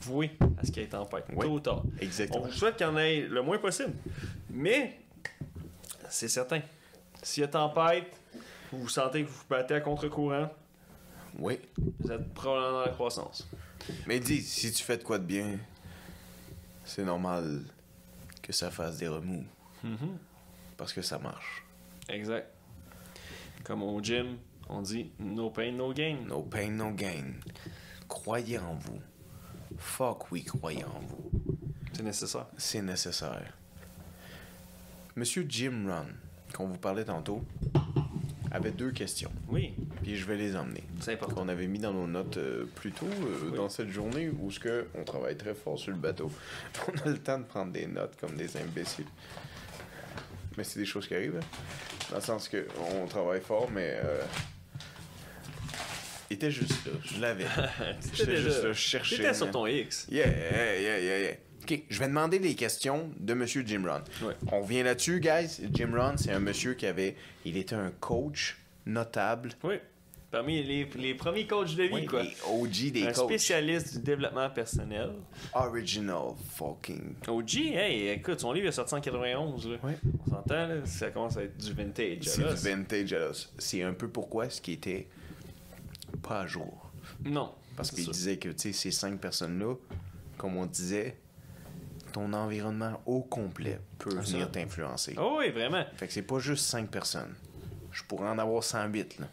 voué 0.00 0.32
à 0.58 0.64
ce 0.66 0.72
qu'il 0.72 0.82
y 0.82 0.86
ait 0.86 0.88
tempête, 0.88 1.24
tôt 1.40 1.46
ou 1.48 1.60
tard. 1.60 1.82
On 1.84 2.02
Exactement. 2.02 2.44
vous 2.46 2.52
souhaite 2.52 2.76
qu'il 2.76 2.86
y 2.86 2.90
en 2.90 2.96
ait 2.98 3.20
le 3.20 3.40
moins 3.42 3.58
possible. 3.58 3.92
Mais, 4.50 4.98
c'est 6.08 6.28
certain, 6.28 6.60
s'il 7.22 7.42
y 7.42 7.44
a 7.44 7.48
tempête, 7.48 8.06
vous 8.72 8.80
vous 8.82 8.88
sentez 8.88 9.22
que 9.22 9.28
vous 9.28 9.34
vous 9.34 9.44
battez 9.48 9.74
à 9.74 9.80
contre-courant, 9.80 10.50
Oui. 11.38 11.58
vous 12.00 12.10
êtes 12.10 12.34
probablement 12.34 12.72
dans 12.80 12.84
la 12.84 12.90
croissance. 12.92 13.48
Mais 14.06 14.20
dis, 14.20 14.42
si 14.42 14.72
tu 14.72 14.82
fais 14.82 14.96
de 14.96 15.02
quoi 15.02 15.18
de 15.18 15.24
bien, 15.24 15.58
c'est 16.84 17.04
normal 17.04 17.62
que 18.42 18.52
ça 18.52 18.70
fasse 18.70 18.98
des 18.98 19.08
remous. 19.08 19.46
Mhm. 19.82 20.18
Parce 20.76 20.92
que 20.92 21.02
ça 21.02 21.18
marche. 21.18 21.64
Exact. 22.08 22.48
Comme 23.64 23.82
au 23.82 24.00
gym, 24.00 24.38
on 24.68 24.82
dit 24.82 25.10
no 25.18 25.50
pain, 25.50 25.72
no 25.72 25.92
gain. 25.92 26.16
No 26.26 26.42
pain, 26.42 26.70
no 26.70 26.90
gain. 26.90 27.34
Croyez 28.08 28.58
en 28.58 28.74
vous. 28.74 29.00
Fuck 29.78 30.30
oui, 30.32 30.44
croyez 30.44 30.84
en 30.84 31.00
vous. 31.00 31.30
C'est 31.92 32.02
nécessaire. 32.02 32.46
C'est 32.56 32.82
nécessaire. 32.82 33.56
Monsieur 35.14 35.46
Jim 35.48 35.84
Run, 35.88 36.06
qu'on 36.54 36.66
vous 36.66 36.78
parlait 36.78 37.04
tantôt, 37.04 37.44
avait 38.52 38.70
deux 38.70 38.90
questions. 38.92 39.32
Oui, 39.48 39.74
Puis 40.02 40.16
je 40.16 40.24
vais 40.26 40.36
les 40.36 40.54
emmener. 40.56 40.84
c'est 41.00 41.14
important. 41.14 41.36
qu'on 41.36 41.48
avait 41.48 41.66
mis 41.66 41.78
dans 41.78 41.92
nos 41.92 42.06
notes 42.06 42.36
euh, 42.36 42.66
plus 42.74 42.92
tôt 42.92 43.06
euh, 43.06 43.48
Oui. 43.50 43.56
dans 43.56 43.68
cette 43.68 43.88
journée 43.88 44.28
où 44.40 44.50
ce 44.50 44.60
que 44.60 44.86
on 44.94 45.04
travaille 45.04 45.36
très 45.36 45.54
fort 45.54 45.78
sur 45.78 45.90
le 45.90 45.96
bateau. 45.96 46.30
On 46.88 47.08
a 47.08 47.10
le 47.12 47.18
temps 47.18 47.38
de 47.38 47.44
prendre 47.44 47.72
des 47.72 47.86
notes 47.86 48.14
comme 48.20 48.36
des 48.36 48.56
imbéciles. 48.58 49.06
Mais 50.58 50.64
c'est 50.64 50.78
des 50.78 50.84
choses 50.84 51.08
qui 51.08 51.14
arrivent. 51.14 51.38
hein. 51.38 51.58
Dans 52.10 52.16
le 52.16 52.22
sens 52.22 52.48
que 52.48 52.66
on 52.92 53.06
travaille 53.06 53.40
fort, 53.40 53.70
mais 53.70 53.98
euh, 54.04 54.20
il 56.30 56.34
était 56.34 56.50
juste 56.50 56.84
là. 56.86 56.92
Je 57.04 57.20
l'avais. 57.20 57.46
J'étais 58.14 58.36
juste 58.36 58.62
là, 58.62 58.72
je 58.72 58.78
cherchais. 58.78 59.16
T'étais 59.16 59.32
sur 59.34 59.50
ton 59.50 59.66
X. 59.66 60.06
Yeah, 60.10 60.26
yeah, 60.28 60.78
yeah, 60.80 60.98
yeah, 61.00 61.18
yeah. 61.20 61.34
Ok, 61.62 61.80
je 61.88 61.98
vais 62.00 62.08
demander 62.08 62.38
les 62.38 62.54
questions 62.54 63.10
de 63.20 63.34
Monsieur 63.34 63.62
Jim 63.64 63.84
Ron. 63.86 64.26
Ouais. 64.26 64.34
On 64.50 64.62
revient 64.62 64.82
là-dessus, 64.82 65.20
guys. 65.20 65.60
Jim 65.72 65.90
Ron, 65.96 66.16
c'est 66.16 66.32
un 66.32 66.40
monsieur 66.40 66.74
qui 66.74 66.86
avait, 66.86 67.14
il 67.44 67.56
était 67.56 67.76
un 67.76 67.90
coach 68.00 68.58
notable. 68.86 69.50
Oui. 69.62 69.74
Parmi 70.32 70.62
les, 70.62 70.86
les 70.96 71.14
premiers 71.14 71.46
coachs 71.46 71.76
de 71.76 71.82
vie, 71.84 71.90
Oui, 71.92 72.06
quoi. 72.06 72.22
les 72.22 72.34
OG 72.50 72.90
des 72.90 73.02
Un 73.06 73.12
coachs. 73.12 73.26
spécialiste 73.26 73.98
du 73.98 74.02
développement 74.02 74.48
personnel. 74.48 75.10
Original 75.52 76.32
fucking. 76.54 77.14
OG, 77.28 77.54
hey, 77.74 78.08
écoute, 78.08 78.40
son 78.40 78.52
livre 78.52 78.66
est 78.68 78.72
sorti 78.72 78.94
en 78.94 79.00
91. 79.02 79.68
Là. 79.68 79.76
Ouais. 79.84 79.98
On 80.26 80.30
s'entend, 80.30 80.66
là, 80.66 80.86
ça 80.86 81.10
commence 81.10 81.36
à 81.36 81.42
être 81.44 81.56
du 81.58 81.72
vintage. 81.74 82.22
C'est 82.22 82.42
là. 82.42 82.54
du 82.54 82.60
vintage 82.60 83.12
à 83.12 83.18
l'os. 83.18 83.52
C'est 83.58 83.82
un 83.82 83.92
peu 83.92 84.08
pourquoi 84.08 84.48
ce 84.48 84.60
qui 84.62 84.72
était 84.72 85.06
pas 86.22 86.40
à 86.40 86.46
jour. 86.46 86.90
Non. 87.24 87.52
Parce 87.76 87.90
qu'il 87.90 88.08
disait 88.08 88.38
que, 88.38 88.48
tu 88.48 88.54
sais, 88.58 88.72
ces 88.72 88.90
cinq 88.90 89.20
personnes-là, 89.20 89.74
comme 90.38 90.56
on 90.56 90.64
disait, 90.66 91.16
ton 92.12 92.32
environnement 92.32 93.00
au 93.06 93.22
complet 93.22 93.80
peut 93.98 94.14
venir 94.14 94.50
t'influencer. 94.50 95.14
Oh 95.18 95.36
oui, 95.38 95.50
vraiment. 95.50 95.84
Fait 95.96 96.06
que 96.06 96.12
c'est 96.12 96.22
pas 96.22 96.38
juste 96.38 96.64
cinq 96.66 96.88
personnes. 96.90 97.34
Je 97.90 98.02
pourrais 98.04 98.28
en 98.28 98.38
avoir 98.38 98.62
108, 98.62 99.18
là. 99.18 99.26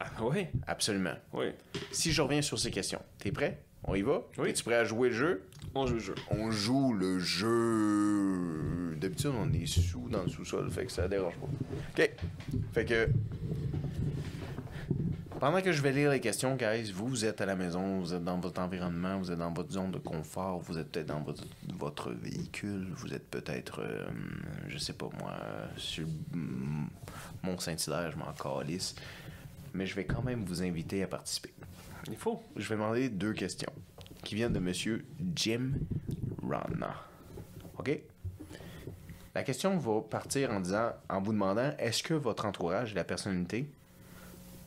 Ah, 0.00 0.06
oui, 0.22 0.46
Absolument. 0.66 1.14
oui. 1.34 1.46
Si 1.92 2.12
je 2.12 2.22
reviens 2.22 2.42
sur 2.42 2.58
ces 2.58 2.70
questions, 2.70 3.00
t'es 3.18 3.30
prêt? 3.30 3.58
On 3.84 3.94
y 3.94 4.02
va? 4.02 4.22
Oui. 4.38 4.50
Es-tu 4.50 4.62
prêt 4.64 4.76
à 4.76 4.84
jouer 4.84 5.08
le 5.10 5.14
jeu? 5.14 5.42
On 5.74 5.86
joue 5.86 5.94
le 5.94 6.00
jeu. 6.00 6.14
On 6.30 6.50
joue 6.50 6.92
le 6.92 7.18
jeu. 7.18 8.94
D'habitude, 8.96 9.32
on 9.38 9.52
est 9.52 9.66
sous 9.66 10.08
dans 10.08 10.22
le 10.22 10.28
sous-sol, 10.28 10.70
fait 10.70 10.86
que 10.86 10.92
ça 10.92 11.08
dérange 11.08 11.34
pas. 11.34 12.02
OK. 12.02 12.10
Fait 12.72 12.84
que. 12.84 13.08
Pendant 15.42 15.60
que 15.60 15.72
je 15.72 15.82
vais 15.82 15.90
lire 15.90 16.12
les 16.12 16.20
questions, 16.20 16.54
guys, 16.54 16.92
vous, 16.92 17.08
vous 17.08 17.24
êtes 17.24 17.40
à 17.40 17.46
la 17.46 17.56
maison, 17.56 17.98
vous 17.98 18.14
êtes 18.14 18.22
dans 18.22 18.38
votre 18.38 18.60
environnement, 18.60 19.18
vous 19.18 19.32
êtes 19.32 19.40
dans 19.40 19.52
votre 19.52 19.72
zone 19.72 19.90
de 19.90 19.98
confort, 19.98 20.60
vous 20.60 20.78
êtes 20.78 20.92
peut-être 20.92 21.08
dans 21.08 21.20
votre, 21.20 21.42
votre 21.80 22.12
véhicule, 22.12 22.86
vous 22.94 23.12
êtes 23.12 23.28
peut-être, 23.28 23.80
euh, 23.80 24.06
je 24.68 24.78
sais 24.78 24.92
pas 24.92 25.08
moi, 25.18 25.34
sur 25.76 26.06
le 26.32 26.38
Mont 27.42 27.58
Saint-Hilaire, 27.58 28.12
je 28.12 28.18
m'en 28.18 28.32
calisse. 28.32 28.94
Mais 29.74 29.84
je 29.84 29.96
vais 29.96 30.04
quand 30.04 30.22
même 30.22 30.44
vous 30.44 30.62
inviter 30.62 31.02
à 31.02 31.08
participer. 31.08 31.52
Il 32.06 32.16
faut. 32.16 32.40
Je 32.54 32.68
vais 32.68 32.76
demander 32.76 33.08
deux 33.08 33.32
questions 33.32 33.72
qui 34.22 34.36
viennent 34.36 34.52
de 34.52 34.60
monsieur 34.60 35.04
Jim 35.34 35.72
Rana. 36.40 36.94
OK? 37.80 37.98
La 39.34 39.42
question 39.42 39.76
va 39.76 40.02
partir 40.02 40.52
en 40.52 40.60
disant, 40.60 40.92
en 41.10 41.20
vous 41.20 41.32
demandant, 41.32 41.72
est-ce 41.80 42.04
que 42.04 42.14
votre 42.14 42.46
entourage 42.46 42.92
et 42.92 42.94
la 42.94 43.02
personnalité, 43.02 43.68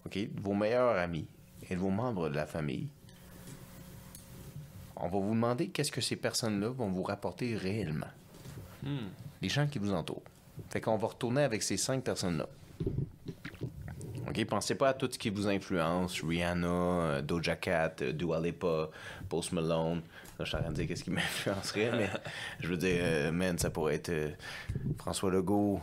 OK, 0.06 0.20
vos 0.42 0.54
meilleurs 0.54 0.98
amis 0.98 1.28
et 1.70 1.76
vos 1.76 1.90
membres 1.90 2.30
de 2.30 2.36
la 2.36 2.46
famille, 2.46 2.88
on 4.96 5.08
va 5.08 5.20
vous 5.20 5.34
demander 5.34 5.70
qu'est-ce 5.70 5.92
que 5.92 6.02
ces 6.02 6.16
personnes-là 6.16 6.70
vont 6.70 6.90
vous 6.90 7.04
rapporter 7.04 7.56
réellement. 7.56 8.08
Hmm. 8.84 9.10
Les 9.42 9.50
gens 9.50 9.68
qui 9.68 9.80
vous 9.80 9.94
entourent. 9.94 10.24
Fait 10.70 10.80
qu'on 10.80 10.96
va 10.98 11.08
retourner 11.08 11.44
avec 11.44 11.64
ces 11.64 11.78
cinq 11.78 12.04
personnes-là. 12.04 12.48
OK, 14.28 14.46
pensez 14.46 14.76
pas 14.76 14.90
à 14.90 14.94
tout 14.94 15.10
ce 15.12 15.18
qui 15.18 15.30
vous 15.30 15.48
influence, 15.48 16.22
Rihanna, 16.22 16.68
euh, 16.68 17.22
Doja 17.22 17.56
Cat, 17.56 17.96
euh, 18.02 18.12
Dua 18.12 18.40
Lipa, 18.40 18.90
Post 19.30 19.52
Malone. 19.52 20.02
Là, 20.38 20.44
je 20.44 20.46
suis 20.46 20.58
en 20.58 20.62
train 20.62 20.70
de 20.72 20.76
dire 20.76 20.88
qu'est-ce 20.88 21.04
qui 21.04 21.12
m'influencerait, 21.12 21.92
mais 21.92 22.10
je 22.60 22.68
veux 22.68 22.78
dire, 22.78 23.00
euh, 23.02 23.32
man, 23.32 23.58
ça 23.58 23.70
pourrait 23.70 23.96
être 23.96 24.10
euh, 24.10 24.30
François 24.98 25.32
Legault, 25.32 25.80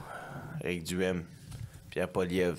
Eric 0.63 0.85
Duhem, 0.85 1.25
Pierre 1.91 2.09
Poliev. 2.09 2.59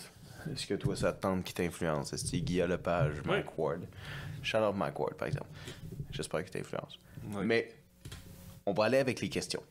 Est-ce 0.52 0.66
que 0.68 0.74
toi, 0.76 0.96
ça 0.96 1.14
te 1.14 1.22
tente 1.22 1.44
qui 1.44 1.54
t'influence? 1.54 2.14
Est-ce 2.14 2.24
que 2.24 2.30
c'est 2.30 2.41
Guillaume 2.41 2.70
Lepage, 2.70 3.16
Oui. 3.26 3.28
Mike 3.28 3.58
Ward? 3.58 3.82
Out 4.56 4.76
Mike 4.76 5.00
Ward, 5.00 5.16
par 5.16 5.28
exemple. 5.28 5.50
J'espère 6.12 6.44
qu'il 6.44 6.52
t'influence. 6.52 7.00
Oui. 7.32 7.46
Mais 7.46 7.74
on 8.66 8.74
va 8.74 8.86
aller 8.86 8.98
avec 8.98 9.22
les 9.22 9.30
questions. 9.30 9.64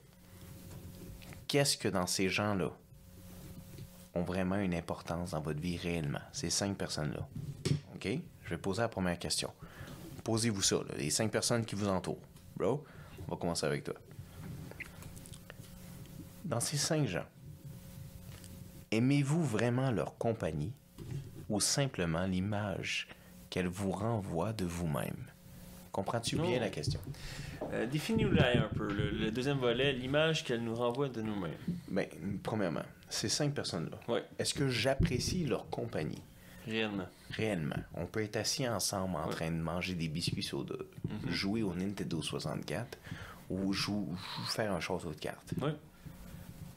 Qu'est-ce 1.47 1.77
que 1.77 1.89
dans 1.89 2.07
ces 2.07 2.29
gens-là 2.29 2.71
ont 4.15 4.23
vraiment 4.23 4.57
une 4.57 4.75
importance 4.75 5.33
dans 5.33 5.41
votre 5.41 5.61
vie 5.61 5.77
réellement? 5.77 6.21
Ces 6.33 6.51
cinq 6.51 6.77
personnes-là. 6.77 7.27
OK? 7.95 8.09
Je 8.45 8.51
vais 8.51 8.59
poser 8.59 8.81
la 8.83 8.89
première 8.89 9.19
question. 9.19 9.51
Posez-vous 10.25 10.63
ça, 10.63 10.77
là, 10.77 10.95
les 10.97 11.11
cinq 11.11 11.31
personnes 11.31 11.65
qui 11.65 11.75
vous 11.75 11.89
entourent. 11.89 12.21
Bro, 12.57 12.85
on 13.29 13.31
va 13.33 13.37
commencer 13.37 13.67
avec 13.67 13.85
toi. 13.85 13.95
Dans 16.45 16.61
ces 16.61 16.77
cinq 16.77 17.07
gens, 17.07 17.25
aimez-vous 18.93 19.43
vraiment 19.45 19.91
leur 19.91 20.17
compagnie 20.19 20.73
ou 21.49 21.61
simplement 21.61 22.25
l'image 22.27 23.09
qu'elle 23.51 23.67
vous 23.69 23.91
renvoie 23.91 24.53
de 24.53 24.65
vous-même? 24.65 25.17
Comprends-tu 25.91 26.37
bien 26.37 26.59
la 26.61 26.71
question? 26.71 27.01
Euh, 27.73 27.87
Définis-nous-la 27.87 28.65
un 28.65 28.69
peu. 28.75 28.91
Le, 28.91 29.11
le 29.11 29.31
deuxième 29.31 29.59
volet, 29.59 29.93
l'image 29.93 30.43
qu'elle 30.45 30.63
nous 30.63 30.75
renvoie 30.75 31.09
de 31.11 31.21
nous-mêmes. 31.21 31.53
Ben, 31.89 32.07
premièrement, 32.43 32.83
ces 33.11 33.29
cinq 33.29 33.53
personnes-là, 33.55 34.21
est-ce 34.39 34.55
que 34.55 34.69
j'apprécie 34.69 35.45
leur 35.45 35.69
compagnie? 35.69 36.23
Réellement. 36.67 37.07
réellement? 37.31 37.77
On 37.95 38.07
peut 38.07 38.23
être 38.23 38.37
assis 38.37 38.67
ensemble 38.69 39.17
en 39.17 39.27
Ouais. 39.27 39.33
train 39.33 39.51
de 39.51 39.57
manger 39.57 39.95
des 39.95 40.09
biscuits 40.09 40.45
soda, 40.45 40.77
jouer 41.29 41.63
au 41.63 41.75
Nintendo 41.75 42.23
64 42.23 42.99
ou 43.51 43.75
faire 44.47 44.73
un 44.73 44.81
château 44.81 45.11
de 45.11 45.17
cartes. 45.19 45.53
Oui. 45.61 45.71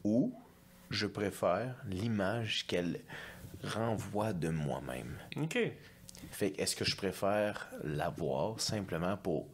Ou 0.03 0.33
je 0.95 1.07
préfère 1.07 1.75
l'image 1.89 2.65
qu'elle 2.67 3.01
renvoie 3.63 4.33
de 4.33 4.49
moi-même. 4.49 5.17
OK. 5.37 5.57
Fait 6.31 6.51
que 6.51 6.61
est-ce 6.61 6.75
que 6.75 6.85
je 6.85 6.95
préfère 6.95 7.69
la 7.83 8.09
voir 8.09 8.59
simplement 8.59 9.17
pour, 9.17 9.47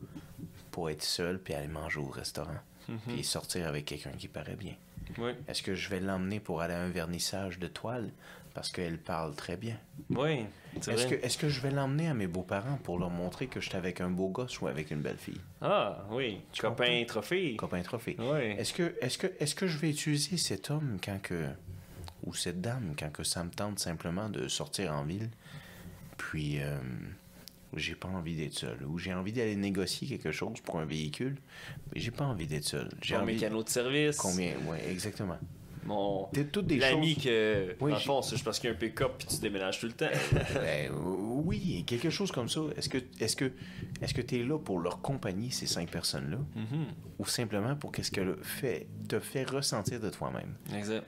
pour 0.72 0.90
être 0.90 1.04
seul 1.04 1.40
puis 1.40 1.54
aller 1.54 1.68
manger 1.68 2.00
au 2.00 2.10
restaurant 2.10 2.60
puis 3.08 3.24
sortir 3.24 3.68
avec 3.68 3.86
quelqu'un 3.86 4.12
qui 4.12 4.28
paraît 4.28 4.56
bien? 4.56 4.76
Oui. 5.18 5.32
Est-ce 5.48 5.64
que 5.64 5.76
je 5.76 5.90
vais 5.90 6.00
l'emmener 6.00 6.40
pour 6.40 6.62
aller 6.62 6.74
à 6.74 6.82
un 6.82 6.90
vernissage 6.90 7.60
de 7.60 7.68
toile? 7.68 8.12
Parce 8.54 8.72
qu'elle 8.72 8.98
parle 8.98 9.36
très 9.36 9.58
bien? 9.58 9.78
Oui. 10.10 10.46
Est-ce 10.76 11.08
que, 11.08 11.16
est-ce 11.16 11.38
que 11.38 11.50
je 11.50 11.60
vais 11.62 11.72
l'emmener 11.72 12.08
à 12.08 12.14
mes 12.14 12.28
beaux-parents 12.28 12.78
pour 12.84 12.98
leur 12.98 13.10
montrer 13.10 13.48
que 13.48 13.60
je 13.60 13.68
suis 13.70 13.78
avec 13.78 14.00
un 14.02 14.10
beau 14.10 14.30
gosse 14.30 14.62
ou 14.62 14.68
avec 14.68 14.92
une 14.92 15.02
belle 15.02 15.18
fille? 15.18 15.42
Ah, 15.62 16.06
oui. 16.12 16.42
Copain 16.60 17.04
trophée. 17.08 17.56
Copain 17.58 17.82
trophée. 17.82 18.16
Oui. 18.20 18.52
Est-ce 18.58 18.74
que, 18.74 18.96
est-ce 19.02 19.18
que, 19.18 19.28
est-ce 19.40 19.56
que 19.56 19.68
je 19.68 19.78
vais 19.78 19.90
utiliser 19.90 20.38
cet 20.38 20.70
homme 20.72 20.98
quand 21.04 21.22
que, 21.22 21.46
ou 22.24 22.34
cette 22.34 22.62
dame 22.62 22.94
quand 22.98 23.12
que 23.12 23.24
ça 23.24 23.44
me 23.44 23.50
tente 23.52 23.80
simplement 23.80 24.30
de 24.30 24.48
sortir 24.48 24.94
en 24.94 25.04
ville, 25.04 25.30
puis 26.18 26.62
euh, 26.62 26.78
j'ai 27.76 27.96
pas 27.96 28.08
envie 28.10 28.36
d'être 28.36 28.54
seul, 28.54 28.78
ou 28.86 28.98
j'ai 29.00 29.14
envie 29.14 29.34
d'aller 29.34 29.56
négocier 29.56 30.08
quelque 30.08 30.32
chose 30.32 30.60
pour 30.62 30.80
un 30.80 30.86
véhicule, 30.86 31.36
mais 31.94 32.00
j'ai 32.00 32.12
pas 32.12 32.26
envie 32.26 32.48
d'être 32.48 32.66
seul. 32.66 32.90
J'ai 33.02 33.16
Mon 33.16 33.24
envie. 33.24 33.34
mécano 33.34 33.64
de 33.64 33.70
service. 33.70 34.18
Combien? 34.18 34.54
Ouais, 34.68 34.90
exactement. 34.90 35.38
Mon. 35.86 36.28
Toutes 36.52 36.68
des 36.68 36.78
L'ami 36.78 37.16
choses. 37.16 37.24
que. 37.24 37.76
Oui, 37.80 37.94
en 37.94 38.22
juste 38.22 38.44
parce 38.44 38.60
qu'il 38.60 38.70
y 38.70 38.74
a 38.74 38.76
un 38.76 38.80
pick-up 38.80 39.14
puis 39.18 39.28
tu 39.28 39.38
déménages 39.42 39.80
tout 39.80 39.88
le 39.88 39.94
temps. 39.94 40.06
Ben, 40.54 40.92
oui, 40.94 41.84
quelque 41.88 42.10
chose 42.10 42.32
comme 42.32 42.50
ça. 42.50 42.62
Est-ce 42.78 42.88
que 42.90 43.00
est-ce 43.20 43.36
que 43.36 43.52
est-ce 44.02 44.14
que 44.14 44.22
tu 44.22 44.40
es 44.40 44.44
là 44.44 44.58
pour 44.60 44.80
leur 44.80 45.02
compagnie 45.02 45.52
ces 45.52 45.66
cinq 45.68 45.90
personnes-là? 45.90 46.38
Mhm. 46.56 46.86
ou 47.20 47.26
simplement 47.26 47.76
pour 47.76 47.92
qu'est-ce 47.92 48.12
que 48.12 48.22
le 48.22 48.38
fait 48.42 48.88
te 49.08 49.20
fait 49.20 49.44
ressentir 49.50 50.00
de 50.00 50.10
toi-même? 50.10 50.56
Exact. 50.76 51.06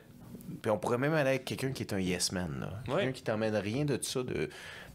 Puis 0.61 0.69
on 0.71 0.78
pourrait 0.78 0.97
même 0.97 1.13
aller 1.13 1.30
avec 1.30 1.45
quelqu'un 1.45 1.71
qui 1.71 1.84
est 1.84 1.93
un 1.93 1.99
yes 1.99 2.32
man 2.32 2.57
là. 2.59 2.82
Quelqu'un 2.86 3.05
Ouais. 3.07 3.13
qui 3.13 3.24
t'emmène 3.24 3.55
rien 3.55 3.86
de 3.86 3.97
ça 4.01 4.24
de 4.24 4.49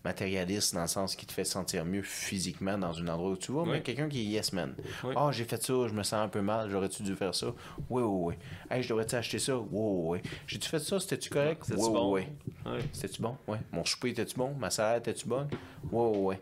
matérialiste 0.08 0.74
dans 0.74 0.80
le 0.82 0.86
sens 0.88 1.14
qui 1.14 1.26
te 1.26 1.32
fait 1.32 1.44
sentir 1.44 1.84
mieux 1.84 2.02
physiquement 2.02 2.78
dans 2.78 2.98
un 2.98 3.08
endroit 3.08 3.30
où 3.30 3.36
tu 3.36 3.52
vas, 3.52 3.64
mais 3.66 3.82
quelqu'un 3.82 4.08
qui 4.08 4.20
est 4.20 4.24
yes 4.24 4.52
man. 4.54 4.74
Ah, 5.14 5.30
j'ai 5.32 5.44
fait 5.44 5.62
ça, 5.62 5.74
je 5.86 5.92
me 5.92 6.02
sens 6.02 6.14
un 6.24 6.28
peu 6.28 6.40
mal, 6.40 6.70
j'aurais-tu 6.70 7.02
dû 7.02 7.14
faire 7.14 7.34
ça? 7.34 7.48
Oui, 7.90 8.02
oui, 8.02 8.34
oui. 8.34 8.34
Hey, 8.70 8.82
je 8.82 8.88
devrais-tu 8.88 9.14
acheter 9.16 9.38
ça? 9.38 9.56
Oui, 9.58 9.66
oui, 9.70 10.18
oui. 10.22 10.30
J'ai-tu 10.46 10.68
fait 10.68 10.78
ça, 10.78 10.98
c'était-tu 10.98 11.28
correct? 11.30 11.60
C'était-tu 11.64 11.82
Oui, 11.82 11.92
bon? 11.92 12.14
oui, 12.14 12.22
oui. 12.66 12.78
C'était-tu 12.92 13.20
bon? 13.22 13.36
Ouais. 13.46 13.58
Mon 13.70 13.84
souper 13.84 14.10
était-tu 14.10 14.34
bon? 14.36 14.54
Ma 14.58 14.70
salade 14.70 15.02
était-tu 15.02 15.28
bonne? 15.28 15.48
Ouais, 15.92 16.08
ouais, 16.08 16.18
ouais. 16.18 16.40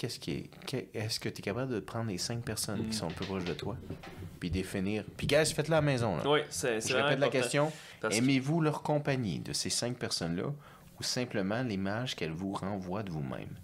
Qu'est-ce 0.00 0.18
qui 0.18 0.48
est. 0.72 0.88
Est-ce 0.94 1.20
que 1.20 1.28
tu 1.28 1.40
es 1.40 1.42
capable 1.42 1.74
de 1.74 1.78
prendre 1.78 2.08
les 2.08 2.16
cinq 2.16 2.42
personnes 2.42 2.88
qui 2.88 2.96
sont 2.96 3.08
le 3.08 3.12
plus 3.14 3.26
proches 3.26 3.44
de 3.44 3.52
toi? 3.52 3.76
Puis 4.40 4.50
définir. 4.50 5.04
Puis, 5.18 5.26
guys, 5.26 5.44
faites-le 5.54 5.74
à 5.74 5.76
la 5.76 5.82
maison, 5.82 6.16
là. 6.16 6.22
Oui, 6.26 6.40
c'est 6.48 6.80
c'est 6.80 6.88
Je 6.92 6.96
répète 6.96 7.18
la 7.18 7.28
question. 7.28 7.70
Que- 8.00 8.10
Aimez-vous 8.14 8.62
leur 8.62 8.82
compagnie 8.82 9.40
de 9.40 9.52
ces 9.52 9.68
cinq 9.68 9.98
personnes-là 9.98 10.44
ou 10.98 11.02
simplement 11.02 11.62
l'image 11.62 12.16
qu'elles 12.16 12.32
vous 12.32 12.54
renvoient 12.54 13.02
de 13.02 13.10
vous-même? 13.10 13.54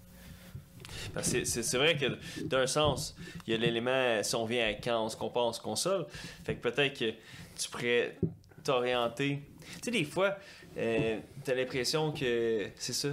C'est 1.22 1.74
vrai 1.78 1.96
que 1.96 2.18
d'un 2.44 2.66
sens, 2.66 3.16
il 3.46 3.52
y 3.52 3.56
a 3.56 3.58
l'élément, 3.58 4.22
si 4.22 4.34
on 4.34 4.44
vient 4.44 4.66
à 4.68 4.74
quand 4.74 5.06
on 5.06 5.08
se 5.08 5.16
compare, 5.16 5.44
on 5.46 5.52
se 5.54 5.60
console. 5.62 6.04
Fait 6.44 6.54
que 6.54 6.60
peut-être 6.68 6.98
que 6.98 7.12
tu 7.58 7.70
pourrais 7.70 8.14
t'orienter. 8.62 9.40
Tu 9.60 9.66
sais, 9.84 9.90
des 9.90 10.04
fois, 10.04 10.36
euh, 10.76 11.18
t'as 11.44 11.54
l'impression 11.54 12.12
que 12.12 12.66
c'est 12.76 12.92
ça. 12.92 13.08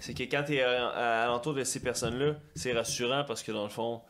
C'est 0.00 0.14
que 0.14 0.22
quand 0.24 0.44
t'es 0.46 0.62
à, 0.62 0.88
à, 0.88 1.24
alentour 1.24 1.54
de 1.54 1.62
ces 1.64 1.80
personnes-là, 1.80 2.34
c'est 2.54 2.72
rassurant 2.72 3.24
parce 3.24 3.42
que 3.42 3.52
dans 3.52 3.64
le 3.64 3.70
fond, 3.70 4.00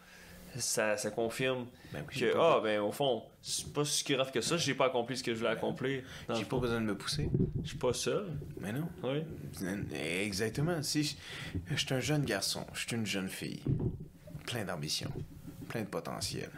ça, 0.56 0.96
ça 0.96 1.10
confirme 1.10 1.66
Ben 1.92 2.04
oui, 2.08 2.20
que, 2.20 2.36
ah, 2.36 2.60
ben 2.62 2.80
au 2.80 2.92
fond, 2.92 3.22
c'est 3.42 3.72
pas 3.72 3.84
si 3.84 4.04
grave 4.04 4.30
que 4.32 4.40
ça, 4.40 4.56
j'ai 4.56 4.74
pas 4.74 4.86
accompli 4.86 5.16
ce 5.16 5.22
que 5.22 5.32
je 5.32 5.38
voulais 5.38 5.50
accomplir. 5.50 6.02
Dans 6.28 6.34
J'ai 6.34 6.44
pas 6.44 6.58
besoin 6.58 6.80
de 6.80 6.86
me 6.86 6.96
pousser. 6.96 7.28
je 7.62 7.68
suis 7.68 7.78
pas 7.78 7.92
seul. 7.92 8.26
Mais 8.60 8.72
non. 8.72 8.88
Oui. 9.02 9.22
Exactement. 9.94 10.82
Si 10.82 11.04
je, 11.04 11.14
je 11.70 11.76
suis 11.76 11.94
un 11.94 12.00
jeune 12.00 12.24
garçon, 12.24 12.66
je 12.72 12.86
suis 12.86 12.96
une 12.96 13.06
jeune 13.06 13.28
fille, 13.28 13.62
plein 14.46 14.64
d'ambition, 14.64 15.10
plein 15.68 15.82
de 15.82 15.88
potentiel, 15.88 16.50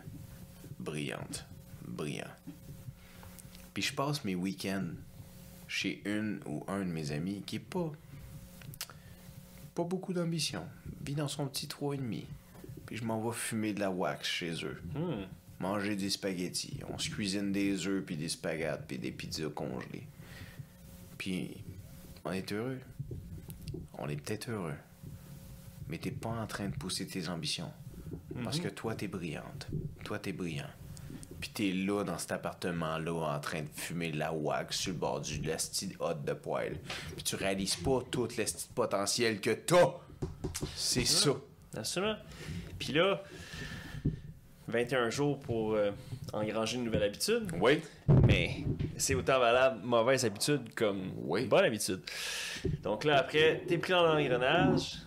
brillante, 0.78 1.47
brillant. 1.87 2.30
Puis 3.74 3.83
je 3.83 3.95
passe 3.95 4.24
mes 4.24 4.35
week-ends 4.35 4.89
chez 5.68 6.03
une 6.05 6.41
ou 6.47 6.64
un 6.68 6.80
de 6.80 6.91
mes 6.91 7.12
amis 7.12 7.43
qui 7.47 7.57
est 7.57 7.59
pas 7.59 7.91
pas 9.75 9.85
beaucoup 9.85 10.12
d'ambition, 10.12 10.64
vit 11.05 11.14
dans 11.14 11.29
son 11.29 11.47
petit 11.47 11.66
3,5. 11.66 12.25
Puis 12.87 12.97
je 12.97 13.05
m'en 13.05 13.20
vais 13.20 13.35
fumer 13.35 13.73
de 13.73 13.81
la 13.81 13.91
wax 13.91 14.29
chez 14.29 14.53
eux, 14.64 14.81
Hmm. 14.95 15.25
manger 15.61 15.97
des 15.97 16.11
spaghettis, 16.11 16.81
on 16.89 16.99
se 16.99 17.09
cuisine 17.11 17.53
des 17.53 17.87
œufs 17.87 18.05
puis 18.05 18.16
des 18.16 18.29
spaghettes 18.29 18.83
puis 18.87 18.99
des 18.99 19.12
pizzas 19.12 19.49
congelées. 19.51 20.07
Puis 21.18 21.57
on 22.25 22.33
est 22.33 22.51
heureux. 22.53 22.81
On 23.99 24.09
est 24.09 24.16
peut-être 24.16 24.51
heureux. 24.51 24.75
Mais 25.89 25.99
t'es 25.99 26.11
pas 26.11 26.31
en 26.31 26.47
train 26.47 26.68
de 26.68 26.75
pousser 26.75 27.07
tes 27.07 27.29
ambitions. 27.29 27.70
Parce 28.43 28.59
que 28.61 28.68
toi, 28.68 28.95
t'es 28.95 29.09
brillante. 29.09 29.68
Toi, 30.05 30.18
t'es 30.18 30.33
brillant. 30.33 30.68
Puis 31.43 31.51
t'es 31.51 31.72
là 31.72 32.05
dans 32.05 32.18
cet 32.18 32.30
appartement-là 32.32 33.12
en 33.12 33.40
train 33.40 33.62
de 33.62 33.68
fumer 33.74 34.12
de 34.12 34.18
la 34.18 34.32
wax 34.32 34.76
sur 34.78 34.93
le 34.93 34.99
bord 34.99 35.20
du 35.20 35.38
l'esti 35.43 35.93
hot 35.99 36.14
de 36.24 36.32
poêle. 36.34 36.78
Puis 37.16 37.24
tu 37.24 37.34
réalises 37.34 37.74
pas 37.74 37.99
tout 38.11 38.28
l'esti 38.38 38.68
potentiel 38.72 39.40
que 39.40 39.51
t'as. 39.51 39.90
C'est 40.76 41.05
ça. 41.05 41.30
Absolument. 41.76 42.14
Puis 42.78 42.93
là, 42.93 43.24
21 44.68 45.11
jours 45.11 45.40
pour 45.40 45.72
euh, 45.74 45.90
engranger 46.32 46.76
une 46.76 46.84
nouvelle 46.84 47.03
habitude. 47.03 47.51
Oui. 47.61 47.80
Mais 48.24 48.64
c'est 48.97 49.16
autant 49.16 49.40
valable 49.40 49.80
mauvaise 49.84 50.24
habitude 50.24 50.72
comme 50.76 51.11
Oui. 51.24 51.47
bonne 51.47 51.64
habitude. 51.64 52.03
Donc 52.84 53.03
là, 53.03 53.18
après, 53.18 53.64
t'es 53.66 53.78
pris 53.78 53.93
dans 53.93 54.05
l'engrenage, 54.14 54.99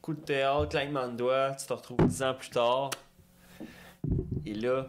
coup 0.00 0.14
de 0.14 0.20
théâtre, 0.20 0.68
claquement 0.68 1.08
de 1.08 1.16
doigts, 1.16 1.50
tu 1.58 1.66
te 1.66 1.72
retrouves 1.72 2.06
10 2.06 2.22
ans 2.22 2.34
plus 2.34 2.50
tard. 2.50 2.90
Et 4.46 4.54
là, 4.54 4.86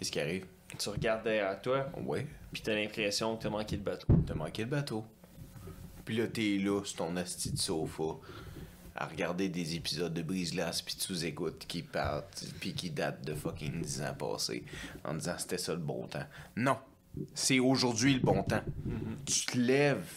Qu'est-ce 0.00 0.10
qui 0.12 0.20
arrive? 0.20 0.46
tu 0.78 0.88
regardes 0.88 1.24
derrière 1.24 1.60
toi, 1.60 1.90
Oui. 2.06 2.20
puis 2.52 2.62
t'as 2.62 2.74
l'impression 2.74 3.36
que 3.36 3.42
t'as 3.42 3.50
manqué 3.50 3.76
le 3.76 3.82
bateau. 3.82 4.06
T'as 4.26 4.34
manqué 4.34 4.62
le 4.62 4.68
bateau. 4.70 5.04
Puis 6.06 6.16
là, 6.16 6.26
t'es 6.26 6.56
là 6.58 6.82
sur 6.84 6.96
ton 6.96 7.16
asti 7.16 7.52
de 7.52 7.58
sofa 7.58 8.14
à 8.96 9.06
regarder 9.06 9.48
des 9.48 9.74
épisodes 9.76 10.14
de 10.14 10.22
Brise-Glace 10.22 10.82
puis 10.82 10.94
tu 10.96 11.12
écoutes 11.26 11.66
qui 11.66 11.82
partent 11.82 12.44
puis 12.60 12.72
qui 12.74 12.90
datent 12.90 13.24
de 13.24 13.34
fucking 13.34 13.82
10 13.82 14.02
ans 14.02 14.14
passés 14.18 14.64
en 15.04 15.14
disant 15.14 15.34
c'était 15.38 15.58
ça 15.58 15.72
le 15.72 15.78
bon 15.80 16.06
temps. 16.06 16.24
Non. 16.56 16.78
C'est 17.34 17.58
aujourd'hui 17.58 18.14
le 18.14 18.20
bon 18.20 18.42
temps. 18.42 18.62
Tu 19.26 19.44
te 19.46 19.58
lèves. 19.58 20.08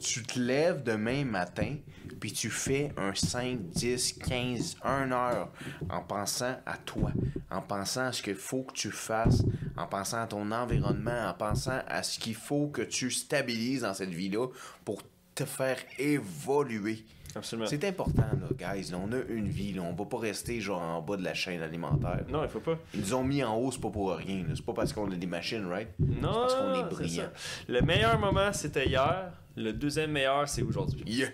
Tu 0.00 0.22
te 0.22 0.38
lèves 0.40 0.82
demain 0.82 1.24
matin 1.24 1.76
puis 2.18 2.32
tu 2.32 2.50
fais 2.50 2.92
un 2.96 3.14
5, 3.14 3.70
10, 3.70 4.12
15, 4.14 4.76
1 4.82 5.12
heure 5.12 5.50
en 5.90 6.00
pensant 6.00 6.56
à 6.66 6.76
toi, 6.76 7.12
en 7.50 7.60
pensant 7.62 8.06
à 8.06 8.12
ce 8.12 8.22
qu'il 8.22 8.34
faut 8.34 8.62
que 8.62 8.72
tu 8.72 8.90
fasses, 8.90 9.42
en 9.76 9.86
pensant 9.86 10.22
à 10.22 10.26
ton 10.26 10.50
environnement, 10.52 11.28
en 11.28 11.34
pensant 11.34 11.80
à 11.86 12.02
ce 12.02 12.18
qu'il 12.18 12.34
faut 12.34 12.68
que 12.68 12.82
tu 12.82 13.10
stabilises 13.10 13.82
dans 13.82 13.94
cette 13.94 14.10
vie-là 14.10 14.48
pour 14.84 15.02
te 15.34 15.44
faire 15.44 15.78
évoluer. 15.98 17.04
Absolument. 17.36 17.68
C'est 17.68 17.84
important, 17.84 18.22
là, 18.22 18.74
guys. 18.74 18.90
là. 18.90 18.98
on 18.98 19.12
a 19.12 19.18
une 19.28 19.48
vie. 19.48 19.72
Là. 19.72 19.82
On 19.82 19.92
va 19.92 20.04
pas 20.06 20.18
rester 20.18 20.60
genre 20.60 20.80
en 20.80 21.02
bas 21.02 21.16
de 21.16 21.22
la 21.22 21.34
chaîne 21.34 21.62
alimentaire. 21.62 22.24
Non, 22.28 22.42
il 22.42 22.48
faut 22.48 22.60
pas. 22.60 22.78
Ils 22.94 23.00
nous 23.00 23.14
ont 23.14 23.22
mis 23.22 23.44
en 23.44 23.54
haut, 23.56 23.70
c'est 23.70 23.80
pas 23.80 23.90
pour 23.90 24.10
rien. 24.12 24.44
C'est 24.54 24.64
pas 24.64 24.72
parce 24.72 24.92
qu'on 24.92 25.10
a 25.10 25.14
des 25.14 25.26
machines, 25.26 25.66
right? 25.66 25.88
Non, 25.98 26.32
c'est 26.32 26.38
parce 26.38 26.54
qu'on 26.54 26.74
est 26.74 26.88
c'est 26.88 26.94
brillant. 26.96 27.24
ça. 27.24 27.62
Le 27.68 27.82
meilleur 27.82 28.18
moment, 28.18 28.52
c'était 28.52 28.86
hier. 28.86 29.32
Le 29.56 29.72
deuxième 29.72 30.12
meilleur, 30.12 30.48
c'est 30.48 30.62
aujourd'hui. 30.62 31.02
Yeah. 31.06 31.28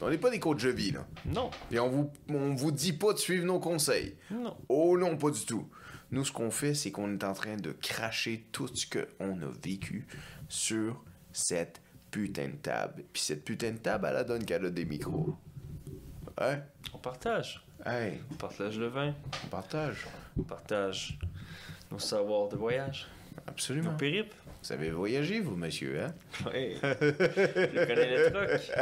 On 0.00 0.10
n'est 0.10 0.18
pas 0.18 0.30
des 0.30 0.40
coachs 0.40 0.62
de 0.62 0.70
vie, 0.70 0.92
là. 0.92 1.06
Non. 1.24 1.50
Et 1.70 1.78
on 1.78 1.88
vous, 1.88 2.10
on 2.28 2.54
vous 2.54 2.70
dit 2.72 2.92
pas 2.92 3.12
de 3.12 3.18
suivre 3.18 3.46
nos 3.46 3.58
conseils. 3.60 4.16
Non. 4.30 4.56
Oh 4.68 4.96
non, 4.98 5.16
pas 5.16 5.30
du 5.30 5.44
tout. 5.44 5.68
Nous, 6.10 6.24
ce 6.24 6.32
qu'on 6.32 6.50
fait, 6.50 6.74
c'est 6.74 6.90
qu'on 6.90 7.12
est 7.12 7.24
en 7.24 7.32
train 7.32 7.56
de 7.56 7.72
cracher 7.72 8.46
tout 8.52 8.68
ce 8.68 8.86
qu'on 8.86 9.40
a 9.42 9.50
vécu 9.64 10.06
sur 10.48 11.02
cette 11.32 11.80
putain 12.10 12.48
de 12.48 12.56
table. 12.56 13.04
Puis 13.12 13.22
cette 13.22 13.44
putain 13.44 13.72
de 13.72 13.78
table, 13.78 14.06
elle 14.10 14.16
a 14.16 14.24
donne 14.24 14.44
qu'elle 14.44 14.64
a 14.66 14.70
des 14.70 14.84
micros. 14.84 15.34
Hein? 16.38 16.60
On 16.94 16.98
partage. 16.98 17.62
Hey, 17.84 18.20
On 18.30 18.34
partage 18.34 18.78
le 18.78 18.86
vin. 18.88 19.14
on 19.44 19.48
partage. 19.48 20.06
On 20.38 20.42
partage 20.42 21.18
nos 21.90 21.98
savoirs 21.98 22.48
de 22.48 22.56
voyage. 22.56 23.06
Nos 23.34 23.42
Absolument. 23.48 23.96
périples. 23.96 24.36
Vous 24.66 24.72
avez 24.72 24.90
voyagé, 24.90 25.38
vous, 25.38 25.54
monsieur, 25.54 26.02
hein? 26.02 26.12
Oui. 26.46 26.76
Je 26.82 27.86
connais 27.86 28.16
le 28.16 28.32
truc. 28.32 28.72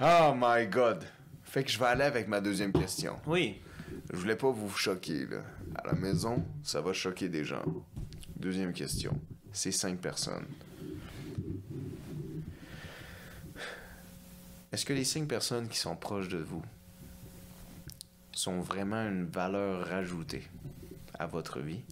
Oh 0.04 0.34
my 0.36 0.66
God! 0.66 1.04
Fait 1.44 1.62
que 1.62 1.70
je 1.70 1.78
vais 1.78 1.84
aller 1.84 2.02
avec 2.02 2.26
ma 2.26 2.40
deuxième 2.40 2.72
question. 2.72 3.20
Oui. 3.24 3.60
Je 4.12 4.16
voulais 4.16 4.34
pas 4.34 4.50
vous 4.50 4.68
choquer, 4.68 5.26
là. 5.26 5.42
À 5.76 5.86
la 5.86 5.92
maison, 5.92 6.44
ça 6.64 6.80
va 6.80 6.92
choquer 6.92 7.28
des 7.28 7.44
gens. 7.44 7.62
Deuxième 8.34 8.72
question. 8.72 9.16
C'est 9.52 9.70
cinq 9.70 10.00
personnes. 10.00 10.46
Est-ce 14.72 14.84
que 14.84 14.92
les 14.92 15.04
cinq 15.04 15.28
personnes 15.28 15.68
qui 15.68 15.78
sont 15.78 15.94
proches 15.94 16.28
de 16.28 16.38
vous 16.38 16.62
sont 18.32 18.60
vraiment 18.60 19.06
une 19.06 19.26
valeur 19.26 19.86
rajoutée 19.86 20.42
à 21.16 21.26
votre 21.26 21.60
vie? 21.60 21.84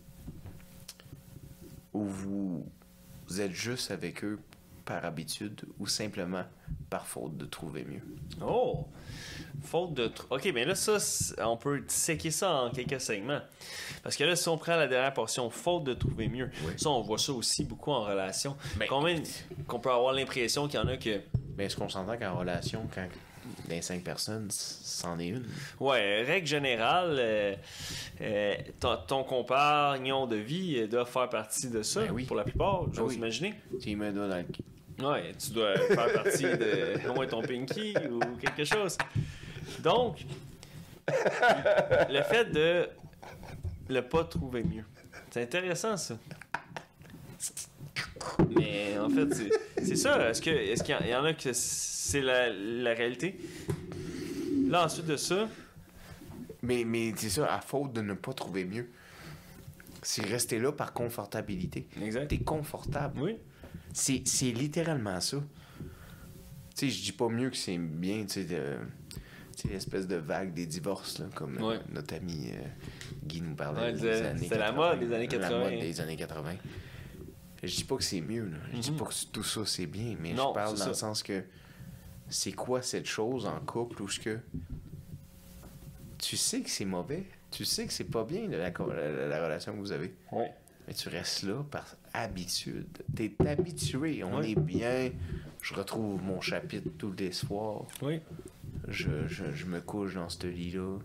Ou 1.92 2.04
vous 2.04 3.40
êtes 3.40 3.52
juste 3.52 3.90
avec 3.90 4.24
eux 4.24 4.38
par 4.84 5.04
habitude 5.04 5.62
ou 5.78 5.86
simplement 5.86 6.44
par 6.88 7.06
faute 7.06 7.36
de 7.36 7.44
trouver 7.46 7.84
mieux? 7.84 8.02
Oh! 8.44 8.86
Faute 9.62 9.94
de. 9.94 10.10
Ok, 10.30 10.50
mais 10.54 10.64
là, 10.64 10.74
ça, 10.74 10.96
on 11.46 11.56
peut 11.56 11.84
séquer 11.88 12.30
ça 12.30 12.50
en 12.64 12.70
quelques 12.70 13.00
segments. 13.00 13.40
Parce 14.02 14.16
que 14.16 14.24
là, 14.24 14.34
si 14.34 14.48
on 14.48 14.56
prend 14.56 14.76
la 14.76 14.88
dernière 14.88 15.12
portion, 15.12 15.50
faute 15.50 15.84
de 15.84 15.94
trouver 15.94 16.28
mieux, 16.28 16.50
Oui. 16.64 16.72
ça, 16.76 16.88
on 16.90 17.02
voit 17.02 17.18
ça 17.18 17.32
aussi 17.32 17.64
beaucoup 17.64 17.90
en 17.90 18.04
relation. 18.04 18.56
Ben, 18.78 18.86
Combien 18.88 19.20
qu'on 19.66 19.78
peut 19.78 19.90
avoir 19.90 20.12
l'impression 20.14 20.66
qu'il 20.66 20.80
y 20.80 20.82
en 20.82 20.88
a 20.88 20.96
que. 20.96 21.20
Mais 21.58 21.66
est-ce 21.66 21.76
qu'on 21.76 21.88
s'entend 21.90 22.16
qu'en 22.16 22.36
relation, 22.38 22.88
quand 22.94 23.06
les 23.68 23.82
cinq 23.82 24.02
personnes, 24.02 24.48
c'en 24.50 25.18
est 25.18 25.28
une? 25.28 25.46
Ouais, 25.78 26.22
règle 26.22 26.46
générale, 26.46 27.16
euh, 27.18 27.54
euh, 28.20 28.54
ton, 28.78 28.96
ton 29.06 29.24
compagnon 29.24 30.26
de 30.26 30.36
vie 30.36 30.86
doit 30.88 31.06
faire 31.06 31.28
partie 31.28 31.68
de 31.68 31.82
ça 31.82 32.02
Ben 32.02 32.10
oui. 32.12 32.24
pour 32.24 32.36
la 32.36 32.44
plupart, 32.44 32.84
j'ose 32.92 33.10
oui. 33.10 33.16
imaginer. 33.16 33.54
Tu 33.80 33.96
mets 33.96 34.12
dans 34.12 34.26
le 34.26 34.44
Ouais, 35.06 35.32
tu 35.38 35.50
dois 35.52 35.78
faire 35.78 36.12
partie 36.12 36.42
de 36.42 37.08
au 37.08 37.14
moins 37.14 37.26
ton 37.26 37.40
pinky 37.40 37.94
ou 38.10 38.20
quelque 38.36 38.64
chose. 38.64 38.98
Donc, 39.78 40.18
le 41.08 42.22
fait 42.22 42.44
de 42.52 42.88
ne 43.88 44.00
pas 44.00 44.24
trouver 44.24 44.62
mieux. 44.62 44.84
C'est 45.30 45.42
intéressant 45.42 45.96
ça. 45.96 46.16
Mais 48.56 48.98
en 48.98 49.08
fait, 49.08 49.34
c'est- 49.34 49.50
c'est 49.84 49.96
ça. 49.96 50.28
Est-ce 50.30 50.40
qu'il 50.42 50.52
y 50.52 50.94
en- 50.94 51.00
il 51.04 51.08
y 51.10 51.14
en 51.14 51.24
a 51.24 51.32
que 51.34 51.52
c'est 51.52 52.20
la, 52.20 52.50
la 52.52 52.94
réalité? 52.94 53.38
Là, 54.68 54.84
ensuite 54.84 55.06
de 55.06 55.16
ça, 55.16 55.48
Mais, 56.62 56.84
mais 56.84 57.12
c'est 57.16 57.30
ça, 57.30 57.52
à 57.54 57.60
faute 57.62 57.92
de 57.94 58.02
ne 58.02 58.12
pas 58.14 58.34
trouver 58.34 58.64
mieux. 58.66 58.88
C'est 60.02 60.24
rester 60.26 60.58
là 60.58 60.72
par 60.72 60.92
confortabilité. 60.92 61.86
exact. 62.02 62.28
T'es 62.28 62.38
confortable. 62.38 63.20
Oui. 63.20 63.36
C'est, 63.94 64.22
c'est 64.26 64.50
littéralement 64.52 65.20
ça. 65.20 65.38
Tu 66.76 66.86
sais, 66.86 66.88
je 66.90 67.02
dis 67.02 67.12
pas 67.12 67.28
mieux 67.28 67.50
que 67.50 67.56
c'est 67.56 67.78
bien, 67.78 68.22
tu 68.24 68.28
sais, 68.34 68.44
de- 68.44 68.76
sais, 69.56 69.68
l'espèce 69.68 70.06
de 70.06 70.16
vague 70.16 70.52
des 70.54 70.66
divorces, 70.66 71.18
là, 71.18 71.26
comme 71.34 71.58
euh, 71.60 71.78
notre 71.92 72.14
ami 72.14 72.50
euh, 72.52 72.62
Guy 73.24 73.40
nous 73.42 73.54
parlait 73.54 73.80
Ouais, 73.80 73.92
des 73.92 74.08
années 74.22 74.42
c'était 74.44 74.58
la 74.58 74.66
80, 74.68 74.90
mode 74.90 75.00
des 75.00 75.14
années 75.14 75.26
La 75.26 75.38
80. 75.38 75.58
mode 75.70 75.80
des 75.80 76.00
années 76.00 76.16
80. 76.16 76.54
Je 77.62 77.74
dis 77.76 77.84
pas 77.84 77.96
que 77.96 78.02
c'est 78.02 78.20
mieux, 78.22 78.46
là. 78.46 78.56
Je 78.72 78.78
dis 78.78 78.90
Mhm. 78.90 78.96
pas 78.96 79.04
que 79.06 79.14
tout 79.32 79.42
ça 79.42 79.66
c'est 79.66 79.86
bien, 79.86 80.16
mais 80.20 80.32
Non, 80.32 80.48
je 80.50 80.54
parle 80.54 80.78
dans 80.78 80.86
le 80.86 80.94
sens 80.94 81.22
que 81.22 81.44
c'est 82.28 82.52
quoi 82.52 82.80
cette 82.82 83.06
chose 83.06 83.46
en 83.46 83.60
couple 83.60 84.02
où 84.02 84.08
ce 84.08 84.18
que 84.20 84.38
tu 86.18 86.36
sais 86.36 86.60
que 86.62 86.70
c'est 86.70 86.84
mauvais, 86.84 87.24
tu 87.50 87.64
sais 87.64 87.86
que 87.86 87.92
c'est 87.92 88.04
pas 88.04 88.24
bien 88.24 88.46
la, 88.48 88.70
la- 88.70 88.70
la- 88.70 89.26
la 89.28 89.44
relation 89.44 89.72
que 89.72 89.78
vous 89.78 89.92
avez, 89.92 90.14
Ouais. 90.32 90.52
mais 90.86 90.94
tu 90.94 91.08
restes 91.08 91.42
là 91.42 91.62
par 91.70 91.96
habitude. 92.14 92.86
T'es 93.14 93.32
habitué, 93.46 94.22
on 94.24 94.38
Ouais. 94.38 94.50
est 94.52 94.58
bien. 94.58 95.10
Je 95.62 95.74
retrouve 95.74 96.22
mon 96.22 96.40
chapitre 96.40 96.88
tous 96.96 97.12
les 97.18 97.32
soirs. 97.32 97.86
Oui. 98.02 98.20
Je, 98.88 99.26
je, 99.28 99.52
je 99.52 99.66
me 99.66 99.80
couche 99.80 100.14
dans 100.14 100.28
ce 100.30 100.46
lit-là. 100.46 100.98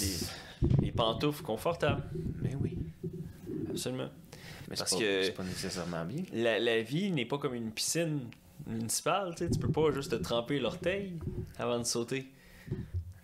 Les, 0.00 0.76
les 0.86 0.92
pantoufles 0.92 1.42
confortables. 1.42 2.04
Mais 2.40 2.54
oui. 2.54 2.78
Absolument. 3.70 4.10
Mais 4.72 4.76
Parce 4.78 4.90
pas, 4.94 4.98
que- 4.98 5.22
c'est 5.22 5.32
pas 5.32 5.44
nécessairement 5.44 6.04
bien. 6.04 6.22
La, 6.32 6.58
la 6.58 6.82
vie 6.82 7.10
n'est 7.12 7.26
pas 7.26 7.38
comme 7.38 7.54
une 7.54 7.70
piscine 7.70 8.20
municipale, 8.66 9.34
tu 9.36 9.44
sais. 9.44 9.50
Tu 9.50 9.58
peux 9.60 9.70
pas 9.70 9.90
juste 9.92 10.10
te 10.10 10.16
tremper 10.16 10.58
l'orteil 10.58 11.12
avant 11.58 11.78
de 11.78 11.84
sauter. 11.84 12.26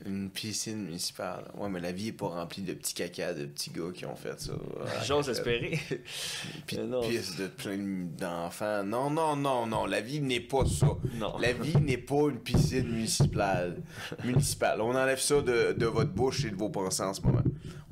Une 0.06 0.30
piscine 0.30 0.84
municipale. 0.84 1.44
Ouais, 1.56 1.68
mais 1.68 1.80
la 1.80 1.90
vie 1.92 2.08
est 2.08 2.12
pas 2.12 2.28
remplie 2.28 2.62
de 2.62 2.72
petits 2.72 2.94
caca, 2.94 3.34
de 3.34 3.44
petits 3.46 3.70
gars 3.70 3.90
qui 3.92 4.06
ont 4.06 4.14
fait 4.14 4.38
ça. 4.40 4.52
J'ose 5.06 5.28
espérer. 5.28 5.78
Puis 6.66 6.78
Euh, 6.78 6.82
de 6.84 6.86
non. 6.86 7.00
pisse 7.02 7.36
de 7.36 7.46
plein 7.48 7.78
d'enfants. 8.16 8.84
Non, 8.84 9.10
non, 9.10 9.34
non, 9.36 9.66
non. 9.66 9.86
La 9.86 10.00
vie 10.00 10.20
n'est 10.20 10.40
pas 10.40 10.64
ça. 10.66 10.88
Non. 11.14 11.36
La 11.38 11.52
vie 11.52 11.76
n'est 11.80 11.98
pas 11.98 12.28
une 12.30 12.38
piscine 12.40 12.88
municipale. 12.88 13.82
municipale. 14.24 14.80
On 14.82 14.94
enlève 14.94 15.18
ça 15.20 15.40
de, 15.42 15.72
de 15.72 15.86
votre 15.86 16.12
bouche 16.12 16.44
et 16.44 16.50
de 16.50 16.56
vos 16.56 16.68
pensées 16.70 17.02
en 17.02 17.12
ce 17.14 17.20
moment. 17.22 17.42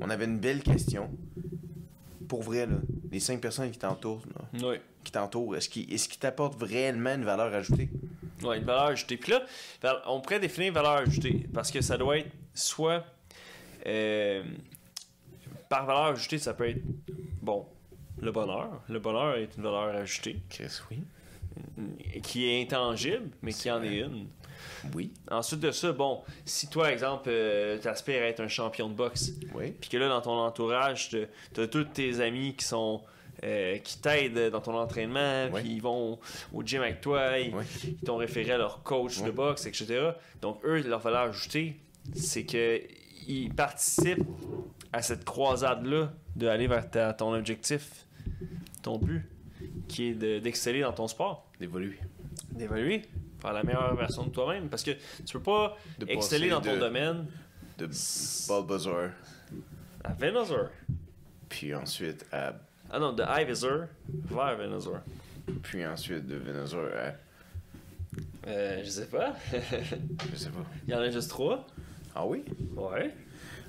On 0.01 0.09
avait 0.11 0.27
une 0.27 0.39
belle 0.39 0.63
question. 0.63 1.11
Pour 2.29 2.43
vrai, 2.43 2.67
là, 2.67 2.77
les 3.17 3.21
cinq 3.21 3.41
personnes 3.41 3.71
qui 3.71 3.79
t'entourent, 3.79 4.23
Oui. 4.63 4.77
qui 5.03 5.11
t'entourent, 5.13 5.57
est-ce 5.57 5.69
qu'ils 5.71 5.93
est 5.93 6.19
t'apportent 6.19 6.63
réellement 6.63 7.15
une 7.15 7.25
valeur 7.25 7.53
ajoutée? 7.55 7.89
Ouais, 8.43 8.59
une 8.59 8.65
valeur 8.65 8.85
ajoutée. 8.89 9.17
Puis 9.17 9.33
là, 9.33 10.03
on 10.07 10.21
pourrait 10.21 10.39
définir 10.41 10.73
valeur 10.75 10.99
ajoutée 10.99 11.47
parce 11.55 11.71
que 11.71 11.81
ça 11.81 11.97
doit 11.97 12.19
être 12.19 12.31
soit. 12.55 13.05
euh, 13.87 14.43
par 15.71 15.87
valeur 15.87 16.05
ajoutée, 16.07 16.39
ça 16.39 16.53
peut 16.55 16.69
être. 16.69 16.83
Bon, 17.41 17.67
le 18.21 18.31
bonheur. 18.33 18.83
Le 18.89 18.99
bonheur 18.99 19.37
est 19.37 19.57
une 19.57 19.63
valeur 19.63 19.95
ajoutée 19.97 20.41
Chris, 20.51 20.69
oui. 20.91 21.01
qui 22.23 22.47
est 22.49 22.63
intangible, 22.63 23.31
mais 23.43 23.53
qui 23.53 23.71
en 23.71 23.79
vrai. 23.79 23.97
est 23.97 24.01
une. 24.01 24.27
Oui. 24.95 25.13
Ensuite 25.31 25.61
de 25.61 25.71
ça, 25.71 25.93
bon, 25.93 26.23
si 26.45 26.69
toi, 26.69 26.93
exemple, 26.93 27.29
euh, 27.29 27.79
t'aspires 27.79 28.23
à 28.23 28.27
être 28.27 28.41
un 28.41 28.49
champion 28.49 28.89
de 28.89 28.95
boxe, 28.95 29.33
Oui. 29.55 29.73
puis 29.81 29.91
que 29.91 29.97
là, 29.97 30.09
dans 30.09 30.21
ton 30.21 30.33
entourage, 30.39 31.17
t'as- 31.55 31.67
tous 31.69 31.85
tes 31.85 32.21
amis 32.21 32.55
qui 32.55 32.65
sont. 32.65 33.03
euh, 33.45 33.77
qui 33.79 33.99
t'aident 33.99 34.49
dans 34.51 34.63
ton 34.63 34.75
entraînement, 34.75 35.49
puis 35.53 35.75
ils 35.75 35.83
vont 35.83 36.19
au 36.55 36.63
gym 36.63 36.81
avec 36.81 37.03
toi, 37.03 37.39
ils, 37.39 37.53
t'ont 38.03 38.17
référé 38.17 38.53
à 38.53 38.57
leur 38.57 38.83
coach 38.83 39.21
de 39.23 39.31
boxe, 39.31 39.67
etc. 39.67 40.13
Donc, 40.41 40.59
eux, 40.65 40.81
leur 40.81 41.01
valeur 41.01 41.29
ajoutée, 41.29 41.77
c'est 42.15 42.45
que 42.47 42.81
ils 43.29 43.53
participent 43.53 44.25
à 44.91 45.03
cette 45.03 45.27
croisade-là 45.27 46.15
d'aller 46.35 46.67
vers 46.67 46.91
ta- 46.91 47.13
ton 47.13 47.35
objectif, 47.35 48.07
ton 48.83 48.97
but, 48.97 49.23
qui 49.87 50.09
est 50.09 50.15
de- 50.15 50.39
d'exceller 50.39 50.81
dans 50.81 50.93
ton 50.95 51.07
sport, 51.07 51.51
D'évoluer. 51.61 51.99
d'évoluer, 52.53 53.03
faire 53.47 53.53
la 53.55 53.63
meilleure 53.63 53.95
version 53.95 54.25
de 54.25 54.31
toi-même. 54.31 54.69
Parce 54.69 54.83
que 54.83 54.91
tu 55.25 55.33
peux 55.35 55.43
pas 55.43 55.77
De 55.99 56.07
exceller 56.09 56.51
dans 56.51 56.61
ton 56.61 56.75
de- 56.75 56.81
domaine 56.81 57.27
De 57.79 57.87
Bulbasaur. 57.87 59.11
à 60.05 60.13
Venusaur. 60.15 60.69
Puis 61.49 61.75
ensuite 61.75 62.27
à. 62.33 62.55
Ah 62.91 62.99
non, 62.99 63.13
de 63.13 63.23
Ivysaur 63.41 63.85
vers 64.09 64.57
Venusaur. 64.57 65.01
Puis 65.63 65.87
ensuite 65.87 66.27
de 66.27 66.37
Venusaur 66.37 66.89
à. 66.97 67.13
Euh, 68.49 68.81
je 68.85 68.89
sais 68.91 69.07
pas. 69.07 69.35
Je 69.53 70.37
sais 70.37 70.51
pas. 70.51 70.65
Il 70.87 70.93
y 70.93 70.97
en 70.97 71.01
a 71.01 71.11
juste 71.11 71.31
trois. 71.31 71.67
Ah 72.15 72.25
oui? 72.27 72.45
Ouais. 72.77 73.13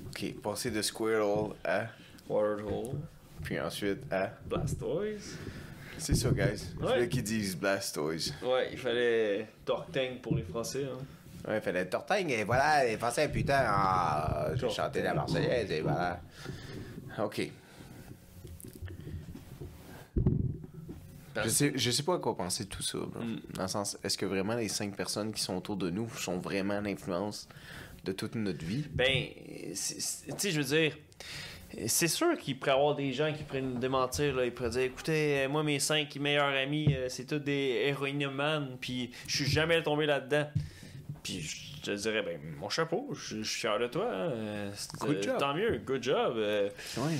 Ok. 0.06 0.34
Passer 0.42 0.70
de 0.70 0.80
Squirtle 0.82 1.54
à. 1.64 1.86
Waterhole, 2.28 2.96
Puis 3.42 3.58
ensuite 3.60 4.00
à. 4.12 4.30
Blastoise. 4.48 5.36
C'est 5.98 6.14
ça, 6.14 6.30
guys. 6.30 6.58
C'est 6.58 6.84
Ouais. 6.84 7.00
là 7.00 7.06
qu'ils 7.06 7.22
disent 7.24 7.56
Blastoise. 7.56 8.32
Ouais, 8.42 8.68
il 8.72 8.78
fallait 8.78 9.46
Tortang 9.64 10.16
pour 10.22 10.36
les 10.36 10.42
Français. 10.42 10.84
Hein. 10.84 10.98
Ouais, 11.48 11.58
il 11.58 11.62
fallait 11.62 11.86
Tortang 11.86 12.26
et 12.28 12.44
voilà, 12.44 12.84
les 12.84 12.96
Français, 12.96 13.28
putain, 13.28 13.62
ah, 13.66 14.48
j'ai 14.54 14.68
chanté 14.70 15.02
la 15.02 15.14
Marseillaise 15.14 15.70
et 15.70 15.80
voilà. 15.80 16.20
Ok. 17.22 17.50
Je 21.44 21.48
sais, 21.48 21.72
je 21.76 21.90
sais 21.92 22.02
pas 22.02 22.16
à 22.16 22.18
quoi 22.18 22.36
penser 22.36 22.64
de 22.64 22.68
tout 22.68 22.82
ça. 22.82 22.98
Mm. 22.98 23.40
Dans 23.54 23.62
le 23.62 23.68
sens, 23.68 23.96
est-ce 24.02 24.18
que 24.18 24.26
vraiment 24.26 24.54
les 24.56 24.68
cinq 24.68 24.96
personnes 24.96 25.32
qui 25.32 25.40
sont 25.40 25.56
autour 25.56 25.76
de 25.76 25.88
nous 25.90 26.08
sont 26.16 26.38
vraiment 26.38 26.80
l'influence 26.80 27.48
de 28.04 28.10
toute 28.12 28.34
notre 28.34 28.64
vie? 28.64 28.84
Ben, 28.92 29.28
tu 29.68 29.74
sais, 29.76 30.50
je 30.50 30.60
veux 30.60 30.64
dire, 30.76 30.96
c'est 31.86 32.08
sûr 32.08 32.36
qu'il 32.38 32.58
pourrait 32.58 32.72
y 32.72 32.74
avoir 32.74 32.94
des 32.94 33.12
gens 33.12 33.32
qui 33.32 33.42
pourraient 33.42 33.60
nous 33.60 33.78
démentir. 33.78 34.34
Là. 34.34 34.44
Ils 34.44 34.52
pourraient 34.52 34.70
dire 34.70 34.82
écoutez, 34.82 35.40
euh, 35.40 35.48
moi, 35.48 35.62
mes 35.62 35.78
cinq 35.78 36.16
meilleurs 36.16 36.54
amis, 36.54 36.94
euh, 36.94 37.08
c'est 37.08 37.26
tous 37.26 37.38
des 37.38 37.82
héroïnomans, 37.86 38.66
puis 38.80 39.10
je 39.26 39.36
suis 39.36 39.50
jamais 39.50 39.82
tombé 39.82 40.06
là-dedans. 40.06 40.48
Puis 41.22 41.77
je 41.84 41.90
te 41.92 41.96
dirais, 41.96 42.22
ben, 42.22 42.38
mon 42.60 42.68
chapeau, 42.68 43.08
je 43.14 43.42
je 43.42 43.48
suis 43.48 43.60
fier 43.60 43.78
de 43.78 43.86
toi. 43.86 44.06
hein. 44.10 44.30
Euh, 44.32 44.70
Good 45.00 45.16
euh, 45.16 45.22
job. 45.22 45.38
Tant 45.38 45.54
mieux, 45.54 45.80
good 45.86 46.02
job. 46.02 46.34
euh, 46.36 46.68
Oui, 46.98 47.12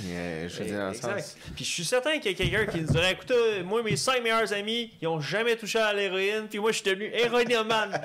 je 0.49 0.59
veux 0.59 0.65
dire, 0.65 0.89
exact. 0.89 1.21
sens. 1.21 1.37
Puis 1.55 1.65
je 1.65 1.71
suis 1.71 1.85
certain 1.85 2.19
qu'il 2.19 2.33
y 2.33 2.35
a 2.35 2.37
quelqu'un 2.37 2.67
qui 2.71 2.81
nous 2.81 2.89
dirait 2.93 3.13
écoutez, 3.13 3.63
moi, 3.65 3.83
mes 3.83 3.97
cinq 3.97 4.23
meilleurs 4.23 4.53
amis, 4.53 4.91
ils 5.01 5.09
ont 5.09 5.21
jamais 5.21 5.57
touché 5.57 5.79
à 5.79 5.93
l'héroïne, 5.93 6.47
puis 6.49 6.59
moi, 6.59 6.73
je 6.73 6.77
suis 6.83 6.91
devenu 6.91 7.11
héroïnomane. 7.15 8.01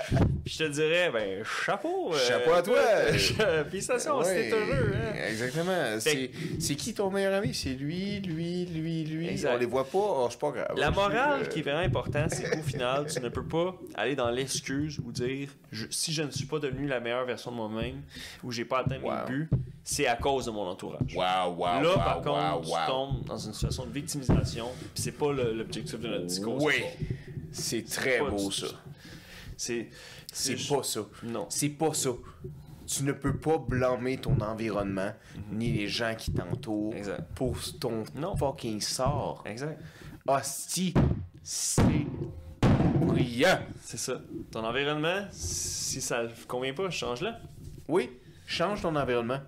puis 0.45 0.53
je 0.57 0.63
te 0.65 0.69
dirais, 0.69 1.09
ben, 1.11 1.43
chapeau. 1.43 2.13
euh, 2.13 2.17
Chapeau 2.27 2.51
à 2.53 2.61
toi. 2.61 2.79
écoute, 3.09 3.45
Félicitations, 3.71 4.17
Ouais, 4.19 4.25
c'était 4.25 4.51
heureux. 4.51 4.91
Hein? 4.95 5.13
Exactement. 5.29 5.99
C'est 6.59 6.75
qui 6.75 6.93
ton 6.93 7.09
meilleur 7.09 7.33
ami? 7.33 7.53
C'est 7.53 7.69
lui, 7.73 8.19
lui, 8.19 8.65
lui, 8.65 9.03
lui. 9.05 9.27
Exact. 9.29 9.53
On 9.55 9.57
les 9.57 9.65
voit 9.65 9.85
pas, 9.85 9.97
oh, 9.97 10.27
c'est 10.29 10.39
pas 10.39 10.51
grave. 10.51 10.73
La 10.77 10.91
morale 10.91 11.41
Euh, 11.43 11.45
qui 11.45 11.59
est 11.59 11.61
vraiment 11.61 11.79
importante, 11.79 12.31
c'est 12.31 12.49
qu'au 12.49 12.61
final, 12.63 13.05
tu 13.11 13.19
ne 13.19 13.29
peux 13.29 13.43
pas 13.45 13.75
aller 13.95 14.15
dans 14.15 14.29
l'excuse 14.29 14.99
ou 15.03 15.11
dire 15.11 15.49
je- 15.71 15.85
si 15.89 16.13
je 16.13 16.23
ne 16.23 16.31
suis 16.31 16.42
pas 16.45 16.59
devenu 16.59 16.87
la 16.87 16.99
meilleure 16.99 17.25
version 17.25 17.51
de 17.51 17.55
moi-même 17.57 18.01
ou 18.43 18.51
j'ai 18.51 18.65
pas 18.65 18.79
atteint 18.79 18.99
Wow. 19.01 19.11
mes 19.11 19.25
buts, 19.27 19.49
c'est 19.83 20.07
à 20.07 20.15
cause 20.15 20.45
de 20.45 20.51
mon 20.51 20.67
entourage. 20.67 21.15
Wow, 21.15 21.53
wow, 21.55 21.81
Là, 21.81 21.93
par 21.95 22.21
contre, 22.21 22.61
tu 22.61 22.71
tombes 22.87 23.23
dans 23.25 23.37
une 23.37 23.53
situation 23.53 23.85
de 23.85 23.91
victimisation, 23.91 24.67
puis 24.93 25.03
c'est 25.03 25.11
pas 25.17 25.31
l'objectif 25.33 25.99
de 25.99 26.07
notre 26.07 26.25
discours. 26.25 26.61
Oui. 26.63 26.73
C'est 27.51 27.83
très 27.87 28.19
beau 28.19 28.49
ça. 28.49 28.67
C'est 29.55 29.89
pas 30.69 30.83
ça. 30.83 31.01
Non. 31.23 31.45
C'est 31.49 31.69
pas 31.69 31.93
ça. 31.93 32.09
Tu 32.85 33.03
ne 33.03 33.11
peux 33.13 33.37
pas 33.37 33.57
blâmer 33.59 34.17
ton 34.17 34.39
environnement 34.41 35.11
ni 35.51 35.71
les 35.71 35.87
gens 35.87 36.13
qui 36.17 36.31
t'entourent 36.33 36.93
pour 37.35 37.55
ton 37.79 38.03
Non. 38.15 38.35
fucking 38.35 38.81
sort. 38.81 39.43
Exact. 39.45 39.79
Hostie, 40.27 40.93
c'est 41.41 41.81
brillant. 43.03 43.59
C'est 43.81 43.97
ça. 43.97 44.21
Ton 44.51 44.63
environnement, 44.63 45.25
si 45.31 46.01
ça 46.01 46.23
ne 46.23 46.29
convient 46.47 46.73
pas, 46.73 46.89
change-le. 46.89 47.29
Oui, 47.87 48.09
change 48.45 48.81
ton 48.81 48.95
environnement. 48.95 49.39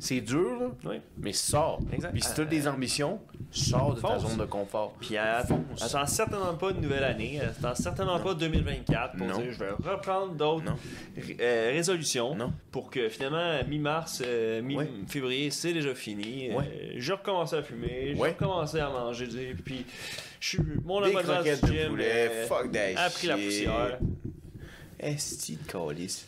C'est 0.00 0.20
dur, 0.20 0.60
là, 0.60 0.66
Oui. 0.90 1.00
mais 1.18 1.32
sors. 1.32 1.80
Exact. 1.92 2.12
Puis 2.12 2.22
si 2.22 2.34
t'as 2.34 2.44
des 2.44 2.68
ambitions, 2.68 3.20
sors 3.50 3.94
de 3.94 4.00
ta 4.00 4.18
zone 4.18 4.36
de 4.36 4.44
confort. 4.44 4.94
Puis 5.00 5.16
à- 5.16 5.42
Fonce. 5.44 5.82
attends 5.82 6.06
certainement 6.06 6.54
pas 6.54 6.70
une 6.70 6.80
nouvelle 6.80 7.02
année, 7.04 7.40
attends 7.40 7.74
certainement 7.74 8.20
pas 8.20 8.34
2024 8.34 9.16
pour 9.16 9.26
Non. 9.26 9.38
dire 9.38 9.52
je 9.52 9.58
vais 9.58 9.70
reprendre 9.70 10.34
d'autres 10.34 10.72
euh, 11.40 11.70
résolutions 11.72 12.34
Non. 12.36 12.52
pour 12.70 12.90
que 12.90 13.08
finalement 13.08 13.66
mi-mars, 13.66 14.22
euh, 14.24 14.62
mi-février, 14.62 15.50
c'est 15.50 15.72
déjà 15.72 15.94
fini. 15.94 16.50
Ouais. 16.52 16.64
Euh, 16.64 16.92
je 16.96 17.12
recommence 17.12 17.52
à 17.52 17.62
fumer, 17.62 18.14
je 18.14 18.20
recommence 18.20 18.74
à 18.76 18.88
manger, 18.90 19.26
puis 19.64 19.84
je 20.40 20.48
suis 20.48 20.58
mon 20.84 21.02
abonnement 21.02 21.42
du 21.42 21.48
de 21.50 21.54
gym 21.66 21.98
euh, 22.00 22.46
a 22.96 23.10
pris 23.10 23.26
la 23.26 23.36
poussière. 23.36 23.98
Esti 25.00 25.56
de 25.56 25.70
calice. 25.70 26.26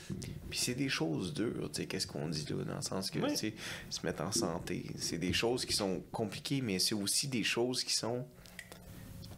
Puis 0.51 0.59
c'est 0.59 0.75
des 0.75 0.89
choses 0.89 1.33
dures, 1.33 1.71
tu 1.73 1.83
sais, 1.83 1.87
qu'est-ce 1.87 2.07
qu'on 2.07 2.29
dit 2.29 2.45
là, 2.51 2.65
dans 2.65 2.77
le 2.77 2.83
sens 2.83 3.11
que, 3.11 3.19
Oui. 3.21 3.31
tu 3.31 3.37
sais, 3.37 3.55
se 3.89 4.05
mettre 4.05 4.23
en 4.23 4.33
santé. 4.33 4.85
C'est 4.97 5.19
des 5.19 5.33
choses 5.33 5.65
qui 5.65 5.73
sont 5.73 6.03
compliquées, 6.13 6.61
mais 6.61 6.79
c'est 6.81 6.95
aussi 6.95 7.29
des 7.29 7.45
choses 7.45 7.85
qui 7.85 7.95
sont 7.95 8.27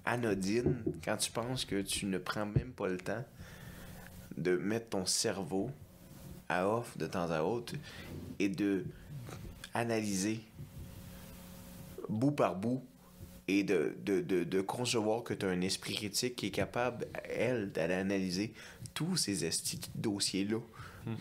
anodines 0.04 0.76
quand 1.04 1.16
tu 1.16 1.30
penses 1.30 1.64
que 1.64 1.80
tu 1.82 2.06
ne 2.06 2.18
prends 2.18 2.46
même 2.46 2.72
pas 2.72 2.88
le 2.88 2.96
temps 2.96 3.24
de 4.36 4.56
mettre 4.56 4.88
ton 4.90 5.06
cerveau 5.06 5.70
à 6.48 6.66
off 6.68 6.96
de 6.98 7.06
temps 7.06 7.30
à 7.30 7.42
autre 7.42 7.74
et 8.38 8.48
de 8.48 8.84
analyser 9.74 10.40
bout 12.08 12.32
par 12.32 12.56
bout 12.56 12.82
et 13.48 13.64
de, 13.64 13.94
de, 14.04 14.20
de, 14.20 14.44
de 14.44 14.60
concevoir 14.60 15.22
que 15.24 15.34
tu 15.34 15.46
as 15.46 15.48
un 15.50 15.60
esprit 15.60 15.94
critique 15.94 16.36
qui 16.36 16.46
est 16.46 16.50
capable, 16.50 17.06
elle, 17.24 17.70
d'aller 17.72 17.94
analyser 17.94 18.54
tous 18.94 19.16
ces 19.16 19.44
esti 19.44 19.80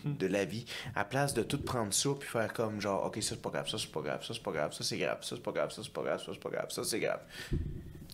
de 0.04 0.26
la 0.26 0.44
vie, 0.44 0.64
à 0.94 1.04
place 1.04 1.34
de 1.34 1.42
tout 1.42 1.60
prendre 1.60 1.92
ça 1.92 2.10
puis 2.18 2.28
faire 2.28 2.52
comme 2.52 2.80
genre, 2.80 3.04
ok, 3.06 3.16
ça 3.22 3.30
c'est 3.30 3.42
pas 3.42 3.50
grave, 3.50 3.68
ça 3.68 3.78
c'est 3.78 3.90
pas 3.90 4.00
grave, 4.00 4.24
ça 4.24 4.34
c'est 4.34 4.42
pas 4.42 4.52
grave, 4.52 4.72
ça 4.72 4.84
c'est 4.84 4.98
grave, 4.98 5.18
ça 5.22 5.36
c'est 5.36 5.42
pas 5.42 5.52
grave, 5.52 5.70
ça 5.72 5.82
c'est 5.82 5.92
pas 5.92 6.02
grave, 6.02 6.20
ça 6.20 6.32
c'est 6.32 6.40
pas 6.40 6.50
grave, 6.50 6.70
ça 6.70 6.84
c'est 6.84 7.00
grave. 7.00 7.20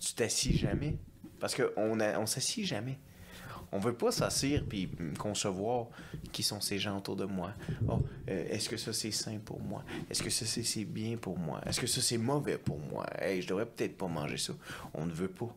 Tu 0.01 0.15
t'assis 0.15 0.57
jamais. 0.57 0.97
Parce 1.41 1.55
qu'on 1.55 2.01
on 2.01 2.27
s'assit 2.27 2.65
jamais. 2.65 2.99
On 3.71 3.79
veut 3.79 3.93
pas 3.93 4.11
s'asseoir 4.11 4.63
puis 4.69 4.91
hum, 4.99 5.17
concevoir 5.17 5.89
qui 6.33 6.43
sont 6.43 6.61
ces 6.61 6.79
gens 6.79 6.97
autour 6.97 7.17
de 7.17 7.27
moi. 7.27 7.53
Oh, 7.87 8.01
euh, 8.29 8.49
est-ce 8.49 8.69
que 8.69 8.77
ça 8.77 8.93
c'est 8.93 9.11
sain 9.11 9.39
pour 9.45 9.61
moi? 9.61 9.85
Est-ce 10.09 10.23
que 10.23 10.31
ça 10.31 10.47
c'est 10.47 10.63
c'est 10.63 10.85
bien 10.85 11.17
pour 11.17 11.39
moi? 11.39 11.61
Est-ce 11.67 11.81
que 11.81 11.87
ça 11.87 12.01
c'est 12.01 12.19
mauvais 12.19 12.57
pour 12.57 12.79
moi? 12.79 13.07
Hey, 13.21 13.43
je 13.43 13.49
devrais 13.49 13.67
peut-être 13.67 13.97
pas 13.99 14.09
manger 14.09 14.39
ça. 14.39 14.55
On 14.95 15.05
ne 15.05 15.13
veut 15.13 15.29
pas. 15.29 15.55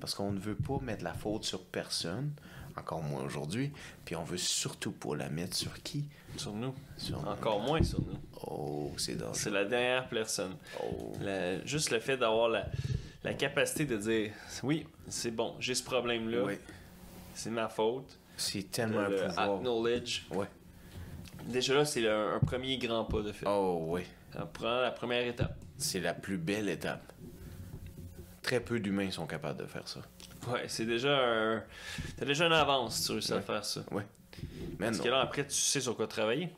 Parce 0.00 0.14
qu'on 0.14 0.32
ne 0.32 0.40
veut 0.40 0.56
pas 0.56 0.80
mettre 0.80 1.04
la 1.04 1.14
faute 1.14 1.44
sur 1.44 1.62
personne, 1.64 2.32
encore 2.80 3.02
moins 3.02 3.22
aujourd'hui, 3.22 3.72
puis 4.04 4.16
on 4.16 4.24
veut 4.24 4.36
surtout 4.36 4.92
pas 4.92 5.14
la 5.16 5.28
mettre 5.30 5.56
sur 5.56 5.72
qui? 5.82 6.04
Sur 6.36 6.52
nous. 6.52 6.74
Sur 6.96 7.26
Encore 7.28 7.60
moins 7.60 7.82
sur 7.82 8.00
nous. 8.00 8.18
Oh, 8.46 8.92
c'est 8.96 9.14
dangereux. 9.16 9.34
C'est 9.34 9.50
la 9.50 9.64
dernière 9.64 10.08
personne. 10.08 10.56
Oh. 10.82 11.12
La- 11.20 11.64
juste 11.64 11.90
le 11.90 12.00
fait 12.00 12.16
d'avoir 12.16 12.48
la, 12.48 12.66
la 13.24 13.34
capacité 13.34 13.84
de 13.84 13.96
dire 13.96 14.32
oui, 14.62 14.86
c'est 15.08 15.30
bon, 15.30 15.54
j'ai 15.60 15.74
ce 15.74 15.82
problème-là, 15.84 16.42
Oui. 16.44 16.54
c'est 17.34 17.50
ma 17.50 17.68
faute. 17.68 18.18
C'est 18.36 18.62
De 18.62 18.66
tellement 18.68 19.00
un 19.00 19.08
le 19.08 19.16
pouvoir. 19.26 19.56
acknowledge. 19.56 20.26
Ouais. 20.30 20.46
Déjà 21.46 21.74
là, 21.74 21.84
c'est 21.84 22.00
le- 22.00 22.34
un 22.34 22.38
premier 22.40 22.78
grand 22.78 23.04
pas 23.04 23.20
de 23.22 23.32
fait. 23.32 23.46
Oh, 23.48 23.84
oui. 23.88 24.02
On 24.38 24.46
prend 24.46 24.80
la 24.80 24.90
première 24.92 25.26
étape. 25.26 25.56
C'est 25.76 26.00
la 26.00 26.14
plus 26.14 26.38
belle 26.38 26.68
étape. 26.68 27.12
Très 28.42 28.60
peu 28.60 28.78
d'humains 28.80 29.10
sont 29.10 29.26
capables 29.26 29.58
de 29.60 29.66
faire 29.66 29.86
ça. 29.88 30.00
Ouais, 30.48 30.64
c'est 30.68 30.86
déjà 30.86 31.18
un. 31.18 31.62
T'as 32.16 32.24
déjà 32.24 32.46
une 32.46 32.52
avance 32.52 32.96
si 32.96 33.06
tu 33.06 33.12
réussis 33.12 33.32
à 33.32 33.40
faire 33.40 33.64
ça. 33.64 33.82
Ouais. 33.90 34.06
Man, 34.78 34.90
Parce 34.90 35.00
que 35.00 35.08
là, 35.08 35.20
après, 35.20 35.46
tu 35.46 35.54
sais 35.54 35.80
sur 35.80 35.96
quoi 35.96 36.06
travailler. 36.06 36.48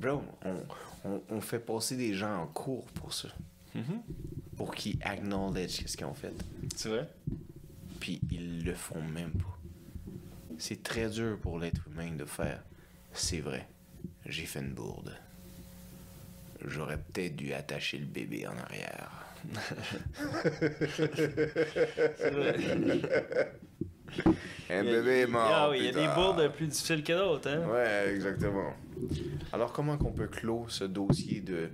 bro, 0.00 0.22
on, 0.44 0.62
on, 1.04 1.22
on 1.28 1.40
fait 1.40 1.58
passer 1.58 1.96
des 1.96 2.14
gens 2.14 2.42
en 2.42 2.46
cours 2.46 2.86
pour 2.92 3.12
ça. 3.12 3.28
Pour 4.56 4.74
qu'ils 4.74 4.98
acknowledge 5.02 5.84
ce 5.86 5.96
qu'ils 5.96 6.06
ont 6.06 6.14
fait. 6.14 6.32
C'est 6.76 6.88
vrai? 6.90 7.08
Puis 7.98 8.20
ils 8.30 8.64
le 8.64 8.74
font 8.74 9.02
même 9.02 9.32
pas. 9.32 9.58
C'est 10.58 10.82
très 10.82 11.08
dur 11.08 11.38
pour 11.40 11.58
l'être 11.58 11.80
humain 11.88 12.12
de 12.14 12.24
faire. 12.24 12.62
C'est 13.12 13.40
vrai, 13.40 13.66
j'ai 14.26 14.44
fait 14.46 14.60
une 14.60 14.72
bourde. 14.74 15.16
J'aurais 16.64 16.98
peut-être 16.98 17.34
dû 17.34 17.52
attacher 17.54 17.98
le 17.98 18.04
bébé 18.06 18.46
en 18.46 18.56
arrière. 18.56 19.10
Un 24.70 24.84
bébé 24.84 25.20
est 25.20 25.26
mort. 25.26 25.50
Ah 25.52 25.70
oui, 25.70 25.78
il 25.78 25.84
y 25.84 25.88
a 25.88 25.92
des 25.92 26.08
bourdes 26.14 26.52
plus 26.52 26.66
difficiles 26.66 27.02
que 27.02 27.12
d'autres, 27.12 27.48
hein. 27.48 27.66
Ouais, 27.68 28.12
exactement. 28.14 28.72
Alors, 29.52 29.72
comment 29.72 29.96
qu'on 29.96 30.12
peut 30.12 30.28
clore 30.28 30.70
ce 30.70 30.84
dossier 30.84 31.40
de. 31.40 31.70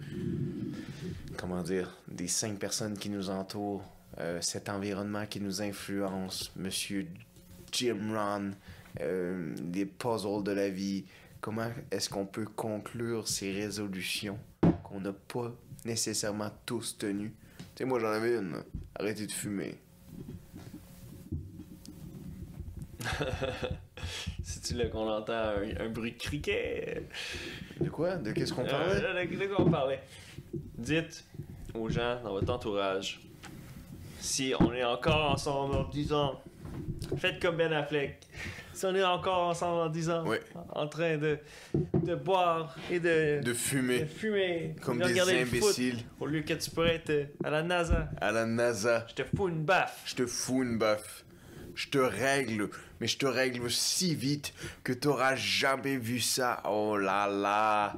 Comment 1.36 1.62
dire 1.62 1.96
Des 2.08 2.28
cinq 2.28 2.58
personnes 2.58 2.96
qui 2.98 3.10
nous 3.10 3.30
entourent, 3.30 3.84
euh, 4.18 4.40
cet 4.40 4.68
environnement 4.68 5.26
qui 5.26 5.40
nous 5.40 5.62
influence, 5.62 6.50
Monsieur 6.56 7.06
Jim 7.72 8.12
Ron, 8.14 8.50
euh, 9.00 9.54
les 9.72 9.86
puzzles 9.86 10.42
de 10.42 10.52
la 10.52 10.68
vie? 10.68 11.04
Comment 11.40 11.70
est-ce 11.90 12.08
qu'on 12.10 12.26
peut 12.26 12.46
conclure 12.46 13.28
ces 13.28 13.52
résolutions 13.52 14.38
qu'on 14.82 15.00
n'a 15.00 15.12
pas 15.12 15.52
nécessairement 15.84 16.50
tous 16.66 16.98
tenues? 16.98 17.32
Sais, 17.78 17.84
moi 17.84 17.98
j'en 18.00 18.08
avais 18.08 18.36
une. 18.36 18.62
Arrêtez 18.94 19.26
de 19.26 19.32
fumer. 19.32 19.74
C'est-tu 24.42 24.74
là 24.74 24.86
qu'on 24.86 25.08
entend 25.08 25.32
un, 25.32 25.76
un 25.78 25.88
bruit 25.88 26.12
de 26.12 26.18
criquet? 26.18 27.04
De 27.80 27.88
quoi? 27.88 28.16
De 28.16 28.32
qu'est-ce 28.32 28.52
qu'on 28.52 28.64
parlait? 28.64 29.02
Euh, 29.04 29.26
de, 29.26 29.36
de 29.36 29.46
quoi 29.46 29.64
on 29.64 29.70
parlait? 29.70 30.00
Dites 30.76 31.24
aux 31.74 31.88
gens 31.88 32.20
dans 32.22 32.32
votre 32.32 32.52
entourage, 32.52 33.20
si 34.18 34.52
on 34.58 34.72
est 34.72 34.84
encore 34.84 35.30
ensemble 35.32 35.88
10 35.92 36.12
ans, 36.12 36.42
faites 37.16 37.40
comme 37.40 37.56
Ben 37.56 37.72
Affleck. 37.72 38.18
Si 38.78 38.86
on 38.86 38.94
est 38.94 39.02
encore 39.02 39.48
ensemble 39.48 39.78
dans 39.78 39.88
10 39.88 40.10
ans, 40.10 40.24
en 40.72 40.86
train 40.86 41.16
de, 41.18 41.36
de 41.74 42.14
boire 42.14 42.76
et 42.92 43.00
de, 43.00 43.40
De 43.40 43.42
de 43.46 43.52
fumer. 43.52 44.06
fumer, 44.06 44.76
Comme 44.80 45.00
de 45.00 45.08
des 45.08 45.18
foot, 45.18 45.30
imbéciles. 45.32 45.98
au 46.20 46.26
lieu 46.26 46.42
que 46.42 46.54
tu 46.54 46.70
pourrais 46.70 46.94
être 47.04 47.26
à 47.42 47.50
la 47.50 47.64
NASA, 47.64 48.08
À 48.20 48.30
la 48.30 48.46
NASA. 48.46 49.04
je 49.08 49.14
te 49.14 49.24
fous 49.24 49.48
une 49.48 49.64
baffe. 49.64 50.00
Je 50.06 50.14
te 50.14 50.26
fous 50.26 50.62
une 50.62 50.78
baffe. 50.78 51.24
Je 51.74 51.88
te 51.88 51.98
règle, 51.98 52.70
mais 53.00 53.08
je 53.08 53.18
te 53.18 53.26
règle 53.26 53.68
si 53.68 54.14
vite 54.14 54.54
que 54.84 54.92
t'auras 54.92 55.34
jamais 55.34 55.96
vu 55.96 56.20
ça. 56.20 56.62
Oh 56.64 56.96
là 56.96 57.26
là. 57.26 57.96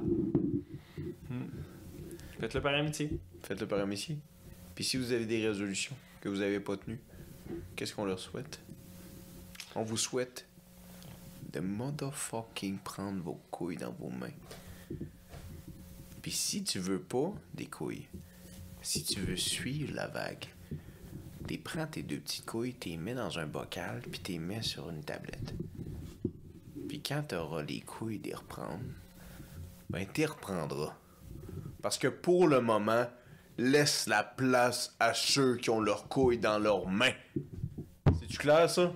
Faites-le 2.39 2.61
par 2.61 2.73
amitié. 2.73 3.19
Faites-le 3.43 3.67
par 3.67 3.79
amitié. 3.81 4.17
Puis 4.73 4.83
si 4.83 4.97
vous 4.97 5.11
avez 5.11 5.25
des 5.27 5.45
résolutions 5.47 5.95
que 6.21 6.29
vous 6.29 6.37
n'avez 6.37 6.59
pas 6.59 6.75
tenues, 6.75 6.99
qu'est-ce 7.75 7.93
qu'on 7.93 8.05
leur 8.05 8.17
souhaite? 8.17 8.59
On 9.75 9.83
vous 9.83 9.97
souhaite 9.97 10.47
de 11.53 11.59
motherfucking 11.59 12.79
prendre 12.79 13.21
vos 13.21 13.39
couilles 13.51 13.77
dans 13.77 13.91
vos 13.91 14.09
mains. 14.09 14.33
Puis 16.21 16.31
si 16.31 16.63
tu 16.63 16.79
veux 16.79 17.01
pas 17.01 17.33
des 17.53 17.65
couilles, 17.65 18.07
si 18.81 19.03
tu 19.03 19.19
veux 19.21 19.37
suivre 19.37 19.93
la 19.93 20.07
vague, 20.07 20.45
t'es 21.47 21.57
prends 21.57 21.87
tes 21.87 22.03
deux 22.03 22.19
petites 22.19 22.45
couilles, 22.45 22.73
t'es 22.73 22.97
mets 22.97 23.15
dans 23.15 23.39
un 23.39 23.47
bocal, 23.47 24.01
puis 24.11 24.19
t'es 24.19 24.37
mets 24.37 24.61
sur 24.61 24.89
une 24.89 25.03
tablette. 25.03 25.53
Puis 26.87 27.01
quand 27.01 27.23
t'auras 27.27 27.63
les 27.63 27.81
couilles 27.81 28.19
d'y 28.19 28.33
reprendre, 28.33 28.83
ben 29.89 30.05
t'y 30.05 30.25
reprendras. 30.25 30.95
Parce 31.81 31.97
que 31.97 32.07
pour 32.07 32.47
le 32.47 32.61
moment, 32.61 33.07
laisse 33.57 34.07
la 34.07 34.23
place 34.23 34.95
à 34.99 35.13
ceux 35.13 35.57
qui 35.57 35.69
ont 35.69 35.81
leurs 35.81 36.07
couilles 36.07 36.37
dans 36.37 36.59
leurs 36.59 36.87
mains. 36.87 37.13
C'est-tu 38.19 38.37
clair, 38.37 38.69
ça? 38.69 38.93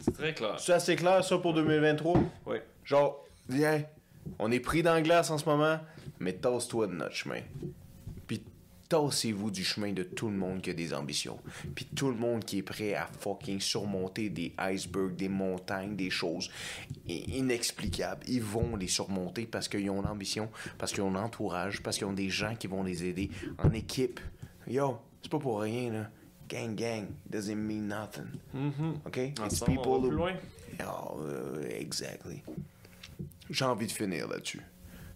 C'est 0.00 0.12
très 0.12 0.34
clair. 0.34 0.58
C'est 0.58 0.72
assez 0.72 0.96
clair, 0.96 1.24
ça, 1.24 1.38
pour 1.38 1.54
2023? 1.54 2.20
Oui. 2.46 2.56
Genre, 2.84 3.24
viens, 3.48 3.82
on 4.38 4.50
est 4.50 4.60
pris 4.60 4.82
dans 4.82 4.94
la 4.94 5.02
glace 5.02 5.30
en 5.30 5.38
ce 5.38 5.44
moment, 5.44 5.78
mais 6.18 6.32
tasse-toi 6.32 6.86
de 6.86 6.92
notre 6.92 7.14
chemin. 7.14 7.40
Puis 8.26 8.42
tassez-vous 8.88 9.50
du 9.50 9.64
chemin 9.64 9.92
de 9.92 10.02
tout 10.02 10.28
le 10.28 10.36
monde 10.36 10.60
qui 10.60 10.70
a 10.70 10.74
des 10.74 10.92
ambitions. 10.94 11.38
Puis 11.74 11.86
tout 11.86 12.08
le 12.08 12.16
monde 12.16 12.44
qui 12.44 12.58
est 12.58 12.62
prêt 12.62 12.94
à 12.94 13.06
fucking 13.18 13.60
surmonter 13.60 14.30
des 14.30 14.52
icebergs, 14.58 15.16
des 15.16 15.28
montagnes, 15.28 15.96
des 15.96 16.10
choses 16.10 16.50
inexplicables. 17.06 18.24
Ils 18.28 18.42
vont 18.42 18.76
les 18.76 18.88
surmonter 18.88 19.46
parce 19.46 19.68
qu'ils 19.68 19.90
ont 19.90 20.02
l'ambition, 20.02 20.50
parce 20.78 20.92
qu'ils 20.92 21.02
ont 21.02 21.10
l'entourage, 21.10 21.82
parce 21.82 21.96
qu'ils 21.96 22.06
ont 22.06 22.12
des 22.12 22.30
gens 22.30 22.54
qui 22.54 22.66
vont 22.66 22.82
les 22.82 23.04
aider 23.04 23.30
en 23.58 23.72
équipe. 23.72 24.20
Yo, 24.66 24.98
c'est 25.22 25.30
pas 25.30 25.38
pour 25.38 25.60
rien, 25.60 25.92
là. 25.92 26.10
Gang, 26.54 26.76
gang, 26.76 27.06
doesn't 27.28 27.56
mean 27.56 27.88
nothing. 27.88 28.28
Mhm. 28.54 29.00
OK? 29.04 29.16
It's 29.16 29.40
Ensemble, 29.40 29.72
on 29.72 29.76
people 29.76 29.92
who- 29.94 30.08
plus 30.08 30.16
loin. 30.16 30.34
Oh, 30.86 31.18
euh, 31.24 31.64
exactly. 31.68 32.44
J'ai 33.50 33.64
envie 33.64 33.88
de 33.88 33.92
finir 33.92 34.28
là-dessus. 34.28 34.60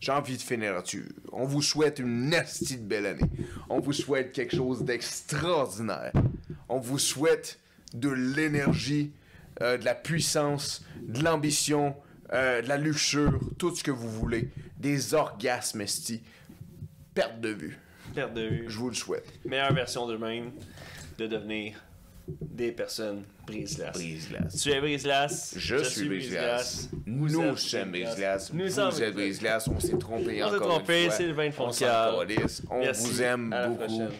J'ai 0.00 0.10
envie 0.10 0.36
de 0.36 0.42
finir 0.42 0.74
là-dessus. 0.74 1.06
On 1.30 1.44
vous 1.44 1.62
souhaite 1.62 2.00
une 2.00 2.28
nasty 2.30 2.76
de 2.78 2.82
belle 2.82 3.06
année. 3.06 3.30
On 3.68 3.78
vous 3.78 3.92
souhaite 3.92 4.32
quelque 4.32 4.56
chose 4.56 4.82
d'extraordinaire. 4.82 6.12
On 6.68 6.80
vous 6.80 6.98
souhaite 6.98 7.60
de 7.94 8.08
l'énergie, 8.08 9.12
euh, 9.62 9.78
de 9.78 9.84
la 9.84 9.94
puissance, 9.94 10.84
de 11.00 11.22
l'ambition, 11.22 11.94
euh, 12.32 12.62
de 12.62 12.68
la 12.68 12.78
luxure, 12.78 13.38
tout 13.58 13.72
ce 13.76 13.84
que 13.84 13.92
vous 13.92 14.10
voulez. 14.10 14.50
Des 14.76 15.14
orgasmes, 15.14 15.82
esti. 15.82 16.20
Perte 17.14 17.40
de 17.40 17.50
vue. 17.50 17.78
Perte 18.12 18.34
de 18.34 18.42
vue. 18.42 18.64
Je 18.66 18.76
vous 18.76 18.88
le 18.88 18.96
souhaite. 18.96 19.32
Meilleure 19.44 19.72
version 19.72 20.04
d'eux-mêmes 20.08 20.50
de 21.18 21.26
devenir 21.26 21.74
des 22.28 22.72
personnes 22.72 23.24
brise-glace. 23.46 23.92
Brise-glace. 23.94 24.62
Tu 24.62 24.70
es 24.70 24.80
brise-glace. 24.80 25.54
Je, 25.56 25.76
suis 25.82 26.08
Brise-Glace. 26.08 26.90
Vous 27.06 27.28
Nous 27.28 27.56
sommes 27.56 27.90
Brise-Glace. 27.90 28.52
Nous 28.52 28.64
Vous 28.64 28.70
sommes 28.70 29.02
êtes 29.02 29.14
Brise-Glace. 29.14 29.68
On 29.68 29.80
s'est 29.80 29.96
trompé 29.98 30.42
On 30.42 30.48
s'est 30.50 30.56
encore 30.56 30.68
trompé, 30.76 31.04
une 31.04 31.08
fois. 31.10 31.16
Sylvain 31.16 31.48
On 31.58 31.72
s'en 31.72 31.86
Foncal. 31.86 32.28
calisse. 32.28 32.62
On 32.70 32.78
Merci. 32.80 33.06
vous 33.10 33.22
aime 33.22 33.52
À 33.52 33.60
la 33.62 33.68
beaucoup. 33.68 33.84
prochaine. 33.84 34.10